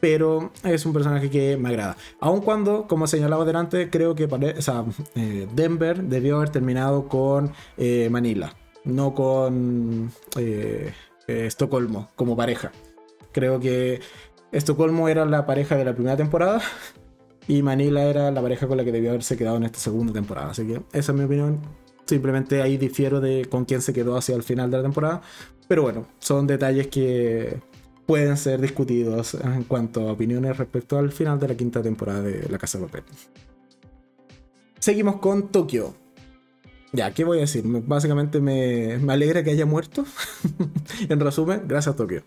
Pero 0.00 0.50
es 0.64 0.86
un 0.86 0.92
personaje 0.92 1.30
que 1.30 1.56
me 1.56 1.68
agrada. 1.68 1.96
Aun 2.20 2.40
cuando, 2.40 2.86
como 2.86 3.06
señalaba 3.06 3.44
delante, 3.44 3.90
creo 3.90 4.14
que 4.14 4.28
eh, 5.14 5.48
Denver 5.54 6.02
debió 6.02 6.36
haber 6.36 6.48
terminado 6.48 7.06
con 7.06 7.52
eh, 7.76 8.08
Manila, 8.10 8.56
no 8.84 9.14
con 9.14 10.10
eh, 10.36 10.92
Estocolmo 11.26 12.10
como 12.16 12.36
pareja. 12.36 12.72
Creo 13.32 13.60
que 13.60 14.00
Estocolmo 14.52 15.08
era 15.08 15.24
la 15.26 15.46
pareja 15.46 15.76
de 15.76 15.84
la 15.84 15.92
primera 15.94 16.16
temporada 16.16 16.60
y 17.46 17.62
Manila 17.62 18.04
era 18.04 18.30
la 18.30 18.42
pareja 18.42 18.66
con 18.66 18.76
la 18.76 18.84
que 18.84 18.92
debió 18.92 19.10
haberse 19.10 19.36
quedado 19.36 19.56
en 19.56 19.64
esta 19.64 19.78
segunda 19.78 20.12
temporada. 20.12 20.50
Así 20.50 20.66
que 20.66 20.82
esa 20.92 21.12
es 21.12 21.18
mi 21.18 21.24
opinión. 21.24 21.60
Simplemente 22.06 22.62
ahí 22.62 22.76
difiero 22.76 23.20
de 23.20 23.46
con 23.48 23.64
quién 23.64 23.82
se 23.82 23.92
quedó 23.92 24.16
hacia 24.16 24.34
el 24.34 24.42
final 24.42 24.70
de 24.70 24.78
la 24.78 24.82
temporada. 24.82 25.22
Pero 25.68 25.82
bueno, 25.82 26.06
son 26.18 26.46
detalles 26.46 26.88
que 26.88 27.60
pueden 28.10 28.36
ser 28.36 28.60
discutidos 28.60 29.34
en 29.34 29.62
cuanto 29.62 30.08
a 30.08 30.12
opiniones 30.12 30.56
respecto 30.56 30.98
al 30.98 31.12
final 31.12 31.38
de 31.38 31.46
la 31.46 31.54
quinta 31.54 31.80
temporada 31.80 32.22
de 32.22 32.48
La 32.48 32.58
Casa 32.58 32.76
de 32.76 32.86
Papel. 32.86 33.04
Seguimos 34.80 35.20
con 35.20 35.52
Tokio. 35.52 35.94
Ya, 36.92 37.14
¿qué 37.14 37.22
voy 37.22 37.38
a 37.38 37.42
decir? 37.42 37.62
Básicamente 37.64 38.40
me, 38.40 38.98
me 38.98 39.12
alegra 39.12 39.44
que 39.44 39.50
haya 39.50 39.64
muerto. 39.64 40.04
en 41.08 41.20
resumen, 41.20 41.62
gracias 41.68 41.94
a 41.94 41.96
Tokio. 41.96 42.24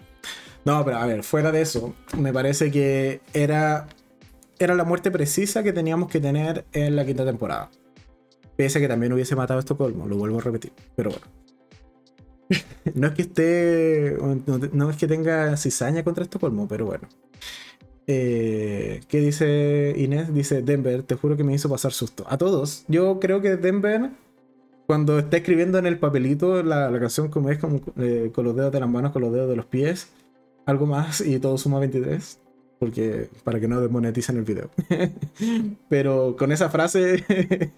No, 0.64 0.86
pero 0.86 1.00
a 1.00 1.06
ver, 1.06 1.22
fuera 1.22 1.52
de 1.52 1.60
eso, 1.60 1.94
me 2.18 2.32
parece 2.32 2.72
que 2.72 3.20
era 3.34 3.90
era 4.60 4.76
la 4.76 4.86
muerte 4.86 5.12
precisa 5.12 5.64
que 5.64 5.74
teníamos 5.74 6.08
que 6.08 6.22
tener 6.22 6.64
en 6.72 6.96
la 6.96 7.06
quinta 7.06 7.26
temporada. 7.26 7.70
Pese 8.56 8.78
a 8.78 8.82
que 8.82 8.88
también 8.88 9.12
hubiese 9.12 9.36
matado 9.36 9.58
a 9.58 9.60
Estocolmo, 9.60 10.08
lo 10.08 10.16
vuelvo 10.16 10.38
a 10.38 10.44
repetir. 10.44 10.72
Pero 10.96 11.10
bueno. 11.10 11.43
No 12.94 13.08
es 13.08 13.14
que 13.14 13.22
esté. 13.24 14.18
No, 14.74 14.90
es 14.90 14.98
que 14.98 15.08
tenga 15.08 15.56
cizaña 15.58 16.04
contra 16.04 16.24
Estocolmo, 16.24 16.68
pero 16.68 16.86
bueno. 16.86 17.08
Eh, 18.06 19.02
¿Qué 19.08 19.20
dice 19.20 19.94
Inés? 19.98 20.34
Dice 20.34 20.62
Denver, 20.62 21.04
te 21.04 21.16
juro 21.16 21.38
que 21.38 21.44
me 21.44 21.54
hizo 21.54 21.70
pasar 21.70 21.94
susto. 21.94 22.26
A 22.28 22.38
todos. 22.38 22.86
Yo 22.88 23.20
creo 23.20 23.42
que 23.42 23.56
Denver, 23.56 24.12
cuando 24.86 25.20
está 25.20 25.38
escribiendo 25.38 25.78
en 25.78 25.86
el 25.86 26.00
papelito 26.00 26.64
la, 26.64 26.92
canción, 27.00 27.30
como 27.30 27.50
es 27.50 27.60
eh, 27.98 28.32
con 28.34 28.46
los 28.46 28.56
dedos 28.56 28.72
de 28.72 28.80
las 28.80 28.90
manos, 28.90 29.12
con 29.12 29.22
los 29.22 29.32
dedos 29.32 29.50
de 29.50 29.56
los 29.56 29.66
pies, 29.66 30.10
algo 30.66 30.86
más 30.86 31.22
y 31.22 31.40
todo 31.40 31.58
suma 31.58 31.80
23 31.80 32.43
porque 32.84 33.30
para 33.46 33.62
que 33.62 33.70
no 33.70 33.80
desmoneticen 33.80 34.36
el 34.36 34.44
video. 34.44 34.70
Pero 35.88 36.36
con 36.38 36.52
esa 36.52 36.70
frase, 36.70 37.24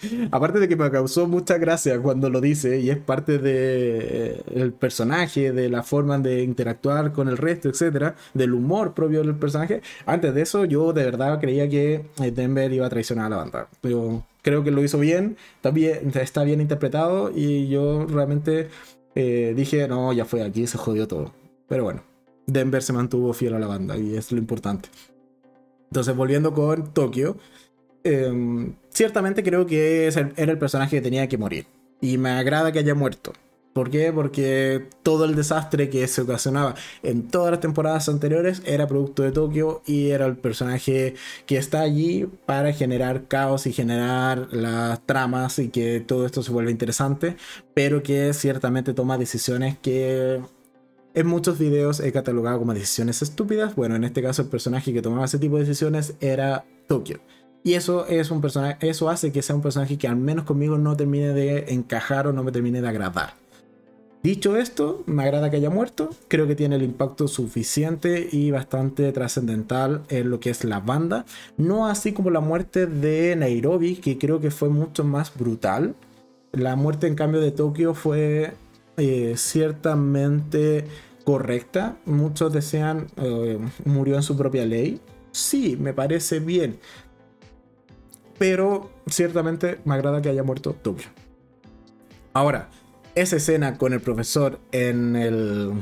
aparte 0.31 0.57
de 0.57 0.67
que 0.67 0.75
me 0.75 0.89
causó 0.89 1.27
mucha 1.27 1.59
gracia 1.59 1.99
cuando 1.99 2.31
lo 2.31 2.41
dice 2.41 2.79
y 2.79 2.89
es 2.89 2.97
parte 2.97 3.37
de 3.37 4.41
el 4.51 4.73
personaje, 4.73 5.51
de 5.51 5.69
la 5.69 5.83
forma 5.83 6.17
de 6.17 6.41
interactuar 6.41 7.11
con 7.11 7.27
el 7.27 7.37
resto, 7.37 7.69
etcétera, 7.69 8.15
del 8.33 8.55
humor 8.55 8.95
propio 8.95 9.21
del 9.21 9.35
personaje. 9.35 9.83
Antes 10.07 10.33
de 10.33 10.41
eso, 10.41 10.65
yo 10.65 10.91
de 10.91 11.05
verdad 11.05 11.39
creía 11.39 11.69
que 11.69 12.07
Denver 12.33 12.73
iba 12.73 12.87
a 12.87 12.89
traicionar 12.89 13.27
a 13.27 13.29
la 13.29 13.35
banda. 13.35 13.67
Pero 13.81 14.25
creo 14.41 14.63
que 14.63 14.71
lo 14.71 14.83
hizo 14.83 14.97
bien, 14.97 15.37
también 15.61 16.11
está 16.15 16.43
bien 16.43 16.61
interpretado 16.61 17.31
y 17.31 17.67
yo 17.67 18.07
realmente 18.07 18.69
eh, 19.13 19.53
dije, 19.55 19.87
no, 19.87 20.13
ya 20.13 20.25
fue 20.25 20.41
aquí, 20.41 20.65
se 20.65 20.79
jodió 20.79 21.07
todo. 21.07 21.31
Pero 21.67 21.83
bueno, 21.83 22.01
Denver 22.47 22.81
se 22.83 22.93
mantuvo 22.93 23.33
fiel 23.33 23.55
a 23.55 23.59
la 23.59 23.67
banda 23.67 23.97
y 23.97 24.15
es 24.15 24.31
lo 24.31 24.37
importante. 24.37 24.89
Entonces, 25.89 26.15
volviendo 26.15 26.53
con 26.53 26.93
Tokio, 26.93 27.37
em, 28.03 28.75
ciertamente 28.89 29.43
creo 29.43 29.65
que 29.65 30.07
era 30.07 30.51
el 30.51 30.57
personaje 30.57 30.97
que 30.97 31.01
tenía 31.01 31.27
que 31.27 31.37
morir. 31.37 31.65
Y 32.01 32.17
me 32.17 32.31
agrada 32.31 32.71
que 32.71 32.79
haya 32.79 32.95
muerto. 32.95 33.33
¿Por 33.75 33.89
qué? 33.89 34.13
Porque 34.13 34.87
todo 35.03 35.25
el 35.25 35.35
desastre 35.35 35.89
que 35.89 36.07
se 36.07 36.21
ocasionaba 36.21 36.75
en 37.03 37.27
todas 37.27 37.51
las 37.51 37.59
temporadas 37.59 38.07
anteriores 38.07 38.61
era 38.65 38.87
producto 38.87 39.23
de 39.23 39.33
Tokio 39.33 39.81
y 39.85 40.11
era 40.11 40.25
el 40.27 40.37
personaje 40.37 41.15
que 41.45 41.57
está 41.57 41.81
allí 41.81 42.25
para 42.45 42.71
generar 42.71 43.27
caos 43.27 43.67
y 43.67 43.73
generar 43.73 44.47
las 44.51 45.05
tramas 45.05 45.59
y 45.59 45.67
que 45.67 45.99
todo 45.99 46.25
esto 46.25 46.41
se 46.41 46.53
vuelva 46.53 46.71
interesante, 46.71 47.35
pero 47.73 48.01
que 48.01 48.33
ciertamente 48.33 48.93
toma 48.93 49.17
decisiones 49.17 49.77
que 49.77 50.39
en 51.15 51.27
muchos 51.27 51.57
videos 51.57 51.99
he 52.01 52.11
catalogado 52.11 52.59
como 52.59 52.73
decisiones 52.73 53.21
estúpidas. 53.21 53.75
Bueno, 53.75 53.95
en 53.95 54.03
este 54.03 54.21
caso 54.21 54.43
el 54.43 54.49
personaje 54.49 54.93
que 54.93 55.01
tomaba 55.01 55.25
ese 55.25 55.39
tipo 55.39 55.55
de 55.57 55.63
decisiones 55.63 56.15
era 56.19 56.65
Tokio. 56.87 57.19
Y 57.63 57.73
eso 57.73 58.05
es 58.05 58.29
un 58.29 58.41
personaje, 58.41 58.87
eso 58.87 59.09
hace 59.09 59.31
que 59.31 59.41
sea 59.41 59.55
un 59.55 59.63
personaje 59.63 59.97
que 59.97 60.07
al 60.07 60.17
menos 60.17 60.45
conmigo 60.45 60.77
no 60.77 60.95
termine 60.95 61.33
de 61.33 61.73
encajar 61.73 62.27
o 62.27 62.33
no 62.33 62.43
me 62.43 62.51
termine 62.51 62.79
de 62.79 62.87
agradar. 62.87 63.33
Dicho 64.21 64.57
esto, 64.57 65.03
me 65.05 65.23
agrada 65.23 65.49
que 65.49 65.57
haya 65.57 65.69
muerto. 65.69 66.09
Creo 66.27 66.47
que 66.47 66.55
tiene 66.55 66.75
el 66.75 66.83
impacto 66.83 67.27
suficiente 67.27 68.27
y 68.31 68.51
bastante 68.51 69.11
trascendental 69.11 70.01
en 70.09 70.31
lo 70.31 70.39
que 70.39 70.49
es 70.49 70.63
la 70.63 70.79
banda. 70.79 71.25
No 71.57 71.87
así 71.87 72.11
como 72.11 72.31
la 72.31 72.39
muerte 72.39 72.87
de 72.87 73.35
Nairobi, 73.35 73.95
que 73.97 74.17
creo 74.17 74.39
que 74.39 74.51
fue 74.51 74.69
mucho 74.69 75.03
más 75.03 75.31
brutal. 75.35 75.95
La 76.51 76.75
muerte, 76.75 77.05
en 77.05 77.15
cambio, 77.15 77.39
de 77.39 77.51
Tokio 77.51 77.93
fue 77.93 78.53
eh, 78.97 79.33
ciertamente 79.37 80.87
correcta. 81.25 81.97
Muchos 82.05 82.53
desean 82.53 83.07
eh, 83.17 83.59
murió 83.83 84.15
en 84.15 84.23
su 84.23 84.37
propia 84.37 84.65
ley. 84.65 85.01
Sí, 85.31 85.75
me 85.77 85.93
parece 85.93 86.39
bien. 86.39 86.79
Pero 88.37 88.91
ciertamente 89.07 89.79
me 89.83 89.95
agrada 89.95 90.21
que 90.21 90.29
haya 90.29 90.43
muerto 90.43 90.73
Tokio. 90.73 91.07
Ahora, 92.33 92.69
esa 93.15 93.37
escena 93.37 93.77
con 93.77 93.93
el 93.93 94.01
profesor 94.01 94.59
en 94.71 95.15
el. 95.15 95.73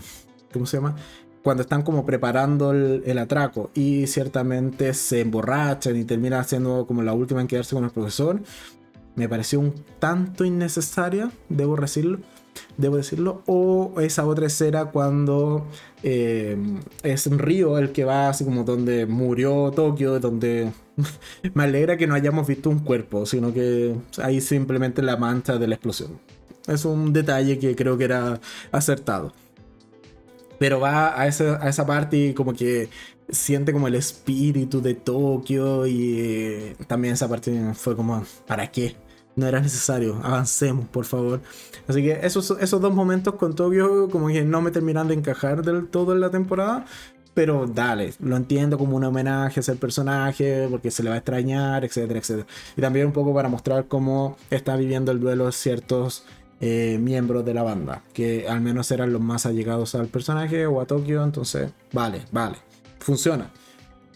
¿Cómo 0.51 0.65
se 0.65 0.77
llama? 0.77 0.95
Cuando 1.43 1.63
están 1.63 1.81
como 1.81 2.05
preparando 2.05 2.71
el, 2.71 3.17
atraco 3.17 3.69
y 3.73 4.07
ciertamente 4.07 4.93
se 4.93 5.21
emborrachan 5.21 5.97
y 5.97 6.05
termina 6.05 6.41
siendo 6.45 6.85
como 6.87 7.01
la 7.01 7.11
última 7.13 7.41
en 7.41 7.47
quedarse 7.47 7.75
con 7.75 7.83
el 7.83 7.89
profesor, 7.89 8.41
me 9.15 9.27
pareció 9.27 9.59
un 9.59 9.73
tanto 9.99 10.45
innecesaria, 10.45 11.31
debo 11.49 11.75
decirlo. 11.75 12.19
Debo 12.77 12.97
decirlo. 12.97 13.43
O 13.45 13.93
esa 14.01 14.25
otra 14.25 14.47
escena 14.47 14.85
cuando 14.85 15.65
eh, 16.03 16.57
es 17.03 17.29
Río 17.29 17.77
el 17.77 17.91
que 17.91 18.05
va 18.05 18.29
así 18.29 18.43
como 18.43 18.63
donde 18.63 19.05
murió 19.05 19.71
Tokio, 19.71 20.19
donde 20.19 20.71
me 21.53 21.63
alegra 21.63 21.97
que 21.97 22.07
no 22.07 22.15
hayamos 22.15 22.47
visto 22.47 22.69
un 22.69 22.79
cuerpo, 22.79 23.25
sino 23.25 23.53
que 23.53 23.95
ahí 24.21 24.41
simplemente 24.41 25.01
la 25.01 25.17
mancha 25.17 25.57
de 25.57 25.67
la 25.67 25.75
explosión. 25.75 26.19
Es 26.67 26.85
un 26.85 27.13
detalle 27.13 27.59
que 27.59 27.75
creo 27.75 27.97
que 27.97 28.05
era 28.05 28.39
acertado. 28.71 29.33
Pero 30.59 30.79
va 30.79 31.19
a 31.19 31.27
esa, 31.27 31.63
a 31.63 31.69
esa 31.69 31.85
parte 31.85 32.17
y 32.17 32.33
como 32.33 32.53
que 32.53 32.89
siente 33.29 33.73
como 33.73 33.87
el 33.87 33.95
espíritu 33.95 34.81
de 34.81 34.93
Tokio 34.93 35.85
y 35.87 36.19
eh, 36.19 36.75
también 36.87 37.15
esa 37.15 37.27
parte 37.27 37.73
fue 37.73 37.95
como, 37.95 38.23
¿para 38.47 38.71
qué? 38.71 38.95
No 39.35 39.47
era 39.47 39.59
necesario, 39.59 40.19
avancemos, 40.23 40.87
por 40.87 41.05
favor. 41.05 41.41
Así 41.87 42.03
que 42.03 42.19
esos, 42.21 42.51
esos 42.59 42.81
dos 42.81 42.93
momentos 42.93 43.35
con 43.35 43.55
Tokio 43.55 44.09
como 44.09 44.27
que 44.27 44.43
no 44.43 44.61
me 44.61 44.71
terminan 44.71 45.07
de 45.07 45.15
encajar 45.15 45.63
del 45.63 45.87
todo 45.87 46.13
en 46.13 46.21
la 46.21 46.29
temporada. 46.29 46.85
Pero 47.33 47.65
dale, 47.65 48.13
lo 48.19 48.37
entiendo 48.37 48.77
como 48.77 48.95
un 48.95 49.03
homenaje 49.05 49.59
a 49.59 49.61
ese 49.61 49.75
personaje, 49.75 50.67
porque 50.69 50.91
se 50.91 51.01
le 51.01 51.09
va 51.09 51.15
a 51.15 51.17
extrañar, 51.17 51.83
etcétera, 51.83 52.19
etcétera. 52.19 52.45
Y 52.77 52.81
también 52.81 53.07
un 53.07 53.11
poco 53.11 53.33
para 53.33 53.49
mostrar 53.49 53.87
cómo 53.87 54.37
está 54.51 54.75
viviendo 54.75 55.11
el 55.11 55.19
duelo 55.19 55.51
ciertos 55.51 56.25
eh, 56.61 56.99
miembros 57.01 57.43
de 57.43 57.55
la 57.55 57.63
banda, 57.63 58.03
que 58.13 58.47
al 58.47 58.61
menos 58.61 58.91
eran 58.91 59.11
los 59.11 59.21
más 59.21 59.47
allegados 59.47 59.95
al 59.95 60.07
personaje 60.07 60.67
o 60.67 60.79
a 60.79 60.85
Tokio, 60.85 61.23
entonces, 61.23 61.71
vale, 61.91 62.21
vale, 62.31 62.57
funciona. 62.99 63.51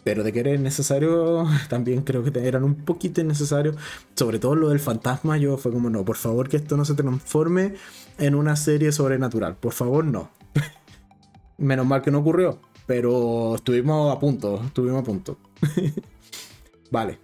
Pero 0.08 0.24
de 0.24 0.32
que 0.32 0.40
era 0.40 0.56
necesario, 0.56 1.46
también 1.70 2.02
creo 2.02 2.24
que 2.24 2.48
eran 2.48 2.64
un 2.64 2.76
poquito 2.76 3.20
innecesario. 3.20 3.76
Sobre 4.16 4.40
todo 4.40 4.56
lo 4.56 4.70
del 4.70 4.80
fantasma, 4.80 5.38
yo 5.38 5.58
fue 5.58 5.74
como, 5.74 5.90
no, 5.90 6.06
por 6.06 6.16
favor 6.16 6.48
que 6.48 6.56
esto 6.56 6.78
no 6.78 6.86
se 6.86 6.94
transforme 6.94 7.74
en 8.18 8.34
una 8.34 8.56
serie 8.56 8.94
sobrenatural. 8.94 9.58
Por 9.58 9.74
favor, 9.74 10.06
no. 10.06 10.30
Menos 11.58 11.86
mal 11.86 12.02
que 12.02 12.10
no 12.10 12.20
ocurrió. 12.20 12.58
Pero 12.86 13.56
estuvimos 13.56 14.16
a 14.16 14.18
punto, 14.18 14.62
estuvimos 14.64 15.02
a 15.02 15.04
punto. 15.04 15.40
vale. 16.90 17.20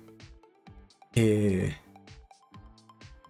Eh, 1.15 1.77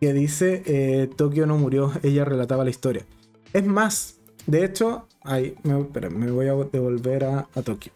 que 0.02 0.14
dice 0.14 0.64
eh, 0.66 1.12
Tokio 1.16 1.46
no 1.46 1.60
murió, 1.60 1.92
ella 2.02 2.26
relataba 2.26 2.64
la 2.64 2.72
historia. 2.72 3.06
Es 3.54 3.64
más, 3.64 4.16
de 4.48 4.66
hecho, 4.66 5.08
ahí, 5.22 5.54
me, 5.62 5.76
me 6.10 6.32
voy 6.32 6.48
a 6.48 6.56
devolver 6.56 7.26
a 7.26 7.48
Tokio. 7.64 7.94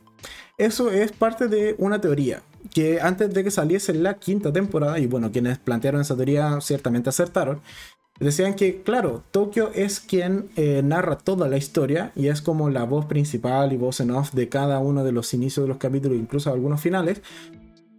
Eso 0.57 0.89
es 0.89 1.11
parte 1.11 1.47
de 1.47 1.75
una 1.77 2.01
teoría 2.01 2.41
que 2.73 2.99
antes 2.99 3.31
de 3.31 3.43
que 3.43 3.51
saliese 3.51 3.93
la 3.93 4.15
quinta 4.15 4.51
temporada, 4.51 4.97
y 4.97 5.05
bueno, 5.05 5.31
quienes 5.31 5.59
plantearon 5.59 6.01
esa 6.01 6.15
teoría 6.15 6.59
ciertamente 6.61 7.09
acertaron, 7.09 7.61
decían 8.19 8.55
que, 8.55 8.81
claro, 8.81 9.23
Tokio 9.29 9.69
es 9.75 9.99
quien 9.99 10.49
eh, 10.55 10.81
narra 10.83 11.19
toda 11.19 11.47
la 11.47 11.57
historia 11.57 12.11
y 12.15 12.29
es 12.29 12.41
como 12.41 12.71
la 12.71 12.85
voz 12.85 13.05
principal 13.05 13.71
y 13.71 13.77
voz 13.77 13.99
en 13.99 14.09
off 14.09 14.33
de 14.33 14.49
cada 14.49 14.79
uno 14.79 15.03
de 15.03 15.11
los 15.11 15.31
inicios 15.35 15.63
de 15.63 15.67
los 15.67 15.77
capítulos, 15.77 16.17
incluso 16.17 16.51
algunos 16.51 16.81
finales, 16.81 17.21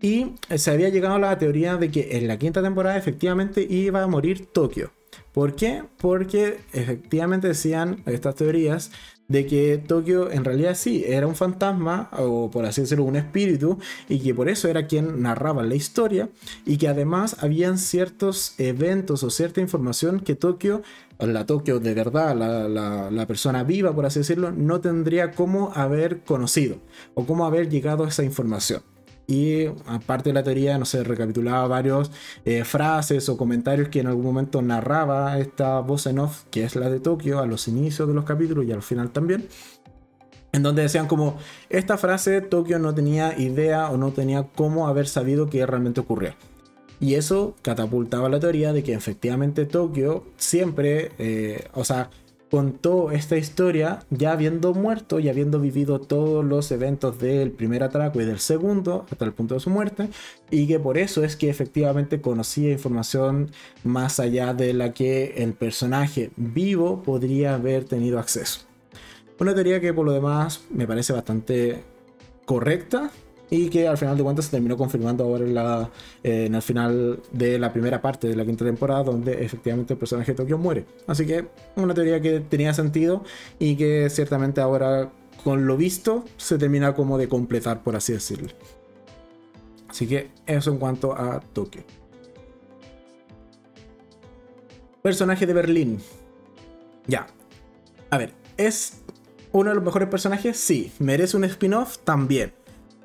y 0.03 0.35
se 0.57 0.71
había 0.73 0.89
llegado 0.89 1.15
a 1.15 1.21
la 1.21 1.39
teoría 1.39 1.77
de 1.77 1.93
que 1.93 2.17
en 2.19 2.27
la 2.27 2.39
quinta 2.39 2.61
temporada 2.61 2.97
efectivamente 2.97 3.65
iba 3.69 4.03
a 4.03 4.09
morir 4.09 4.47
Tokio. 4.47 4.91
¿Por 5.33 5.55
qué? 5.55 5.85
Porque 5.99 6.59
efectivamente 6.73 7.47
decían 7.47 8.03
estas 8.07 8.35
teorías 8.35 8.91
de 9.29 9.47
que 9.47 9.77
Tokio 9.77 10.31
en 10.31 10.45
realidad 10.45 10.75
sí 10.75 11.05
era 11.07 11.27
un 11.27 11.37
fantasma 11.37 12.09
o 12.19 12.51
por 12.51 12.65
así 12.65 12.81
decirlo 12.81 13.05
un 13.05 13.17
espíritu 13.17 13.79
y 14.09 14.21
que 14.21 14.35
por 14.35 14.49
eso 14.49 14.69
era 14.69 14.87
quien 14.87 15.23
narraba 15.23 15.63
la 15.63 15.75
historia 15.75 16.31
y 16.65 16.79
que 16.79 16.89
además 16.89 17.37
habían 17.41 17.77
ciertos 17.77 18.55
eventos 18.59 19.23
o 19.23 19.31
cierta 19.31 19.61
información 19.61 20.21
que 20.21 20.35
Tokio, 20.35 20.83
la 21.19 21.45
Tokio 21.45 21.79
de 21.79 21.93
verdad, 21.93 22.35
la, 22.35 23.11
la 23.11 23.27
persona 23.27 23.65
viva 23.65 23.95
por 23.95 24.07
así 24.07 24.21
decirlo, 24.21 24.51
no 24.51 24.81
tendría 24.81 25.33
cómo 25.33 25.73
haber 25.75 26.21
conocido 26.21 26.79
o 27.15 27.27
cómo 27.27 27.45
haber 27.45 27.69
llegado 27.69 28.05
a 28.05 28.09
esa 28.09 28.25
información 28.25 28.83
y 29.31 29.67
aparte 29.85 30.31
de 30.31 30.33
la 30.33 30.43
teoría, 30.43 30.79
no 30.79 30.87
sé, 30.87 31.05
recapitulaba 31.05 31.69
varios 31.69 32.11
eh, 32.47 32.65
frases 32.65 33.29
o 33.29 33.37
comentarios 33.37 33.91
que 33.91 34.01
en 34.01 34.07
algún 34.07 34.25
momento 34.25 34.63
narraba 34.63 35.39
esta 35.39 35.81
voz 35.81 36.07
en 36.07 36.19
off, 36.19 36.45
que 36.51 36.65
es 36.65 36.75
la 36.77 36.89
de 36.89 36.99
Tokio, 36.99 37.39
a 37.39 37.47
los 37.47 37.69
inicios 37.69 38.09
de 38.09 38.15
los 38.15 38.25
capítulos 38.25 38.65
y 38.65 38.73
al 38.73 38.83
final 38.83 39.11
también. 39.11 39.47
En 40.53 40.63
donde 40.63 40.81
decían 40.81 41.07
como, 41.07 41.37
esta 41.69 41.99
frase 41.99 42.41
Tokio 42.41 42.79
no 42.79 42.95
tenía 42.95 43.39
idea 43.39 43.91
o 43.91 43.99
no 43.99 44.13
tenía 44.13 44.45
cómo 44.45 44.89
haber 44.89 45.07
sabido 45.07 45.51
que 45.51 45.67
realmente 45.67 46.01
ocurría. 46.01 46.35
Y 46.99 47.15
eso 47.15 47.55
catapultaba 47.61 48.31
la 48.31 48.41
teoría 48.41 48.73
de 48.73 48.83
que 48.83 48.95
efectivamente 48.95 49.67
Tokio 49.67 50.25
siempre, 50.39 51.13
eh, 51.19 51.69
o 51.75 51.85
sea, 51.85 52.09
contó 52.51 53.11
esta 53.11 53.37
historia 53.37 54.01
ya 54.11 54.33
habiendo 54.33 54.75
muerto 54.75 55.21
y 55.21 55.29
habiendo 55.29 55.61
vivido 55.61 56.01
todos 56.01 56.45
los 56.45 56.71
eventos 56.71 57.19
del 57.19 57.51
primer 57.51 57.83
atraco 57.83 58.21
y 58.21 58.25
del 58.25 58.39
segundo 58.39 59.07
hasta 59.11 59.25
el 59.25 59.33
punto 59.33 59.55
de 59.55 59.61
su 59.61 59.71
muerte 59.71 60.09
y 60.51 60.67
que 60.67 60.79
por 60.81 60.99
eso 60.99 61.25
es 61.25 61.37
que 61.37 61.51
efectivamente 61.51 62.21
conocía 62.21 62.73
información 62.73 63.51
más 63.85 64.21
allá 64.21 64.55
de 64.55 64.73
la 64.73 64.93
que 64.93 65.35
el 65.39 65.53
personaje 65.53 66.31
vivo 66.37 67.03
podría 67.03 67.55
haber 67.55 67.85
tenido 67.85 68.19
acceso. 68.19 68.61
Una 69.39 69.55
teoría 69.55 69.81
que 69.81 69.95
por 69.95 70.05
lo 70.05 70.13
demás 70.13 70.63
me 70.71 70.87
parece 70.87 71.13
bastante 71.13 71.85
correcta 72.45 73.11
y 73.51 73.69
que 73.69 73.89
al 73.89 73.97
final 73.97 74.17
de 74.17 74.23
cuentas 74.23 74.47
se 74.47 74.51
terminó 74.51 74.77
confirmando 74.77 75.25
ahora 75.25 75.45
en, 75.45 75.55
la, 75.55 75.91
en 76.23 76.55
el 76.55 76.63
final 76.63 77.21
de 77.33 77.59
la 77.59 77.73
primera 77.73 78.03
parte 78.03 78.29
de 78.29 78.37
la 78.37 78.45
quinta 78.45 78.65
temporada, 78.65 79.05
donde 79.05 79.45
efectivamente 79.45 79.95
el 79.95 79.99
personaje 79.99 80.33
de 80.33 80.37
Tokio 80.37 80.59
muere. 80.59 80.85
Así 81.07 81.27
que 81.27 81.47
una 81.77 81.95
teoría 81.95 82.21
que 82.21 82.41
tenía 82.41 82.75
sentido 82.75 83.25
y 83.59 83.77
que 83.77 84.09
ciertamente 84.11 84.61
ahora 84.61 85.11
con 85.45 85.67
lo 85.67 85.77
visto 85.77 86.25
se 86.37 86.59
termina 86.59 86.95
como 86.95 87.17
de 87.17 87.29
completar, 87.29 87.83
por 87.83 87.97
así 87.97 88.13
decirlo. 88.13 88.51
Así 89.89 90.07
que 90.07 90.31
eso 90.47 90.71
en 90.71 90.79
cuanto 90.79 91.15
a 91.15 91.41
Tokio. 91.41 91.83
Personaje 95.03 95.47
de 95.47 95.53
Berlín. 95.55 95.99
Ya. 97.07 97.27
A 98.11 98.19
ver, 98.19 98.35
¿es 98.57 99.01
uno 99.53 99.71
de 99.71 99.77
los 99.77 99.85
mejores 99.85 100.09
personajes? 100.09 100.59
Sí. 100.59 100.93
¿Merece 100.99 101.37
un 101.37 101.45
spin-off? 101.45 101.99
También. 102.05 102.53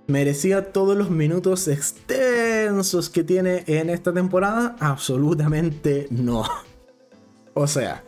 ¿Merecía 0.07 0.73
todos 0.73 0.97
los 0.97 1.09
minutos 1.09 1.67
extensos 1.69 3.09
que 3.09 3.23
tiene 3.23 3.63
en 3.67 3.89
esta 3.89 4.13
temporada? 4.13 4.75
Absolutamente 4.79 6.07
no. 6.09 6.43
O 7.55 7.67
sea, 7.67 8.03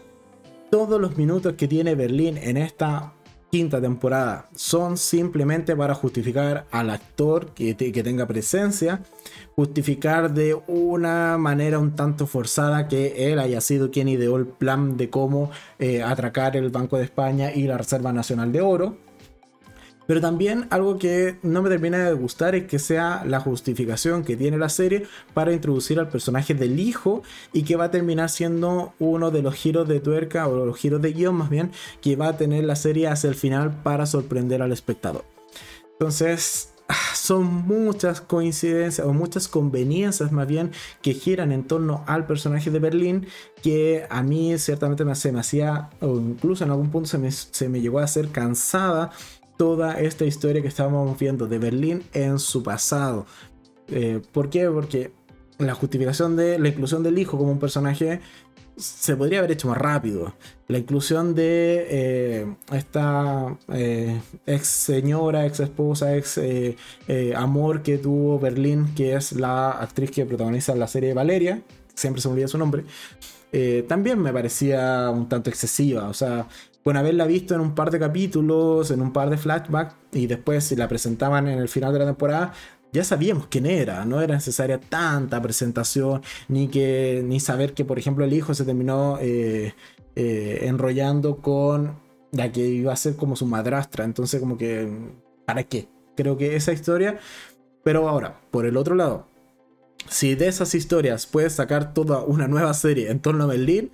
todos 0.72 1.00
los 1.00 1.18
minutos 1.18 1.54
que 1.54 1.68
tiene 1.68 1.94
Berlín 1.94 2.36
en 2.40 2.58
esta 2.58 3.14
quinta 3.52 3.80
temporada 3.80 4.50
son 4.56 4.98
simplemente 4.98 5.76
para 5.76 5.94
justificar 5.94 6.66
al 6.72 6.90
actor 6.90 7.54
que, 7.54 7.78
que, 7.78 8.04
tenga 8.04 8.26
presencia, 8.26 9.02
justificar 9.56 10.34
de 10.34 10.60
una 10.68 11.38
manera 11.38 11.80
un 11.80 11.96
tanto 11.96 12.28
forzada 12.28 12.88
que 12.88 13.32
él 13.32 13.40
haya 13.40 13.62
sido 13.62 13.92
quien 13.92 14.10
ideó 14.10 14.36
el 14.36 14.48
plan 14.48 14.98
de 14.98 15.10
cómo 15.10 15.52
eh, 15.80 16.04
atracar 16.04 16.58
el 16.58 16.70
Banco 16.70 16.98
de 16.98 17.06
España 17.06 17.54
y 17.54 17.68
la 17.68 17.78
Reserva 17.78 18.12
Nacional 18.12 18.52
de 18.52 18.62
Oro. 18.62 18.98
Pero 20.08 20.22
también 20.22 20.68
algo 20.70 20.98
que 20.98 21.38
no 21.42 21.62
me 21.62 21.70
termina 21.70 21.98
de 21.98 22.14
gustar 22.14 22.56
es 22.56 22.66
que 22.66 22.80
sea 22.80 23.24
la 23.26 23.40
justificación 23.40 24.24
que 24.24 24.38
tiene 24.38 24.58
la 24.58 24.70
serie 24.70 25.04
para 25.34 25.54
introducir 25.54 26.00
al 26.00 26.10
personaje 26.10 26.54
del 26.54 26.80
hijo 26.80 27.24
y 27.54 27.64
que 27.64 27.76
va 27.76 27.86
a 27.86 27.92
terminar 27.92 28.30
siendo 28.30 28.94
uno 29.00 29.32
de 29.32 29.42
los 29.42 29.56
giros 29.56 29.88
de 29.88 30.00
tuerca 30.00 30.48
o 30.48 30.66
los 30.66 30.78
giros 30.78 31.02
de 31.02 31.14
guion 31.14 31.36
más 31.36 31.50
bien 31.50 31.72
que 32.02 32.16
va 32.16 32.30
a 32.30 32.38
tener 32.38 32.64
la 32.64 32.76
serie 32.76 33.08
hacia 33.08 33.30
el 33.30 33.36
final 33.36 33.82
para 33.84 34.06
sorprender 34.06 34.62
al 34.62 34.72
espectador. 34.72 35.26
Entonces, 35.94 36.74
ah, 36.90 36.96
son 37.16 37.46
muchas 37.46 38.22
coincidencias 38.22 39.06
o 39.06 39.14
muchas 39.14 39.48
conveniencias 39.48 40.32
más 40.32 40.46
bien 40.46 40.72
que 41.02 41.14
giran 41.14 41.52
en 41.52 41.64
torno 41.64 42.04
al 42.06 42.28
personaje 42.28 42.70
de 42.70 42.80
Berlín 42.80 43.28
que 43.64 44.06
a 44.10 44.22
mí 44.22 44.58
ciertamente 44.60 45.06
me, 45.06 45.12
hacía 45.12 45.90
o 46.02 46.18
incluso 46.18 46.64
en 46.64 46.72
algún 46.72 46.92
punto 46.92 47.10
se 47.10 47.18
me, 47.18 47.32
se 47.32 47.70
me 47.70 47.82
llegó 47.82 48.00
a 48.00 48.04
hacer 48.04 48.30
cansada 48.30 49.12
toda 49.58 50.00
esta 50.00 50.26
historia 50.26 50.62
que 50.62 50.68
estábamos 50.68 51.18
viendo 51.18 51.48
de 51.48 51.60
Berlín 51.60 52.04
en 52.14 52.40
su 52.40 52.64
pasado. 52.64 53.26
Eh, 53.88 54.22
¿Por 54.32 54.50
qué? 54.50 54.70
Porque 54.70 55.12
la 55.58 55.74
justificación 55.74 56.36
de 56.36 56.60
la 56.60 56.68
inclusión 56.68 57.04
del 57.04 57.18
hijo 57.18 57.38
como 57.38 57.52
un 57.52 57.60
personaje 57.60 58.20
se 58.76 59.16
podría 59.16 59.40
haber 59.40 59.52
hecho 59.52 59.70
más 59.70 59.78
rápido. 59.78 60.34
La 60.68 60.78
inclusión 60.78 61.34
de 61.34 61.88
eh, 61.90 62.56
esta 62.74 63.58
eh, 63.70 64.20
ex 64.46 64.68
señora, 64.68 65.46
ex 65.46 65.62
esposa, 65.62 66.18
ex 66.18 66.40
amor 67.36 67.84
que 67.84 67.98
tuvo 67.98 68.38
Berlín, 68.38 68.94
que 68.96 69.16
es 69.16 69.32
la 69.32 69.72
actriz 69.72 70.12
que 70.12 70.26
protagoniza 70.26 70.76
la 70.76 70.88
serie 70.88 71.14
Valeria, 71.14 71.62
siempre 71.94 72.22
se 72.22 72.28
me 72.28 72.34
olvida 72.34 72.50
su 72.50 72.58
nombre, 72.58 72.84
también 73.88 74.20
me 74.20 74.34
parecía 74.34 75.10
un 75.10 75.30
tanto 75.30 75.50
excesiva. 75.50 76.10
O 76.10 76.14
sea, 76.14 76.46
con 76.86 76.98
haberla 76.98 77.26
visto 77.26 77.56
en 77.56 77.62
un 77.62 77.74
par 77.74 77.90
de 77.90 77.98
capítulos, 77.98 78.92
en 78.92 79.02
un 79.02 79.12
par 79.12 79.32
de 79.32 79.38
flashbacks, 79.38 79.96
y 80.14 80.28
después 80.28 80.66
si 80.66 80.76
la 80.76 80.88
presentaban 80.88 81.48
en 81.48 81.58
el 81.58 81.68
final 81.68 81.92
de 81.92 81.98
la 81.98 82.06
temporada, 82.06 82.54
ya 82.94 83.04
sabíamos 83.04 83.48
quién 83.48 83.66
era, 83.66 84.06
no 84.06 84.22
era 84.22 84.36
necesaria 84.36 84.80
tanta 84.80 85.42
presentación, 85.42 86.22
ni 86.48 86.68
que 86.68 87.24
ni 87.26 87.40
saber 87.40 87.74
que, 87.74 87.86
por 87.86 87.98
ejemplo, 87.98 88.24
el 88.24 88.34
hijo 88.34 88.54
se 88.54 88.66
terminó 88.66 89.18
eh, 89.20 89.74
eh, 90.16 90.60
enrollando 90.62 91.38
con 91.38 91.98
la 92.32 92.52
que 92.52 92.68
iba 92.68 92.94
a 92.94 92.98
ser 92.98 93.16
como 93.16 93.36
su 93.36 93.48
madrastra, 93.48 94.06
entonces 94.06 94.40
como 94.40 94.56
que, 94.56 94.88
¿para 95.48 95.64
qué? 95.64 95.88
Creo 96.16 96.38
que 96.38 96.56
esa 96.56 96.72
historia, 96.72 97.18
pero 97.84 98.08
ahora, 98.08 98.40
por 98.52 98.68
el 98.68 98.78
otro 98.78 98.94
lado, 98.94 99.26
si 100.08 100.36
de 100.36 100.50
esas 100.50 100.76
historias 100.76 101.26
puedes 101.26 101.54
sacar 101.54 101.96
toda 101.96 102.22
una 102.22 102.48
nueva 102.48 102.76
serie 102.76 103.10
en 103.10 103.22
torno 103.22 103.46
a 103.46 103.48
Berlín, 103.48 103.92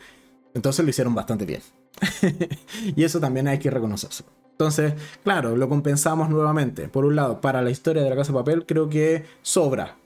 entonces 0.54 0.84
lo 0.84 0.90
hicieron 0.90 1.16
bastante 1.16 1.46
bien. 1.46 1.62
y 2.96 3.04
eso 3.04 3.20
también 3.20 3.48
hay 3.48 3.60
que 3.60 3.70
reconocerse. 3.70 4.24
Entonces, 4.52 4.94
claro, 5.24 5.56
lo 5.58 5.68
compensamos 5.70 6.30
nuevamente. 6.30 6.88
Por 6.88 7.06
un 7.06 7.16
lado, 7.16 7.42
para 7.42 7.62
la 7.62 7.72
historia 7.72 8.04
de 8.04 8.10
la 8.10 8.16
Casa 8.16 8.32
de 8.32 8.40
Papel 8.40 8.66
creo 8.66 8.90
que 8.90 9.26
sobra. 9.42 9.98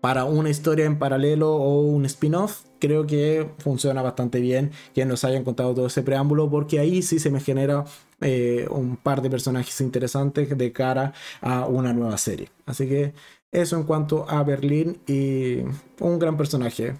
Para 0.00 0.24
una 0.24 0.50
historia 0.50 0.84
en 0.84 0.98
paralelo 0.98 1.54
o 1.54 1.82
un 1.82 2.04
spin-off, 2.06 2.62
creo 2.80 3.06
que 3.06 3.48
funciona 3.58 4.02
bastante 4.02 4.40
bien 4.40 4.72
que 4.92 5.04
nos 5.04 5.22
hayan 5.22 5.44
contado 5.44 5.72
todo 5.72 5.86
ese 5.86 6.02
preámbulo, 6.02 6.50
porque 6.50 6.80
ahí 6.80 7.02
sí 7.02 7.20
se 7.20 7.30
me 7.30 7.38
genera 7.38 7.84
eh, 8.20 8.66
un 8.68 8.96
par 8.96 9.22
de 9.22 9.30
personajes 9.30 9.80
interesantes 9.80 10.58
de 10.58 10.72
cara 10.72 11.12
a 11.40 11.66
una 11.66 11.92
nueva 11.92 12.18
serie. 12.18 12.48
Así 12.66 12.88
que 12.88 13.14
eso 13.52 13.76
en 13.76 13.84
cuanto 13.84 14.28
a 14.28 14.42
Berlín 14.42 14.98
y 15.06 15.58
un 16.00 16.18
gran 16.18 16.36
personaje. 16.36 16.96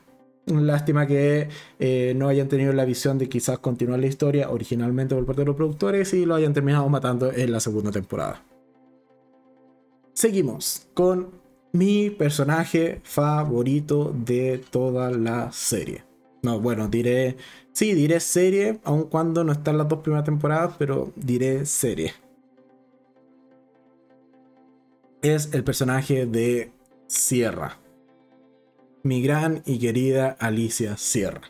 Lástima 0.46 1.06
que 1.06 1.48
eh, 1.78 2.14
no 2.16 2.28
hayan 2.28 2.48
tenido 2.48 2.72
la 2.72 2.84
visión 2.84 3.16
de 3.16 3.28
quizás 3.28 3.60
continuar 3.60 4.00
la 4.00 4.08
historia 4.08 4.50
originalmente 4.50 5.14
por 5.14 5.24
parte 5.24 5.42
de 5.42 5.46
los 5.46 5.56
productores 5.56 6.12
y 6.14 6.26
lo 6.26 6.34
hayan 6.34 6.52
terminado 6.52 6.88
matando 6.88 7.32
en 7.32 7.52
la 7.52 7.60
segunda 7.60 7.92
temporada. 7.92 8.42
Seguimos 10.14 10.88
con 10.94 11.30
mi 11.72 12.10
personaje 12.10 13.00
favorito 13.04 14.12
de 14.12 14.58
toda 14.70 15.10
la 15.10 15.52
serie. 15.52 16.04
No, 16.42 16.58
bueno, 16.58 16.88
diré. 16.88 17.36
Sí, 17.72 17.94
diré 17.94 18.18
serie, 18.18 18.80
aun 18.82 19.04
cuando 19.04 19.44
no 19.44 19.52
están 19.52 19.78
las 19.78 19.88
dos 19.88 20.00
primeras 20.00 20.24
temporadas, 20.24 20.74
pero 20.76 21.12
diré 21.14 21.64
serie. 21.66 22.12
Es 25.22 25.54
el 25.54 25.62
personaje 25.62 26.26
de 26.26 26.72
Sierra 27.06 27.81
mi 29.02 29.22
gran 29.22 29.62
y 29.66 29.78
querida 29.78 30.36
Alicia 30.38 30.96
Sierra. 30.96 31.42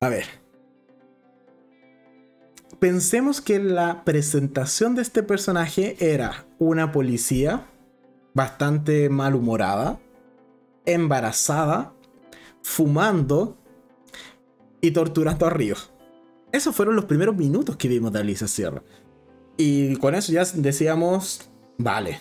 A 0.00 0.08
ver. 0.08 0.26
Pensemos 2.78 3.40
que 3.40 3.58
la 3.58 4.04
presentación 4.04 4.94
de 4.94 5.02
este 5.02 5.22
personaje 5.22 5.96
era 5.98 6.46
una 6.58 6.92
policía 6.92 7.66
bastante 8.34 9.08
malhumorada, 9.08 9.98
embarazada, 10.84 11.94
fumando 12.62 13.56
y 14.82 14.90
torturando 14.90 15.46
a 15.46 15.50
Río. 15.50 15.76
Esos 16.52 16.76
fueron 16.76 16.96
los 16.96 17.06
primeros 17.06 17.34
minutos 17.34 17.76
que 17.76 17.88
vimos 17.88 18.12
de 18.12 18.20
Alicia 18.20 18.46
Sierra. 18.46 18.82
Y 19.56 19.96
con 19.96 20.14
eso 20.14 20.32
ya 20.32 20.44
decíamos, 20.44 21.50
vale, 21.78 22.18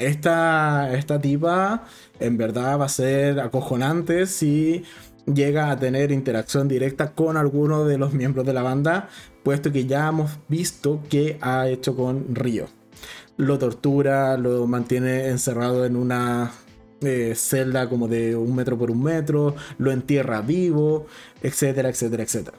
esta, 0.00 0.92
esta 0.94 1.20
tipa 1.20 1.84
en 2.18 2.36
verdad 2.36 2.78
va 2.78 2.86
a 2.86 2.88
ser 2.88 3.40
acojonante 3.40 4.26
si 4.26 4.84
llega 5.26 5.70
a 5.70 5.78
tener 5.78 6.12
interacción 6.12 6.68
directa 6.68 7.12
con 7.12 7.36
alguno 7.36 7.84
de 7.84 7.98
los 7.98 8.12
miembros 8.12 8.46
de 8.46 8.52
la 8.52 8.62
banda, 8.62 9.08
puesto 9.42 9.72
que 9.72 9.86
ya 9.86 10.08
hemos 10.08 10.38
visto 10.48 11.00
que 11.08 11.38
ha 11.40 11.68
hecho 11.68 11.96
con 11.96 12.34
Río. 12.34 12.66
Lo 13.36 13.58
tortura, 13.58 14.36
lo 14.36 14.66
mantiene 14.66 15.28
encerrado 15.28 15.86
en 15.86 15.96
una 15.96 16.52
eh, 17.02 17.34
celda 17.34 17.88
como 17.88 18.08
de 18.08 18.36
un 18.36 18.54
metro 18.54 18.76
por 18.76 18.90
un 18.90 19.02
metro, 19.02 19.54
lo 19.78 19.90
entierra 19.92 20.42
vivo, 20.42 21.06
etcétera, 21.42 21.88
etcétera, 21.88 22.22
etcétera. 22.22 22.58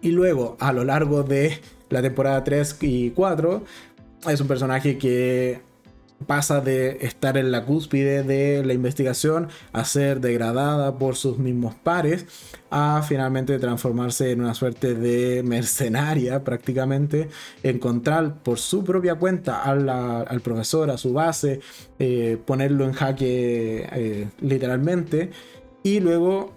Y 0.00 0.10
luego, 0.10 0.56
a 0.58 0.72
lo 0.72 0.84
largo 0.84 1.22
de 1.22 1.60
la 1.90 2.02
temporada 2.02 2.42
3 2.42 2.78
y 2.80 3.10
4, 3.10 3.62
es 4.30 4.40
un 4.40 4.48
personaje 4.48 4.98
que 4.98 5.60
pasa 6.22 6.60
de 6.60 6.98
estar 7.02 7.36
en 7.36 7.52
la 7.52 7.64
cúspide 7.64 8.22
de 8.22 8.64
la 8.64 8.72
investigación 8.72 9.48
a 9.72 9.84
ser 9.84 10.20
degradada 10.20 10.98
por 10.98 11.16
sus 11.16 11.38
mismos 11.38 11.74
pares, 11.74 12.26
a 12.70 13.02
finalmente 13.06 13.58
transformarse 13.58 14.30
en 14.30 14.40
una 14.40 14.54
suerte 14.54 14.94
de 14.94 15.42
mercenaria 15.42 16.42
prácticamente, 16.42 17.28
encontrar 17.62 18.42
por 18.42 18.58
su 18.58 18.82
propia 18.82 19.16
cuenta 19.16 19.62
al 19.62 20.40
profesor, 20.40 20.90
a 20.90 20.96
su 20.96 21.12
base, 21.12 21.60
eh, 21.98 22.38
ponerlo 22.44 22.84
en 22.84 22.92
jaque 22.92 23.88
eh, 23.92 24.28
literalmente, 24.40 25.30
y 25.82 26.00
luego 26.00 26.54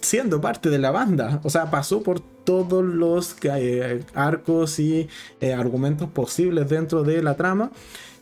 siendo 0.00 0.40
parte 0.40 0.68
de 0.68 0.78
la 0.78 0.90
banda, 0.90 1.40
o 1.42 1.50
sea, 1.50 1.70
pasó 1.70 2.02
por 2.02 2.20
todos 2.20 2.84
los 2.84 3.36
eh, 3.42 4.04
arcos 4.14 4.78
y 4.78 5.08
argumentos 5.56 6.08
posibles 6.10 6.68
dentro 6.68 7.02
de 7.02 7.22
la 7.22 7.34
trama 7.34 7.70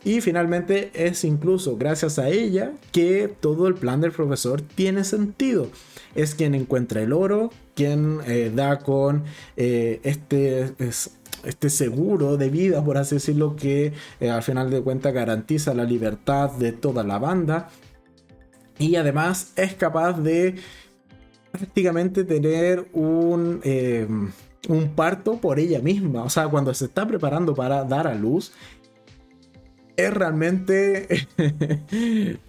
y 0.05 0.21
finalmente 0.21 0.91
es 0.93 1.23
incluso 1.23 1.77
gracias 1.77 2.19
a 2.19 2.29
ella 2.29 2.73
que 2.91 3.27
todo 3.27 3.67
el 3.67 3.73
plan 3.73 4.01
del 4.01 4.11
profesor 4.11 4.61
tiene 4.61 5.03
sentido. 5.03 5.67
Es 6.13 6.35
quien 6.35 6.53
encuentra 6.53 7.01
el 7.01 7.11
oro, 7.11 7.49
quien 7.73 8.19
eh, 8.27 8.51
da 8.53 8.77
con 8.77 9.23
eh, 9.57 9.99
este, 10.03 10.75
este 11.43 11.69
seguro 11.71 12.37
de 12.37 12.49
vida, 12.51 12.85
por 12.85 12.97
así 12.97 13.15
decirlo, 13.15 13.55
que 13.55 13.93
eh, 14.19 14.29
al 14.29 14.43
final 14.43 14.69
de 14.69 14.81
cuentas 14.81 15.11
garantiza 15.11 15.73
la 15.73 15.85
libertad 15.85 16.51
de 16.51 16.71
toda 16.71 17.03
la 17.03 17.17
banda. 17.17 17.69
Y 18.77 18.97
además 18.97 19.53
es 19.55 19.73
capaz 19.73 20.21
de 20.21 20.53
prácticamente 21.51 22.23
tener 22.25 22.87
un 22.93 23.61
un 24.67 24.89
parto 24.89 25.37
por 25.37 25.59
ella 25.59 25.79
misma. 25.79 26.23
O 26.23 26.29
sea, 26.29 26.47
cuando 26.47 26.73
se 26.73 26.85
está 26.85 27.07
preparando 27.07 27.53
para 27.53 27.83
dar 27.83 28.07
a 28.07 28.15
luz, 28.15 28.53
es 29.97 30.13
realmente... 30.13 31.27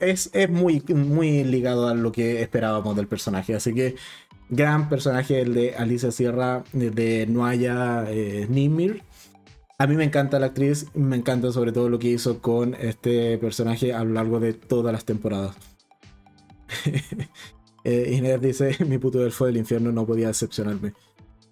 es, 0.00 0.30
muy, 0.48 0.82
muy 0.88 1.44
ligado 1.44 1.88
a 1.88 1.94
lo 1.94 2.12
que 2.12 2.42
esperábamos 2.42 2.96
del 2.96 3.06
personaje. 3.06 3.54
Así 3.54 3.74
que 3.74 3.96
gran 4.48 4.88
personaje 4.88 5.40
el 5.40 5.54
de 5.54 5.74
Alicia 5.76 6.10
Sierra 6.10 6.64
de 6.72 7.26
Noaya 7.26 8.06
eh, 8.08 8.46
Nimir. 8.48 9.02
A 9.78 9.86
mí 9.86 9.94
me 9.94 10.04
encanta 10.04 10.40
la 10.40 10.46
actriz, 10.46 10.86
me 10.94 11.16
encanta 11.16 11.52
sobre 11.52 11.70
todo 11.70 11.88
lo 11.88 12.00
que 12.00 12.08
hizo 12.08 12.40
con 12.42 12.74
este 12.74 13.38
personaje 13.38 13.92
a 13.92 14.02
lo 14.02 14.14
largo 14.14 14.40
de 14.40 14.52
todas 14.52 14.92
las 14.92 15.04
temporadas. 15.04 15.56
eh, 17.84 18.12
Inés 18.16 18.40
dice, 18.40 18.76
mi 18.84 18.98
puto 18.98 19.24
elfo 19.24 19.46
del 19.46 19.56
infierno 19.56 19.92
no 19.92 20.04
podía 20.04 20.26
decepcionarme. 20.28 20.94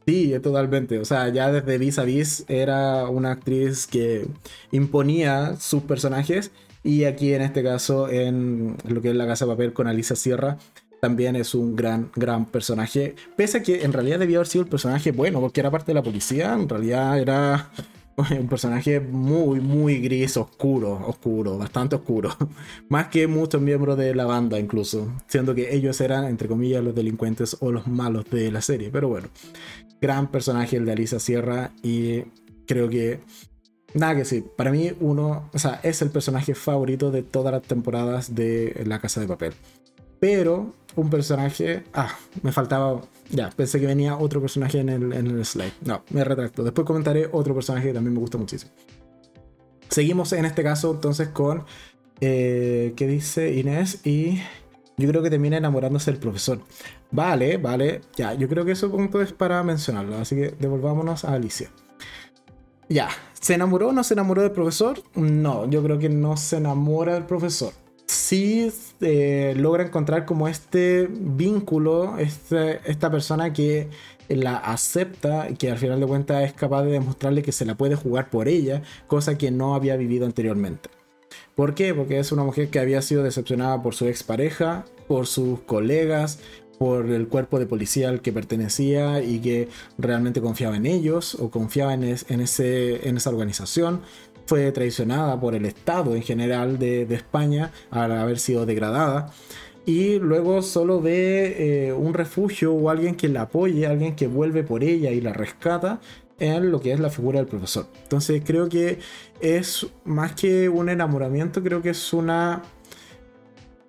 Sí, 0.06 0.32
totalmente. 0.40 1.00
O 1.00 1.04
sea, 1.04 1.28
ya 1.30 1.50
desde 1.50 1.78
Vis 1.78 1.98
a 1.98 2.04
Vis 2.04 2.44
era 2.46 3.08
una 3.08 3.32
actriz 3.32 3.88
que 3.88 4.26
imponía 4.70 5.56
sus 5.56 5.82
personajes. 5.82 6.52
Y 6.84 7.04
aquí 7.04 7.34
en 7.34 7.42
este 7.42 7.64
caso, 7.64 8.08
en 8.08 8.76
lo 8.86 9.02
que 9.02 9.10
es 9.10 9.16
La 9.16 9.26
Casa 9.26 9.44
de 9.44 9.52
Papel 9.52 9.72
con 9.72 9.88
Alicia 9.88 10.14
Sierra, 10.14 10.58
también 11.00 11.34
es 11.34 11.54
un 11.54 11.74
gran, 11.74 12.10
gran 12.14 12.46
personaje. 12.46 13.16
Pese 13.36 13.58
a 13.58 13.62
que 13.62 13.82
en 13.84 13.92
realidad 13.92 14.20
debía 14.20 14.36
haber 14.36 14.46
sido 14.46 14.62
el 14.62 14.70
personaje 14.70 15.10
bueno, 15.10 15.40
porque 15.40 15.58
era 15.58 15.72
parte 15.72 15.90
de 15.90 15.94
la 15.94 16.02
policía, 16.02 16.54
en 16.54 16.68
realidad 16.68 17.18
era 17.18 17.70
un 18.40 18.48
personaje 18.48 19.00
muy, 19.00 19.60
muy 19.60 19.98
gris, 19.98 20.36
oscuro, 20.36 20.92
oscuro, 21.06 21.58
bastante 21.58 21.96
oscuro. 21.96 22.30
Más 22.88 23.08
que 23.08 23.26
muchos 23.26 23.60
miembros 23.60 23.98
de 23.98 24.14
la 24.14 24.24
banda 24.24 24.58
incluso, 24.58 25.12
siendo 25.26 25.54
que 25.54 25.74
ellos 25.74 26.00
eran, 26.00 26.24
entre 26.24 26.48
comillas, 26.48 26.82
los 26.82 26.94
delincuentes 26.94 27.56
o 27.60 27.72
los 27.72 27.86
malos 27.86 28.24
de 28.30 28.50
la 28.50 28.62
serie. 28.62 28.90
Pero 28.90 29.08
bueno, 29.08 29.28
gran 30.00 30.30
personaje 30.30 30.76
el 30.76 30.86
de 30.86 30.92
Alicia 30.92 31.20
Sierra 31.20 31.72
y 31.82 32.22
creo 32.66 32.88
que... 32.88 33.20
Nada 33.94 34.16
que 34.16 34.24
sí, 34.26 34.44
para 34.56 34.72
mí 34.72 34.92
uno, 35.00 35.48
o 35.54 35.58
sea, 35.58 35.80
es 35.82 36.02
el 36.02 36.10
personaje 36.10 36.54
favorito 36.54 37.10
de 37.10 37.22
todas 37.22 37.52
las 37.52 37.62
temporadas 37.62 38.34
de 38.34 38.82
La 38.84 38.98
Casa 39.00 39.20
de 39.20 39.28
Papel. 39.28 39.54
Pero 40.20 40.74
un 40.96 41.10
personaje... 41.10 41.84
Ah, 41.92 42.14
me 42.42 42.52
faltaba 42.52 43.00
ya, 43.30 43.50
pensé 43.50 43.80
que 43.80 43.86
venía 43.86 44.16
otro 44.16 44.40
personaje 44.40 44.78
en 44.78 44.88
el, 44.88 45.12
en 45.12 45.26
el 45.26 45.44
slide. 45.44 45.72
No, 45.84 46.02
me 46.10 46.22
retracto. 46.24 46.62
Después 46.62 46.86
comentaré 46.86 47.28
otro 47.32 47.54
personaje 47.54 47.88
que 47.88 47.94
también 47.94 48.14
me 48.14 48.20
gusta 48.20 48.38
muchísimo. 48.38 48.72
Seguimos 49.88 50.32
en 50.32 50.44
este 50.44 50.62
caso 50.62 50.92
entonces 50.92 51.28
con... 51.28 51.64
Eh, 52.20 52.94
¿Qué 52.96 53.06
dice 53.06 53.52
Inés? 53.52 54.00
Y 54.06 54.40
yo 54.96 55.08
creo 55.08 55.22
que 55.22 55.28
termina 55.28 55.58
enamorándose 55.58 56.10
del 56.10 56.18
profesor. 56.18 56.60
Vale, 57.10 57.58
vale. 57.58 58.00
Ya, 58.16 58.32
yo 58.32 58.48
creo 58.48 58.64
que 58.64 58.72
ese 58.72 58.88
punto 58.88 59.20
es 59.20 59.32
para 59.32 59.62
mencionarlo. 59.62 60.16
Así 60.16 60.34
que 60.34 60.54
devolvámonos 60.58 61.24
a 61.24 61.34
Alicia. 61.34 61.70
Ya, 62.88 63.08
¿se 63.38 63.54
enamoró 63.54 63.88
o 63.88 63.92
no 63.92 64.02
se 64.02 64.14
enamoró 64.14 64.42
del 64.42 64.52
profesor? 64.52 65.02
No, 65.14 65.68
yo 65.68 65.82
creo 65.82 65.98
que 65.98 66.08
no 66.08 66.36
se 66.36 66.56
enamora 66.56 67.14
del 67.14 67.26
profesor 67.26 67.72
sí 68.06 68.72
eh, 69.00 69.54
logra 69.56 69.84
encontrar 69.84 70.24
como 70.24 70.48
este 70.48 71.08
vínculo, 71.10 72.18
este, 72.18 72.80
esta 72.90 73.10
persona 73.10 73.52
que 73.52 73.88
la 74.28 74.56
acepta, 74.56 75.48
que 75.58 75.70
al 75.70 75.78
final 75.78 76.00
de 76.00 76.06
cuentas 76.06 76.44
es 76.44 76.52
capaz 76.52 76.84
de 76.84 76.92
demostrarle 76.92 77.42
que 77.42 77.52
se 77.52 77.64
la 77.64 77.76
puede 77.76 77.94
jugar 77.94 78.30
por 78.30 78.48
ella, 78.48 78.82
cosa 79.06 79.38
que 79.38 79.50
no 79.50 79.74
había 79.74 79.96
vivido 79.96 80.26
anteriormente. 80.26 80.88
¿Por 81.54 81.74
qué? 81.74 81.94
Porque 81.94 82.18
es 82.18 82.32
una 82.32 82.44
mujer 82.44 82.68
que 82.68 82.78
había 82.78 83.02
sido 83.02 83.22
decepcionada 83.22 83.82
por 83.82 83.94
su 83.94 84.06
expareja, 84.06 84.84
por 85.08 85.26
sus 85.26 85.60
colegas, 85.60 86.40
por 86.78 87.10
el 87.10 87.28
cuerpo 87.28 87.58
de 87.58 87.66
policía 87.66 88.10
al 88.10 88.20
que 88.20 88.32
pertenecía 88.32 89.22
y 89.22 89.38
que 89.40 89.68
realmente 89.96 90.40
confiaba 90.40 90.76
en 90.76 90.86
ellos 90.86 91.34
o 91.36 91.50
confiaba 91.50 91.94
en, 91.94 92.04
ese, 92.04 93.08
en 93.08 93.16
esa 93.16 93.30
organización 93.30 94.02
fue 94.46 94.70
traicionada 94.72 95.38
por 95.38 95.54
el 95.54 95.66
Estado 95.66 96.14
en 96.14 96.22
general 96.22 96.78
de, 96.78 97.02
España 97.02 97.72
al 97.90 98.12
haber 98.12 98.38
sido 98.38 98.66
degradada. 98.66 99.32
Y 99.84 100.18
luego 100.18 100.62
solo 100.62 101.00
ve 101.00 101.88
eh, 101.88 101.92
un 101.92 102.14
refugio 102.14 102.74
o 102.74 102.90
alguien 102.90 103.14
que 103.14 103.28
la 103.28 103.42
apoye, 103.42 103.86
alguien 103.86 104.16
que 104.16 104.26
vuelve 104.26 104.64
por 104.64 104.82
ella 104.82 105.10
y 105.12 105.20
la 105.20 105.32
rescata 105.32 106.00
en 106.38 106.70
lo 106.70 106.80
que 106.80 106.92
es 106.92 107.00
la 107.00 107.10
figura 107.10 107.38
del 107.38 107.48
profesor. 107.48 107.86
Entonces 108.02 108.42
creo 108.44 108.68
que 108.68 108.98
es 109.40 109.86
más 110.04 110.32
que 110.32 110.68
un 110.68 110.88
enamoramiento, 110.88 111.62
creo 111.62 111.82
que 111.82 111.90
es 111.90 112.12
una 112.12 112.62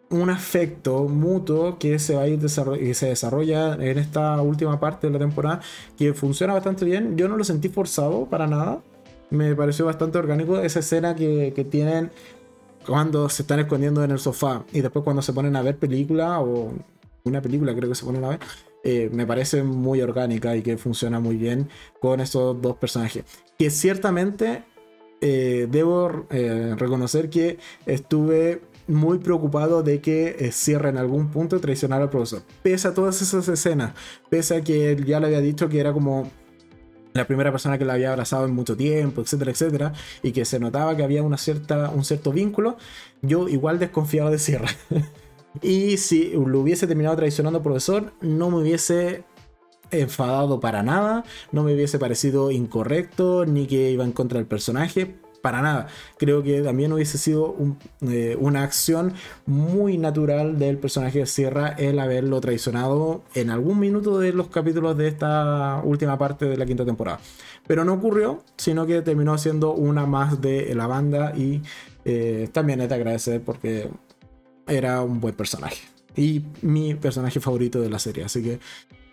un 0.09 0.29
afecto 0.29 1.03
mutuo 1.03 1.77
que 1.77 1.99
se 1.99 2.15
va 2.15 2.21
a 2.21 2.27
ir 2.29 2.39
que 2.39 2.93
se 2.93 3.07
desarrolla 3.07 3.73
en 3.73 3.97
esta 3.97 4.41
última 4.41 4.79
parte 4.79 5.07
de 5.07 5.13
la 5.13 5.19
temporada 5.19 5.59
que 5.97 6.13
funciona 6.13 6.53
bastante 6.53 6.85
bien. 6.85 7.17
Yo 7.17 7.27
no 7.27 7.35
lo 7.35 7.43
sentí 7.43 7.69
forzado 7.69 8.25
para 8.25 8.47
nada 8.47 8.79
me 9.29 9.55
pareció 9.55 9.85
bastante 9.85 10.17
orgánico 10.17 10.59
esa 10.59 10.79
escena 10.79 11.15
que, 11.15 11.53
que, 11.55 11.63
tienen 11.63 12.11
cuando 12.85 13.29
se 13.29 13.41
están 13.43 13.59
escondiendo 13.59 14.03
en 14.03 14.11
el 14.11 14.19
sofá 14.19 14.63
y 14.71 14.81
después 14.81 15.03
cuando 15.03 15.21
se 15.21 15.33
ponen 15.33 15.55
a 15.55 15.61
ver 15.61 15.77
película 15.77 16.39
o 16.39 16.73
una 17.27 17.41
película 17.41 17.75
creo 17.75 17.89
que 17.89 17.95
se 17.95 18.05
ponen 18.05 18.23
a 18.23 18.29
ver. 18.29 18.39
Eh, 18.83 19.09
me 19.11 19.25
parece 19.25 19.63
muy 19.63 20.01
orgánica 20.01 20.55
y 20.55 20.61
que 20.61 20.77
funciona 20.77 21.19
muy 21.19 21.35
bien 21.35 21.67
con 21.99 22.19
estos 22.21 22.61
dos 22.61 22.77
personajes. 22.77 23.25
Que 23.57 23.69
ciertamente 23.69 24.63
eh, 25.19 25.67
debo 25.69 26.25
eh, 26.29 26.73
reconocer 26.77 27.29
que 27.29 27.57
estuve 27.85 28.61
muy 28.87 29.17
preocupado 29.19 29.83
de 29.83 29.99
que 29.99 30.49
cierre 30.53 30.89
en 30.89 30.97
algún 30.97 31.29
punto 31.29 31.59
traicionar 31.59 32.01
al 32.01 32.09
profesor. 32.09 32.43
Pese 32.63 32.87
a 32.87 32.93
todas 32.93 33.21
esas 33.21 33.47
escenas, 33.49 33.93
pese 34.29 34.55
a 34.55 34.61
que 34.61 34.95
ya 35.05 35.19
le 35.19 35.27
había 35.27 35.41
dicho 35.41 35.67
que 35.67 35.81
era 35.81 35.91
como 35.91 36.31
la 37.17 37.27
primera 37.27 37.51
persona 37.51 37.77
que 37.77 37.85
la 37.85 37.93
había 37.93 38.11
abrazado 38.11 38.45
en 38.45 38.53
mucho 38.53 38.77
tiempo, 38.77 39.21
etcétera, 39.21 39.51
etcétera, 39.51 39.93
y 40.23 40.31
que 40.31 40.45
se 40.45 40.59
notaba 40.59 40.95
que 40.95 41.03
había 41.03 41.23
una 41.23 41.37
cierta, 41.37 41.89
un 41.89 42.05
cierto 42.05 42.31
vínculo, 42.31 42.77
yo 43.21 43.47
igual 43.49 43.79
desconfiaba 43.79 44.31
de 44.31 44.39
Sierra. 44.39 44.69
y 45.61 45.97
si 45.97 46.31
lo 46.31 46.59
hubiese 46.59 46.87
terminado 46.87 47.15
traicionando 47.15 47.61
profesor, 47.61 48.13
no 48.21 48.49
me 48.49 48.57
hubiese 48.57 49.23
enfadado 49.91 50.59
para 50.59 50.83
nada, 50.83 51.23
no 51.51 51.63
me 51.63 51.73
hubiese 51.73 51.99
parecido 51.99 52.51
incorrecto, 52.51 53.45
ni 53.45 53.67
que 53.67 53.91
iba 53.91 54.03
en 54.03 54.11
contra 54.11 54.37
del 54.37 54.47
personaje, 54.47 55.15
para 55.41 55.61
nada. 55.61 55.87
Creo 56.17 56.43
que 56.43 56.61
también 56.61 56.91
hubiese 56.93 57.17
sido 57.17 57.55
eh, 58.01 58.37
una 58.39 58.63
acción 58.63 59.13
muy 59.45 59.97
natural 59.97 60.59
del 60.59 60.77
personaje 60.77 61.19
de 61.19 61.25
Sierra 61.25 61.69
el 61.69 61.99
haberlo 61.99 62.41
traicionado 62.41 63.23
en 63.33 63.49
algún 63.49 63.79
minuto 63.79 64.19
de 64.19 64.33
los 64.33 64.47
capítulos 64.47 64.97
de 64.97 65.07
esta 65.07 65.81
última 65.83 66.17
parte 66.17 66.45
de 66.45 66.57
la 66.57 66.65
quinta 66.65 66.85
temporada. 66.85 67.19
Pero 67.67 67.85
no 67.85 67.93
ocurrió, 67.93 68.43
sino 68.57 68.85
que 68.85 69.01
terminó 69.01 69.37
siendo 69.37 69.73
una 69.73 70.05
más 70.05 70.41
de 70.41 70.73
la 70.75 70.87
banda 70.87 71.33
y 71.35 71.61
eh, 72.05 72.49
también 72.51 72.81
es 72.81 72.89
de 72.89 72.95
agradecer 72.95 73.41
porque 73.41 73.89
era 74.67 75.01
un 75.01 75.19
buen 75.19 75.35
personaje. 75.35 75.81
Y 76.15 76.43
mi 76.61 76.95
personaje 76.95 77.39
favorito 77.39 77.79
de 77.79 77.89
la 77.89 77.99
serie. 77.99 78.23
Así 78.23 78.41
que 78.41 78.59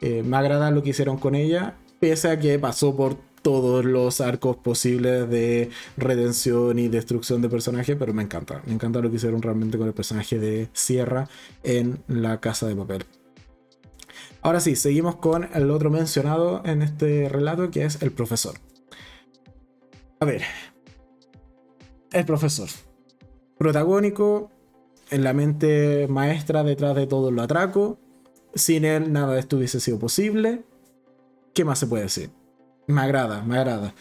eh, 0.01 0.23
me 0.23 0.37
agrada 0.37 0.71
lo 0.71 0.83
que 0.83 0.91
hicieron 0.91 1.19
con 1.19 1.35
ella, 1.35 1.77
pese 2.01 2.29
a 2.29 2.39
que 2.39 2.59
pasó 2.59 2.97
por 2.97 3.17
todos 3.45 3.85
los 3.85 4.23
arcos 4.23 4.57
posibles 4.57 5.29
de 5.29 5.69
redención 5.99 6.79
y 6.79 6.89
destrucción 6.89 7.43
de 7.43 7.51
personaje, 7.51 7.95
pero 7.95 8.15
me 8.15 8.23
encanta. 8.23 8.63
Me 8.65 8.73
encanta 8.73 9.01
lo 9.01 9.11
que 9.11 9.17
hicieron 9.17 9.43
realmente 9.43 9.77
con 9.77 9.87
el 9.87 9.93
personaje 9.93 10.39
de 10.39 10.71
Sierra 10.73 11.29
en 11.63 12.03
la 12.09 12.41
casa 12.41 12.67
de 12.67 12.75
papel. 12.75 13.05
Ahora 14.41 14.61
sí, 14.61 14.77
seguimos 14.77 15.17
con 15.17 15.47
el 15.53 15.71
otro 15.71 15.91
mencionado 15.91 16.63
en 16.65 16.81
este 16.81 17.29
relato, 17.29 17.71
que 17.71 17.85
es 17.85 18.01
el 18.01 18.13
profesor. 18.13 18.55
A 20.21 20.25
ver, 20.25 20.41
el 22.13 22.25
profesor. 22.25 22.71
Protagónico, 23.59 24.51
en 25.11 25.23
la 25.23 25.35
mente 25.35 26.09
maestra 26.09 26.65
detrás 26.65 26.97
de 26.97 27.07
todo 27.07 27.31
lo 27.31 27.43
atraco. 27.43 27.99
Sin 28.55 28.87
él 28.87 29.13
nada 29.13 29.35
de 29.35 29.41
esto 29.41 29.59
hubiese 29.59 29.81
sido 29.81 29.99
posible. 29.99 30.65
¿Qué 31.53 31.67
más 31.67 31.79
se 31.79 31.87
puede 31.87 32.05
decir? 32.05 32.31
Me 32.87 33.01
agrada, 33.01 33.43
me 33.43 33.59
agrada. 33.59 33.95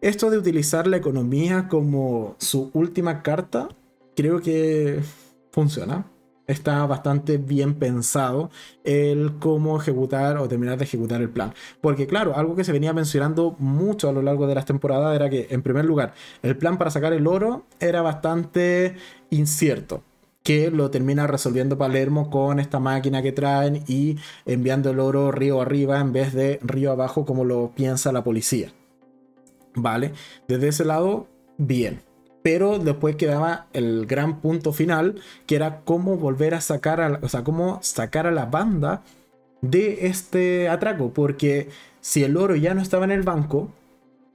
Esto 0.00 0.30
de 0.30 0.38
utilizar 0.38 0.86
la 0.86 0.98
economía 0.98 1.66
como 1.68 2.36
su 2.38 2.70
última 2.74 3.22
carta, 3.22 3.68
creo 4.14 4.40
que 4.40 5.00
funciona. 5.50 6.06
Está 6.46 6.86
bastante 6.86 7.36
bien 7.36 7.74
pensado 7.74 8.50
el 8.84 9.38
cómo 9.38 9.78
ejecutar 9.78 10.38
o 10.38 10.48
terminar 10.48 10.78
de 10.78 10.84
ejecutar 10.84 11.20
el 11.20 11.28
plan. 11.28 11.52
Porque 11.80 12.06
claro, 12.06 12.36
algo 12.36 12.56
que 12.56 12.64
se 12.64 12.72
venía 12.72 12.92
mencionando 12.92 13.54
mucho 13.58 14.08
a 14.08 14.12
lo 14.12 14.22
largo 14.22 14.46
de 14.46 14.54
las 14.54 14.64
temporadas 14.64 15.14
era 15.14 15.28
que, 15.28 15.48
en 15.50 15.62
primer 15.62 15.84
lugar, 15.84 16.14
el 16.42 16.56
plan 16.56 16.78
para 16.78 16.90
sacar 16.90 17.12
el 17.12 17.26
oro 17.26 17.66
era 17.80 18.00
bastante 18.00 18.96
incierto 19.30 20.02
que 20.48 20.70
lo 20.70 20.90
termina 20.90 21.26
resolviendo 21.26 21.76
Palermo 21.76 22.30
con 22.30 22.58
esta 22.58 22.80
máquina 22.80 23.20
que 23.20 23.32
traen 23.32 23.84
y 23.86 24.16
enviando 24.46 24.88
el 24.88 24.98
oro 24.98 25.30
río 25.30 25.60
arriba 25.60 26.00
en 26.00 26.14
vez 26.14 26.32
de 26.32 26.58
río 26.62 26.90
abajo 26.90 27.26
como 27.26 27.44
lo 27.44 27.72
piensa 27.74 28.12
la 28.12 28.24
policía. 28.24 28.72
Vale, 29.74 30.14
desde 30.48 30.68
ese 30.68 30.86
lado, 30.86 31.26
bien. 31.58 32.00
Pero 32.42 32.78
después 32.78 33.16
quedaba 33.16 33.66
el 33.74 34.06
gran 34.06 34.40
punto 34.40 34.72
final, 34.72 35.20
que 35.44 35.56
era 35.56 35.82
cómo 35.84 36.16
volver 36.16 36.54
a 36.54 36.62
sacar 36.62 37.02
a, 37.02 37.20
o 37.20 37.28
sea, 37.28 37.44
cómo 37.44 37.78
sacar 37.82 38.26
a 38.26 38.30
la 38.30 38.46
banda 38.46 39.02
de 39.60 40.06
este 40.06 40.70
atraco, 40.70 41.12
porque 41.12 41.68
si 42.00 42.24
el 42.24 42.38
oro 42.38 42.56
ya 42.56 42.72
no 42.72 42.80
estaba 42.80 43.04
en 43.04 43.10
el 43.10 43.22
banco, 43.22 43.68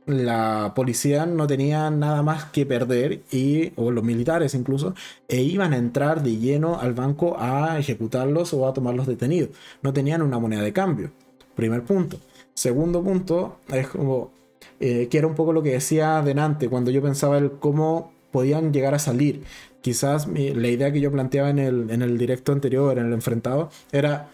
la 0.05 0.73
policía 0.75 1.25
no 1.25 1.47
tenía 1.47 1.89
nada 1.89 2.21
más 2.23 2.45
que 2.45 2.65
perder 2.65 3.21
y 3.31 3.71
o 3.75 3.91
los 3.91 4.03
militares 4.03 4.53
incluso 4.53 4.95
e 5.27 5.41
iban 5.41 5.73
a 5.73 5.77
entrar 5.77 6.23
de 6.23 6.37
lleno 6.37 6.79
al 6.79 6.93
banco 6.93 7.35
a 7.39 7.79
ejecutarlos 7.79 8.53
o 8.53 8.67
a 8.67 8.73
tomarlos 8.73 9.07
detenidos. 9.07 9.49
No 9.81 9.93
tenían 9.93 10.21
una 10.21 10.39
moneda 10.39 10.61
de 10.61 10.73
cambio. 10.73 11.11
Primer 11.55 11.83
punto. 11.83 12.17
Segundo 12.53 13.03
punto 13.03 13.57
es 13.69 13.87
como 13.87 14.31
eh, 14.79 15.07
que 15.09 15.17
era 15.17 15.27
un 15.27 15.35
poco 15.35 15.53
lo 15.53 15.63
que 15.63 15.71
decía 15.71 16.19
adelante 16.19 16.69
cuando 16.69 16.91
yo 16.91 17.01
pensaba 17.01 17.37
el 17.37 17.51
cómo 17.51 18.11
podían 18.31 18.73
llegar 18.73 18.93
a 18.93 18.99
salir. 18.99 19.43
Quizás 19.81 20.27
la 20.27 20.67
idea 20.67 20.91
que 20.91 21.01
yo 21.01 21.11
planteaba 21.11 21.49
en 21.49 21.59
el, 21.59 21.89
en 21.89 22.01
el 22.01 22.17
directo 22.17 22.51
anterior 22.51 22.97
en 22.97 23.07
el 23.07 23.13
enfrentado 23.13 23.69
era 23.91 24.29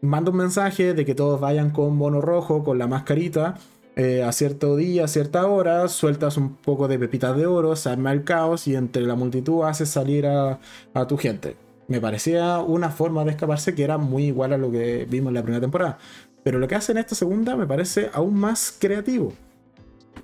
manda 0.00 0.30
un 0.30 0.36
mensaje 0.36 0.94
de 0.94 1.04
que 1.04 1.14
todos 1.14 1.40
vayan 1.40 1.70
con 1.70 1.98
bono 1.98 2.20
rojo 2.20 2.62
con 2.62 2.78
la 2.78 2.86
mascarita 2.86 3.56
eh, 3.96 4.22
a 4.22 4.32
cierto 4.32 4.76
día, 4.76 5.04
a 5.04 5.08
cierta 5.08 5.46
hora, 5.46 5.88
sueltas 5.88 6.36
un 6.36 6.56
poco 6.56 6.88
de 6.88 6.98
pepitas 6.98 7.36
de 7.36 7.46
oro, 7.46 7.76
se 7.76 7.88
arma 7.90 8.12
el 8.12 8.24
caos 8.24 8.66
y 8.66 8.74
entre 8.74 9.02
la 9.02 9.14
multitud 9.14 9.64
haces 9.64 9.88
salir 9.88 10.26
a, 10.26 10.58
a 10.94 11.06
tu 11.06 11.16
gente. 11.16 11.56
Me 11.86 12.00
parecía 12.00 12.58
una 12.58 12.90
forma 12.90 13.24
de 13.24 13.32
escaparse 13.32 13.74
que 13.74 13.84
era 13.84 13.98
muy 13.98 14.24
igual 14.24 14.52
a 14.52 14.58
lo 14.58 14.70
que 14.70 15.06
vimos 15.08 15.30
en 15.30 15.34
la 15.34 15.42
primera 15.42 15.60
temporada. 15.60 15.98
Pero 16.42 16.58
lo 16.58 16.66
que 16.66 16.74
hace 16.74 16.92
en 16.92 16.98
esta 16.98 17.14
segunda 17.14 17.56
me 17.56 17.66
parece 17.66 18.10
aún 18.12 18.34
más 18.34 18.74
creativo. 18.78 19.32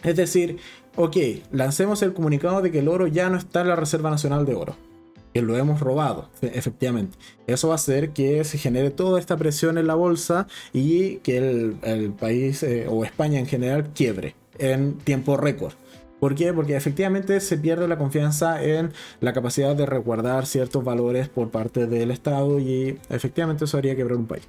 Es 0.02 0.16
decir, 0.16 0.58
ok, 0.96 1.16
lancemos 1.52 2.02
el 2.02 2.12
comunicado 2.12 2.62
de 2.62 2.70
que 2.70 2.80
el 2.80 2.88
oro 2.88 3.06
ya 3.06 3.30
no 3.30 3.36
está 3.36 3.60
en 3.60 3.68
la 3.68 3.76
Reserva 3.76 4.10
Nacional 4.10 4.46
de 4.46 4.54
Oro 4.54 4.89
que 5.32 5.42
lo 5.42 5.56
hemos 5.56 5.80
robado, 5.80 6.28
e, 6.42 6.46
efectivamente. 6.54 7.16
Eso 7.46 7.68
va 7.68 7.74
a 7.74 7.76
hacer 7.76 8.10
que 8.10 8.44
se 8.44 8.58
genere 8.58 8.90
toda 8.90 9.20
esta 9.20 9.36
presión 9.36 9.78
en 9.78 9.86
la 9.86 9.94
bolsa 9.94 10.46
y 10.72 11.16
que 11.16 11.38
el, 11.38 12.12
país 12.18 12.62
eh, 12.62 12.86
o 12.88 13.04
España 13.04 13.38
en 13.38 13.46
general 13.46 13.90
quiebre 13.94 14.34
en 14.58 14.98
tiempo 14.98 15.36
récord. 15.36 15.74
¿Por 16.18 16.34
qué? 16.34 16.52
Porque 16.52 16.76
efectivamente 16.76 17.40
se 17.40 17.56
pierde 17.56 17.88
la 17.88 17.96
confianza 17.96 18.62
en 18.62 18.92
la 19.20 19.32
capacidad 19.32 19.74
de 19.74 19.86
resguardar 19.86 20.44
ciertos 20.44 20.84
valores 20.84 21.30
por 21.30 21.50
parte 21.50 21.86
del 21.86 22.10
Estado 22.10 22.60
y 22.60 22.98
efectivamente 23.08 23.64
eso 23.64 23.78
haría 23.78 23.96
quebrar 23.96 24.18
un 24.18 24.26
país. 24.26 24.46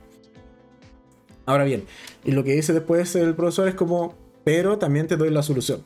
Ahora 1.45 1.63
bien, 1.63 1.85
y 2.25 2.31
lo 2.31 2.43
que 2.43 2.53
dice 2.53 2.73
después 2.73 3.15
el 3.15 3.35
profesor 3.35 3.69
es 3.69 3.75
como, 3.75 4.15
pero 4.43 4.77
también 4.77 5.07
te 5.07 5.15
doy 5.15 5.29
la 5.29 5.43
solución 5.43 5.81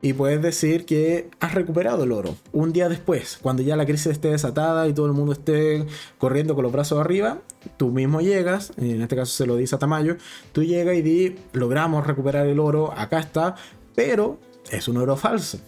y 0.00 0.12
puedes 0.12 0.40
decir 0.40 0.84
que 0.84 1.28
has 1.40 1.54
recuperado 1.54 2.04
el 2.04 2.12
oro 2.12 2.36
un 2.52 2.72
día 2.72 2.88
después, 2.88 3.38
cuando 3.42 3.62
ya 3.62 3.76
la 3.76 3.86
crisis 3.86 4.06
esté 4.08 4.30
desatada 4.30 4.86
y 4.86 4.92
todo 4.92 5.06
el 5.06 5.12
mundo 5.12 5.32
esté 5.32 5.86
corriendo 6.18 6.54
con 6.54 6.62
los 6.62 6.72
brazos 6.72 7.00
arriba, 7.00 7.38
tú 7.76 7.88
mismo 7.88 8.20
llegas, 8.20 8.72
en 8.76 9.02
este 9.02 9.16
caso 9.16 9.32
se 9.32 9.46
lo 9.46 9.56
dice 9.56 9.74
a 9.74 9.78
Tamayo, 9.78 10.16
tú 10.52 10.62
llegas 10.62 10.96
y 10.96 11.02
di, 11.02 11.36
logramos 11.52 12.06
recuperar 12.06 12.46
el 12.46 12.60
oro, 12.60 12.92
acá 12.96 13.18
está, 13.18 13.56
pero 13.94 14.38
es 14.70 14.86
un 14.88 14.98
oro 14.98 15.16
falso. 15.16 15.58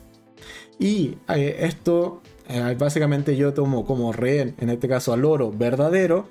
Y 0.79 1.17
eh, 1.29 1.57
esto 1.61 2.23
eh, 2.49 2.75
básicamente 2.79 3.37
yo 3.37 3.53
tomo 3.53 3.85
como 3.85 4.13
rehén, 4.13 4.55
en 4.59 4.71
este 4.71 4.89
caso 4.89 5.13
al 5.13 5.25
oro 5.25 5.53
verdadero, 5.53 6.29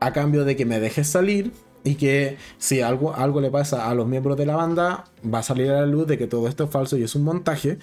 a 0.00 0.12
cambio 0.12 0.44
de 0.44 0.56
que 0.56 0.64
me 0.64 0.78
dejes 0.78 1.08
salir, 1.08 1.52
y 1.88 1.94
que 1.94 2.36
si 2.58 2.82
algo, 2.82 3.14
algo 3.14 3.40
le 3.40 3.50
pasa 3.50 3.88
a 3.88 3.94
los 3.94 4.06
miembros 4.06 4.36
de 4.36 4.44
la 4.44 4.56
banda, 4.56 5.04
va 5.24 5.38
a 5.38 5.42
salir 5.42 5.70
a 5.70 5.80
la 5.80 5.86
luz 5.86 6.06
de 6.06 6.18
que 6.18 6.26
todo 6.26 6.46
esto 6.46 6.64
es 6.64 6.70
falso 6.70 6.98
y 6.98 7.02
es 7.02 7.14
un 7.14 7.24
montaje. 7.24 7.78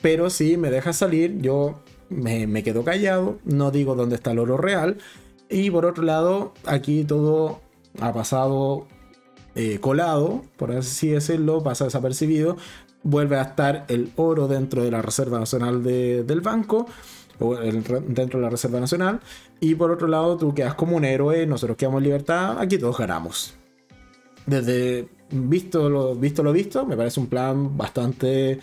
Pero 0.00 0.30
si 0.30 0.56
me 0.56 0.70
deja 0.70 0.92
salir, 0.92 1.40
yo 1.40 1.80
me, 2.08 2.62
quedo 2.62 2.84
callado, 2.84 3.38
no 3.44 3.72
digo 3.72 3.96
dónde 3.96 4.14
está 4.14 4.30
el 4.30 4.38
oro 4.38 4.58
real. 4.58 4.98
Y 5.50 5.72
por 5.72 5.86
otro 5.86 6.04
lado, 6.04 6.52
aquí 6.66 7.02
todo 7.02 7.60
ha 8.00 8.12
pasado 8.12 8.86
eh, 9.56 9.78
colado, 9.80 10.42
por 10.56 10.70
así 10.70 11.08
decirlo, 11.08 11.64
pasa 11.64 11.86
desapercibido. 11.86 12.56
Vuelve 13.02 13.38
a 13.38 13.42
estar 13.42 13.86
el 13.88 14.12
oro 14.14 14.46
dentro 14.46 14.84
de 14.84 14.92
la 14.92 15.02
Reserva 15.02 15.40
Nacional 15.40 15.82
del 15.82 16.40
banco 16.42 16.86
dentro 17.50 18.00
de 18.00 18.38
la 18.40 18.50
Reserva 18.50 18.80
Nacional. 18.80 19.20
Y 19.60 19.74
por 19.74 19.90
otro 19.90 20.08
lado, 20.08 20.36
tú 20.36 20.54
quedas 20.54 20.74
como 20.74 20.96
un 20.96 21.04
héroe, 21.04 21.46
nosotros 21.46 21.76
quedamos 21.76 21.98
en 21.98 22.04
libertad, 22.04 22.58
aquí 22.58 22.78
todos 22.78 22.98
ganamos. 22.98 23.54
Desde 24.46 25.08
visto 25.30 25.88
lo 25.88 26.14
visto, 26.14 26.42
lo 26.42 26.52
visto 26.52 26.84
me 26.84 26.96
parece 26.96 27.20
un 27.20 27.26
plan 27.26 27.76
bastante 27.76 28.58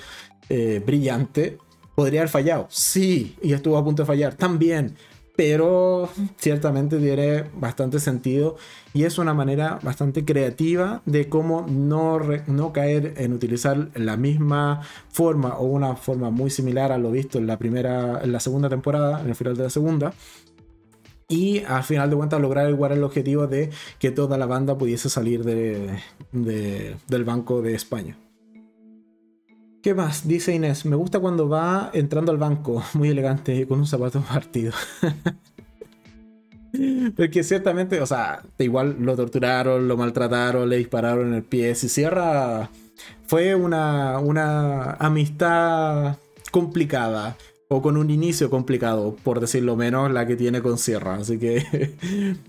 eh, 0.49 0.81
brillante. 0.85 1.57
¿Podría 1.95 2.21
haber 2.21 2.29
fallado? 2.29 2.67
Sí, 2.69 3.35
y 3.41 3.51
estuvo 3.51 3.77
a 3.77 3.83
punto 3.83 4.03
de 4.03 4.07
fallar 4.07 4.35
también 4.35 4.95
pero 5.39 6.09
ciertamente 6.37 6.99
tiene 6.99 7.45
bastante 7.55 8.01
sentido 8.01 8.57
y 8.93 9.05
es 9.05 9.17
una 9.19 9.33
manera 9.33 9.79
bastante 9.81 10.25
creativa 10.25 11.01
de 11.05 11.29
cómo 11.29 11.65
no, 11.65 12.19
no 12.47 12.73
caer 12.73 13.13
en 13.15 13.31
utilizar 13.31 13.87
la 13.95 14.17
misma 14.17 14.81
forma 15.07 15.57
o 15.57 15.63
una 15.63 15.95
forma 15.95 16.29
muy 16.29 16.49
similar 16.49 16.91
a 16.91 16.97
lo 16.97 17.09
visto 17.09 17.37
en 17.37 17.47
la 17.47 17.57
primera, 17.57 18.19
en 18.21 18.33
la 18.33 18.41
segunda 18.41 18.67
temporada, 18.67 19.21
en 19.21 19.29
el 19.29 19.35
final 19.35 19.55
de 19.55 19.63
la 19.63 19.69
segunda. 19.69 20.13
Y 21.29 21.59
al 21.59 21.83
final 21.83 22.09
de 22.09 22.17
cuentas 22.17 22.41
lograr 22.41 22.69
igual 22.69 22.91
el 22.91 23.03
objetivo 23.05 23.47
de 23.47 23.69
que 23.97 24.11
toda 24.11 24.37
la 24.37 24.45
banda 24.45 24.77
pudiese 24.77 25.09
salir 25.09 25.45
de, 25.45 26.01
del 26.33 27.23
Banco 27.23 27.61
de 27.61 27.75
España. 27.75 28.17
¿Qué 29.81 29.93
más? 29.93 30.27
Dice 30.27 30.53
Inés, 30.53 30.85
me 30.85 30.97
gusta 30.97 31.21
cuando 31.21 31.47
va 31.47 31.89
entrando 31.93 32.33
al 32.33 32.37
banco, 32.37 32.83
muy 32.93 33.09
elegante, 33.09 33.65
con 33.65 33.79
un 33.79 33.87
zapato 33.87 34.21
partido. 34.21 34.73
Porque 37.15 37.43
ciertamente, 37.43 38.01
o 38.01 38.05
sea, 38.05 38.43
igual 38.57 38.97
lo 38.99 39.15
torturaron, 39.15 39.87
lo 39.87 39.95
maltrataron, 39.95 40.69
le 40.69 40.77
dispararon 40.77 41.29
en 41.29 41.35
el 41.35 41.43
pie. 41.43 41.75
Si 41.75 41.87
cierra, 41.87 42.69
fue 43.25 43.55
una, 43.55 44.19
una 44.19 44.91
amistad 44.93 46.17
complicada 46.51 47.37
o 47.71 47.83
con 47.83 47.97
un 47.97 48.09
inicio 48.09 48.49
complicado, 48.49 49.15
por 49.23 49.39
decirlo 49.39 49.75
menos, 49.75 50.11
la 50.11 50.25
que 50.25 50.35
tiene 50.35 50.59
con 50.63 50.79
Sierra. 50.79 51.17
Así 51.17 51.37
que, 51.37 51.93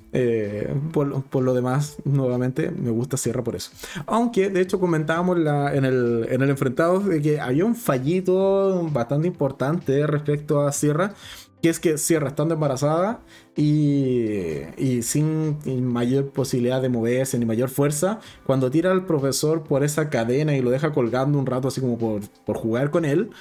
eh, 0.14 0.74
por, 0.92 1.42
lo 1.42 1.52
demás, 1.52 1.98
nuevamente, 2.04 2.70
me 2.70 2.88
gusta 2.88 3.18
Sierra 3.18 3.44
por 3.44 3.54
eso. 3.54 3.70
Aunque, 4.06 4.48
de 4.48 4.62
hecho, 4.62 4.80
comentábamos 4.80 5.36
en, 5.36 5.84
el, 5.84 6.26
en 6.30 6.40
el 6.40 6.48
enfrentado 6.48 7.00
de 7.00 7.20
que 7.20 7.38
había 7.38 7.66
un 7.66 7.76
fallito 7.76 8.88
bastante 8.90 9.28
importante 9.28 10.06
respecto 10.06 10.62
a 10.62 10.72
Sierra, 10.72 11.12
que 11.60 11.68
es 11.68 11.78
que 11.80 11.98
Sierra 11.98 12.28
estando 12.28 12.54
embarazada 12.54 13.20
y, 13.54 14.54
y, 14.78 15.02
sin 15.02 15.58
mayor 15.84 16.30
posibilidad 16.30 16.80
de 16.80 16.88
moverse 16.88 17.38
ni 17.38 17.44
mayor 17.44 17.68
fuerza, 17.68 18.20
cuando 18.46 18.70
tira 18.70 18.90
al 18.90 19.04
profesor 19.04 19.64
por 19.64 19.84
esa 19.84 20.08
cadena 20.08 20.56
y 20.56 20.62
lo 20.62 20.70
deja 20.70 20.92
colgando 20.92 21.38
un 21.38 21.44
rato 21.44 21.68
así 21.68 21.82
como 21.82 21.98
por, 21.98 22.22
por 22.46 22.56
jugar 22.56 22.90
con 22.90 23.04
él, 23.04 23.32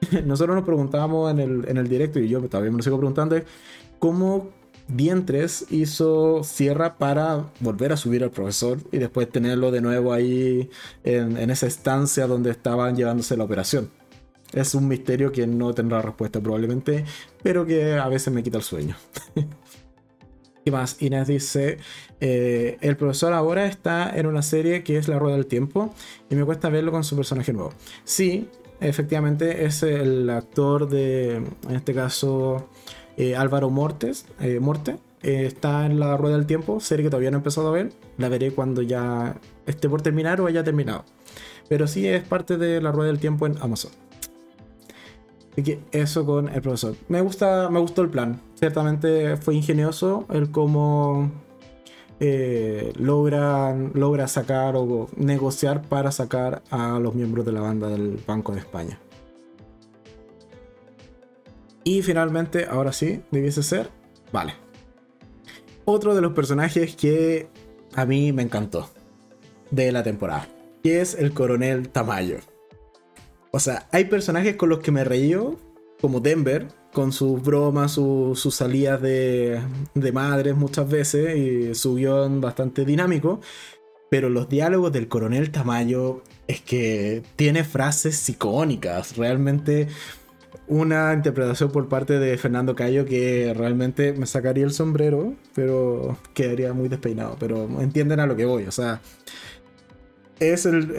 nosotros 0.24 0.56
nos 0.56 0.64
preguntábamos 0.64 1.30
en 1.30 1.38
el, 1.38 1.68
en 1.68 1.76
el 1.76 1.88
directo, 1.88 2.18
y 2.18 2.28
yo 2.28 2.40
todavía 2.42 2.70
me 2.70 2.78
lo 2.78 2.82
sigo 2.82 2.98
preguntando, 2.98 3.36
cómo 3.98 4.50
Dientres 4.88 5.66
hizo 5.70 6.42
Sierra 6.44 6.96
para 6.96 7.50
volver 7.60 7.92
a 7.92 7.96
subir 7.98 8.24
al 8.24 8.30
profesor 8.30 8.78
y 8.90 8.96
después 8.96 9.28
tenerlo 9.28 9.70
de 9.70 9.82
nuevo 9.82 10.14
ahí 10.14 10.70
en, 11.04 11.36
en 11.36 11.50
esa 11.50 11.66
estancia 11.66 12.26
donde 12.26 12.50
estaban 12.50 12.96
llevándose 12.96 13.36
la 13.36 13.44
operación. 13.44 13.90
Es 14.52 14.74
un 14.74 14.88
misterio 14.88 15.30
que 15.30 15.46
no 15.46 15.74
tendrá 15.74 16.00
respuesta 16.00 16.40
probablemente, 16.40 17.04
pero 17.42 17.66
que 17.66 17.94
a 17.94 18.08
veces 18.08 18.32
me 18.32 18.42
quita 18.42 18.56
el 18.56 18.62
sueño. 18.62 18.96
y 20.64 20.70
más, 20.70 21.02
Inés 21.02 21.28
dice, 21.28 21.78
eh, 22.20 22.78
el 22.80 22.96
profesor 22.96 23.34
ahora 23.34 23.66
está 23.66 24.10
en 24.16 24.26
una 24.26 24.40
serie 24.40 24.82
que 24.84 24.96
es 24.96 25.06
La 25.06 25.18
Rueda 25.18 25.36
del 25.36 25.46
Tiempo 25.46 25.94
y 26.30 26.34
me 26.34 26.44
cuesta 26.44 26.70
verlo 26.70 26.92
con 26.92 27.04
su 27.04 27.14
personaje 27.14 27.52
nuevo. 27.52 27.74
Sí, 28.04 28.48
efectivamente 28.80 29.64
es 29.64 29.82
el 29.82 30.28
actor 30.30 30.88
de, 30.88 31.36
en 31.36 31.74
este 31.74 31.94
caso, 31.94 32.68
eh, 33.16 33.36
Álvaro 33.36 33.70
Mortes, 33.70 34.26
eh, 34.40 34.60
Morte. 34.60 34.96
Eh, 35.22 35.46
está 35.46 35.84
en 35.86 35.98
la 35.98 36.16
Rueda 36.16 36.36
del 36.36 36.46
Tiempo, 36.46 36.78
serie 36.78 37.04
que 37.04 37.10
todavía 37.10 37.30
no 37.30 37.38
he 37.38 37.40
empezado 37.40 37.68
a 37.68 37.72
ver. 37.72 37.92
La 38.16 38.28
veré 38.28 38.52
cuando 38.52 38.82
ya 38.82 39.36
esté 39.66 39.88
por 39.88 40.02
terminar 40.02 40.40
o 40.40 40.46
haya 40.46 40.62
terminado. 40.62 41.04
Pero 41.68 41.86
sí 41.86 42.06
es 42.06 42.22
parte 42.22 42.56
de 42.56 42.80
la 42.80 42.92
Rueda 42.92 43.08
del 43.08 43.18
Tiempo 43.18 43.46
en 43.46 43.56
Amazon. 43.60 43.90
Así 45.52 45.64
que 45.64 45.80
eso 45.90 46.24
con 46.24 46.48
el 46.48 46.62
profesor. 46.62 46.94
Me 47.08 47.20
gusta, 47.20 47.68
me 47.68 47.80
gustó 47.80 48.02
el 48.02 48.10
plan. 48.10 48.40
Ciertamente 48.54 49.36
fue 49.36 49.56
ingenioso 49.56 50.24
el 50.30 50.52
cómo 50.52 51.32
eh, 52.20 52.92
logra, 52.96 54.28
sacar 54.28 54.74
o 54.76 55.08
negociar 55.16 55.82
para 55.82 56.10
sacar 56.10 56.62
a 56.70 56.98
los 56.98 57.14
miembros 57.14 57.46
de 57.46 57.52
la 57.52 57.60
banda 57.60 57.88
del 57.88 58.20
Banco 58.26 58.52
de 58.52 58.58
España. 58.58 58.98
Y 61.84 62.02
finalmente, 62.02 62.66
ahora 62.66 62.92
sí, 62.92 63.22
debiese 63.30 63.62
ser. 63.62 63.88
Vale. 64.32 64.54
Otro 65.84 66.14
de 66.14 66.20
los 66.20 66.32
personajes 66.32 66.94
que 66.96 67.48
a 67.94 68.04
mí 68.04 68.32
me 68.32 68.42
encantó 68.42 68.90
de 69.70 69.90
la 69.92 70.02
temporada. 70.02 70.48
Que 70.82 71.00
es 71.00 71.14
el 71.14 71.32
coronel 71.32 71.88
Tamayo. 71.88 72.38
O 73.52 73.60
sea, 73.60 73.88
hay 73.92 74.04
personajes 74.04 74.56
con 74.56 74.68
los 74.68 74.80
que 74.80 74.90
me 74.90 75.04
reí 75.04 75.34
como 76.00 76.20
Denver, 76.20 76.68
con 76.92 77.12
sus 77.12 77.42
bromas, 77.42 77.92
sus 77.92 78.54
salidas 78.54 79.00
de, 79.02 79.60
de 79.94 80.12
madres 80.12 80.56
muchas 80.56 80.88
veces 80.88 81.36
y 81.36 81.74
su 81.74 81.96
guion 81.96 82.40
bastante 82.40 82.84
dinámico. 82.84 83.40
Pero 84.10 84.30
los 84.30 84.48
diálogos 84.48 84.92
del 84.92 85.08
coronel 85.08 85.50
Tamayo 85.50 86.22
es 86.46 86.62
que 86.62 87.22
tiene 87.36 87.62
frases 87.62 88.28
icónicas. 88.28 89.16
Realmente 89.16 89.88
una 90.66 91.12
interpretación 91.14 91.70
por 91.70 91.88
parte 91.88 92.18
de 92.18 92.36
Fernando 92.38 92.74
Cayo 92.74 93.04
que 93.04 93.52
realmente 93.54 94.12
me 94.12 94.26
sacaría 94.26 94.64
el 94.64 94.72
sombrero, 94.72 95.34
pero 95.54 96.16
quedaría 96.34 96.72
muy 96.72 96.88
despeinado. 96.88 97.36
Pero 97.38 97.68
entienden 97.80 98.20
a 98.20 98.26
lo 98.26 98.36
que 98.36 98.46
voy. 98.46 98.64
O 98.64 98.72
sea, 98.72 99.00
es, 100.40 100.66
el, 100.66 100.94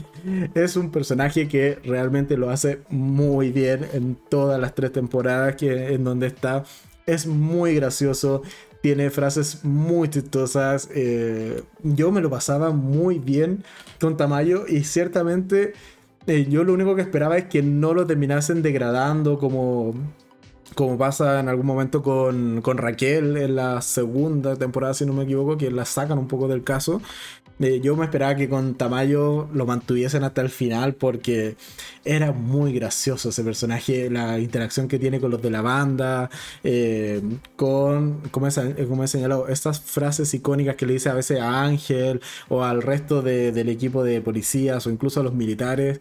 es 0.54 0.76
un 0.76 0.90
personaje 0.90 1.48
que 1.48 1.78
realmente 1.84 2.36
lo 2.36 2.50
hace 2.50 2.80
muy 2.88 3.50
bien 3.50 3.86
en 3.92 4.16
todas 4.28 4.60
las 4.60 4.74
tres 4.74 4.92
temporadas 4.92 5.56
que, 5.56 5.94
en 5.94 6.04
donde 6.04 6.26
está. 6.26 6.64
Es 7.06 7.26
muy 7.26 7.74
gracioso, 7.74 8.42
tiene 8.82 9.10
frases 9.10 9.64
muy 9.64 10.08
chistosas. 10.08 10.88
Eh, 10.94 11.62
yo 11.82 12.12
me 12.12 12.20
lo 12.20 12.30
pasaba 12.30 12.70
muy 12.70 13.18
bien 13.18 13.64
con 14.00 14.16
Tamayo 14.16 14.66
y 14.66 14.84
ciertamente 14.84 15.72
eh, 16.26 16.46
yo 16.48 16.62
lo 16.62 16.74
único 16.74 16.94
que 16.94 17.02
esperaba 17.02 17.38
es 17.38 17.46
que 17.46 17.62
no 17.62 17.94
lo 17.94 18.06
terminasen 18.06 18.60
degradando 18.60 19.38
como, 19.38 19.94
como 20.74 20.98
pasa 20.98 21.40
en 21.40 21.48
algún 21.48 21.66
momento 21.66 22.02
con, 22.02 22.60
con 22.62 22.78
Raquel 22.78 23.36
en 23.36 23.56
la 23.56 23.82
segunda 23.82 24.56
temporada, 24.56 24.94
si 24.94 25.06
no 25.06 25.12
me 25.12 25.24
equivoco, 25.24 25.56
que 25.56 25.70
la 25.70 25.84
sacan 25.84 26.18
un 26.18 26.28
poco 26.28 26.48
del 26.48 26.64
caso. 26.64 27.00
Eh, 27.60 27.80
yo 27.82 27.96
me 27.96 28.04
esperaba 28.04 28.36
que 28.36 28.48
con 28.48 28.74
Tamayo 28.74 29.48
lo 29.52 29.66
mantuviesen 29.66 30.22
hasta 30.22 30.42
el 30.42 30.48
final 30.48 30.94
porque 30.94 31.56
era 32.04 32.30
muy 32.32 32.72
gracioso 32.72 33.30
ese 33.30 33.42
personaje, 33.42 34.10
la 34.10 34.38
interacción 34.38 34.86
que 34.86 34.98
tiene 34.98 35.18
con 35.18 35.32
los 35.32 35.42
de 35.42 35.50
la 35.50 35.60
banda, 35.60 36.30
eh, 36.62 37.20
con, 37.56 38.20
como 38.30 38.46
he, 38.46 38.86
como 38.86 39.02
he, 39.02 39.08
señalado, 39.08 39.48
estas 39.48 39.80
frases 39.80 40.32
icónicas 40.34 40.76
que 40.76 40.86
le 40.86 40.92
dice 40.94 41.08
a 41.08 41.14
veces 41.14 41.40
a 41.40 41.64
Ángel 41.64 42.20
o 42.48 42.62
al 42.62 42.80
resto 42.82 43.22
del 43.22 43.68
equipo 43.68 44.04
de 44.04 44.20
policías 44.20 44.86
o 44.86 44.90
incluso 44.90 45.20
a 45.20 45.22
los 45.24 45.34
militares 45.34 46.00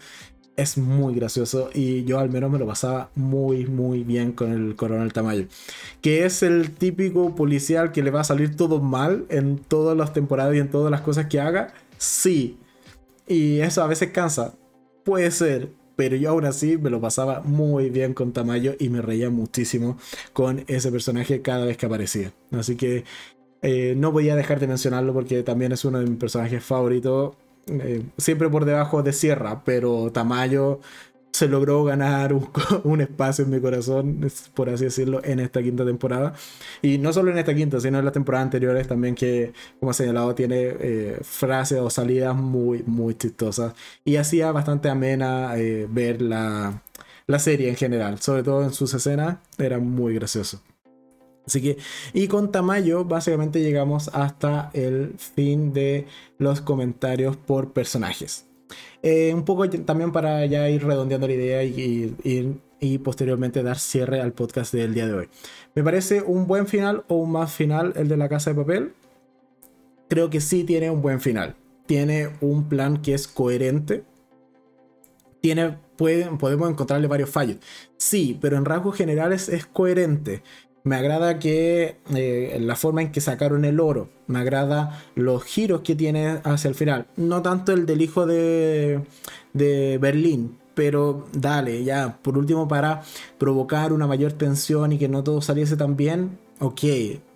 es 0.58 0.78
muy 0.78 1.14
gracioso 1.14 1.70
y 1.74 2.04
yo 2.04 2.20
al 2.20 2.30
menos 2.30 2.52
me 2.52 2.58
lo 2.58 2.66
pasaba 2.66 3.12
muy 3.16 3.68
muy 3.68 4.04
bien 4.04 4.32
con 4.34 4.52
el 4.52 4.76
coronel 4.76 5.14
Tamayo. 5.14 5.46
Que 6.02 6.26
es 6.26 6.44
el 6.44 6.72
típico 6.72 7.36
policial 7.36 7.92
que 7.92 8.04
le 8.04 8.12
va 8.12 8.22
a 8.22 8.26
salir 8.26 8.56
todo 8.56 8.82
mal 8.82 9.26
en 9.30 9.60
todas 9.60 9.96
las 9.96 10.14
temporadas 10.14 10.56
y 10.56 10.60
en 10.60 10.70
todas 10.70 10.92
las 10.92 11.02
cosas 11.02 11.28
que 11.28 11.40
haga. 11.40 11.74
Sí. 11.98 12.58
Y 13.28 13.60
eso 13.60 13.84
a 13.84 13.88
veces 13.88 14.12
cansa. 14.12 14.56
Puede 15.06 15.32
ser. 15.32 15.70
Pero 15.96 16.16
yo 16.16 16.30
aún 16.30 16.46
así 16.46 16.78
me 16.78 16.92
lo 16.92 17.02
pasaba 17.02 17.42
muy 17.42 17.90
bien 17.90 18.14
con 18.14 18.32
Tamayo 18.32 18.76
y 18.80 18.90
me 18.90 19.02
reía 19.02 19.32
muchísimo 19.32 19.98
con 20.34 20.64
ese 20.68 20.92
personaje 20.92 21.42
cada 21.42 21.66
vez 21.66 21.78
que 21.78 21.88
aparecía. 21.88 22.34
Así 22.52 22.76
que 22.76 23.04
eh, 23.64 23.96
no 23.98 24.12
voy 24.12 24.30
a 24.30 24.36
dejar 24.36 24.60
de 24.60 24.68
mencionarlo 24.68 25.14
porque 25.14 25.42
también 25.42 25.72
es 25.72 25.86
uno 25.86 26.00
de 26.00 26.06
mis 26.06 26.20
personajes 26.20 26.64
favoritos 26.64 27.36
eh, 27.68 28.04
siempre 28.18 28.50
por 28.50 28.66
debajo 28.66 29.04
de 29.04 29.14
Sierra, 29.14 29.64
pero 29.64 30.12
Tamayo 30.12 30.80
se 31.38 31.48
logró 31.48 31.84
ganar 31.84 32.34
un, 32.34 33.02
espacio 33.02 33.46
en 33.46 33.52
mi 33.52 33.60
corazón, 33.62 34.28
por 34.56 34.70
así 34.70 34.86
decirlo, 34.86 35.22
en 35.24 35.40
esta 35.40 35.62
quinta 35.62 35.86
temporada. 35.86 36.34
Y 36.82 36.98
no 36.98 37.14
solo 37.14 37.32
en 37.32 37.38
esta 37.38 37.54
quinta, 37.54 37.80
sino 37.80 38.00
en 38.00 38.06
las 38.06 38.14
temporadas 38.14 38.46
anteriores 38.46 38.88
también 38.88 39.14
que, 39.16 39.54
como 39.80 39.94
señalado, 39.94 40.34
tiene 40.34 40.76
eh, 40.80 41.20
frases 41.22 41.80
o 41.80 41.90
salidas 41.90 42.36
muy, 42.36 42.84
muy 42.88 43.16
chistosas. 43.16 43.74
Y 44.04 44.16
hacía 44.16 44.52
bastante 44.52 44.90
amena 44.90 45.58
eh, 45.58 45.88
ver 45.90 46.22
la, 46.22 46.82
la 47.28 47.40
serie 47.40 47.70
en 47.70 47.76
general, 47.76 48.20
sobre 48.20 48.44
todo 48.44 48.64
en 48.64 48.74
sus 48.74 48.94
escenas, 48.94 49.38
era 49.60 49.80
muy 49.80 50.16
gracioso. 50.16 50.62
Así 51.48 51.62
que, 51.62 51.78
y 52.14 52.28
con 52.28 52.52
Tamayo, 52.52 53.06
básicamente 53.06 53.62
llegamos 53.62 54.10
hasta 54.10 54.70
el 54.74 55.16
fin 55.18 55.72
de 55.72 56.06
los 56.38 56.60
comentarios 56.60 57.38
por 57.38 57.72
personajes. 57.72 58.46
Eh, 59.02 59.34
un 59.34 59.46
poco 59.46 59.70
también 59.70 60.12
para 60.12 60.46
ya 60.46 60.70
ir 60.70 60.84
redondeando 60.84 61.26
la 61.26 61.34
idea 61.34 61.64
y, 61.64 62.16
y, 62.82 62.98
posteriormente 62.98 63.64
dar 63.64 63.80
cierre 63.80 64.20
al 64.20 64.34
podcast 64.34 64.74
del 64.74 64.94
día 64.94 65.08
de 65.08 65.14
hoy. 65.14 65.30
Me 65.74 65.84
parece 65.84 66.22
un 66.22 66.48
buen 66.48 66.68
final 66.68 67.06
o 67.08 67.16
un 67.16 67.32
más 67.32 67.54
final 67.54 67.94
el 67.96 68.10
de 68.10 68.18
la 68.18 68.28
casa 68.28 68.50
de 68.50 68.58
papel. 68.58 68.94
Creo 70.10 70.30
que 70.30 70.42
sí 70.42 70.66
tiene 70.66 70.90
un 70.90 71.02
buen 71.02 71.22
final. 71.22 71.56
Tiene 71.86 72.32
un 72.42 72.68
plan 72.68 73.02
que 73.02 73.14
es 73.14 73.28
coherente. 73.28 74.04
Tiene, 75.40 75.78
podemos 75.96 76.70
encontrarle 76.70 77.08
varios 77.08 77.30
fallos. 77.30 77.58
Sí, 77.96 78.38
pero 78.42 78.58
en 78.58 78.66
rasgos 78.66 78.98
generales 78.98 79.48
es 79.48 79.66
coherente. 79.66 80.44
Me 80.88 80.96
agrada 80.96 81.38
que 81.38 81.98
eh, 82.16 82.58
la 82.62 82.78
forma 82.78 83.02
en 83.02 83.12
que 83.12 83.20
sacaron 83.20 83.66
el 83.66 83.82
oro. 83.82 84.08
Me 84.28 84.40
agrada 84.40 85.04
los 85.16 85.44
giros 85.44 85.82
que 85.82 85.96
tiene 85.96 86.40
hacia 86.46 86.70
el 86.70 86.76
final. 86.76 87.08
No 87.18 87.42
tanto 87.42 87.74
el 87.74 87.86
del 87.86 88.02
hijo 88.02 88.26
de, 88.26 89.02
de 89.52 89.98
Berlín. 89.98 90.58
Pero 90.76 91.28
dale, 91.34 91.84
ya, 91.84 92.20
por 92.22 92.38
último, 92.38 92.70
para 92.70 93.02
provocar 93.38 93.92
una 93.92 94.08
mayor 94.08 94.32
tensión 94.32 94.94
y 94.94 94.98
que 94.98 95.10
no 95.10 95.26
todo 95.26 95.42
saliese 95.42 95.76
tan 95.76 95.98
bien, 95.98 96.38
ok, 96.60 96.82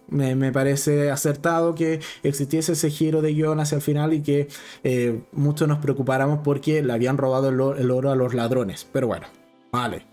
me, 0.08 0.52
parece 0.54 1.12
acertado 1.12 1.76
que 1.76 2.00
existiese 2.24 2.74
ese 2.74 2.90
giro 2.90 3.22
de 3.22 3.34
guion 3.34 3.60
hacia 3.60 3.78
el 3.78 3.82
final 3.82 4.14
y 4.14 4.22
que 4.22 4.48
eh, 4.86 5.24
muchos 5.34 5.68
nos 5.68 5.80
preocupáramos 5.80 6.40
porque 6.44 6.84
le 6.84 6.94
habían 6.94 7.18
robado 7.18 7.50
el, 7.50 7.92
oro 7.92 8.12
a 8.12 8.16
los 8.16 8.34
ladrones. 8.34 8.88
Pero 8.94 9.08
bueno, 9.08 9.28
vale 9.74 10.11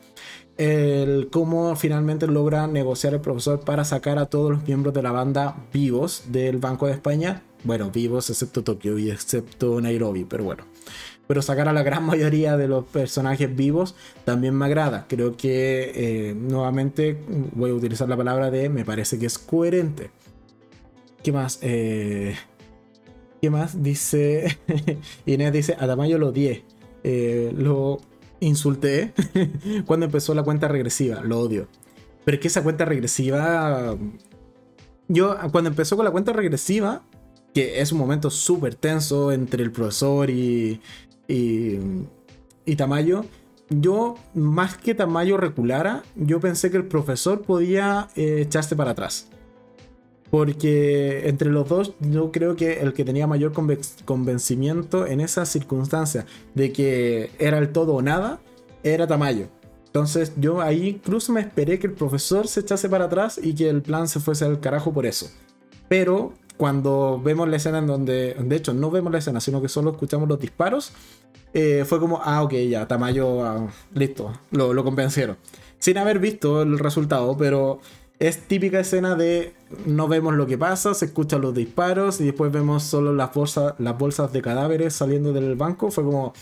el 0.59 1.29
cómo 1.31 1.75
finalmente 1.77 2.27
logra 2.27 2.67
negociar 2.67 3.15
el 3.15 3.21
profesor 3.21 3.61
para 3.61 3.85
sacar 3.85 4.19
a 4.19 4.27
todos 4.27 4.51
los 4.51 4.67
miembros 4.67 4.93
de 4.93 5.03
la 5.03 5.13
banda 5.13 5.57
vivos 5.73 6.25
del 6.27 6.59
Banco 6.59 6.87
de 6.87 6.93
España. 6.93 7.43
Bueno, 7.63 7.91
vivos 7.91 8.29
excepto 8.29 8.65
Tokio 8.65 8.99
y 8.99 9.11
excepto 9.11 9.81
Nairobi, 9.81 10.25
pero 10.25 10.45
bueno. 10.45 10.65
Pero 11.29 11.43
sacar 11.43 11.69
a 11.69 11.73
la 11.73 11.85
gran 11.85 12.05
mayoría 12.07 12.57
de 12.57 12.67
los 12.67 12.85
personajes 12.85 13.55
vivos 13.55 13.95
también 14.25 14.55
me 14.55 14.67
agrada. 14.67 15.07
Creo 15.09 15.37
que 15.37 15.93
eh, 15.95 16.35
nuevamente 16.35 17.19
voy 17.55 17.71
a 17.71 17.75
utilizar 17.75 18.09
la 18.09 18.17
palabra 18.17 18.51
de 18.51 18.69
me 18.69 18.85
parece 18.85 19.19
que 19.19 19.27
es 19.27 19.39
coherente. 19.39 20.11
¿Qué 21.23 21.31
más? 21.31 21.61
Eh, 21.63 22.35
¿Qué 23.41 23.51
más? 23.51 23.81
Dice 23.81 24.59
Inés 25.27 25.53
dice, 25.53 25.77
a 25.79 25.87
Tamayo 25.87 26.19
lo 26.19 26.33
10. 26.33 26.63
Eh, 27.05 27.53
insulté 28.41 29.13
cuando 29.87 30.07
empezó 30.07 30.35
la 30.35 30.43
cuenta 30.43 30.69
regresiva. 30.69 31.21
Lo 31.23 31.41
odio. 31.41 31.69
Pero 32.25 32.37
es 32.37 32.41
que 32.41 32.49
esa 32.49 32.63
cuenta 32.63 32.85
regresiva. 32.85 33.97
Yo, 35.09 35.37
cuando 35.51 35.71
empezó 35.71 35.97
con 35.97 36.05
la 36.05 36.11
cuenta 36.11 36.33
regresiva, 36.33 37.03
que 37.55 37.81
es 37.81 37.93
un 37.93 37.99
momento 37.99 38.31
súper 38.31 38.75
tenso 38.75 39.33
entre 39.33 39.63
el 39.63 39.73
profesor 39.73 40.29
y, 40.29 40.81
y, 41.27 42.77
Tamayo, 42.77 43.25
yo, 43.71 44.17
más 44.35 44.77
que 44.77 44.95
Tamayo 44.95 45.39
reculara, 45.39 46.03
yo 46.15 46.41
pensé 46.41 46.71
que 46.71 46.77
el 46.77 46.85
profesor 46.85 47.43
podía 47.43 48.09
eh, 48.17 48.43
echarse 48.43 48.77
para 48.77 48.91
atrás. 48.91 49.29
Porque 50.31 51.29
entre 51.29 51.51
los 51.51 51.69
dos, 51.69 51.95
yo 52.01 52.31
creo 52.33 52.55
que 52.55 52.81
el 52.81 52.93
que 52.93 53.05
tenía 53.05 53.27
mayor 53.27 53.53
convencimiento 54.05 55.07
en 55.07 55.21
esa 55.21 55.47
circunstancia 55.47 56.27
de 56.55 56.73
que 56.73 57.31
era 57.39 57.59
el 57.59 57.71
todo 57.71 57.95
o 57.95 58.03
nada, 58.03 58.41
era 58.83 59.07
Tamayo. 59.07 59.47
Entonces 59.87 60.33
yo 60.37 60.61
ahí 60.61 60.89
incluso 60.89 61.33
me 61.33 61.41
esperé 61.41 61.79
que 61.79 61.87
el 61.87 61.95
profesor 61.95 62.47
se 62.47 62.61
echase 62.61 62.89
para 62.89 63.07
atrás 63.07 63.41
y 63.43 63.55
que 63.55 63.71
el 63.71 63.81
plan 63.81 64.07
se 64.07 64.21
fuese 64.21 64.45
al 64.45 64.61
carajo 64.61 64.93
por 64.93 65.07
eso. 65.07 65.31
Pero 65.89 66.35
cuando 66.59 67.21
vemos 67.23 67.49
la 67.49 67.57
escena 67.57 67.79
en 67.79 67.87
donde, 67.87 68.35
de 68.35 68.57
hecho 68.57 68.75
no 68.75 68.91
vemos 68.91 69.11
la 69.11 69.19
escena, 69.19 69.41
sino 69.41 69.63
que 69.63 69.69
solo 69.69 69.93
escuchamos 69.93 70.29
los 70.29 70.39
disparos, 70.39 70.93
eh, 71.55 71.85
fue 71.87 71.99
como, 71.99 72.21
ah, 72.23 72.43
ok, 72.43 72.53
ya, 72.69 72.87
Tamayo, 72.87 73.45
ah, 73.45 73.69
listo, 73.95 74.33
lo, 74.51 74.75
lo 74.75 74.85
convencieron. 74.85 75.39
Sin 75.79 75.97
haber 75.97 76.19
visto 76.19 76.63
el 76.63 76.79
resultado, 76.79 77.37
pero 77.37 77.81
es 78.19 78.39
típica 78.49 78.81
escena 78.81 79.15
de 79.15 79.55
no 79.87 80.09
vemos 80.09 80.35
lo 80.35 80.47
que 80.47 80.59
pasa, 80.59 80.95
se 80.95 81.07
escuchan 81.07 81.41
los 81.41 81.55
disparos 81.55 82.21
y 82.21 82.25
después 82.25 82.51
vemos 82.51 82.83
solo 82.83 83.13
las 83.13 83.33
bolsas, 83.33 83.75
las 83.79 83.97
bolsas 83.97 84.33
de 84.33 84.43
cadáveres 84.43 84.95
saliendo 84.95 85.33
del 85.33 85.55
banco. 85.55 85.91
Fue 85.91 86.05
como, 86.05 86.33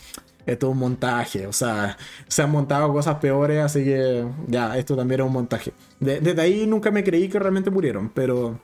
esto 0.46 0.68
es 0.68 0.72
un 0.72 0.78
montaje, 0.78 1.46
o 1.46 1.52
sea, 1.52 1.98
se 2.28 2.42
han 2.42 2.50
montado 2.50 2.92
cosas 2.92 3.16
peores, 3.16 3.62
así 3.62 3.84
que 3.84 4.26
ya, 4.46 4.78
esto 4.78 4.96
también 4.96 5.20
es 5.20 5.26
un 5.26 5.32
montaje. 5.32 5.72
desde 6.00 6.40
ahí 6.40 6.66
nunca 6.66 6.90
me 6.90 7.04
creí 7.04 7.28
que 7.28 7.38
realmente 7.38 7.70
murieron, 7.70 8.10
pero 8.10 8.58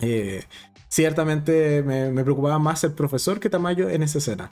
eh, 0.00 0.44
ciertamente 0.88 1.82
me, 1.82 2.10
me, 2.10 2.24
preocupaba 2.24 2.58
más 2.58 2.84
el 2.84 2.92
profesor 2.92 3.40
que 3.40 3.48
Tamayo 3.48 3.88
en 3.88 4.02
esa 4.02 4.18
escena. 4.18 4.50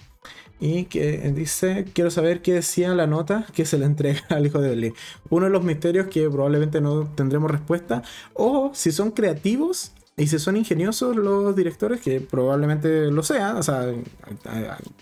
Y 0.59 0.85
que 0.85 1.19
dice, 1.35 1.85
quiero 1.93 2.11
saber 2.11 2.41
qué 2.41 2.55
decía 2.55 2.95
la 2.95 3.07
nota 3.07 3.47
que 3.55 3.67
se 3.67 3.79
le 3.79 3.85
entrega 3.85 4.21
al 4.31 4.47
hijo 4.47 4.61
de 4.61 4.71
Berlín. 4.71 4.95
Uno 5.29 5.47
de 5.47 5.53
los 5.53 5.65
misterios 5.65 6.07
que 6.07 6.29
probablemente 6.31 6.81
no 6.81 7.07
tendremos 7.15 7.51
respuesta. 7.51 8.03
O 8.33 8.71
si 8.75 8.93
son 8.93 9.11
creativos 9.11 9.93
y 10.17 10.29
si 10.29 10.39
son 10.39 10.57
ingeniosos 10.57 11.15
los 11.15 11.55
directores, 11.55 12.01
que 12.01 12.21
probablemente 12.21 13.11
lo 13.11 13.23
sean. 13.23 13.57
O 13.57 13.63
sea, 13.63 13.93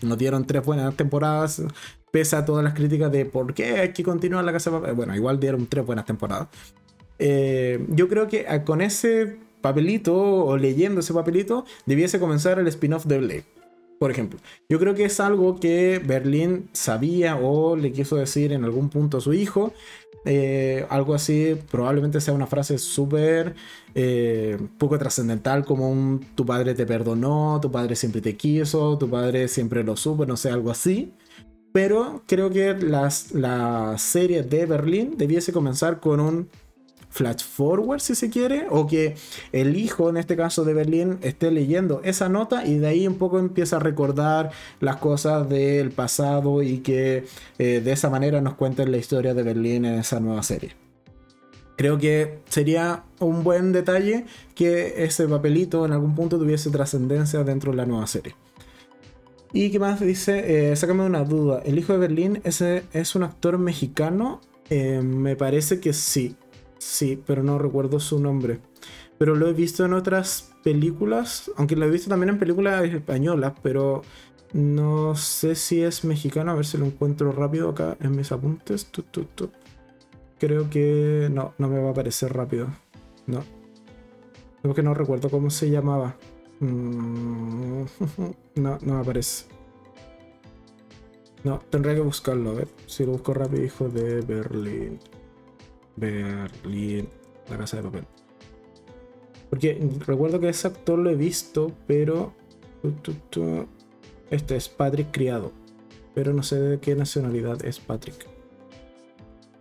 nos 0.03 0.19
dieron 0.19 0.45
tres 0.45 0.65
buenas 0.65 0.97
temporadas 0.97 1.63
pese 2.11 2.37
a 2.37 2.45
todas 2.45 2.65
las 2.65 2.75
críticas 2.75 3.11
de 3.11 3.25
por 3.25 3.55
qué 3.55 3.81
hay 3.81 3.93
que 3.93 4.03
continuar 4.03 4.45
la 4.45 4.53
casa 4.53 4.71
de 4.71 4.79
papel. 4.79 4.95
Bueno, 4.95 5.15
igual 5.15 5.39
dieron 5.39 5.67
tres 5.67 5.87
buenas 5.87 6.05
temporadas. 6.05 6.49
Eh, 7.19 7.85
yo 7.91 8.09
creo 8.09 8.27
que 8.27 8.47
con 8.65 8.81
ese 8.81 9.39
papelito 9.61 10.15
o 10.15 10.57
leyendo 10.57 11.01
ese 11.01 11.15
papelito 11.15 11.65
debiese 11.87 12.21
comenzar 12.21 12.59
el 12.59 12.67
spin-off 12.69 13.07
de 13.07 13.19
Blade. 13.19 13.45
Por 14.05 14.11
ejemplo, 14.11 14.39
yo 14.69 14.79
creo 14.79 14.95
que 14.95 15.07
es 15.07 15.19
algo 15.19 15.59
que 15.59 15.99
Berlín 15.99 16.69
sabía 16.75 17.37
o 17.37 17.75
le 17.75 17.91
quiso 17.91 18.17
decir 18.17 18.53
en 18.53 18.63
algún 18.63 18.91
punto 18.91 19.17
a 19.17 19.21
su 19.23 19.33
hijo. 19.33 19.73
Eh, 20.27 20.85
algo 20.91 21.15
así, 21.15 21.57
probablemente 21.71 22.21
sea 22.21 22.35
una 22.35 22.47
frase 22.47 22.77
súper 22.77 23.55
eh, 23.95 24.59
poco 24.77 24.99
trascendental, 24.99 25.65
como 25.65 25.91
un 25.91 26.21
tu 26.35 26.45
padre 26.45 26.75
te 26.75 26.85
perdonó, 26.85 27.59
tu 27.63 27.73
padre 27.73 27.97
siempre 27.97 28.21
te 28.21 28.37
quiso, 28.37 28.99
tu 28.99 29.09
padre 29.09 29.49
siempre 29.49 29.83
lo 29.83 29.97
supo, 29.97 30.27
no 30.27 30.37
sé, 30.37 30.51
algo 30.51 30.71
así. 30.71 31.15
Pero 31.73 32.25
creo 32.27 32.51
que 32.51 32.75
las, 32.75 33.33
la 33.33 33.97
serie 33.97 34.43
de 34.43 34.67
Berlín 34.67 35.15
debiese 35.17 35.51
comenzar 35.51 35.99
con 35.99 36.21
un 36.21 36.51
flash 37.15 37.45
forward, 37.45 38.01
si 38.01 38.17
se 38.17 38.29
quiere, 38.29 38.67
o 38.71 38.89
que 38.89 39.15
el 39.53 39.77
hijo, 39.77 40.11
en 40.11 40.17
este 40.17 40.37
caso 40.37 40.65
de 40.65 40.75
Berlín, 40.75 41.19
esté 41.23 41.53
leyendo 41.53 42.01
esa 42.03 42.29
nota 42.29 42.67
y 42.67 42.79
de 42.79 42.89
ahí 42.89 43.07
un 43.07 43.15
poco 43.15 43.39
empieza 43.39 43.77
a 43.77 43.79
recordar 43.79 44.51
las 44.81 44.97
cosas 44.97 45.49
del 45.49 45.93
pasado 45.93 46.61
y 46.63 46.79
que 46.79 47.25
eh, 47.59 47.81
de 47.85 47.93
esa 47.93 48.11
manera 48.11 48.41
nos 48.41 48.55
cuenten 48.55 48.91
la 48.91 48.97
historia 48.97 49.33
de 49.33 49.45
Berlín 49.45 49.85
en 49.85 49.95
esa 50.01 50.19
nueva 50.19 50.43
serie. 50.43 50.73
Creo 51.77 51.99
que 51.99 52.41
sería 52.49 53.05
un 53.21 53.45
buen 53.45 53.73
detalle 53.73 54.27
que 54.57 55.05
ese 55.05 55.29
papelito 55.29 55.87
en 55.87 55.93
algún 55.93 56.17
punto 56.17 56.37
tuviese 56.37 56.71
trascendencia 56.71 57.45
dentro 57.45 57.71
de 57.71 57.77
la 57.77 57.87
nueva 57.87 58.09
serie. 58.09 58.35
¿Y 59.53 59.71
qué 59.71 59.79
más 59.79 60.01
dice? 60.01 60.73
Eh, 60.73 60.75
sácame 60.75 61.05
una 61.05 61.23
duda. 61.23 61.63
¿El 61.65 61.79
hijo 61.79 61.93
de 61.93 62.01
Berlín 62.01 62.41
ese 62.43 62.83
es 62.93 63.15
un 63.15 63.23
actor 63.23 63.57
mexicano? 63.59 64.41
Eh, 64.69 65.01
me 65.01 65.37
parece 65.37 65.79
que 65.79 65.93
sí. 65.93 66.37
Sí, 66.85 67.21
pero 67.27 67.43
no 67.43 67.59
recuerdo 67.59 67.99
su 67.99 68.21
nombre. 68.21 68.61
Pero 69.17 69.35
lo 69.35 69.49
he 69.49 69.55
visto 69.55 69.87
en 69.87 69.95
otras 69.95 70.53
películas, 70.63 71.51
aunque 71.57 71.77
lo 71.77 71.87
he 71.87 71.91
visto 71.91 72.11
también 72.11 72.29
en 72.29 72.39
películas 72.39 72.85
españolas, 72.85 73.55
pero 73.63 74.03
no 74.53 75.17
sé 75.17 75.55
si 75.55 75.83
es 75.83 76.05
mexicano. 76.05 76.53
A 76.53 76.55
ver 76.55 76.67
si 76.67 76.77
lo 76.77 76.85
encuentro 76.85 77.33
rápido 77.33 77.71
acá 77.71 77.97
en 78.01 78.15
mis 78.15 78.31
apuntes. 78.33 78.87
Creo 80.39 80.69
que 80.69 81.31
no, 81.33 81.55
no 81.57 81.69
me 81.69 81.81
va 81.81 81.89
a 81.89 81.93
aparecer 81.93 82.35
rápido. 82.35 82.69
No. 83.27 83.43
Creo 84.61 84.75
que 84.75 84.83
no 84.83 84.93
recuerdo 84.93 85.31
cómo 85.31 85.49
se 85.49 85.71
llamaba. 85.71 86.17
Mm, 86.61 87.85
no, 88.57 88.79
no 88.83 88.95
me 88.95 89.01
aparece. 89.01 89.47
No, 91.45 91.61
tendré 91.71 91.95
que 91.95 92.03
buscarlo, 92.03 92.51
a 92.51 92.55
ver. 92.55 92.69
Si 92.87 93.07
lo 93.07 93.13
busco 93.13 93.33
rápido, 93.33 93.65
hijo 93.65 93.89
de 93.89 94.21
Berlín. 94.21 95.01
Berlín, 95.97 97.09
La 97.49 97.59
Casa 97.59 97.77
de 97.77 97.83
Papel. 97.83 98.05
Porque 99.51 99.79
recuerdo 100.07 100.41
que 100.41 100.49
ese 100.49 100.67
actor 100.67 100.99
lo 100.99 101.11
he 101.11 101.15
visto, 101.15 101.73
pero... 101.87 102.33
Este 104.31 104.57
es 104.57 104.69
Patrick 104.69 105.13
Criado. 105.13 105.53
Pero 106.15 106.33
no 106.33 106.43
sé 106.43 106.61
de 106.61 106.81
qué 106.81 106.95
nacionalidad 106.95 107.65
es 107.65 107.79
Patrick. 107.79 108.27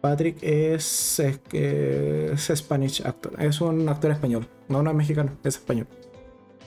Patrick 0.01 0.37
es, 0.41 1.19
es, 1.19 2.51
Spanish 2.55 3.05
actor. 3.05 3.33
Es 3.39 3.61
un 3.61 3.87
actor 3.87 4.11
español. 4.11 4.47
No, 4.67 4.83
no 4.83 4.89
es 4.89 4.95
mexicano, 4.95 5.37
es 5.43 5.55
español. 5.55 5.87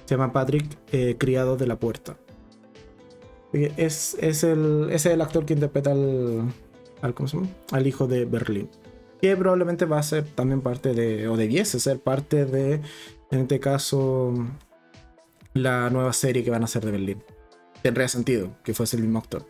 Se 0.06 0.14
llama 0.14 0.32
Patrick 0.32 0.64
eh, 0.92 1.16
Criado 1.18 1.56
de 1.56 1.66
la 1.66 1.78
Puerta. 1.78 2.16
Es, 3.52 4.16
es, 4.20 4.44
el, 4.44 4.88
es 4.90 5.04
el 5.06 5.20
actor 5.20 5.44
que 5.44 5.54
interpreta 5.54 5.92
al, 5.92 6.52
al 7.02 7.86
hijo 7.86 8.06
de 8.06 8.24
Berlín 8.24 8.68
que 9.20 9.36
probablemente 9.36 9.84
va 9.84 9.98
a 9.98 10.02
ser 10.02 10.24
también 10.24 10.60
parte 10.60 10.94
de, 10.94 11.28
o 11.28 11.36
debiese 11.36 11.80
ser 11.80 12.00
parte 12.00 12.44
de, 12.44 12.80
en 13.30 13.40
este 13.40 13.60
caso, 13.60 14.34
la 15.54 15.90
nueva 15.90 16.12
serie 16.12 16.44
que 16.44 16.50
van 16.50 16.62
a 16.62 16.66
hacer 16.66 16.84
de 16.84 16.90
Berlín. 16.90 17.22
Tendría 17.82 18.08
sentido 18.08 18.56
que 18.64 18.74
fuese 18.74 18.96
el 18.96 19.02
mismo 19.02 19.18
actor. 19.18 19.46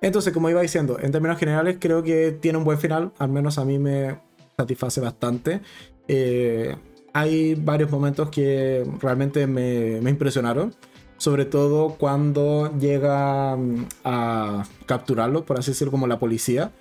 Entonces, 0.00 0.32
como 0.32 0.50
iba 0.50 0.60
diciendo, 0.60 0.98
en 1.00 1.10
términos 1.10 1.38
generales 1.38 1.78
creo 1.80 2.02
que 2.02 2.32
tiene 2.32 2.58
un 2.58 2.64
buen 2.64 2.78
final, 2.78 3.12
al 3.18 3.30
menos 3.30 3.58
a 3.58 3.64
mí 3.64 3.78
me 3.78 4.20
satisface 4.56 5.00
bastante. 5.00 5.60
Eh, 6.06 6.76
hay 7.12 7.54
varios 7.54 7.90
momentos 7.90 8.30
que 8.30 8.86
realmente 9.00 9.46
me, 9.46 10.00
me 10.02 10.10
impresionaron 10.10 10.74
sobre 11.18 11.46
todo 11.46 11.96
cuando 11.98 12.72
llega 12.78 13.56
mm, 13.56 13.86
a 14.04 14.64
capturarlo, 14.86 15.44
por 15.44 15.58
así 15.58 15.70
decirlo, 15.70 15.90
como 15.90 16.06
la 16.06 16.18
policía. 16.18 16.72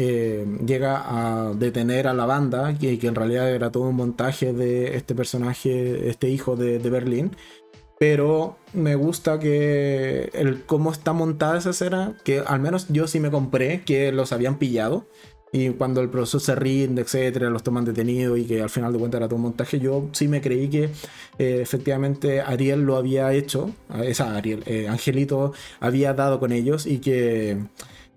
Eh, 0.00 0.46
llega 0.64 1.02
a 1.06 1.54
detener 1.54 2.06
a 2.06 2.14
la 2.14 2.24
banda, 2.24 2.78
que, 2.78 3.00
que, 3.00 3.08
en 3.08 3.16
realidad 3.16 3.50
era 3.50 3.72
todo 3.72 3.88
un 3.88 3.96
montaje 3.96 4.52
de 4.52 4.96
este 4.96 5.16
personaje, 5.16 6.08
este 6.08 6.28
hijo 6.28 6.54
de, 6.54 6.78
de 6.78 6.88
Berlín. 6.88 7.32
Pero 7.98 8.58
me 8.72 8.94
gusta 8.94 9.40
que 9.40 10.30
el 10.34 10.64
cómo 10.64 10.92
está 10.92 11.12
montada 11.12 11.58
esa 11.58 11.70
escena, 11.70 12.16
que 12.24 12.38
al 12.46 12.60
menos 12.60 12.86
yo 12.90 13.08
sí 13.08 13.18
me 13.18 13.32
compré 13.32 13.82
que 13.82 14.12
los 14.12 14.32
habían 14.32 14.56
pillado. 14.58 15.04
Y 15.50 15.70
cuando 15.70 16.00
el 16.00 16.10
profesor 16.10 16.40
se 16.40 16.54
rinde, 16.54 17.02
etcétera, 17.02 17.50
los 17.50 17.62
toman 17.62 17.84
detenidos 17.84 18.38
y 18.38 18.44
que 18.44 18.62
al 18.62 18.70
final 18.70 18.92
de 18.92 18.98
cuentas 18.98 19.18
era 19.18 19.28
todo 19.28 19.36
un 19.36 19.42
montaje, 19.42 19.80
yo 19.80 20.08
sí 20.12 20.28
me 20.28 20.42
creí 20.42 20.68
que 20.68 20.84
eh, 21.38 21.60
efectivamente 21.62 22.42
Ariel 22.42 22.82
lo 22.82 22.96
había 22.96 23.32
hecho, 23.32 23.70
esa 24.04 24.36
Ariel, 24.36 24.62
eh, 24.66 24.88
Angelito 24.88 25.54
había 25.80 26.12
dado 26.12 26.38
con 26.38 26.52
ellos 26.52 26.86
y 26.86 26.98
que 26.98 27.56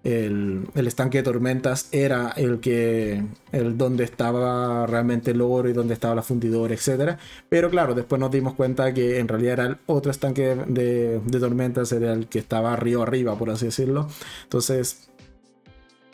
el, 0.04 0.68
estanque 0.76 1.20
de 1.20 1.24
tormentas 1.24 1.88
era 1.92 2.32
el 2.36 2.60
que 2.60 3.24
el 3.52 3.78
donde 3.78 4.04
estaba 4.04 4.88
realmente 4.88 5.32
el 5.32 5.42
oro 5.42 5.70
y 5.70 5.74
donde 5.74 5.94
estaba 5.94 6.16
la 6.16 6.24
fundidora, 6.24 6.74
etcétera. 6.74 7.18
Pero 7.50 7.70
claro, 7.70 7.94
después 7.94 8.20
nos 8.20 8.32
dimos 8.32 8.56
cuenta 8.56 8.94
que 8.94 9.20
en 9.20 9.28
realidad 9.28 9.54
era 9.54 9.66
el 9.66 9.78
otro 9.86 10.12
estanque 10.12 10.56
de, 10.68 11.22
tormentas, 11.40 11.92
era 11.92 12.14
el 12.14 12.28
que 12.28 12.40
estaba 12.40 12.76
río 12.76 13.04
arriba, 13.04 13.38
por 13.38 13.50
así 13.52 13.66
decirlo. 13.66 14.08
Entonces, 14.44 15.10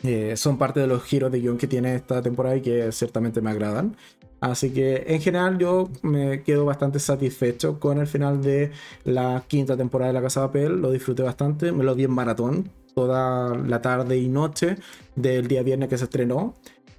eh, 0.02 0.36
son 0.36 0.58
parte 0.58 0.80
de 0.80 0.86
los 0.86 1.02
giros 1.04 1.32
de 1.32 1.40
guion 1.40 1.58
que 1.58 1.66
tiene 1.66 1.94
esta 1.94 2.22
temporada 2.22 2.56
y 2.56 2.60
que 2.62 2.92
ciertamente 2.92 3.40
me 3.40 3.50
agradan. 3.50 3.96
Así 4.40 4.70
que 4.70 5.04
en 5.08 5.20
general 5.20 5.58
yo 5.58 5.90
me 6.02 6.42
quedo 6.44 6.64
bastante 6.64 7.00
satisfecho 7.00 7.80
con 7.80 7.98
el 7.98 8.06
final 8.06 8.40
de 8.40 8.70
la 9.04 9.42
quinta 9.48 9.76
temporada 9.76 10.10
de 10.10 10.14
La 10.14 10.22
Casa 10.22 10.42
de 10.42 10.46
Papel. 10.48 10.80
Lo 10.80 10.92
disfruté 10.92 11.22
bastante, 11.24 11.72
me 11.72 11.82
lo 11.84 11.94
vi 11.96 12.04
en 12.04 12.12
maratón 12.12 12.70
toda 12.98 13.54
la 13.54 13.80
tarde 13.80 14.18
y 14.18 14.26
noche 14.26 14.76
del 15.14 15.46
día 15.46 15.62
viernes 15.62 15.88
que 15.88 15.96
se 15.96 16.02
estrenó. 16.02 16.56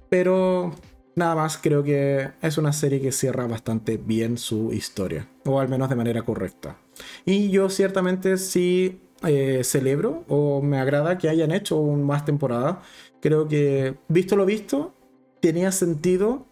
Pero 0.08 0.74
nada 1.14 1.34
más, 1.34 1.58
creo 1.58 1.82
que 1.84 2.30
es 2.40 2.56
una 2.56 2.72
serie 2.72 3.02
que 3.02 3.12
cierra 3.12 3.46
bastante 3.46 3.98
bien 3.98 4.38
su 4.38 4.72
historia, 4.72 5.28
o 5.44 5.60
al 5.60 5.68
menos 5.68 5.90
de 5.90 5.96
manera 5.96 6.22
correcta. 6.22 6.78
Y 7.26 7.50
yo 7.50 7.68
ciertamente 7.68 8.38
sí 8.38 9.02
eh, 9.24 9.60
celebro 9.62 10.24
o 10.26 10.62
me 10.62 10.78
agrada 10.78 11.18
que 11.18 11.28
hayan 11.28 11.52
hecho 11.52 11.78
más 11.82 12.24
temporada. 12.24 12.80
Creo 13.20 13.46
que, 13.46 13.96
visto 14.08 14.36
lo 14.36 14.46
visto, 14.46 14.94
tenía 15.40 15.70
sentido 15.70 16.46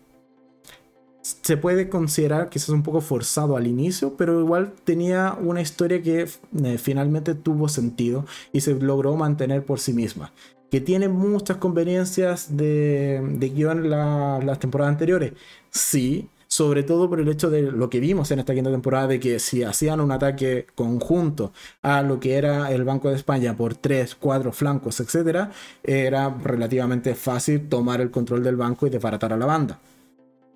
se 1.43 1.57
puede 1.57 1.89
considerar 1.89 2.49
quizás 2.49 2.71
un 2.71 2.83
poco 2.83 3.01
forzado 3.01 3.57
al 3.57 3.67
inicio, 3.67 4.17
pero 4.17 4.41
igual 4.41 4.73
tenía 4.85 5.37
una 5.41 5.61
historia 5.61 6.03
que 6.03 6.23
eh, 6.23 6.79
finalmente 6.79 7.35
tuvo 7.35 7.69
sentido 7.69 8.25
y 8.53 8.61
se 8.61 8.75
logró 8.75 9.17
mantener 9.17 9.65
por 9.65 9.81
sí 9.81 9.93
misma. 9.93 10.33
Que 10.71 10.81
tiene 10.81 11.09
muchas 11.09 11.57
conveniencias 11.57 12.57
de, 12.57 13.23
de 13.39 13.49
guion 13.49 13.89
las 13.89 14.59
temporadas 14.59 14.93
anteriores. 14.93 15.33
Sí, 15.71 16.29
sobre 16.49 16.83
todo 16.83 17.09
por 17.09 17.21
el 17.21 17.29
hecho 17.29 17.51
de 17.51 17.63
lo 17.63 17.91
que 17.91 18.01
vimos 18.01 18.31
en 18.31 18.41
esta 18.41 18.55
quinta 18.55 18.71
temporada, 18.71 19.07
de 19.07 19.21
que 19.21 19.39
si 19.39 19.63
hacían 19.63 20.01
un 20.01 20.11
ataque 20.11 20.67
conjunto 20.75 21.53
a 21.83 22.03
lo 22.03 22.19
que 22.19 22.37
era 22.37 22.73
el 22.73 22.85
Banco 22.85 23.11
de 23.11 23.17
España 23.17 23.57
por 23.57 23.75
tres, 23.77 24.15
cuatro 24.15 24.53
flancos, 24.53 24.99
etc., 25.01 25.51
era 25.85 26.31
relativamente 26.43 27.15
fácil 27.15 27.69
tomar 27.69 28.01
el 28.01 28.11
control 28.11 28.43
del 28.43 28.57
banco 28.57 28.87
y 28.87 28.91
desbaratar 28.91 29.33
a 29.33 29.37
la 29.37 29.47
banda. 29.47 29.79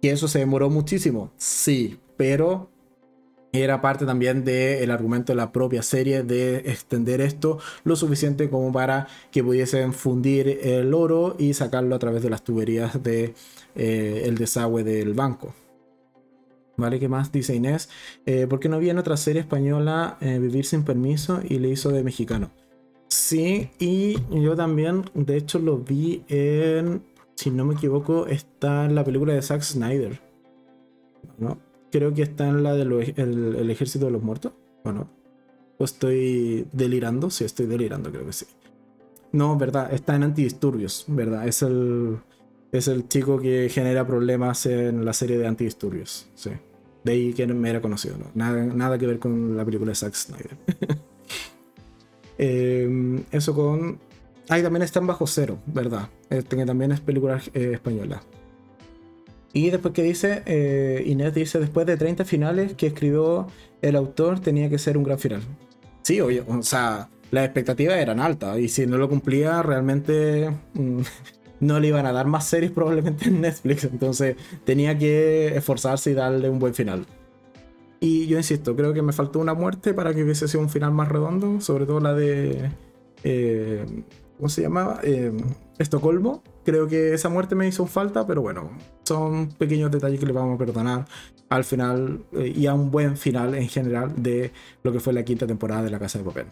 ¿Y 0.03 0.09
eso 0.09 0.27
se 0.27 0.41
demoró 0.41 0.69
muchísimo? 0.69 1.31
Sí, 1.37 2.01
pero 2.17 2.69
era 3.53 3.81
parte 3.81 4.05
también 4.05 4.45
del 4.45 4.91
argumento 4.91 5.33
de 5.33 5.37
la 5.37 5.53
propia 5.53 5.83
serie 5.83 6.25
de 6.25 6.57
extender 6.57 7.21
esto 7.21 7.61
lo 7.85 7.95
suficiente 7.95 8.51
como 8.51 8.73
para 8.73 9.07
que 9.31 9.45
pudiesen 9.45 9.93
fundir 9.93 10.59
el 10.63 10.93
oro 10.93 11.37
y 11.39 11.55
sacarlo 11.55 11.95
a 11.95 12.01
través 12.01 12.25
de 12.25 12.31
las 12.31 12.43
tuberías 12.43 12.95
del 12.95 13.03
de, 13.03 13.35
eh, 13.77 14.23
el 14.25 14.39
desagüe 14.39 14.83
del 14.83 15.15
banco. 15.15 15.55
¿Vale? 16.77 16.99
¿Qué 16.99 17.09
más 17.09 17.31
dice 17.31 17.55
Inés? 17.55 17.89
Eh, 18.27 18.49
¿Por 18.49 18.59
qué 18.59 18.69
no 18.69 18.77
había 18.77 18.91
en 18.91 18.99
otra 18.99 19.17
serie 19.17 19.43
española 19.43 20.17
eh, 20.21 20.41
Vivir 20.41 20.65
sin 20.65 20.83
permiso 20.83 21.43
y 21.49 21.61
le 21.61 21.69
hizo 21.69 21.91
de 21.91 22.03
mexicano? 22.03 22.51
Sí, 23.07 23.71
y 23.79 24.17
yo 24.31 24.57
también, 24.57 25.05
de 25.15 25.37
hecho, 25.37 25.59
lo 25.59 25.77
vi 25.79 26.25
en 26.29 27.03
si 27.43 27.51
no 27.51 27.65
me 27.65 27.75
equivoco, 27.75 28.29
está 28.29 28.85
en 28.85 28.95
la 28.95 29.03
película 29.03 29.33
de 29.33 29.43
Zack 29.43 29.63
Snyder. 29.63 30.21
¿No? 31.39 31.59
Creo 31.91 32.15
que 32.15 32.23
está 32.23 32.49
en 32.49 32.63
la 32.63 32.75
del 32.75 32.93
el, 33.17 33.71
Ejército 33.71 34.07
de 34.07 34.13
los 34.13 34.23
Muertos, 34.23 34.53
¿o 34.85 34.93
no? 34.93 35.11
¿O 35.77 35.85
estoy 35.85 36.69
delirando? 36.73 37.31
Sí, 37.31 37.45
estoy 37.45 37.67
delirando, 37.67 38.13
creo 38.13 38.25
que 38.25 38.33
sí. 38.33 38.47
No, 39.33 39.57
verdad, 39.59 39.93
está 39.93 40.15
en 40.15 40.23
antidisturbios, 40.23 41.05
¿verdad? 41.09 41.49
Es 41.49 41.63
el, 41.63 42.19
es 42.71 42.87
el 42.87 43.09
chico 43.09 43.41
que 43.41 43.69
genera 43.69 44.07
problemas 44.07 44.67
en 44.67 45.05
la 45.05 45.13
serie 45.13 45.37
de 45.37 45.47
antidisturbios, 45.49 46.29
sí. 46.35 46.51
De 47.03 47.13
ahí 47.13 47.33
que 47.33 47.45
me 47.49 47.71
era 47.71 47.81
conocido, 47.81 48.19
¿no? 48.19 48.27
Nada, 48.35 48.63
nada 48.63 48.99
que 48.99 49.07
ver 49.09 49.19
con 49.19 49.57
la 49.57 49.65
película 49.65 49.91
de 49.91 49.97
Zack 49.97 50.15
Snyder. 50.15 50.57
Em, 52.39 53.23
eso 53.31 53.55
con... 53.55 54.01
Ahí 54.49 54.63
también 54.63 54.83
está 54.83 55.01
en 55.01 55.07
Bajo 55.07 55.27
Cero, 55.27 55.59
¿verdad? 55.67 56.09
Que 56.29 56.67
también 56.67 56.93
es 56.93 57.01
película 57.01 57.41
eh, 57.55 57.71
española. 57.75 58.23
Y 59.53 59.71
después 59.71 59.93
que 59.93 60.03
dice, 60.03 60.43
eh, 60.47 61.03
Inés 61.07 61.35
dice, 61.35 61.59
después 61.59 61.87
de 61.87 61.97
30 61.97 62.25
finales 62.25 62.75
que 62.75 62.87
escribió 62.87 63.47
el 63.83 63.97
autor, 63.97 64.41
tenía 64.41 64.71
que 64.71 64.79
ser 64.79 64.97
un 64.97 65.05
gran 65.05 65.19
final. 65.19 65.43
Sí, 66.03 66.21
oye, 66.21 66.43
o 66.47 66.63
sea, 66.63 67.11
las 67.31 67.45
expectativas 67.45 67.97
eran 67.97 68.19
altas 68.19 68.59
y 68.59 68.69
si 68.69 68.87
no 68.87 68.97
lo 68.97 69.09
cumplía, 69.09 69.63
realmente 69.63 70.51
mm, 70.75 71.01
no 71.61 71.81
le 71.81 71.89
iban 71.89 72.07
a 72.07 72.13
dar 72.13 72.27
más 72.27 72.47
series 72.47 72.73
probablemente 72.73 73.29
en 73.29 73.43
Netflix. 73.43 73.85
Entonces 73.85 74.37
tenía 74.65 74.97
que 74.97 75.57
esforzarse 75.57 76.11
y 76.11 76.15
darle 76.15 76.49
un 76.49 76.59
buen 76.59 76.75
final. 76.75 77.07
Y 78.01 78.27
yo 78.27 78.37
insisto, 78.37 78.75
creo 78.75 78.93
que 78.93 79.03
me 79.03 79.13
faltó 79.13 79.39
una 79.39 79.55
muerte 79.55 79.95
para 79.95 80.13
que 80.13 80.25
hubiese 80.25 80.49
sido 80.49 80.61
un 80.61 80.71
final 80.71 80.93
más 80.93 81.09
redondo, 81.09 81.61
sobre 81.61 81.87
todo 81.87 82.01
la 82.01 82.15
de... 82.15 82.71
Eh, 83.23 83.85
¿Cómo 84.43 84.49
se 84.49 84.63
llamaba? 84.63 84.99
Eh, 85.05 85.31
Estocolmo. 85.79 86.43
Creo 86.65 86.89
que 86.89 87.15
esa 87.15 87.29
muerte 87.29 87.55
me 87.55 87.69
hizo 87.69 87.87
falta, 87.87 88.27
pero 88.27 88.43
bueno, 88.43 88.73
son 89.05 89.51
pequeños 89.51 89.93
detalles 89.93 90.19
que 90.19 90.27
le 90.27 90.33
vamos 90.33 90.57
a 90.57 90.59
perdonar 90.59 91.05
al 91.49 91.63
final 91.63 92.25
eh, 92.33 92.53
y 92.53 92.67
a 92.67 92.75
un 92.75 92.91
buen 92.91 93.17
final 93.17 93.55
en 93.55 93.69
general 93.69 94.21
de 94.21 94.51
lo 94.83 94.91
que 94.91 94.99
fue 94.99 95.13
la 95.13 95.25
quinta 95.25 95.47
temporada 95.47 95.85
de 95.85 95.91
La 95.91 96.01
Casa 96.01 96.19
de 96.19 96.25
Papel. 96.25 96.47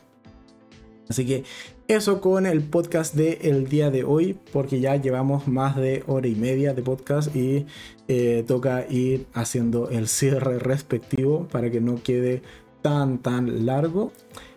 Así 1.08 1.26
que 1.26 1.42
eso 1.88 2.20
con 2.20 2.46
el 2.46 2.62
podcast 2.62 3.16
del 3.16 3.38
el 3.40 3.68
día 3.68 3.90
de 3.90 4.04
hoy, 4.04 4.38
porque 4.52 4.78
ya 4.78 4.94
llevamos 4.94 5.48
más 5.48 5.74
de 5.74 6.04
hora 6.06 6.28
y 6.28 6.36
media 6.36 6.74
de 6.74 6.82
podcast 6.82 7.34
y 7.34 7.66
eh, 8.06 8.44
toca 8.46 8.86
ir 8.88 9.26
haciendo 9.34 9.88
el 9.90 10.06
cierre 10.06 10.60
respectivo 10.60 11.48
para 11.48 11.72
que 11.72 11.80
no 11.80 12.00
quede 12.00 12.42
tan 12.82 13.18
tan 13.18 13.66
largo. 13.66 14.12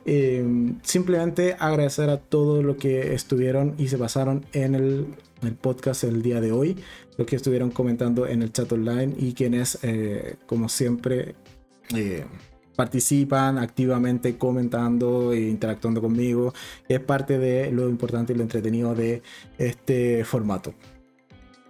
Em, 0.05 0.79
simplemente 0.83 1.55
agradecer 1.57 2.09
a 2.09 2.17
todos 2.17 2.63
los 2.63 2.75
que 2.75 3.13
estuvieron 3.13 3.75
y 3.77 3.87
se 3.87 3.97
pasaron 3.97 4.45
en 4.51 4.75
el, 4.75 5.07
podcast 5.61 6.03
el 6.03 6.21
día 6.21 6.41
de 6.41 6.51
hoy, 6.51 6.77
los 7.17 7.25
que 7.25 7.37
estuvieron 7.37 7.71
comentando 7.71 8.27
en 8.27 8.41
el 8.41 8.51
chat 8.51 8.71
online 8.71 9.13
y 9.17 9.33
quienes, 9.33 9.79
eh, 9.81 10.35
como 10.45 10.67
siempre, 10.67 11.35
eh, 11.95 12.25
participan 12.75 13.57
activamente 13.57 14.37
comentando 14.37 15.31
e 15.31 15.41
interactuando 15.41 16.01
conmigo. 16.01 16.53
Es 16.89 16.99
parte 16.99 17.37
de 17.37 17.71
lo 17.71 17.87
importante 17.87 18.33
y 18.33 18.35
lo 18.35 18.43
entretenido 18.43 18.95
de 18.95 19.21
este 19.57 20.25
formato. 20.25 20.73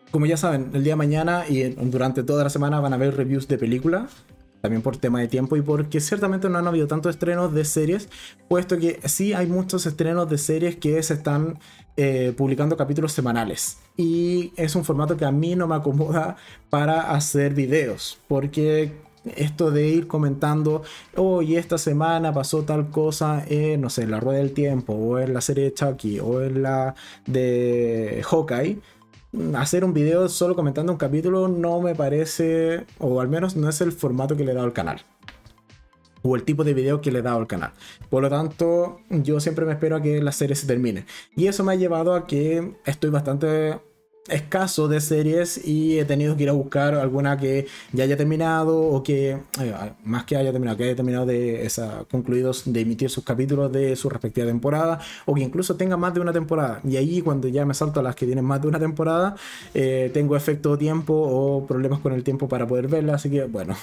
Como 0.09 0.25
ya 0.25 0.37
saben, 0.37 0.71
el 0.73 0.83
día 0.83 0.93
de 0.93 0.97
mañana 0.97 1.45
y 1.47 1.63
durante 1.63 2.23
toda 2.23 2.43
la 2.43 2.49
semana 2.49 2.79
van 2.79 2.93
a 2.93 2.95
haber 2.95 3.15
reviews 3.15 3.47
de 3.47 3.57
películas. 3.57 4.23
También 4.63 4.81
por 4.81 4.95
tema 4.95 5.19
de 5.19 5.27
tiempo 5.27 5.57
y 5.57 5.61
porque 5.61 5.99
ciertamente 5.99 6.47
no 6.47 6.57
han 6.57 6.65
habido 6.65 6.87
tantos 6.87 7.15
estrenos 7.15 7.53
de 7.53 7.65
series, 7.65 8.07
puesto 8.47 8.77
que 8.77 8.97
sí 9.03 9.33
hay 9.33 9.45
muchos 9.45 9.85
estrenos 9.85 10.29
de 10.29 10.37
series 10.37 10.77
que 10.77 11.03
se 11.03 11.15
están 11.15 11.59
eh, 11.97 12.33
publicando 12.37 12.77
capítulos 12.77 13.11
semanales. 13.11 13.79
Y 13.97 14.53
es 14.55 14.73
un 14.77 14.85
formato 14.85 15.17
que 15.17 15.25
a 15.25 15.33
mí 15.33 15.57
no 15.57 15.67
me 15.67 15.75
acomoda 15.75 16.37
para 16.69 17.11
hacer 17.11 17.53
videos, 17.53 18.17
porque 18.29 18.93
esto 19.35 19.69
de 19.69 19.89
ir 19.89 20.07
comentando, 20.07 20.83
hoy 21.17 21.57
esta 21.57 21.77
semana 21.77 22.31
pasó 22.33 22.63
tal 22.63 22.89
cosa 22.89 23.43
en, 23.45 23.81
no 23.81 23.89
sé, 23.89 24.03
en 24.03 24.11
la 24.11 24.21
Rueda 24.21 24.39
del 24.39 24.53
Tiempo, 24.53 24.93
o 24.93 25.19
en 25.19 25.33
la 25.33 25.41
serie 25.41 25.65
de 25.65 25.73
Chucky, 25.73 26.21
o 26.21 26.41
en 26.41 26.63
la 26.63 26.95
de 27.25 28.23
Hawkeye, 28.23 28.79
hacer 29.55 29.83
un 29.83 29.93
video 29.93 30.29
solo 30.29 30.55
comentando 30.55 30.91
un 30.91 30.97
capítulo 30.97 31.47
no 31.47 31.81
me 31.81 31.95
parece, 31.95 32.85
o 32.99 33.19
al 33.19 33.27
menos 33.27 33.55
no 33.55 33.69
es 33.69 33.81
el 33.81 33.91
formato 33.91 34.37
que 34.37 34.43
le 34.43 34.51
he 34.51 34.55
dado 34.55 34.67
al 34.67 34.73
canal. 34.73 35.01
O 36.21 36.35
el 36.35 36.43
tipo 36.43 36.63
de 36.63 36.73
video 36.73 37.01
que 37.01 37.11
le 37.11 37.19
he 37.19 37.21
dado 37.21 37.37
al 37.37 37.47
canal. 37.47 37.73
Por 38.09 38.23
lo 38.23 38.29
tanto, 38.29 39.01
yo 39.09 39.39
siempre 39.39 39.65
me 39.65 39.73
espero 39.73 39.97
a 39.97 40.01
que 40.01 40.21
la 40.21 40.31
serie 40.31 40.55
se 40.55 40.67
termine. 40.67 41.05
Y 41.35 41.47
eso 41.47 41.63
me 41.63 41.73
ha 41.73 41.75
llevado 41.75 42.15
a 42.15 42.27
que 42.27 42.75
estoy 42.85 43.09
bastante 43.09 43.79
escaso 44.27 44.87
de 44.87 45.01
series 45.01 45.65
y 45.65 45.99
he 45.99 46.05
tenido 46.05 46.37
que 46.37 46.43
ir 46.43 46.49
a 46.49 46.53
buscar 46.53 46.95
alguna 46.95 47.37
que 47.37 47.67
ya 47.91 48.05
haya 48.05 48.15
terminado 48.15 48.79
o 48.79 49.03
que, 49.03 49.31
eh, 49.31 49.91
más 50.03 50.23
que 50.25 50.37
haya 50.37 50.51
terminado, 50.51 50.77
que 50.77 50.85
haya 50.85 50.95
terminado 50.95 51.25
de 51.25 51.65
esa, 51.65 52.05
concluidos 52.09 52.63
de 52.65 52.81
emitir 52.81 53.09
sus 53.09 53.23
capítulos 53.23 53.71
de 53.71 53.95
su 53.95 54.09
respectiva 54.09 54.47
temporada 54.47 54.99
o 55.25 55.35
que 55.35 55.41
incluso 55.41 55.75
tenga 55.75 55.97
más 55.97 56.13
de 56.13 56.21
una 56.21 56.33
temporada. 56.33 56.79
Y 56.83 56.97
ahí 56.97 57.21
cuando 57.21 57.47
ya 57.47 57.65
me 57.65 57.73
salto 57.73 57.99
a 57.99 58.03
las 58.03 58.15
que 58.15 58.25
tienen 58.25 58.45
más 58.45 58.61
de 58.61 58.67
una 58.67 58.79
temporada, 58.79 59.35
eh, 59.73 60.09
tengo 60.13 60.35
efecto 60.35 60.77
tiempo 60.77 61.13
o 61.13 61.65
problemas 61.67 61.99
con 61.99 62.13
el 62.13 62.23
tiempo 62.23 62.47
para 62.47 62.67
poder 62.67 62.87
verla. 62.87 63.15
Así 63.15 63.29
que 63.29 63.45
bueno, 63.45 63.75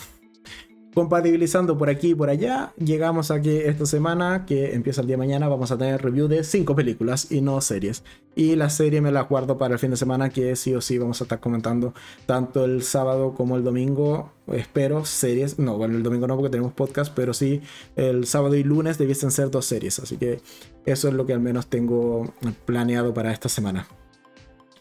compatibilizando 0.95 1.79
por 1.79 1.89
aquí 1.89 2.11
y 2.11 2.15
por 2.15 2.31
allá, 2.31 2.73
llegamos 2.77 3.31
a 3.31 3.41
que 3.41 3.69
esta 3.69 3.87
semana, 3.87 4.45
que 4.45 4.75
empieza 4.75 5.01
el 5.01 5.07
día 5.07 5.15
de 5.15 5.19
mañana, 5.19 5.49
vamos 5.49 5.71
a 5.71 5.79
tener 5.79 6.03
review 6.03 6.27
de 6.27 6.43
5 6.43 6.75
películas 6.75 7.31
y 7.31 7.41
no 7.41 7.61
series. 7.61 8.03
Y 8.35 8.57
la 8.57 8.71
serie 8.71 9.01
me 9.01 9.12
la 9.12 9.23
guardo 9.23 9.59
para 9.59 9.75
el 9.75 9.79
fin 9.79 9.91
de 9.91 9.97
semana, 9.97 10.31
que 10.31 10.57
sí 10.57 10.75
o 10.75 10.81
sí 10.81 10.99
vamos 10.99 11.21
a 11.21 11.25
estar 11.25 11.41
comentando 11.41 11.95
tanto 12.27 12.65
el 12.65 12.83
sábado 12.83 13.35
como 13.35 13.57
el 13.57 13.65
domingo. 13.65 14.33
Espero 14.49 15.05
series, 15.05 15.59
no, 15.59 15.77
bueno, 15.77 15.97
el 15.97 16.03
domingo 16.03 16.27
no 16.27 16.37
porque 16.37 16.51
tenemos 16.51 16.73
podcast, 16.73 17.12
pero 17.15 17.35
sí 17.35 17.61
el 17.97 18.27
sábado 18.27 18.57
y 18.57 18.65
lunes 18.65 18.99
debiesen 18.99 19.31
ser 19.31 19.51
dos 19.51 19.67
series. 19.67 19.99
Así 20.01 20.17
que 20.17 20.41
eso 20.87 21.09
es 21.09 21.15
lo 21.15 21.27
que 21.27 21.33
al 21.33 21.41
menos 21.41 21.69
tengo 21.69 22.35
planeado 22.67 23.15
para 23.15 23.33
esta 23.33 23.49
semana. 23.49 23.87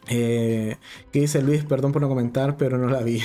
Eh, 0.08 0.78
¿Qué 1.12 1.22
dice 1.22 1.42
Luis? 1.42 1.64
Perdón 1.64 1.92
por 1.92 2.02
no 2.02 2.10
comentar, 2.10 2.58
pero 2.58 2.78
no 2.78 2.88
la 2.90 3.02
vi. 3.02 3.22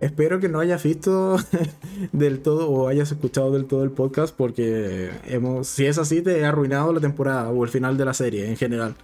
Espero 0.00 0.40
que 0.40 0.48
no 0.48 0.60
hayas 0.60 0.82
visto 0.82 1.36
del 2.12 2.40
todo 2.40 2.68
o 2.68 2.88
hayas 2.88 3.10
escuchado 3.10 3.52
del 3.52 3.64
todo 3.64 3.82
el 3.82 3.90
podcast 3.90 4.34
porque 4.34 5.10
hemos, 5.24 5.68
si 5.68 5.86
es 5.86 5.98
así 5.98 6.20
te 6.20 6.40
he 6.40 6.44
arruinado 6.44 6.92
la 6.92 7.00
temporada 7.00 7.48
o 7.50 7.64
el 7.64 7.70
final 7.70 7.96
de 7.96 8.04
la 8.04 8.14
serie 8.14 8.48
en 8.48 8.56
general. 8.56 8.94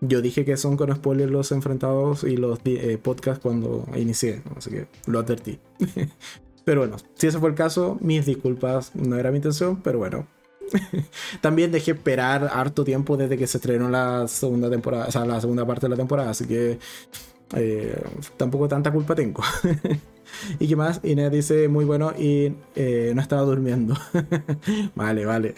Yo 0.00 0.20
dije 0.20 0.44
que 0.44 0.56
son 0.56 0.76
con 0.76 0.92
spoilers 0.92 1.30
los 1.30 1.52
enfrentados 1.52 2.24
y 2.24 2.36
los 2.36 2.58
eh, 2.64 2.98
podcasts 3.00 3.40
cuando 3.40 3.86
inicié, 3.94 4.42
así 4.56 4.70
que 4.70 4.86
lo 5.06 5.20
advertí. 5.20 5.60
pero 6.64 6.80
bueno, 6.80 6.96
si 7.14 7.28
ese 7.28 7.38
fue 7.38 7.50
el 7.50 7.54
caso, 7.54 7.98
mis 8.00 8.26
disculpas, 8.26 8.96
no 8.96 9.16
era 9.16 9.30
mi 9.30 9.36
intención, 9.36 9.80
pero 9.80 9.98
bueno. 9.98 10.26
También 11.40 11.70
dejé 11.70 11.92
esperar 11.92 12.50
harto 12.52 12.82
tiempo 12.82 13.16
desde 13.16 13.38
que 13.38 13.46
se 13.46 13.58
estrenó 13.58 13.88
la 13.90 14.26
segunda 14.26 14.68
temporada, 14.68 15.06
o 15.06 15.12
sea, 15.12 15.24
la 15.24 15.40
segunda 15.40 15.64
parte 15.66 15.86
de 15.86 15.90
la 15.90 15.96
temporada, 15.96 16.30
así 16.30 16.46
que 16.46 16.78
eh, 17.56 18.00
tampoco 18.36 18.68
tanta 18.68 18.92
culpa 18.92 19.14
tengo. 19.14 19.42
¿Y 20.58 20.68
qué 20.68 20.76
más? 20.76 21.00
Inés 21.02 21.30
dice, 21.30 21.68
muy 21.68 21.84
bueno 21.84 22.12
y 22.18 22.54
eh, 22.74 23.12
no 23.14 23.20
estaba 23.20 23.42
durmiendo. 23.42 23.94
vale, 24.94 25.24
vale. 25.24 25.54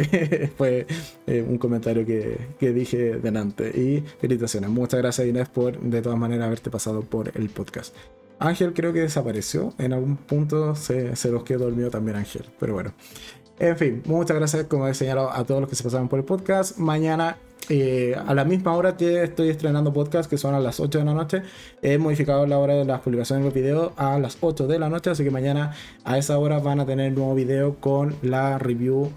Fue 0.57 0.87
eh, 1.27 1.45
un 1.47 1.59
comentario 1.59 2.05
que, 2.05 2.39
que, 2.59 2.73
dije 2.73 3.16
delante. 3.16 3.69
Y 3.69 4.05
felicitaciones. 4.21 4.71
Muchas 4.71 5.01
gracias 5.01 5.27
Inés 5.27 5.49
por 5.49 5.79
de 5.79 6.03
todas 6.03 6.19
maneras 6.19 6.47
haberte 6.47 6.71
pasado 6.71 7.03
por 7.03 7.31
el 7.35 7.49
podcast. 7.51 7.95
Ángel 8.39 8.73
creo 8.75 8.93
que 8.93 9.01
desapareció. 9.01 9.75
En 9.79 9.93
algún 9.93 10.16
punto 10.16 10.75
se, 10.75 11.16
se 11.16 11.31
los 11.31 11.45
quedó 11.45 11.65
dormido 11.65 11.91
también 11.91 12.16
Ángel. 12.16 12.45
Pero 12.59 12.75
bueno. 12.75 12.93
En 13.59 13.77
fin, 13.77 14.03
muchas 14.07 14.37
gracias 14.37 14.65
como 14.65 14.89
he 14.89 14.95
señalado 14.95 15.31
a 15.31 15.45
todos 15.45 15.61
los 15.61 15.71
que 15.71 15.77
se 15.77 15.85
pasaron 15.85 16.09
por 16.09 16.19
el 16.19 16.25
podcast. 16.25 16.77
Mañana 16.77 17.37
eh, 17.69 18.15
a 18.27 18.35
la 18.35 18.45
misma 18.45 18.74
hora 18.74 18.97
que 18.97 19.23
estoy 19.23 19.49
estrenando 19.49 19.93
podcast, 19.93 20.28
que 20.28 20.36
son 20.36 20.55
a 20.55 20.61
las 20.61 20.81
8 20.81 20.99
de 20.99 21.05
la 21.05 21.15
noche, 21.15 21.43
he 21.82 21.99
modificado 21.99 22.47
la 22.47 22.59
hora 22.59 22.74
de 22.74 22.85
las 22.85 23.01
publicaciones 23.01 23.43
de 23.43 23.49
los 23.49 23.55
videos 23.55 23.93
a 23.97 24.19
las 24.19 24.39
8 24.41 24.66
de 24.66 24.78
la 24.78 24.89
noche, 24.89 25.11
así 25.11 25.24
que 25.24 25.31
mañana 25.31 25.73
a 26.05 26.19
esa 26.19 26.39
hora 26.39 26.59
van 26.59 26.81
a 26.81 26.86
tener 26.86 27.11
un 27.11 27.15
nuevo 27.16 27.35
video 27.35 27.77
con 27.77 28.15
la 28.23 28.59
review 28.59 29.11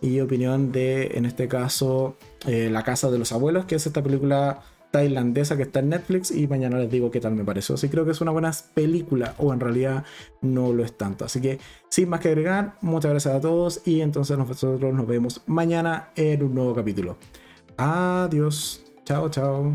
y 0.00 0.20
opinión 0.20 0.72
de, 0.72 1.12
en 1.14 1.26
este 1.26 1.46
caso, 1.48 2.16
eh, 2.46 2.70
La 2.70 2.82
Casa 2.82 3.10
de 3.10 3.18
los 3.18 3.32
Abuelos, 3.32 3.66
que 3.66 3.74
es 3.74 3.86
esta 3.86 4.02
película 4.02 4.62
tailandesa 4.90 5.56
que 5.56 5.62
está 5.62 5.80
en 5.80 5.90
Netflix 5.90 6.30
y 6.30 6.48
mañana 6.48 6.78
les 6.78 6.90
digo 6.90 7.10
qué 7.10 7.20
tal 7.20 7.34
me 7.34 7.44
pareció. 7.44 7.76
Sí 7.76 7.88
creo 7.88 8.04
que 8.04 8.10
es 8.10 8.20
una 8.20 8.30
buena 8.30 8.50
película 8.74 9.34
o 9.38 9.52
en 9.52 9.60
realidad 9.60 10.04
no 10.40 10.72
lo 10.72 10.84
es 10.84 10.96
tanto. 10.96 11.24
Así 11.24 11.40
que 11.40 11.58
sin 11.88 12.08
más 12.08 12.20
que 12.20 12.28
agregar, 12.28 12.74
muchas 12.80 13.10
gracias 13.10 13.34
a 13.34 13.40
todos 13.40 13.82
y 13.86 14.00
entonces 14.00 14.36
nosotros 14.36 14.80
nos 14.80 15.06
vemos 15.06 15.42
mañana 15.46 16.10
en 16.16 16.42
un 16.42 16.54
nuevo 16.54 16.74
capítulo. 16.74 17.16
Adiós. 17.80 18.78
Chao, 19.06 19.30
chao. 19.30 19.72